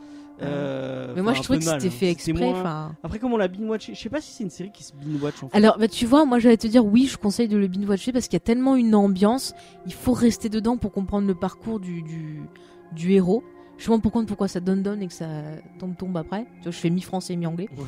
Euh, 0.41 1.13
Mais 1.15 1.23
moi, 1.23 1.35
je 1.35 1.43
trouvais 1.43 1.59
que 1.59 1.65
c'était 1.65 1.87
hein. 1.87 1.91
fait 1.91 2.11
exprès. 2.11 2.33
moins-. 2.33 2.97
Après, 3.03 3.19
comme 3.19 3.33
on 3.33 3.37
l'a 3.37 3.49
binge-watché, 3.49 3.95
je 3.95 4.01
sais 4.01 4.09
pas 4.09 4.21
si 4.21 4.33
c'est 4.33 4.45
une 4.45 4.51
série 4.51 4.73
qui 4.73 4.83
se 4.83 4.93
binge-watch 4.95 5.43
en 5.43 5.49
fait. 5.49 5.57
Alors, 5.57 5.79
bah, 5.79 5.89
tu 5.89 6.07
vois, 6.07 6.25
moi 6.25 6.39
j'allais 6.39 6.57
te 6.57 6.67
dire 6.67 6.85
oui, 6.85 7.07
je 7.07 7.17
conseille 7.17 7.49
de 7.49 7.57
le 7.57 7.69
binge-watcher 7.69 8.13
parce 8.13 8.27
qu'il 8.27 8.35
y 8.35 8.43
a 8.43 8.45
tellement 8.45 8.75
une 8.75 8.95
ambiance, 8.95 9.55
il 9.87 9.93
faut 9.93 10.15
rester 10.15 10.49
dedans 10.49 10.79
pour 10.79 10.91
comprendre 10.91 11.29
le 11.29 11.35
parcours 11.35 11.79
du, 11.79 12.03
du, 12.03 12.43
du 12.93 13.13
héros. 13.13 13.45
Justement 13.79 13.99
pour 14.01 14.13
comprendre 14.13 14.29
pourquoi 14.29 14.49
ça 14.49 14.61
donne 14.61 14.83
donne 14.83 15.03
et 15.03 15.09
que 15.09 15.13
ça 15.15 15.27
tombe 15.79 15.97
tombe 15.97 16.17
après. 16.17 16.45
Tu 16.59 16.63
vois, 16.65 16.73
je 16.73 16.77
fais 16.79 16.91
mi-français, 16.91 17.35
mi-anglais. 17.37 17.69
Ouais. 17.77 17.85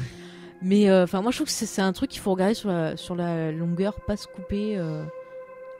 Mais 0.62 0.88
euh, 0.88 1.04
enfin, 1.04 1.20
moi 1.22 1.30
je 1.30 1.36
trouve 1.38 1.46
que 1.46 1.52
c'est 1.52 1.82
un 1.82 1.92
truc 1.92 2.10
qu'il 2.10 2.20
faut 2.20 2.32
regarder 2.32 2.54
sur 2.54 2.68
la, 2.70 2.96
sur 2.96 3.14
la 3.14 3.52
longueur, 3.52 3.94
pas 4.00 4.16
se 4.16 4.26
couper. 4.26 4.76
euh, 4.76 5.02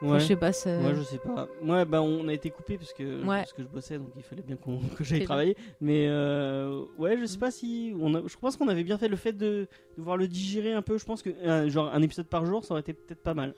enfin, 0.03 0.13
Ouais. 0.13 0.21
je 0.21 0.27
sais 0.27 0.37
pas, 0.37 0.53
ça... 0.53 0.79
Moi, 0.81 0.93
je 0.95 1.03
sais 1.03 1.17
pas. 1.19 1.49
Moi, 1.63 1.85
bah, 1.87 2.03
on 2.03 2.29
a 2.29 2.33
été 2.35 2.51
coupé 2.51 2.77
parce 2.77 2.93
que, 2.93 3.21
Ouais. 3.23 3.39
parce 3.39 3.53
que 3.55 3.63
je 3.63 3.69
bossais, 3.69 3.97
donc 3.97 4.09
il 4.17 4.23
fallait 4.23 4.43
bien 4.43 4.57
qu'on- 4.57 4.81
que 4.97 5.03
j'aille 5.03 5.25
travailler. 5.25 5.57
Mais 5.81 6.07
euh, 6.09 6.83
ouais, 6.99 7.17
je 7.19 7.25
sais 7.25 7.39
pas 7.39 7.51
si. 7.51 7.95
On 7.99 8.15
a, 8.15 8.21
je 8.27 8.37
pense 8.37 8.57
qu'on 8.59 8.69
avait 8.69 8.85
bien 8.85 8.99
fait 8.99 9.09
le 9.09 9.17
fait 9.17 9.33
de, 9.33 9.67
de 9.97 10.03
voir 10.03 10.17
le 10.19 10.29
digérer 10.29 10.75
un 10.75 10.83
peu. 10.83 10.99
Je 10.99 11.05
pense 11.07 11.23
que 11.23 11.31
euh, 11.31 11.71
genre 11.71 11.91
un 11.93 12.03
épisode 12.03 12.27
par 12.27 12.45
jour, 12.45 12.65
ça 12.65 12.75
aurait 12.75 12.83
été 12.83 12.93
peut-être 12.93 13.23
pas 13.23 13.35
mal. 13.35 13.55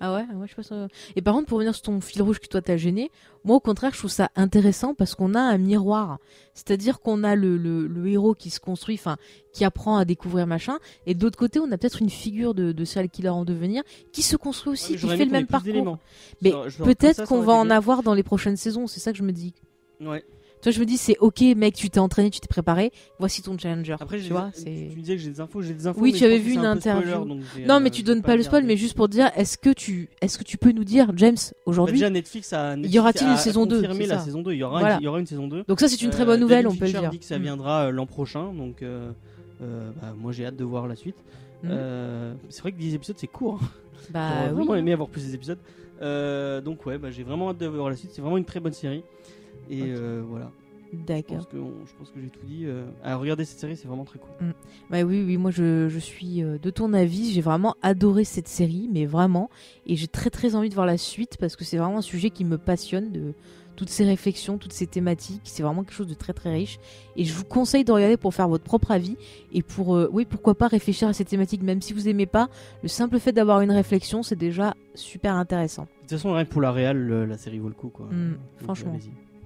Ah 0.00 0.14
ouais, 0.14 0.24
ouais, 0.36 0.46
je 0.46 0.54
pense. 0.54 0.70
euh. 0.70 0.86
Et 1.16 1.22
par 1.22 1.34
contre, 1.34 1.46
pour 1.48 1.56
revenir 1.58 1.74
sur 1.74 1.82
ton 1.82 2.00
fil 2.00 2.22
rouge 2.22 2.38
que 2.38 2.46
toi 2.46 2.62
t'as 2.62 2.76
gêné, 2.76 3.10
moi 3.44 3.56
au 3.56 3.60
contraire, 3.60 3.92
je 3.92 3.98
trouve 3.98 4.10
ça 4.10 4.30
intéressant 4.36 4.94
parce 4.94 5.14
qu'on 5.16 5.34
a 5.34 5.40
un 5.40 5.58
miroir. 5.58 6.18
C'est-à-dire 6.54 7.00
qu'on 7.00 7.24
a 7.24 7.34
le, 7.34 7.56
le, 7.56 7.86
le 7.88 8.06
héros 8.08 8.34
qui 8.34 8.50
se 8.50 8.60
construit, 8.60 8.94
enfin, 8.94 9.16
qui 9.52 9.64
apprend 9.64 9.96
à 9.96 10.04
découvrir 10.04 10.46
machin, 10.46 10.78
et 11.06 11.14
de 11.14 11.22
l'autre 11.24 11.38
côté, 11.38 11.58
on 11.58 11.70
a 11.72 11.78
peut-être 11.78 12.00
une 12.00 12.10
figure 12.10 12.54
de, 12.54 12.70
de 12.70 12.84
serial 12.84 13.10
killer 13.10 13.28
en 13.30 13.44
devenir 13.44 13.82
qui 14.12 14.22
se 14.22 14.36
construit 14.36 14.72
aussi, 14.72 14.92
Ouais, 14.92 14.98
qui 14.98 15.08
fait 15.08 15.24
le 15.24 15.30
même 15.32 15.46
parcours. 15.46 15.98
Mais 16.42 16.52
Peut-être 16.84 17.24
qu'on 17.26 17.40
va 17.42 17.54
en 17.54 17.68
avoir 17.70 18.02
dans 18.04 18.14
les 18.14 18.22
prochaines 18.22 18.56
saisons, 18.56 18.86
c'est 18.86 19.00
ça 19.00 19.10
que 19.12 19.18
je 19.18 19.24
me 19.24 19.32
dis. 19.32 19.54
Ouais. 20.00 20.24
Toi, 20.62 20.72
je 20.72 20.80
me 20.80 20.84
dis, 20.84 20.96
c'est 20.96 21.16
ok, 21.20 21.40
mec, 21.56 21.74
tu 21.74 21.88
t'es 21.90 21.98
entraîné, 22.00 22.30
tu 22.30 22.40
t'es 22.40 22.48
préparé, 22.48 22.90
voici 23.18 23.42
ton 23.42 23.56
challenger. 23.56 23.94
Après, 24.00 24.16
tu 24.18 24.24
j'ai- 24.24 24.30
vois, 24.30 24.50
tu, 24.54 24.62
c'est. 24.62 24.88
tu 24.92 24.98
disais 25.00 25.16
que 25.16 25.22
j'ai 25.22 25.30
des 25.30 25.40
infos, 25.40 25.62
j'ai 25.62 25.72
des 25.74 25.86
infos. 25.86 26.00
Oui, 26.00 26.12
mais 26.12 26.18
tu 26.18 26.24
avais 26.24 26.38
vu 26.38 26.54
une 26.54 26.64
un 26.64 26.74
peu 26.74 26.80
spoiler, 26.80 26.98
interview. 27.10 27.24
donc 27.28 27.40
Non, 27.66 27.74
euh, 27.76 27.80
mais 27.80 27.90
tu 27.90 27.98
j'ai 27.98 28.02
donnes 28.02 28.22
pas 28.22 28.36
le 28.36 28.42
spoil, 28.42 28.64
mais 28.64 28.76
juste 28.76 28.94
pour 28.96 29.08
dire, 29.08 29.30
est-ce 29.36 29.56
que 29.56 29.70
tu, 29.70 30.08
est-ce 30.20 30.36
que 30.38 30.44
tu 30.44 30.58
peux 30.58 30.72
nous 30.72 30.84
dire, 30.84 31.12
James, 31.16 31.36
Bah, 31.36 31.56
aujourd'hui 31.66 31.94
déjà, 31.98 32.10
Netflix 32.10 32.52
a. 32.52 32.74
Netflix 32.76 32.94
Y 32.94 32.98
aura-t-il 32.98 33.28
a 33.28 33.32
une 33.32 33.36
saison 33.38 33.66
2, 33.66 33.76
confirmé 33.76 34.00
c'est 34.06 34.10
la 34.10 34.18
saison 34.18 34.42
2. 34.42 34.52
Il 34.52 34.58
y 34.58 34.62
aura, 34.64 34.80
Voilà. 34.80 34.98
il 35.00 35.04
y 35.04 35.08
aura 35.08 35.20
une 35.20 35.26
saison 35.26 35.46
2. 35.48 35.64
Donc 35.68 35.80
ça, 35.80 35.88
c'est 35.88 36.02
une 36.02 36.10
très 36.10 36.22
Euh, 36.22 36.26
bonne 36.26 36.40
nouvelle, 36.40 36.64
David 36.64 36.76
on 36.76 36.80
peut 36.80 36.86
le 36.92 36.98
dire. 36.98 37.10
dit 37.10 37.18
que 37.20 37.24
ça 37.24 37.38
Mm. 37.38 37.42
viendra 37.42 37.86
euh, 37.86 37.90
l'an 37.90 38.06
prochain, 38.06 38.52
donc 38.52 38.82
euh, 38.82 39.10
euh, 39.62 39.90
bah, 40.00 40.12
moi 40.16 40.32
j'ai 40.32 40.44
hâte 40.46 40.56
de 40.56 40.64
voir 40.64 40.86
la 40.88 40.96
suite. 40.96 41.16
Euh, 41.64 42.34
c'est 42.48 42.60
vrai 42.62 42.72
que 42.72 42.78
10 42.78 42.94
épisodes 42.94 43.16
c'est 43.18 43.26
court. 43.26 43.60
Bah 44.10 44.28
J'aurais 44.30 44.48
oui. 44.50 44.54
vraiment 44.54 44.74
aimé 44.76 44.92
avoir 44.92 45.08
plus 45.08 45.26
d'épisodes. 45.30 45.58
Euh, 46.00 46.60
donc 46.62 46.86
ouais, 46.86 46.96
bah, 46.98 47.10
j'ai 47.10 47.24
vraiment 47.24 47.50
hâte 47.50 47.58
de 47.58 47.66
voir 47.66 47.90
la 47.90 47.96
suite. 47.96 48.10
C'est 48.14 48.22
vraiment 48.22 48.38
une 48.38 48.44
très 48.44 48.60
bonne 48.60 48.72
série. 48.72 49.02
Et 49.70 49.82
Ok. 49.82 49.88
euh, 49.88 50.22
voilà. 50.28 50.50
D'accord. 51.06 51.46
je 51.52 51.92
pense 51.98 52.10
que 52.10 52.18
j'ai 52.20 52.30
tout 52.30 52.46
dit. 52.46 52.62
euh. 52.64 52.86
À 53.04 53.16
regarder 53.16 53.44
cette 53.44 53.58
série, 53.58 53.76
c'est 53.76 53.86
vraiment 53.86 54.06
très 54.06 54.18
cool. 54.18 54.30
Bah 54.88 55.02
oui, 55.02 55.22
oui, 55.26 55.36
moi 55.36 55.50
je, 55.50 55.86
je 55.90 55.98
suis 55.98 56.42
euh, 56.42 56.56
de 56.58 56.70
ton 56.70 56.94
avis. 56.94 57.30
J'ai 57.32 57.42
vraiment 57.42 57.74
adoré 57.82 58.24
cette 58.24 58.48
série, 58.48 58.88
mais 58.90 59.04
vraiment. 59.04 59.50
Et 59.86 59.96
j'ai 59.96 60.06
très 60.06 60.30
très 60.30 60.54
envie 60.54 60.70
de 60.70 60.74
voir 60.74 60.86
la 60.86 60.96
suite 60.96 61.36
parce 61.38 61.56
que 61.56 61.64
c'est 61.64 61.76
vraiment 61.76 61.98
un 61.98 62.02
sujet 62.02 62.30
qui 62.30 62.44
me 62.46 62.56
passionne, 62.56 63.12
de 63.12 63.34
toutes 63.76 63.90
ces 63.90 64.04
réflexions, 64.06 64.56
toutes 64.56 64.72
ces 64.72 64.86
thématiques. 64.86 65.42
C'est 65.44 65.62
vraiment 65.62 65.82
quelque 65.84 65.92
chose 65.94 66.06
de 66.08 66.14
très 66.14 66.32
très 66.32 66.50
riche. 66.54 66.78
Et 67.16 67.24
je 67.26 67.34
vous 67.34 67.44
conseille 67.44 67.84
de 67.84 67.92
regarder 67.92 68.16
pour 68.16 68.32
faire 68.32 68.48
votre 68.48 68.64
propre 68.64 68.90
avis 68.90 69.18
et 69.52 69.62
pour, 69.62 69.94
euh, 69.94 70.08
oui, 70.10 70.24
pourquoi 70.24 70.54
pas 70.54 70.68
réfléchir 70.68 71.06
à 71.06 71.12
ces 71.12 71.26
thématiques, 71.26 71.62
même 71.62 71.82
si 71.82 71.92
vous 71.92 72.08
aimez 72.08 72.26
pas. 72.26 72.48
Le 72.82 72.88
simple 72.88 73.18
fait 73.20 73.32
d'avoir 73.32 73.60
une 73.60 73.72
réflexion, 73.72 74.22
c'est 74.22 74.36
déjà 74.36 74.74
super 74.94 75.34
intéressant. 75.34 75.82
De 75.82 75.88
toute 76.00 76.10
façon, 76.12 76.32
rien 76.32 76.46
que 76.46 76.50
pour 76.50 76.62
la 76.62 76.72
réal, 76.72 77.24
la 77.24 77.36
série 77.36 77.58
vaut 77.58 77.68
le 77.68 77.74
coup. 77.74 77.90
Quoi. 77.90 78.06
Mm, 78.06 78.38
franchement. 78.62 78.96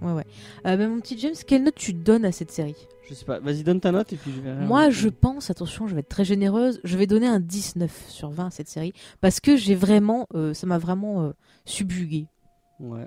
Ouais, 0.02 0.12
ouais. 0.12 0.26
Euh, 0.66 0.76
bah, 0.76 0.88
mon 0.88 1.00
petit 1.00 1.18
James, 1.18 1.34
quelle 1.46 1.62
note 1.64 1.74
tu 1.74 1.92
donnes 1.92 2.24
à 2.24 2.32
cette 2.32 2.50
série 2.50 2.76
Je 3.08 3.14
sais 3.14 3.24
pas. 3.24 3.38
Vas-y, 3.40 3.62
donne 3.62 3.80
ta 3.80 3.92
note 3.92 4.12
et 4.12 4.16
puis 4.16 4.32
je 4.32 4.40
verrai. 4.40 4.64
Moi, 4.64 4.90
je 4.90 5.08
pense, 5.08 5.50
attention, 5.50 5.86
je 5.86 5.94
vais 5.94 6.00
être 6.00 6.08
très 6.08 6.24
généreuse, 6.24 6.80
je 6.84 6.96
vais 6.96 7.06
donner 7.06 7.26
un 7.26 7.40
19 7.40 8.06
sur 8.08 8.30
20 8.30 8.46
à 8.46 8.50
cette 8.50 8.68
série 8.68 8.92
parce 9.20 9.40
que 9.40 9.56
j'ai 9.56 9.74
vraiment, 9.74 10.26
euh, 10.34 10.54
ça 10.54 10.66
m'a 10.66 10.78
vraiment 10.78 11.22
euh, 11.22 11.32
subjugué. 11.64 12.26
Ouais. 12.80 13.06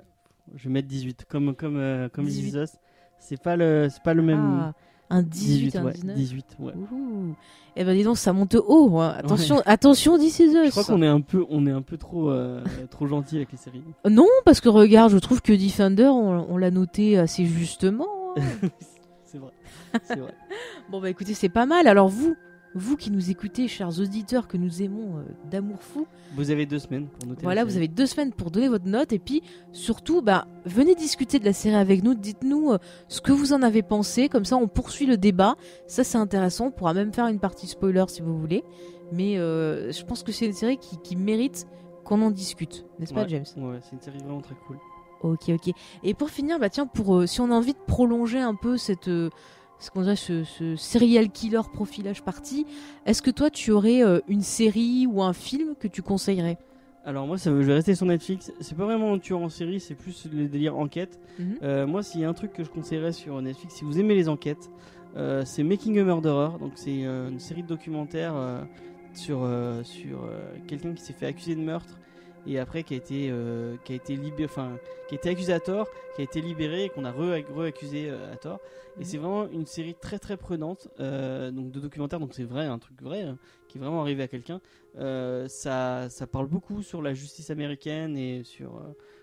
Je 0.54 0.64
vais 0.64 0.70
mettre 0.70 0.88
18. 0.88 1.26
Comme, 1.28 1.54
comme, 1.54 1.76
euh, 1.76 2.08
comme 2.08 2.24
18. 2.26 2.42
This 2.42 2.52
Is 2.52 2.58
Us. 2.58 2.70
C'est 3.18 3.42
pas 3.42 3.56
le, 3.56 3.88
c'est 3.90 4.02
pas 4.02 4.14
le 4.14 4.22
même. 4.22 4.60
Ah, 4.60 4.74
un 5.10 5.22
18, 5.22 5.76
un 5.76 5.84
ouais, 5.84 5.92
19. 5.92 6.16
18, 6.16 6.46
ouais. 6.60 6.72
Ouh. 6.92 7.34
Eh 7.76 7.84
ben 7.84 7.94
dis 7.96 8.04
donc, 8.04 8.16
ça 8.18 8.32
monte 8.32 8.54
haut. 8.56 8.98
hein. 9.00 9.14
Attention, 9.18 9.60
attention, 9.66 10.18
This 10.18 10.38
Is 10.38 10.44
Us. 10.54 10.64
Je 10.66 10.70
crois 10.70 10.84
qu'on 10.84 11.02
est 11.02 11.06
un 11.06 11.20
peu, 11.20 11.44
on 11.50 11.66
est 11.66 11.70
un 11.70 11.82
peu 11.82 11.96
trop, 11.98 12.30
euh, 12.30 12.62
trop 12.90 13.06
gentil 13.06 13.36
avec 13.36 13.52
les 13.52 13.58
séries. 13.58 13.82
Non, 14.08 14.26
parce 14.44 14.60
que 14.60 14.68
regarde, 14.68 15.12
je 15.12 15.18
trouve 15.18 15.42
que 15.42 15.52
Defender, 15.52 16.06
on, 16.06 16.50
on 16.50 16.56
l'a 16.56 16.70
noté 16.70 17.18
assez 17.18 17.44
justement. 17.46 18.06
hein. 18.36 18.42
C'est 19.24 19.38
vrai. 19.38 19.50
C'est 20.04 20.18
vrai. 20.18 20.34
bon 20.90 21.00
bah 21.00 21.10
écoutez, 21.10 21.34
c'est 21.34 21.48
pas 21.48 21.66
mal. 21.66 21.86
Alors 21.86 22.08
vous, 22.08 22.36
vous 22.76 22.96
qui 22.96 23.10
nous 23.10 23.30
écoutez, 23.30 23.68
chers 23.68 24.00
auditeurs 24.00 24.46
que 24.46 24.58
nous 24.58 24.82
aimons 24.82 25.16
euh, 25.16 25.22
d'amour 25.50 25.82
fou, 25.82 26.06
Vous 26.36 26.50
avez 26.50 26.66
deux 26.66 26.78
semaines 26.78 27.08
pour 27.08 27.26
noter. 27.26 27.42
Voilà, 27.42 27.64
vous 27.64 27.76
avez 27.76 27.88
deux 27.88 28.04
semaines 28.04 28.32
pour 28.32 28.50
donner 28.50 28.68
votre 28.68 28.84
note 28.86 29.12
et 29.14 29.18
puis 29.18 29.42
surtout, 29.72 30.20
bah, 30.20 30.46
venez 30.66 30.94
discuter 30.94 31.38
de 31.38 31.46
la 31.46 31.54
série 31.54 31.74
avec 31.74 32.04
nous. 32.04 32.14
Dites-nous 32.14 32.72
euh, 32.72 32.78
ce 33.08 33.22
que 33.22 33.32
vous 33.32 33.54
en 33.54 33.62
avez 33.62 33.82
pensé. 33.82 34.28
Comme 34.28 34.44
ça, 34.44 34.56
on 34.56 34.68
poursuit 34.68 35.06
le 35.06 35.16
débat. 35.16 35.56
Ça, 35.86 36.04
c'est 36.04 36.18
intéressant. 36.18 36.66
On 36.66 36.70
pourra 36.70 36.92
même 36.92 37.14
faire 37.14 37.26
une 37.28 37.40
partie 37.40 37.66
spoiler 37.66 38.04
si 38.08 38.20
vous 38.20 38.38
voulez. 38.38 38.62
Mais 39.10 39.38
euh, 39.38 39.90
je 39.90 40.04
pense 40.04 40.22
que 40.22 40.30
c'est 40.30 40.46
une 40.46 40.52
série 40.52 40.76
qui, 40.76 40.98
qui 40.98 41.16
mérite 41.16 41.66
qu'on 42.04 42.20
en 42.20 42.30
discute, 42.30 42.84
n'est-ce 42.98 43.14
pas. 43.14 43.26
James? 43.26 43.46
Ouais, 43.56 43.78
c'est 43.82 43.92
une 43.92 44.02
série 44.02 44.18
vraiment 44.18 44.42
très 44.42 44.54
cool. 44.66 44.76
Ok, 45.22 45.48
ok. 45.48 45.72
Et 46.04 46.12
pour 46.12 46.28
finir, 46.28 46.58
bah 46.58 46.68
tiens, 46.68 46.86
pour 46.86 47.26
si 47.26 47.40
on 47.40 47.50
a 47.50 47.54
envie 47.54 47.72
de 47.72 47.78
prolonger 47.86 48.38
un 48.38 48.54
peu 48.54 48.76
cette 48.76 49.08
ce 49.78 49.90
qu'on 49.90 50.02
dirait 50.02 50.16
ce, 50.16 50.44
ce 50.44 50.76
serial 50.76 51.30
killer 51.30 51.60
profilage 51.72 52.22
party, 52.22 52.66
est-ce 53.04 53.22
que 53.22 53.30
toi 53.30 53.50
tu 53.50 53.70
aurais 53.70 54.02
euh, 54.02 54.20
une 54.28 54.42
série 54.42 55.06
ou 55.06 55.22
un 55.22 55.32
film 55.32 55.74
que 55.78 55.88
tu 55.88 56.02
conseillerais? 56.02 56.58
Alors 57.04 57.26
moi, 57.26 57.38
ça, 57.38 57.50
je 57.50 57.56
vais 57.56 57.74
rester 57.74 57.94
sur 57.94 58.06
Netflix. 58.06 58.52
C'est 58.60 58.76
pas 58.76 58.84
vraiment 58.84 59.12
un 59.12 59.18
tueur 59.18 59.40
en 59.40 59.48
série, 59.48 59.78
c'est 59.78 59.94
plus 59.94 60.26
le 60.32 60.48
délire 60.48 60.76
enquête. 60.76 61.20
Mhm. 61.38 61.58
Euh, 61.62 61.86
moi, 61.86 62.02
s'il 62.02 62.20
y 62.20 62.24
a 62.24 62.28
un 62.28 62.34
truc 62.34 62.52
que 62.52 62.64
je 62.64 62.70
conseillerais 62.70 63.12
sur 63.12 63.40
Netflix, 63.40 63.74
si 63.76 63.84
vous 63.84 64.00
aimez 64.00 64.16
les 64.16 64.28
enquêtes, 64.28 64.70
euh, 65.16 65.42
c'est 65.44 65.62
Making 65.62 66.00
a 66.00 66.04
Murderer. 66.04 66.58
Donc 66.58 66.72
c'est 66.74 67.02
une 67.02 67.38
série 67.38 67.62
de 67.62 67.68
documentaires 67.68 68.34
sur 69.14 69.48
sur 69.84 70.28
quelqu'un 70.66 70.92
qui 70.94 71.02
s'est 71.02 71.12
fait 71.12 71.26
accuser 71.26 71.54
de 71.54 71.60
meurtre 71.60 71.96
et 72.46 72.58
après 72.58 72.82
qui 72.82 72.94
a 72.94 72.96
été 72.96 73.28
euh, 73.30 73.76
qui 73.84 73.92
a 73.92 73.96
été 73.96 74.16
libéré, 74.16 74.44
enfin 74.44 74.78
qui 75.08 75.14
a 75.14 75.18
été 75.18 75.28
accusé 75.30 75.52
à 75.52 75.60
tort, 75.60 75.88
qui 76.14 76.20
a 76.22 76.24
été 76.24 76.40
libéré 76.40 76.84
et 76.84 76.88
qu'on 76.88 77.04
a 77.04 77.12
re- 77.12 77.44
re-accusé 77.52 78.08
euh, 78.10 78.32
à 78.32 78.36
tort. 78.36 78.60
Et 78.96 79.00
Mhm. 79.00 79.04
c'est 79.04 79.18
vraiment 79.18 79.48
une 79.48 79.66
série 79.66 79.94
très 79.94 80.18
très 80.18 80.36
prenante, 80.36 80.88
euh, 81.00 81.50
donc 81.50 81.70
de 81.70 81.80
documentaires. 81.80 82.20
Donc 82.20 82.32
c'est 82.34 82.44
vrai, 82.44 82.66
un 82.66 82.78
truc 82.78 83.00
vrai 83.02 83.22
hein, 83.22 83.38
qui 83.68 83.78
est 83.78 83.80
vraiment 83.80 84.00
arrivé 84.00 84.22
à 84.22 84.28
quelqu'un. 84.28 84.60
Euh, 84.98 85.46
ça 85.48 86.08
ça 86.08 86.26
parle 86.26 86.46
beaucoup 86.46 86.82
sur 86.82 87.02
la 87.02 87.12
justice 87.14 87.50
américaine 87.50 88.16
et 88.16 88.42
sur 88.44 88.82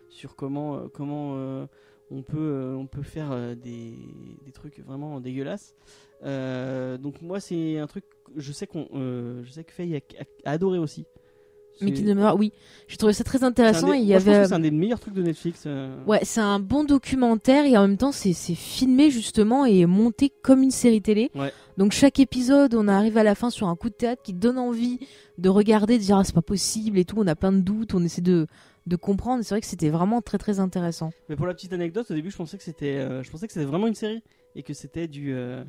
sur 0.09 0.35
comment 0.35 0.87
comment 0.89 1.67
on 2.11 2.21
peut 2.21 2.75
on 2.77 2.85
peut 2.85 3.01
faire 3.01 3.55
des, 3.55 3.95
des 4.45 4.51
trucs 4.51 4.79
vraiment 4.79 5.19
dégueulasses. 5.19 5.73
Euh, 6.23 6.97
donc 6.97 7.21
moi 7.21 7.39
c'est 7.39 7.77
un 7.79 7.87
truc 7.87 8.05
je 8.35 8.51
sais 8.53 8.67
qu'on 8.67 8.87
euh, 8.93 9.43
je 9.43 9.51
sais 9.51 9.63
que 9.63 9.71
Faye 9.73 9.95
a, 9.95 9.97
a- 9.97 10.49
a 10.49 10.53
adoré 10.53 10.77
aussi. 10.77 11.05
Mais 11.81 11.91
qui 11.91 12.03
demeure, 12.03 12.37
oui. 12.37 12.51
J'ai 12.87 12.97
trouvé 12.97 13.13
ça 13.13 13.23
très 13.23 13.43
intéressant. 13.43 13.91
des- 13.91 13.97
et 13.97 14.01
il 14.01 14.05
y 14.07 14.13
avait. 14.13 14.45
c'est 14.45 14.53
un 14.53 14.59
des 14.59 14.71
meilleurs 14.71 14.99
trucs 14.99 15.13
de 15.13 15.21
Netflix. 15.23 15.63
euh. 15.65 15.95
Ouais, 16.05 16.19
c'est 16.23 16.41
un 16.41 16.59
bon 16.59 16.83
documentaire 16.83 17.65
et 17.65 17.75
en 17.77 17.87
même 17.87 17.97
temps 17.97 18.11
c'est 18.11 18.33
c'est 18.33 18.55
filmé 18.55 19.09
justement 19.09 19.65
et 19.65 19.85
monté 19.85 20.31
comme 20.43 20.61
une 20.63 20.71
série 20.71 21.01
télé. 21.01 21.31
Ouais. 21.35 21.51
Donc 21.77 21.91
chaque 21.91 22.19
épisode, 22.19 22.75
on 22.75 22.87
arrive 22.87 23.17
à 23.17 23.23
la 23.23 23.35
fin 23.35 23.49
sur 23.49 23.67
un 23.67 23.75
coup 23.75 23.89
de 23.89 23.95
théâtre 23.95 24.21
qui 24.21 24.33
donne 24.33 24.57
envie 24.59 24.99
de 25.37 25.49
regarder, 25.49 25.97
de 25.97 26.03
dire 26.03 26.17
ah 26.17 26.23
c'est 26.23 26.35
pas 26.35 26.41
possible 26.41 26.97
et 26.99 27.05
tout. 27.05 27.15
On 27.17 27.25
a 27.27 27.35
plein 27.35 27.51
de 27.51 27.61
doutes, 27.61 27.93
on 27.95 28.03
essaie 28.03 28.21
de 28.21 28.47
de 28.85 28.95
comprendre. 28.97 29.43
C'est 29.43 29.55
vrai 29.55 29.61
que 29.61 29.67
c'était 29.67 29.89
vraiment 29.89 30.21
très 30.21 30.37
très 30.37 30.59
intéressant. 30.59 31.11
Mais 31.29 31.35
pour 31.35 31.47
la 31.47 31.53
petite 31.53 31.73
anecdote, 31.73 32.11
au 32.11 32.13
début 32.13 32.29
je 32.31 32.37
pensais 32.37 32.57
que 32.57 32.63
c'était 32.63 32.97
euh, 32.97 33.23
je 33.23 33.31
pensais 33.31 33.47
que 33.47 33.53
c'était 33.53 33.65
vraiment 33.65 33.87
une 33.87 33.95
série 33.95 34.21
et 34.55 34.61
que 34.61 34.73
c'était 34.73 35.07
du 35.07 35.33
euh, 35.33 35.63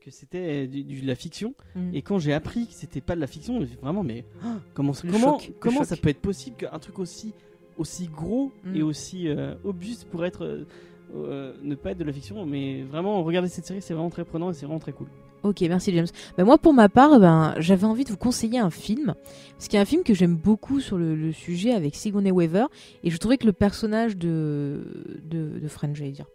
que 0.00 0.10
c'était 0.10 0.66
de 0.66 1.06
la 1.06 1.14
fiction. 1.14 1.54
Mm. 1.74 1.94
Et 1.94 2.02
quand 2.02 2.18
j'ai 2.18 2.32
appris 2.32 2.66
que 2.66 2.74
c'était 2.74 3.00
pas 3.00 3.14
de 3.14 3.20
la 3.20 3.26
fiction, 3.26 3.60
j'ai 3.60 3.76
vraiment 3.80 4.02
mais 4.02 4.24
ah, 4.42 4.56
comment 4.74 4.92
Le 5.04 5.12
comment 5.12 5.38
choc, 5.38 5.52
comment 5.60 5.84
ça 5.84 5.96
peut 5.96 6.08
être 6.08 6.20
possible 6.20 6.56
qu'un 6.56 6.78
truc 6.78 6.98
aussi 6.98 7.32
aussi 7.76 8.08
gros 8.08 8.52
Mm. 8.64 8.76
et 8.76 8.82
aussi 8.82 9.28
euh, 9.28 9.54
obvious 9.64 10.04
pour 10.10 10.24
être 10.26 10.44
euh, 10.44 10.66
euh, 11.14 11.54
ne 11.62 11.74
pas 11.74 11.92
être 11.92 11.98
de 11.98 12.04
la 12.04 12.12
fiction 12.12 12.44
mais 12.44 12.82
vraiment 12.82 13.22
regarder 13.22 13.48
cette 13.48 13.66
série 13.66 13.80
c'est 13.80 13.94
vraiment 13.94 14.10
très 14.10 14.24
prenant 14.24 14.50
et 14.50 14.54
c'est 14.54 14.66
vraiment 14.66 14.80
très 14.80 14.92
cool. 14.92 15.06
Ok, 15.42 15.62
merci 15.62 15.90
James. 15.94 16.06
Ben 16.36 16.44
moi, 16.44 16.58
pour 16.58 16.74
ma 16.74 16.90
part, 16.90 17.18
ben, 17.18 17.54
j'avais 17.58 17.86
envie 17.86 18.04
de 18.04 18.10
vous 18.10 18.18
conseiller 18.18 18.58
un 18.58 18.68
film. 18.68 19.14
Parce 19.52 19.68
qu'il 19.68 19.76
y 19.76 19.78
a 19.78 19.80
un 19.80 19.86
film 19.86 20.02
que 20.02 20.12
j'aime 20.12 20.36
beaucoup 20.36 20.80
sur 20.80 20.98
le, 20.98 21.14
le 21.16 21.32
sujet 21.32 21.72
avec 21.72 21.94
Sigourney 21.94 22.30
Weaver. 22.30 22.66
Et 23.04 23.10
je 23.10 23.16
trouvais 23.16 23.38
que 23.38 23.46
le 23.46 23.54
personnage 23.54 24.18
de, 24.18 25.18
de, 25.24 25.58
de 25.58 25.68
French, 25.68 25.96
j'allais 25.96 26.10
dire. 26.10 26.26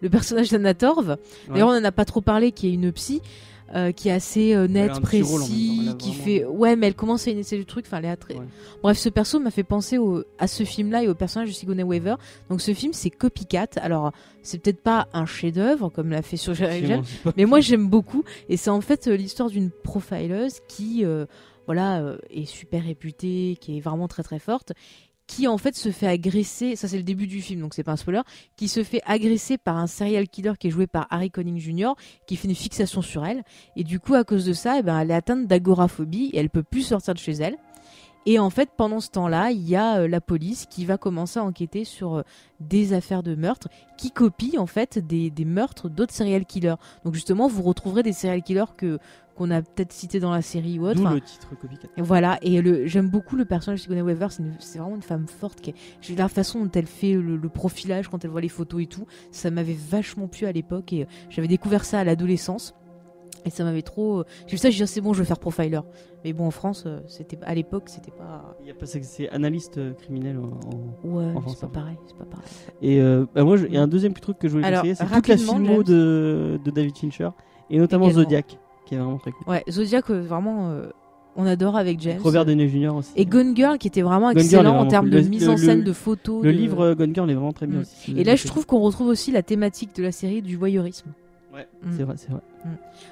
Le 0.00 0.10
personnage 0.10 0.50
d'Anna 0.50 0.74
Torv, 0.74 1.16
d'ailleurs, 1.48 1.68
on 1.68 1.72
en 1.78 1.84
a 1.84 1.92
pas 1.92 2.04
trop 2.04 2.20
parlé, 2.20 2.52
qui 2.52 2.68
est 2.68 2.72
une 2.72 2.92
psy. 2.92 3.20
euh, 3.74 3.90
qui 3.90 4.10
est 4.10 4.12
assez 4.12 4.52
euh, 4.54 4.66
rôle 4.66 5.00
précis, 5.00 5.88
qui 5.98 6.12
fait 6.12 6.44
ouais, 6.44 6.76
mais 6.76 6.88
elle 6.88 6.94
commence 6.94 7.26
à 7.26 7.30
essayer 7.30 7.58
du 7.58 7.64
truc. 7.64 7.86
Enfin, 7.86 8.00
elle 8.00 8.04
est 8.04 8.16
très. 8.16 8.34
Ouais. 8.34 8.44
Bref, 8.82 8.98
ce 8.98 9.08
perso 9.08 9.40
m'a 9.40 9.50
fait 9.50 9.62
penser 9.62 9.96
au- 9.96 10.24
à 10.38 10.46
ce 10.46 10.64
film-là 10.64 11.04
et 11.04 11.08
au 11.08 11.14
personnage 11.14 11.48
de 11.48 11.54
Sigourney 11.54 11.82
Weaver. 11.82 12.16
Donc, 12.50 12.60
ce 12.60 12.74
film, 12.74 12.92
c'est 12.92 13.08
Copycat. 13.08 13.68
Alors, 13.76 14.12
c'est 14.42 14.58
peut-être 14.58 14.82
pas 14.82 15.08
un 15.14 15.24
chef-d'œuvre 15.24 15.88
comme 15.88 16.10
l'a 16.10 16.20
fait 16.20 16.36
sur 16.36 16.52
Jerry 16.52 16.82
mais 17.38 17.46
moi 17.46 17.60
j'aime 17.60 17.88
beaucoup 17.88 18.24
et 18.50 18.58
c'est 18.58 18.68
en 18.70 18.82
fait 18.82 19.06
euh, 19.08 19.16
l'histoire 19.16 19.48
d'une 19.48 19.70
profileuse 19.70 20.60
qui 20.68 21.04
euh, 21.06 21.24
voilà 21.66 22.00
euh, 22.02 22.18
est 22.28 22.44
super 22.44 22.84
réputée, 22.84 23.56
qui 23.58 23.78
est 23.78 23.80
vraiment 23.80 24.06
très 24.08 24.22
très 24.22 24.38
forte, 24.38 24.72
qui 25.34 25.48
en 25.48 25.56
fait 25.56 25.74
se 25.74 25.90
fait 25.90 26.06
agresser, 26.06 26.76
ça 26.76 26.88
c'est 26.88 26.98
le 26.98 27.02
début 27.02 27.26
du 27.26 27.40
film 27.40 27.60
donc 27.60 27.72
c'est 27.72 27.82
pas 27.82 27.92
un 27.92 27.96
spoiler, 27.96 28.20
qui 28.56 28.68
se 28.68 28.84
fait 28.84 29.00
agresser 29.06 29.56
par 29.56 29.78
un 29.78 29.86
serial 29.86 30.28
killer 30.28 30.52
qui 30.60 30.68
est 30.68 30.70
joué 30.70 30.86
par 30.86 31.06
Harry 31.08 31.30
Connick 31.30 31.58
Jr. 31.58 31.92
qui 32.26 32.36
fait 32.36 32.48
une 32.48 32.54
fixation 32.54 33.00
sur 33.00 33.24
elle 33.24 33.42
et 33.74 33.82
du 33.82 33.98
coup 33.98 34.14
à 34.14 34.24
cause 34.24 34.44
de 34.44 34.52
ça 34.52 34.76
eh 34.78 34.82
ben, 34.82 34.98
elle 34.98 35.10
est 35.10 35.14
atteinte 35.14 35.46
d'agoraphobie 35.46 36.30
et 36.34 36.38
elle 36.38 36.50
peut 36.50 36.62
plus 36.62 36.82
sortir 36.82 37.14
de 37.14 37.18
chez 37.18 37.32
elle. 37.32 37.56
Et 38.24 38.38
en 38.38 38.50
fait, 38.50 38.70
pendant 38.76 39.00
ce 39.00 39.10
temps-là, 39.10 39.50
il 39.50 39.68
y 39.68 39.74
a 39.74 40.00
euh, 40.02 40.08
la 40.08 40.20
police 40.20 40.66
qui 40.70 40.84
va 40.84 40.96
commencer 40.96 41.40
à 41.40 41.44
enquêter 41.44 41.84
sur 41.84 42.14
euh, 42.16 42.22
des 42.60 42.92
affaires 42.92 43.22
de 43.24 43.34
meurtre 43.34 43.68
qui 43.98 44.10
copient 44.12 44.60
en 44.60 44.66
fait 44.66 44.98
des, 44.98 45.28
des 45.30 45.44
meurtres 45.44 45.88
d'autres 45.88 46.14
serial 46.14 46.44
killers. 46.46 46.76
Donc 47.04 47.14
justement, 47.14 47.48
vous 47.48 47.62
retrouverez 47.62 48.02
des 48.04 48.12
serial 48.12 48.42
killers 48.42 48.64
que 48.76 48.98
qu'on 49.34 49.50
a 49.50 49.62
peut-être 49.62 49.92
cités 49.94 50.20
dans 50.20 50.30
la 50.30 50.42
série 50.42 50.78
ou 50.78 50.86
autre. 50.86 51.00
Enfin, 51.00 51.14
le 51.14 51.20
titre 51.22 51.48
Copycat. 51.58 51.88
Voilà, 51.96 52.38
et 52.42 52.60
le, 52.60 52.86
j'aime 52.86 53.08
beaucoup 53.08 53.34
le 53.34 53.46
personnage 53.46 53.78
de 53.78 53.82
Sigourney 53.84 54.02
Weaver, 54.02 54.26
c'est, 54.28 54.42
une- 54.42 54.56
c'est 54.58 54.78
vraiment 54.78 54.94
une 54.94 55.00
femme 55.02 55.26
forte. 55.26 55.62
Qui 55.62 55.70
est- 55.70 55.74
j'ai 56.02 56.14
la 56.14 56.28
façon 56.28 56.62
dont 56.62 56.70
elle 56.74 56.86
fait 56.86 57.14
le, 57.14 57.36
le 57.38 57.48
profilage, 57.48 58.08
quand 58.08 58.22
elle 58.26 58.30
voit 58.30 58.42
les 58.42 58.50
photos 58.50 58.82
et 58.82 58.86
tout, 58.86 59.06
ça 59.30 59.50
m'avait 59.50 59.72
vachement 59.72 60.28
plu 60.28 60.46
à 60.46 60.52
l'époque 60.52 60.92
et 60.92 61.04
euh, 61.04 61.06
j'avais 61.30 61.48
découvert 61.48 61.86
ça 61.86 62.00
à 62.00 62.04
l'adolescence. 62.04 62.74
Et 63.44 63.50
ça 63.50 63.64
m'avait 63.64 63.82
trop. 63.82 64.20
euh, 64.20 64.24
J'ai 64.46 64.52
vu 64.52 64.58
ça, 64.58 64.70
j'ai 64.70 64.76
dit 64.76 64.82
ah, 64.84 64.86
c'est 64.86 65.00
bon, 65.00 65.12
je 65.12 65.18
vais 65.20 65.24
faire 65.24 65.38
profiler. 65.38 65.80
Mais 66.24 66.32
bon, 66.32 66.46
en 66.46 66.50
France, 66.52 66.84
euh, 66.86 67.00
c'était 67.08 67.36
à 67.42 67.54
l'époque, 67.54 67.84
c'était 67.88 68.12
pas. 68.12 68.54
Il 68.60 68.68
y 68.68 68.70
a 68.70 68.74
pas 68.74 68.86
c'est- 68.86 69.02
c'est 69.02 69.28
analyste 69.30 69.78
euh, 69.78 69.92
criminel 69.94 70.38
en- 70.38 70.60
en- 70.68 71.08
Ouais, 71.16 71.24
c'est 71.48 71.60
pas 71.60 71.66
va. 71.66 71.72
pareil, 71.72 71.96
c'est 72.06 72.16
pas 72.16 72.24
pareil. 72.24 72.46
Et 72.82 73.00
euh, 73.00 73.26
bah 73.34 73.42
moi, 73.42 73.56
il 73.58 73.74
y 73.74 73.76
a 73.76 73.82
un 73.82 73.88
deuxième 73.88 74.12
truc 74.14 74.38
que 74.38 74.46
je 74.46 74.52
voulais 74.52 74.64
Alors, 74.66 74.82
conseiller, 74.82 74.94
c'est 74.94 75.06
toute 75.06 75.28
la 75.28 75.36
filmo 75.36 75.82
de, 75.82 76.60
de 76.64 76.70
David 76.70 76.96
Fincher 76.96 77.30
et 77.70 77.78
notamment 77.78 78.04
Également. 78.06 78.22
Zodiac, 78.22 78.58
qui 78.86 78.94
est 78.94 78.98
vraiment 78.98 79.18
très 79.18 79.32
cool. 79.32 79.48
Ouais, 79.48 79.64
Zodiac, 79.68 80.08
vraiment, 80.10 80.70
euh, 80.70 80.86
on 81.34 81.44
adore 81.46 81.76
avec 81.76 81.98
James. 82.00 82.20
Robert 82.22 82.44
Downey 82.44 82.68
Jr. 82.68 82.94
aussi. 82.94 83.10
Et 83.16 83.24
Gone 83.26 83.56
Girl, 83.56 83.78
qui 83.78 83.88
était 83.88 84.02
vraiment 84.02 84.28
Gone 84.32 84.38
excellent 84.42 84.78
en 84.78 84.86
termes 84.86 85.06
cool. 85.06 85.14
de 85.14 85.18
Le- 85.24 85.28
mise 85.28 85.48
en 85.48 85.56
scène, 85.56 85.78
le- 85.78 85.84
de 85.84 85.92
photos. 85.92 86.44
Le 86.44 86.52
de- 86.52 86.56
livre 86.56 86.94
Gone 86.94 87.12
Girl 87.12 87.28
est 87.28 87.34
vraiment 87.34 87.52
très 87.52 87.66
bien 87.66 87.78
Mm. 87.78 87.82
aussi. 87.82 88.14
Et 88.16 88.22
là, 88.22 88.36
je 88.36 88.46
trouve 88.46 88.66
qu'on 88.66 88.78
retrouve 88.80 89.08
aussi 89.08 89.32
la 89.32 89.42
thématique 89.42 89.96
de 89.96 90.02
la 90.04 90.12
série 90.12 90.42
du 90.42 90.56
voyeurisme. 90.56 91.10
Ouais, 91.52 91.68
Mm. 91.82 91.96
c'est 91.96 92.02
vrai, 92.04 92.14
c'est 92.16 92.30
vrai. 92.30 92.40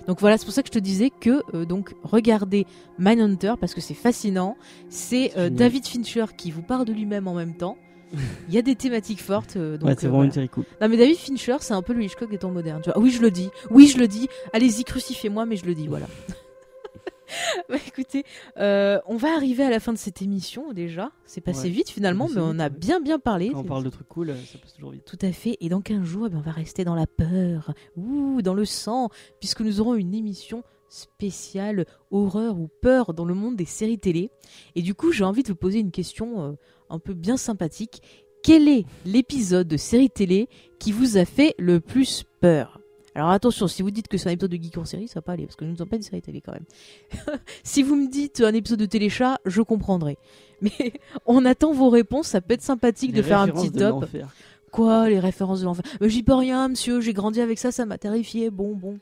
Donc 0.06 0.20
voilà, 0.20 0.38
c'est 0.38 0.44
pour 0.46 0.54
ça 0.54 0.62
que 0.62 0.68
je 0.68 0.72
te 0.72 0.78
disais 0.78 1.10
que 1.10 1.42
euh, 1.54 1.64
donc 1.66 1.94
regardez 2.04 2.66
Mindhunter 2.98 3.54
parce 3.60 3.74
que 3.74 3.80
c'est 3.80 3.94
fascinant. 3.94 4.56
C'est 4.88 5.32
euh. 5.36 5.50
David 5.50 5.86
Fincher 5.86 6.26
qui 6.36 6.50
vous 6.50 6.62
parle 6.62 6.84
de 6.86 6.92
lui-même 6.92 7.28
en 7.28 7.34
même 7.34 7.54
temps. 7.54 7.76
Il 8.48 8.54
y 8.54 8.58
a 8.58 8.62
des 8.62 8.74
thématiques 8.76 9.20
fortes. 9.22 9.56
euh, 9.56 9.76
donc, 9.76 9.88
ouais, 9.88 9.94
c'est 9.98 10.06
euh, 10.06 10.08
vraiment 10.08 10.18
voilà. 10.18 10.26
une 10.28 10.32
série 10.32 10.48
cool. 10.48 10.64
Non 10.80 10.88
mais 10.88 10.96
David 10.96 11.16
Fincher, 11.16 11.56
c'est 11.60 11.74
un 11.74 11.82
peu 11.82 11.92
le 11.92 12.02
Hitchcock 12.02 12.30
des 12.30 12.38
temps 12.38 12.50
modernes. 12.50 12.80
Tu 12.82 12.90
vois. 12.90 12.98
Oui, 12.98 13.10
je 13.10 13.20
le 13.20 13.30
dis. 13.30 13.50
Oui, 13.70 13.86
je 13.88 13.98
le 13.98 14.08
dis. 14.08 14.28
Allez-y, 14.52 14.84
crucifiez-moi, 14.84 15.44
mais 15.46 15.56
je 15.56 15.66
le 15.66 15.74
dis. 15.74 15.86
Voilà. 15.86 16.06
bah 17.68 17.76
écoutez, 17.86 18.24
euh, 18.58 18.98
on 19.06 19.16
va 19.16 19.34
arriver 19.34 19.62
à 19.64 19.70
la 19.70 19.80
fin 19.80 19.92
de 19.92 19.98
cette 19.98 20.22
émission 20.22 20.72
déjà. 20.72 21.10
C'est 21.24 21.40
passé 21.40 21.64
Ouais. 21.64 21.70
vite 21.70 21.90
finalement, 21.90 22.28
mais 22.32 22.40
on 22.40 22.58
a 22.58 22.64
ouais. 22.64 22.70
bien 22.70 23.00
bien 23.00 23.18
parlé. 23.18 23.50
Quand 23.50 23.60
on 23.60 23.64
parle 23.64 23.84
de 23.84 23.90
trucs 23.90 24.08
cool, 24.08 24.34
ça 24.50 24.58
passe 24.58 24.74
toujours 24.74 24.90
vite. 24.90 25.04
Tout 25.04 25.18
à 25.22 25.32
fait. 25.32 25.56
Et 25.60 25.68
dans 25.68 25.80
15 25.80 26.02
jours, 26.04 26.26
eh 26.26 26.30
ben, 26.30 26.38
on 26.38 26.42
va 26.42 26.52
rester 26.52 26.84
dans 26.84 26.94
la 26.94 27.06
peur, 27.06 27.72
ouh, 27.96 28.42
dans 28.42 28.54
le 28.54 28.64
sang, 28.64 29.08
puisque 29.38 29.60
nous 29.60 29.80
aurons 29.80 29.94
une 29.94 30.14
émission 30.14 30.62
spéciale 30.88 31.86
horreur 32.10 32.58
ou 32.58 32.68
peur 32.82 33.14
dans 33.14 33.24
le 33.24 33.34
monde 33.34 33.56
des 33.56 33.64
séries 33.64 33.98
télé. 33.98 34.30
Et 34.74 34.82
du 34.82 34.94
coup, 34.94 35.12
j'ai 35.12 35.24
envie 35.24 35.42
de 35.42 35.48
vous 35.48 35.54
poser 35.56 35.78
une 35.78 35.92
question 35.92 36.42
euh, 36.42 36.52
un 36.88 36.98
peu 36.98 37.14
bien 37.14 37.36
sympathique. 37.36 38.02
Quel 38.42 38.68
est 38.68 38.84
l'épisode 39.04 39.68
de 39.68 39.76
série 39.76 40.10
télé 40.10 40.48
qui 40.78 40.92
vous 40.92 41.16
a 41.16 41.24
fait 41.24 41.54
le 41.58 41.78
plus 41.78 42.24
peur? 42.40 42.79
Alors 43.14 43.30
attention, 43.30 43.66
si 43.66 43.82
vous 43.82 43.90
dites 43.90 44.08
que 44.08 44.16
c'est 44.18 44.28
un 44.28 44.32
épisode 44.32 44.50
de 44.52 44.56
Geek 44.62 44.78
en 44.78 44.84
série, 44.84 45.08
ça 45.08 45.14
va 45.16 45.22
pas 45.22 45.32
aller, 45.32 45.44
parce 45.46 45.56
que 45.56 45.64
nous 45.64 45.72
ne 45.72 45.76
sommes 45.76 45.88
pas 45.88 45.96
une 45.96 46.02
série 46.02 46.22
télé 46.22 46.40
quand 46.40 46.52
même. 46.52 46.64
si 47.64 47.82
vous 47.82 47.96
me 47.96 48.08
dites 48.10 48.40
un 48.40 48.54
épisode 48.54 48.78
de 48.78 48.86
Téléchat, 48.86 49.38
je 49.44 49.62
comprendrai. 49.62 50.16
Mais 50.62 50.92
on 51.26 51.44
attend 51.44 51.72
vos 51.72 51.88
réponses, 51.88 52.28
ça 52.28 52.40
peut 52.40 52.54
être 52.54 52.62
sympathique 52.62 53.12
de 53.12 53.22
faire 53.22 53.40
un 53.40 53.48
petit 53.48 53.72
top. 53.72 54.04
Quoi, 54.70 55.08
les 55.08 55.18
références 55.18 55.60
de 55.60 55.64
l'enfer? 55.64 55.84
Mais 56.00 56.08
j'y 56.08 56.22
peux 56.22 56.34
rien, 56.34 56.68
monsieur, 56.68 57.00
j'ai 57.00 57.12
grandi 57.12 57.40
avec 57.40 57.58
ça, 57.58 57.72
ça 57.72 57.86
m'a 57.86 57.98
terrifié, 57.98 58.50
bon, 58.50 58.74
bon. 58.76 58.98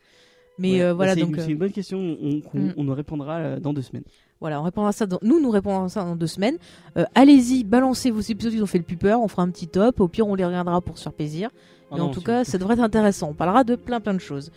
Mais 0.58 0.72
Ouais, 0.72 0.82
euh, 0.82 0.88
bah, 0.88 0.94
voilà, 0.94 1.14
c'est 1.14 1.20
donc 1.20 1.30
une, 1.34 1.40
euh, 1.40 1.44
c'est 1.44 1.52
une 1.52 1.58
bonne 1.58 1.72
question. 1.72 1.98
On, 1.98 2.40
Mm. 2.58 2.72
on 2.76 2.84
nous 2.84 2.94
répondra 2.94 3.36
euh, 3.36 3.60
dans 3.60 3.72
deux 3.72 3.82
semaines. 3.82 4.02
voilà, 4.40 4.60
on 4.60 4.64
répondra 4.64 4.88
à 4.90 4.92
ça 4.92 5.06
dans... 5.06 5.18
Nous, 5.22 5.40
nous 5.40 5.50
répondrons 5.50 5.84
à 5.84 5.88
ça 5.88 6.02
dans 6.04 6.16
deux 6.16 6.26
semaines. 6.26 6.56
Euh, 6.96 7.04
Allez-y, 7.14 7.64
balancez 7.64 8.10
vos 8.10 8.20
épisodes 8.20 8.52
qui 8.54 8.62
ont 8.62 8.66
fait 8.66 8.78
le 8.78 8.84
plus 8.84 8.96
peur, 8.96 9.20
on 9.20 9.28
fera 9.28 9.42
un 9.42 9.50
petit 9.50 9.68
top, 9.68 10.00
au 10.00 10.08
pire 10.08 10.26
on 10.26 10.34
les 10.34 10.44
regardera 10.44 10.80
pour 10.80 10.96
se 10.96 11.02
faire 11.04 11.12
plaisir. 11.12 11.50
Ah 11.90 11.94
Mais 11.94 11.98
non, 11.98 12.06
en 12.06 12.10
tout 12.10 12.20
cas, 12.20 12.44
ça 12.44 12.58
devrait 12.58 12.74
être 12.74 12.82
intéressant, 12.82 13.30
on 13.30 13.34
parlera 13.34 13.64
de 13.64 13.76
plein 13.76 14.00
plein 14.00 14.14
de 14.14 14.18
choses. 14.20 14.50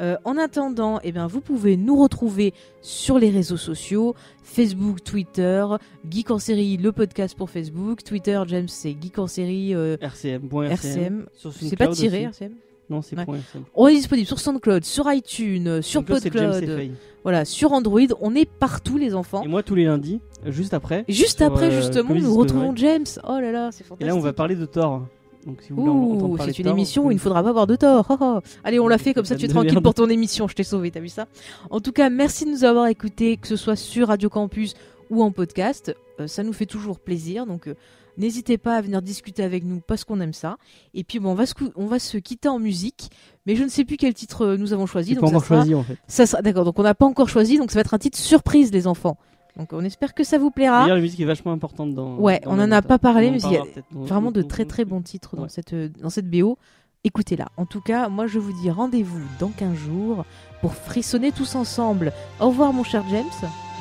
Euh, 0.00 0.16
en 0.24 0.36
attendant, 0.38 1.00
eh 1.02 1.10
bien, 1.10 1.26
vous 1.26 1.40
pouvez 1.40 1.76
nous 1.76 2.00
retrouver 2.00 2.54
sur 2.82 3.18
les 3.18 3.30
réseaux 3.30 3.56
sociaux, 3.56 4.14
Facebook, 4.44 5.02
Twitter, 5.02 5.64
Geek 6.08 6.30
en 6.30 6.38
série, 6.38 6.76
le 6.76 6.92
podcast 6.92 7.36
pour 7.36 7.50
Facebook, 7.50 8.04
Twitter, 8.04 8.40
James, 8.46 8.68
c'est 8.68 8.96
Geek 9.00 9.18
en 9.18 9.26
série, 9.26 9.74
euh, 9.74 9.96
RCM, 10.00 10.48
RCM, 10.70 11.26
c'est 11.34 11.76
pas 11.76 11.88
tiré, 11.88 12.28
aussi. 12.28 12.44
RCM 12.44 12.52
Non, 12.88 13.02
c'est 13.02 13.18
Ouais. 13.18 13.40
On 13.74 13.88
est 13.88 13.94
disponible 13.94 14.26
sur 14.28 14.38
SoundCloud, 14.38 14.84
sur 14.84 15.12
iTunes, 15.12 15.82
sur 15.82 16.04
PodCloud, 16.04 16.92
voilà, 17.24 17.44
sur 17.44 17.72
Android. 17.72 18.00
On 18.20 18.36
est 18.36 18.48
partout, 18.48 18.98
les 18.98 19.14
enfants. 19.16 19.42
Et 19.42 19.48
moi, 19.48 19.64
tous 19.64 19.74
les 19.74 19.84
lundis, 19.84 20.20
juste 20.46 20.74
après. 20.74 21.04
Et 21.08 21.12
juste 21.12 21.38
sur, 21.38 21.46
après, 21.48 21.66
euh, 21.66 21.80
justement, 21.82 22.14
nous 22.14 22.34
retrouvons. 22.36 22.74
James. 22.76 23.04
Oh 23.24 23.40
là 23.40 23.50
là, 23.50 23.70
c'est 23.72 23.82
Et 23.82 23.86
fantastique. 23.86 24.06
là, 24.06 24.16
on 24.16 24.20
va 24.20 24.32
parler 24.32 24.54
de 24.54 24.64
Thor. 24.64 25.06
Donc, 25.48 25.62
si 25.62 25.70
vous 25.72 25.76
voulez 25.80 25.90
en- 25.90 26.02
entendre 26.12 26.30
Ouh, 26.32 26.36
parler 26.36 26.52
c'est 26.52 26.62
de 26.62 26.68
une 26.68 26.74
émission 26.74 27.06
où 27.06 27.10
il 27.10 27.14
ne 27.14 27.20
faudra 27.20 27.42
pas 27.42 27.48
avoir 27.48 27.66
de 27.66 27.74
tort. 27.74 28.06
Oh, 28.10 28.16
oh. 28.20 28.38
Allez, 28.64 28.78
on 28.78 28.86
l'a 28.86 28.98
fait 28.98 29.14
comme 29.14 29.24
ça, 29.24 29.34
tu 29.34 29.46
es 29.46 29.48
tranquille 29.48 29.72
merde. 29.72 29.82
pour 29.82 29.94
ton 29.94 30.08
émission. 30.08 30.46
Je 30.46 30.54
t'ai 30.54 30.62
sauvé, 30.62 30.90
t'as 30.90 31.00
vu 31.00 31.08
ça? 31.08 31.26
En 31.70 31.80
tout 31.80 31.92
cas, 31.92 32.10
merci 32.10 32.44
de 32.44 32.50
nous 32.50 32.64
avoir 32.64 32.86
écoutés, 32.86 33.36
que 33.38 33.48
ce 33.48 33.56
soit 33.56 33.74
sur 33.76 34.08
Radio 34.08 34.28
Campus 34.28 34.74
ou 35.10 35.22
en 35.22 35.32
podcast. 35.32 35.94
Euh, 36.20 36.26
ça 36.26 36.42
nous 36.44 36.52
fait 36.52 36.66
toujours 36.66 36.98
plaisir. 37.00 37.46
Donc, 37.46 37.66
euh, 37.68 37.74
n'hésitez 38.18 38.58
pas 38.58 38.76
à 38.76 38.80
venir 38.82 39.00
discuter 39.02 39.42
avec 39.42 39.64
nous 39.64 39.80
parce 39.86 40.04
qu'on 40.04 40.20
aime 40.20 40.32
ça. 40.34 40.58
Et 40.94 41.02
puis, 41.04 41.18
bon, 41.18 41.30
on 41.30 41.34
va 41.34 41.46
se, 41.46 41.54
cou- 41.54 41.72
on 41.76 41.86
va 41.86 41.98
se 41.98 42.18
quitter 42.18 42.48
en 42.48 42.58
musique. 42.58 43.08
Mais 43.46 43.56
je 43.56 43.64
ne 43.64 43.68
sais 43.68 43.84
plus 43.86 43.96
quel 43.96 44.12
titre 44.12 44.44
euh, 44.44 44.56
nous 44.58 44.72
avons 44.74 44.84
choisi. 44.86 45.10
J'ai 45.10 45.14
donc 45.16 45.22
pas 45.24 45.28
ça 45.30 45.36
encore 45.36 45.46
sera- 45.46 45.56
choisi 45.60 45.74
en 45.74 45.82
fait. 45.82 45.96
Ça 46.08 46.26
sera 46.26 46.42
d'accord. 46.42 46.64
Donc 46.66 46.78
on 46.78 46.82
n'a 46.82 46.94
pas 46.94 47.06
encore 47.06 47.28
choisi, 47.30 47.56
donc 47.56 47.70
ça 47.70 47.76
va 47.76 47.80
être 47.80 47.94
un 47.94 47.98
titre 47.98 48.18
surprise, 48.18 48.70
les 48.72 48.86
enfants. 48.86 49.16
Donc 49.58 49.72
on 49.72 49.84
espère 49.84 50.14
que 50.14 50.22
ça 50.24 50.38
vous 50.38 50.50
plaira. 50.50 50.82
D'ailleurs, 50.82 50.96
la 50.96 51.02
musique 51.02 51.20
est 51.20 51.24
vachement 51.24 51.52
importante 51.52 51.92
dans. 51.94 52.14
Ouais, 52.16 52.40
dans 52.44 52.52
on 52.52 52.56
la 52.56 52.64
en 52.64 52.72
a 52.72 52.82
pas 52.82 52.98
parlé, 52.98 53.30
mais 53.30 53.40
il 53.40 53.52
y 53.52 53.56
a 53.56 53.64
Vraiment 53.90 54.30
de 54.30 54.42
très 54.42 54.64
très 54.64 54.84
bons 54.84 55.00
titres 55.02 55.34
dans 55.36 55.42
Ouais. 55.42 55.48
cette 55.48 55.74
dans 56.00 56.10
cette 56.10 56.30
BO. 56.30 56.58
Écoutez-la. 57.04 57.46
En 57.56 57.64
tout 57.66 57.80
cas, 57.80 58.08
moi 58.08 58.26
je 58.26 58.38
vous 58.38 58.52
dis 58.52 58.70
rendez-vous 58.70 59.20
dans 59.40 59.48
15 59.48 59.74
jours 59.76 60.24
pour 60.60 60.74
frissonner 60.74 61.32
tous 61.32 61.54
ensemble. 61.54 62.12
Au 62.40 62.48
revoir 62.48 62.72
mon 62.72 62.84
cher 62.84 63.02
James. 63.10 63.24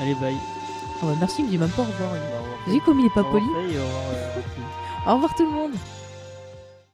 Allez, 0.01 0.15
bye. 0.15 0.35
Oh, 1.01 1.05
bah, 1.07 1.13
merci, 1.19 1.41
il 1.41 1.45
me 1.45 1.49
dit 1.51 1.57
même 1.57 1.69
pas 1.69 1.81
au 1.83 1.85
revoir. 1.85 2.09
Au 2.09 2.13
revoir. 2.13 2.67
Vas-y 2.67 2.79
comme 2.81 2.99
il 2.99 3.05
est 3.05 3.13
pas 3.13 3.23
poli. 3.23 3.45
Euh. 3.55 3.83
Au 5.07 5.13
revoir 5.15 5.33
tout 5.35 5.45
le 5.45 5.51
monde. 5.51 5.71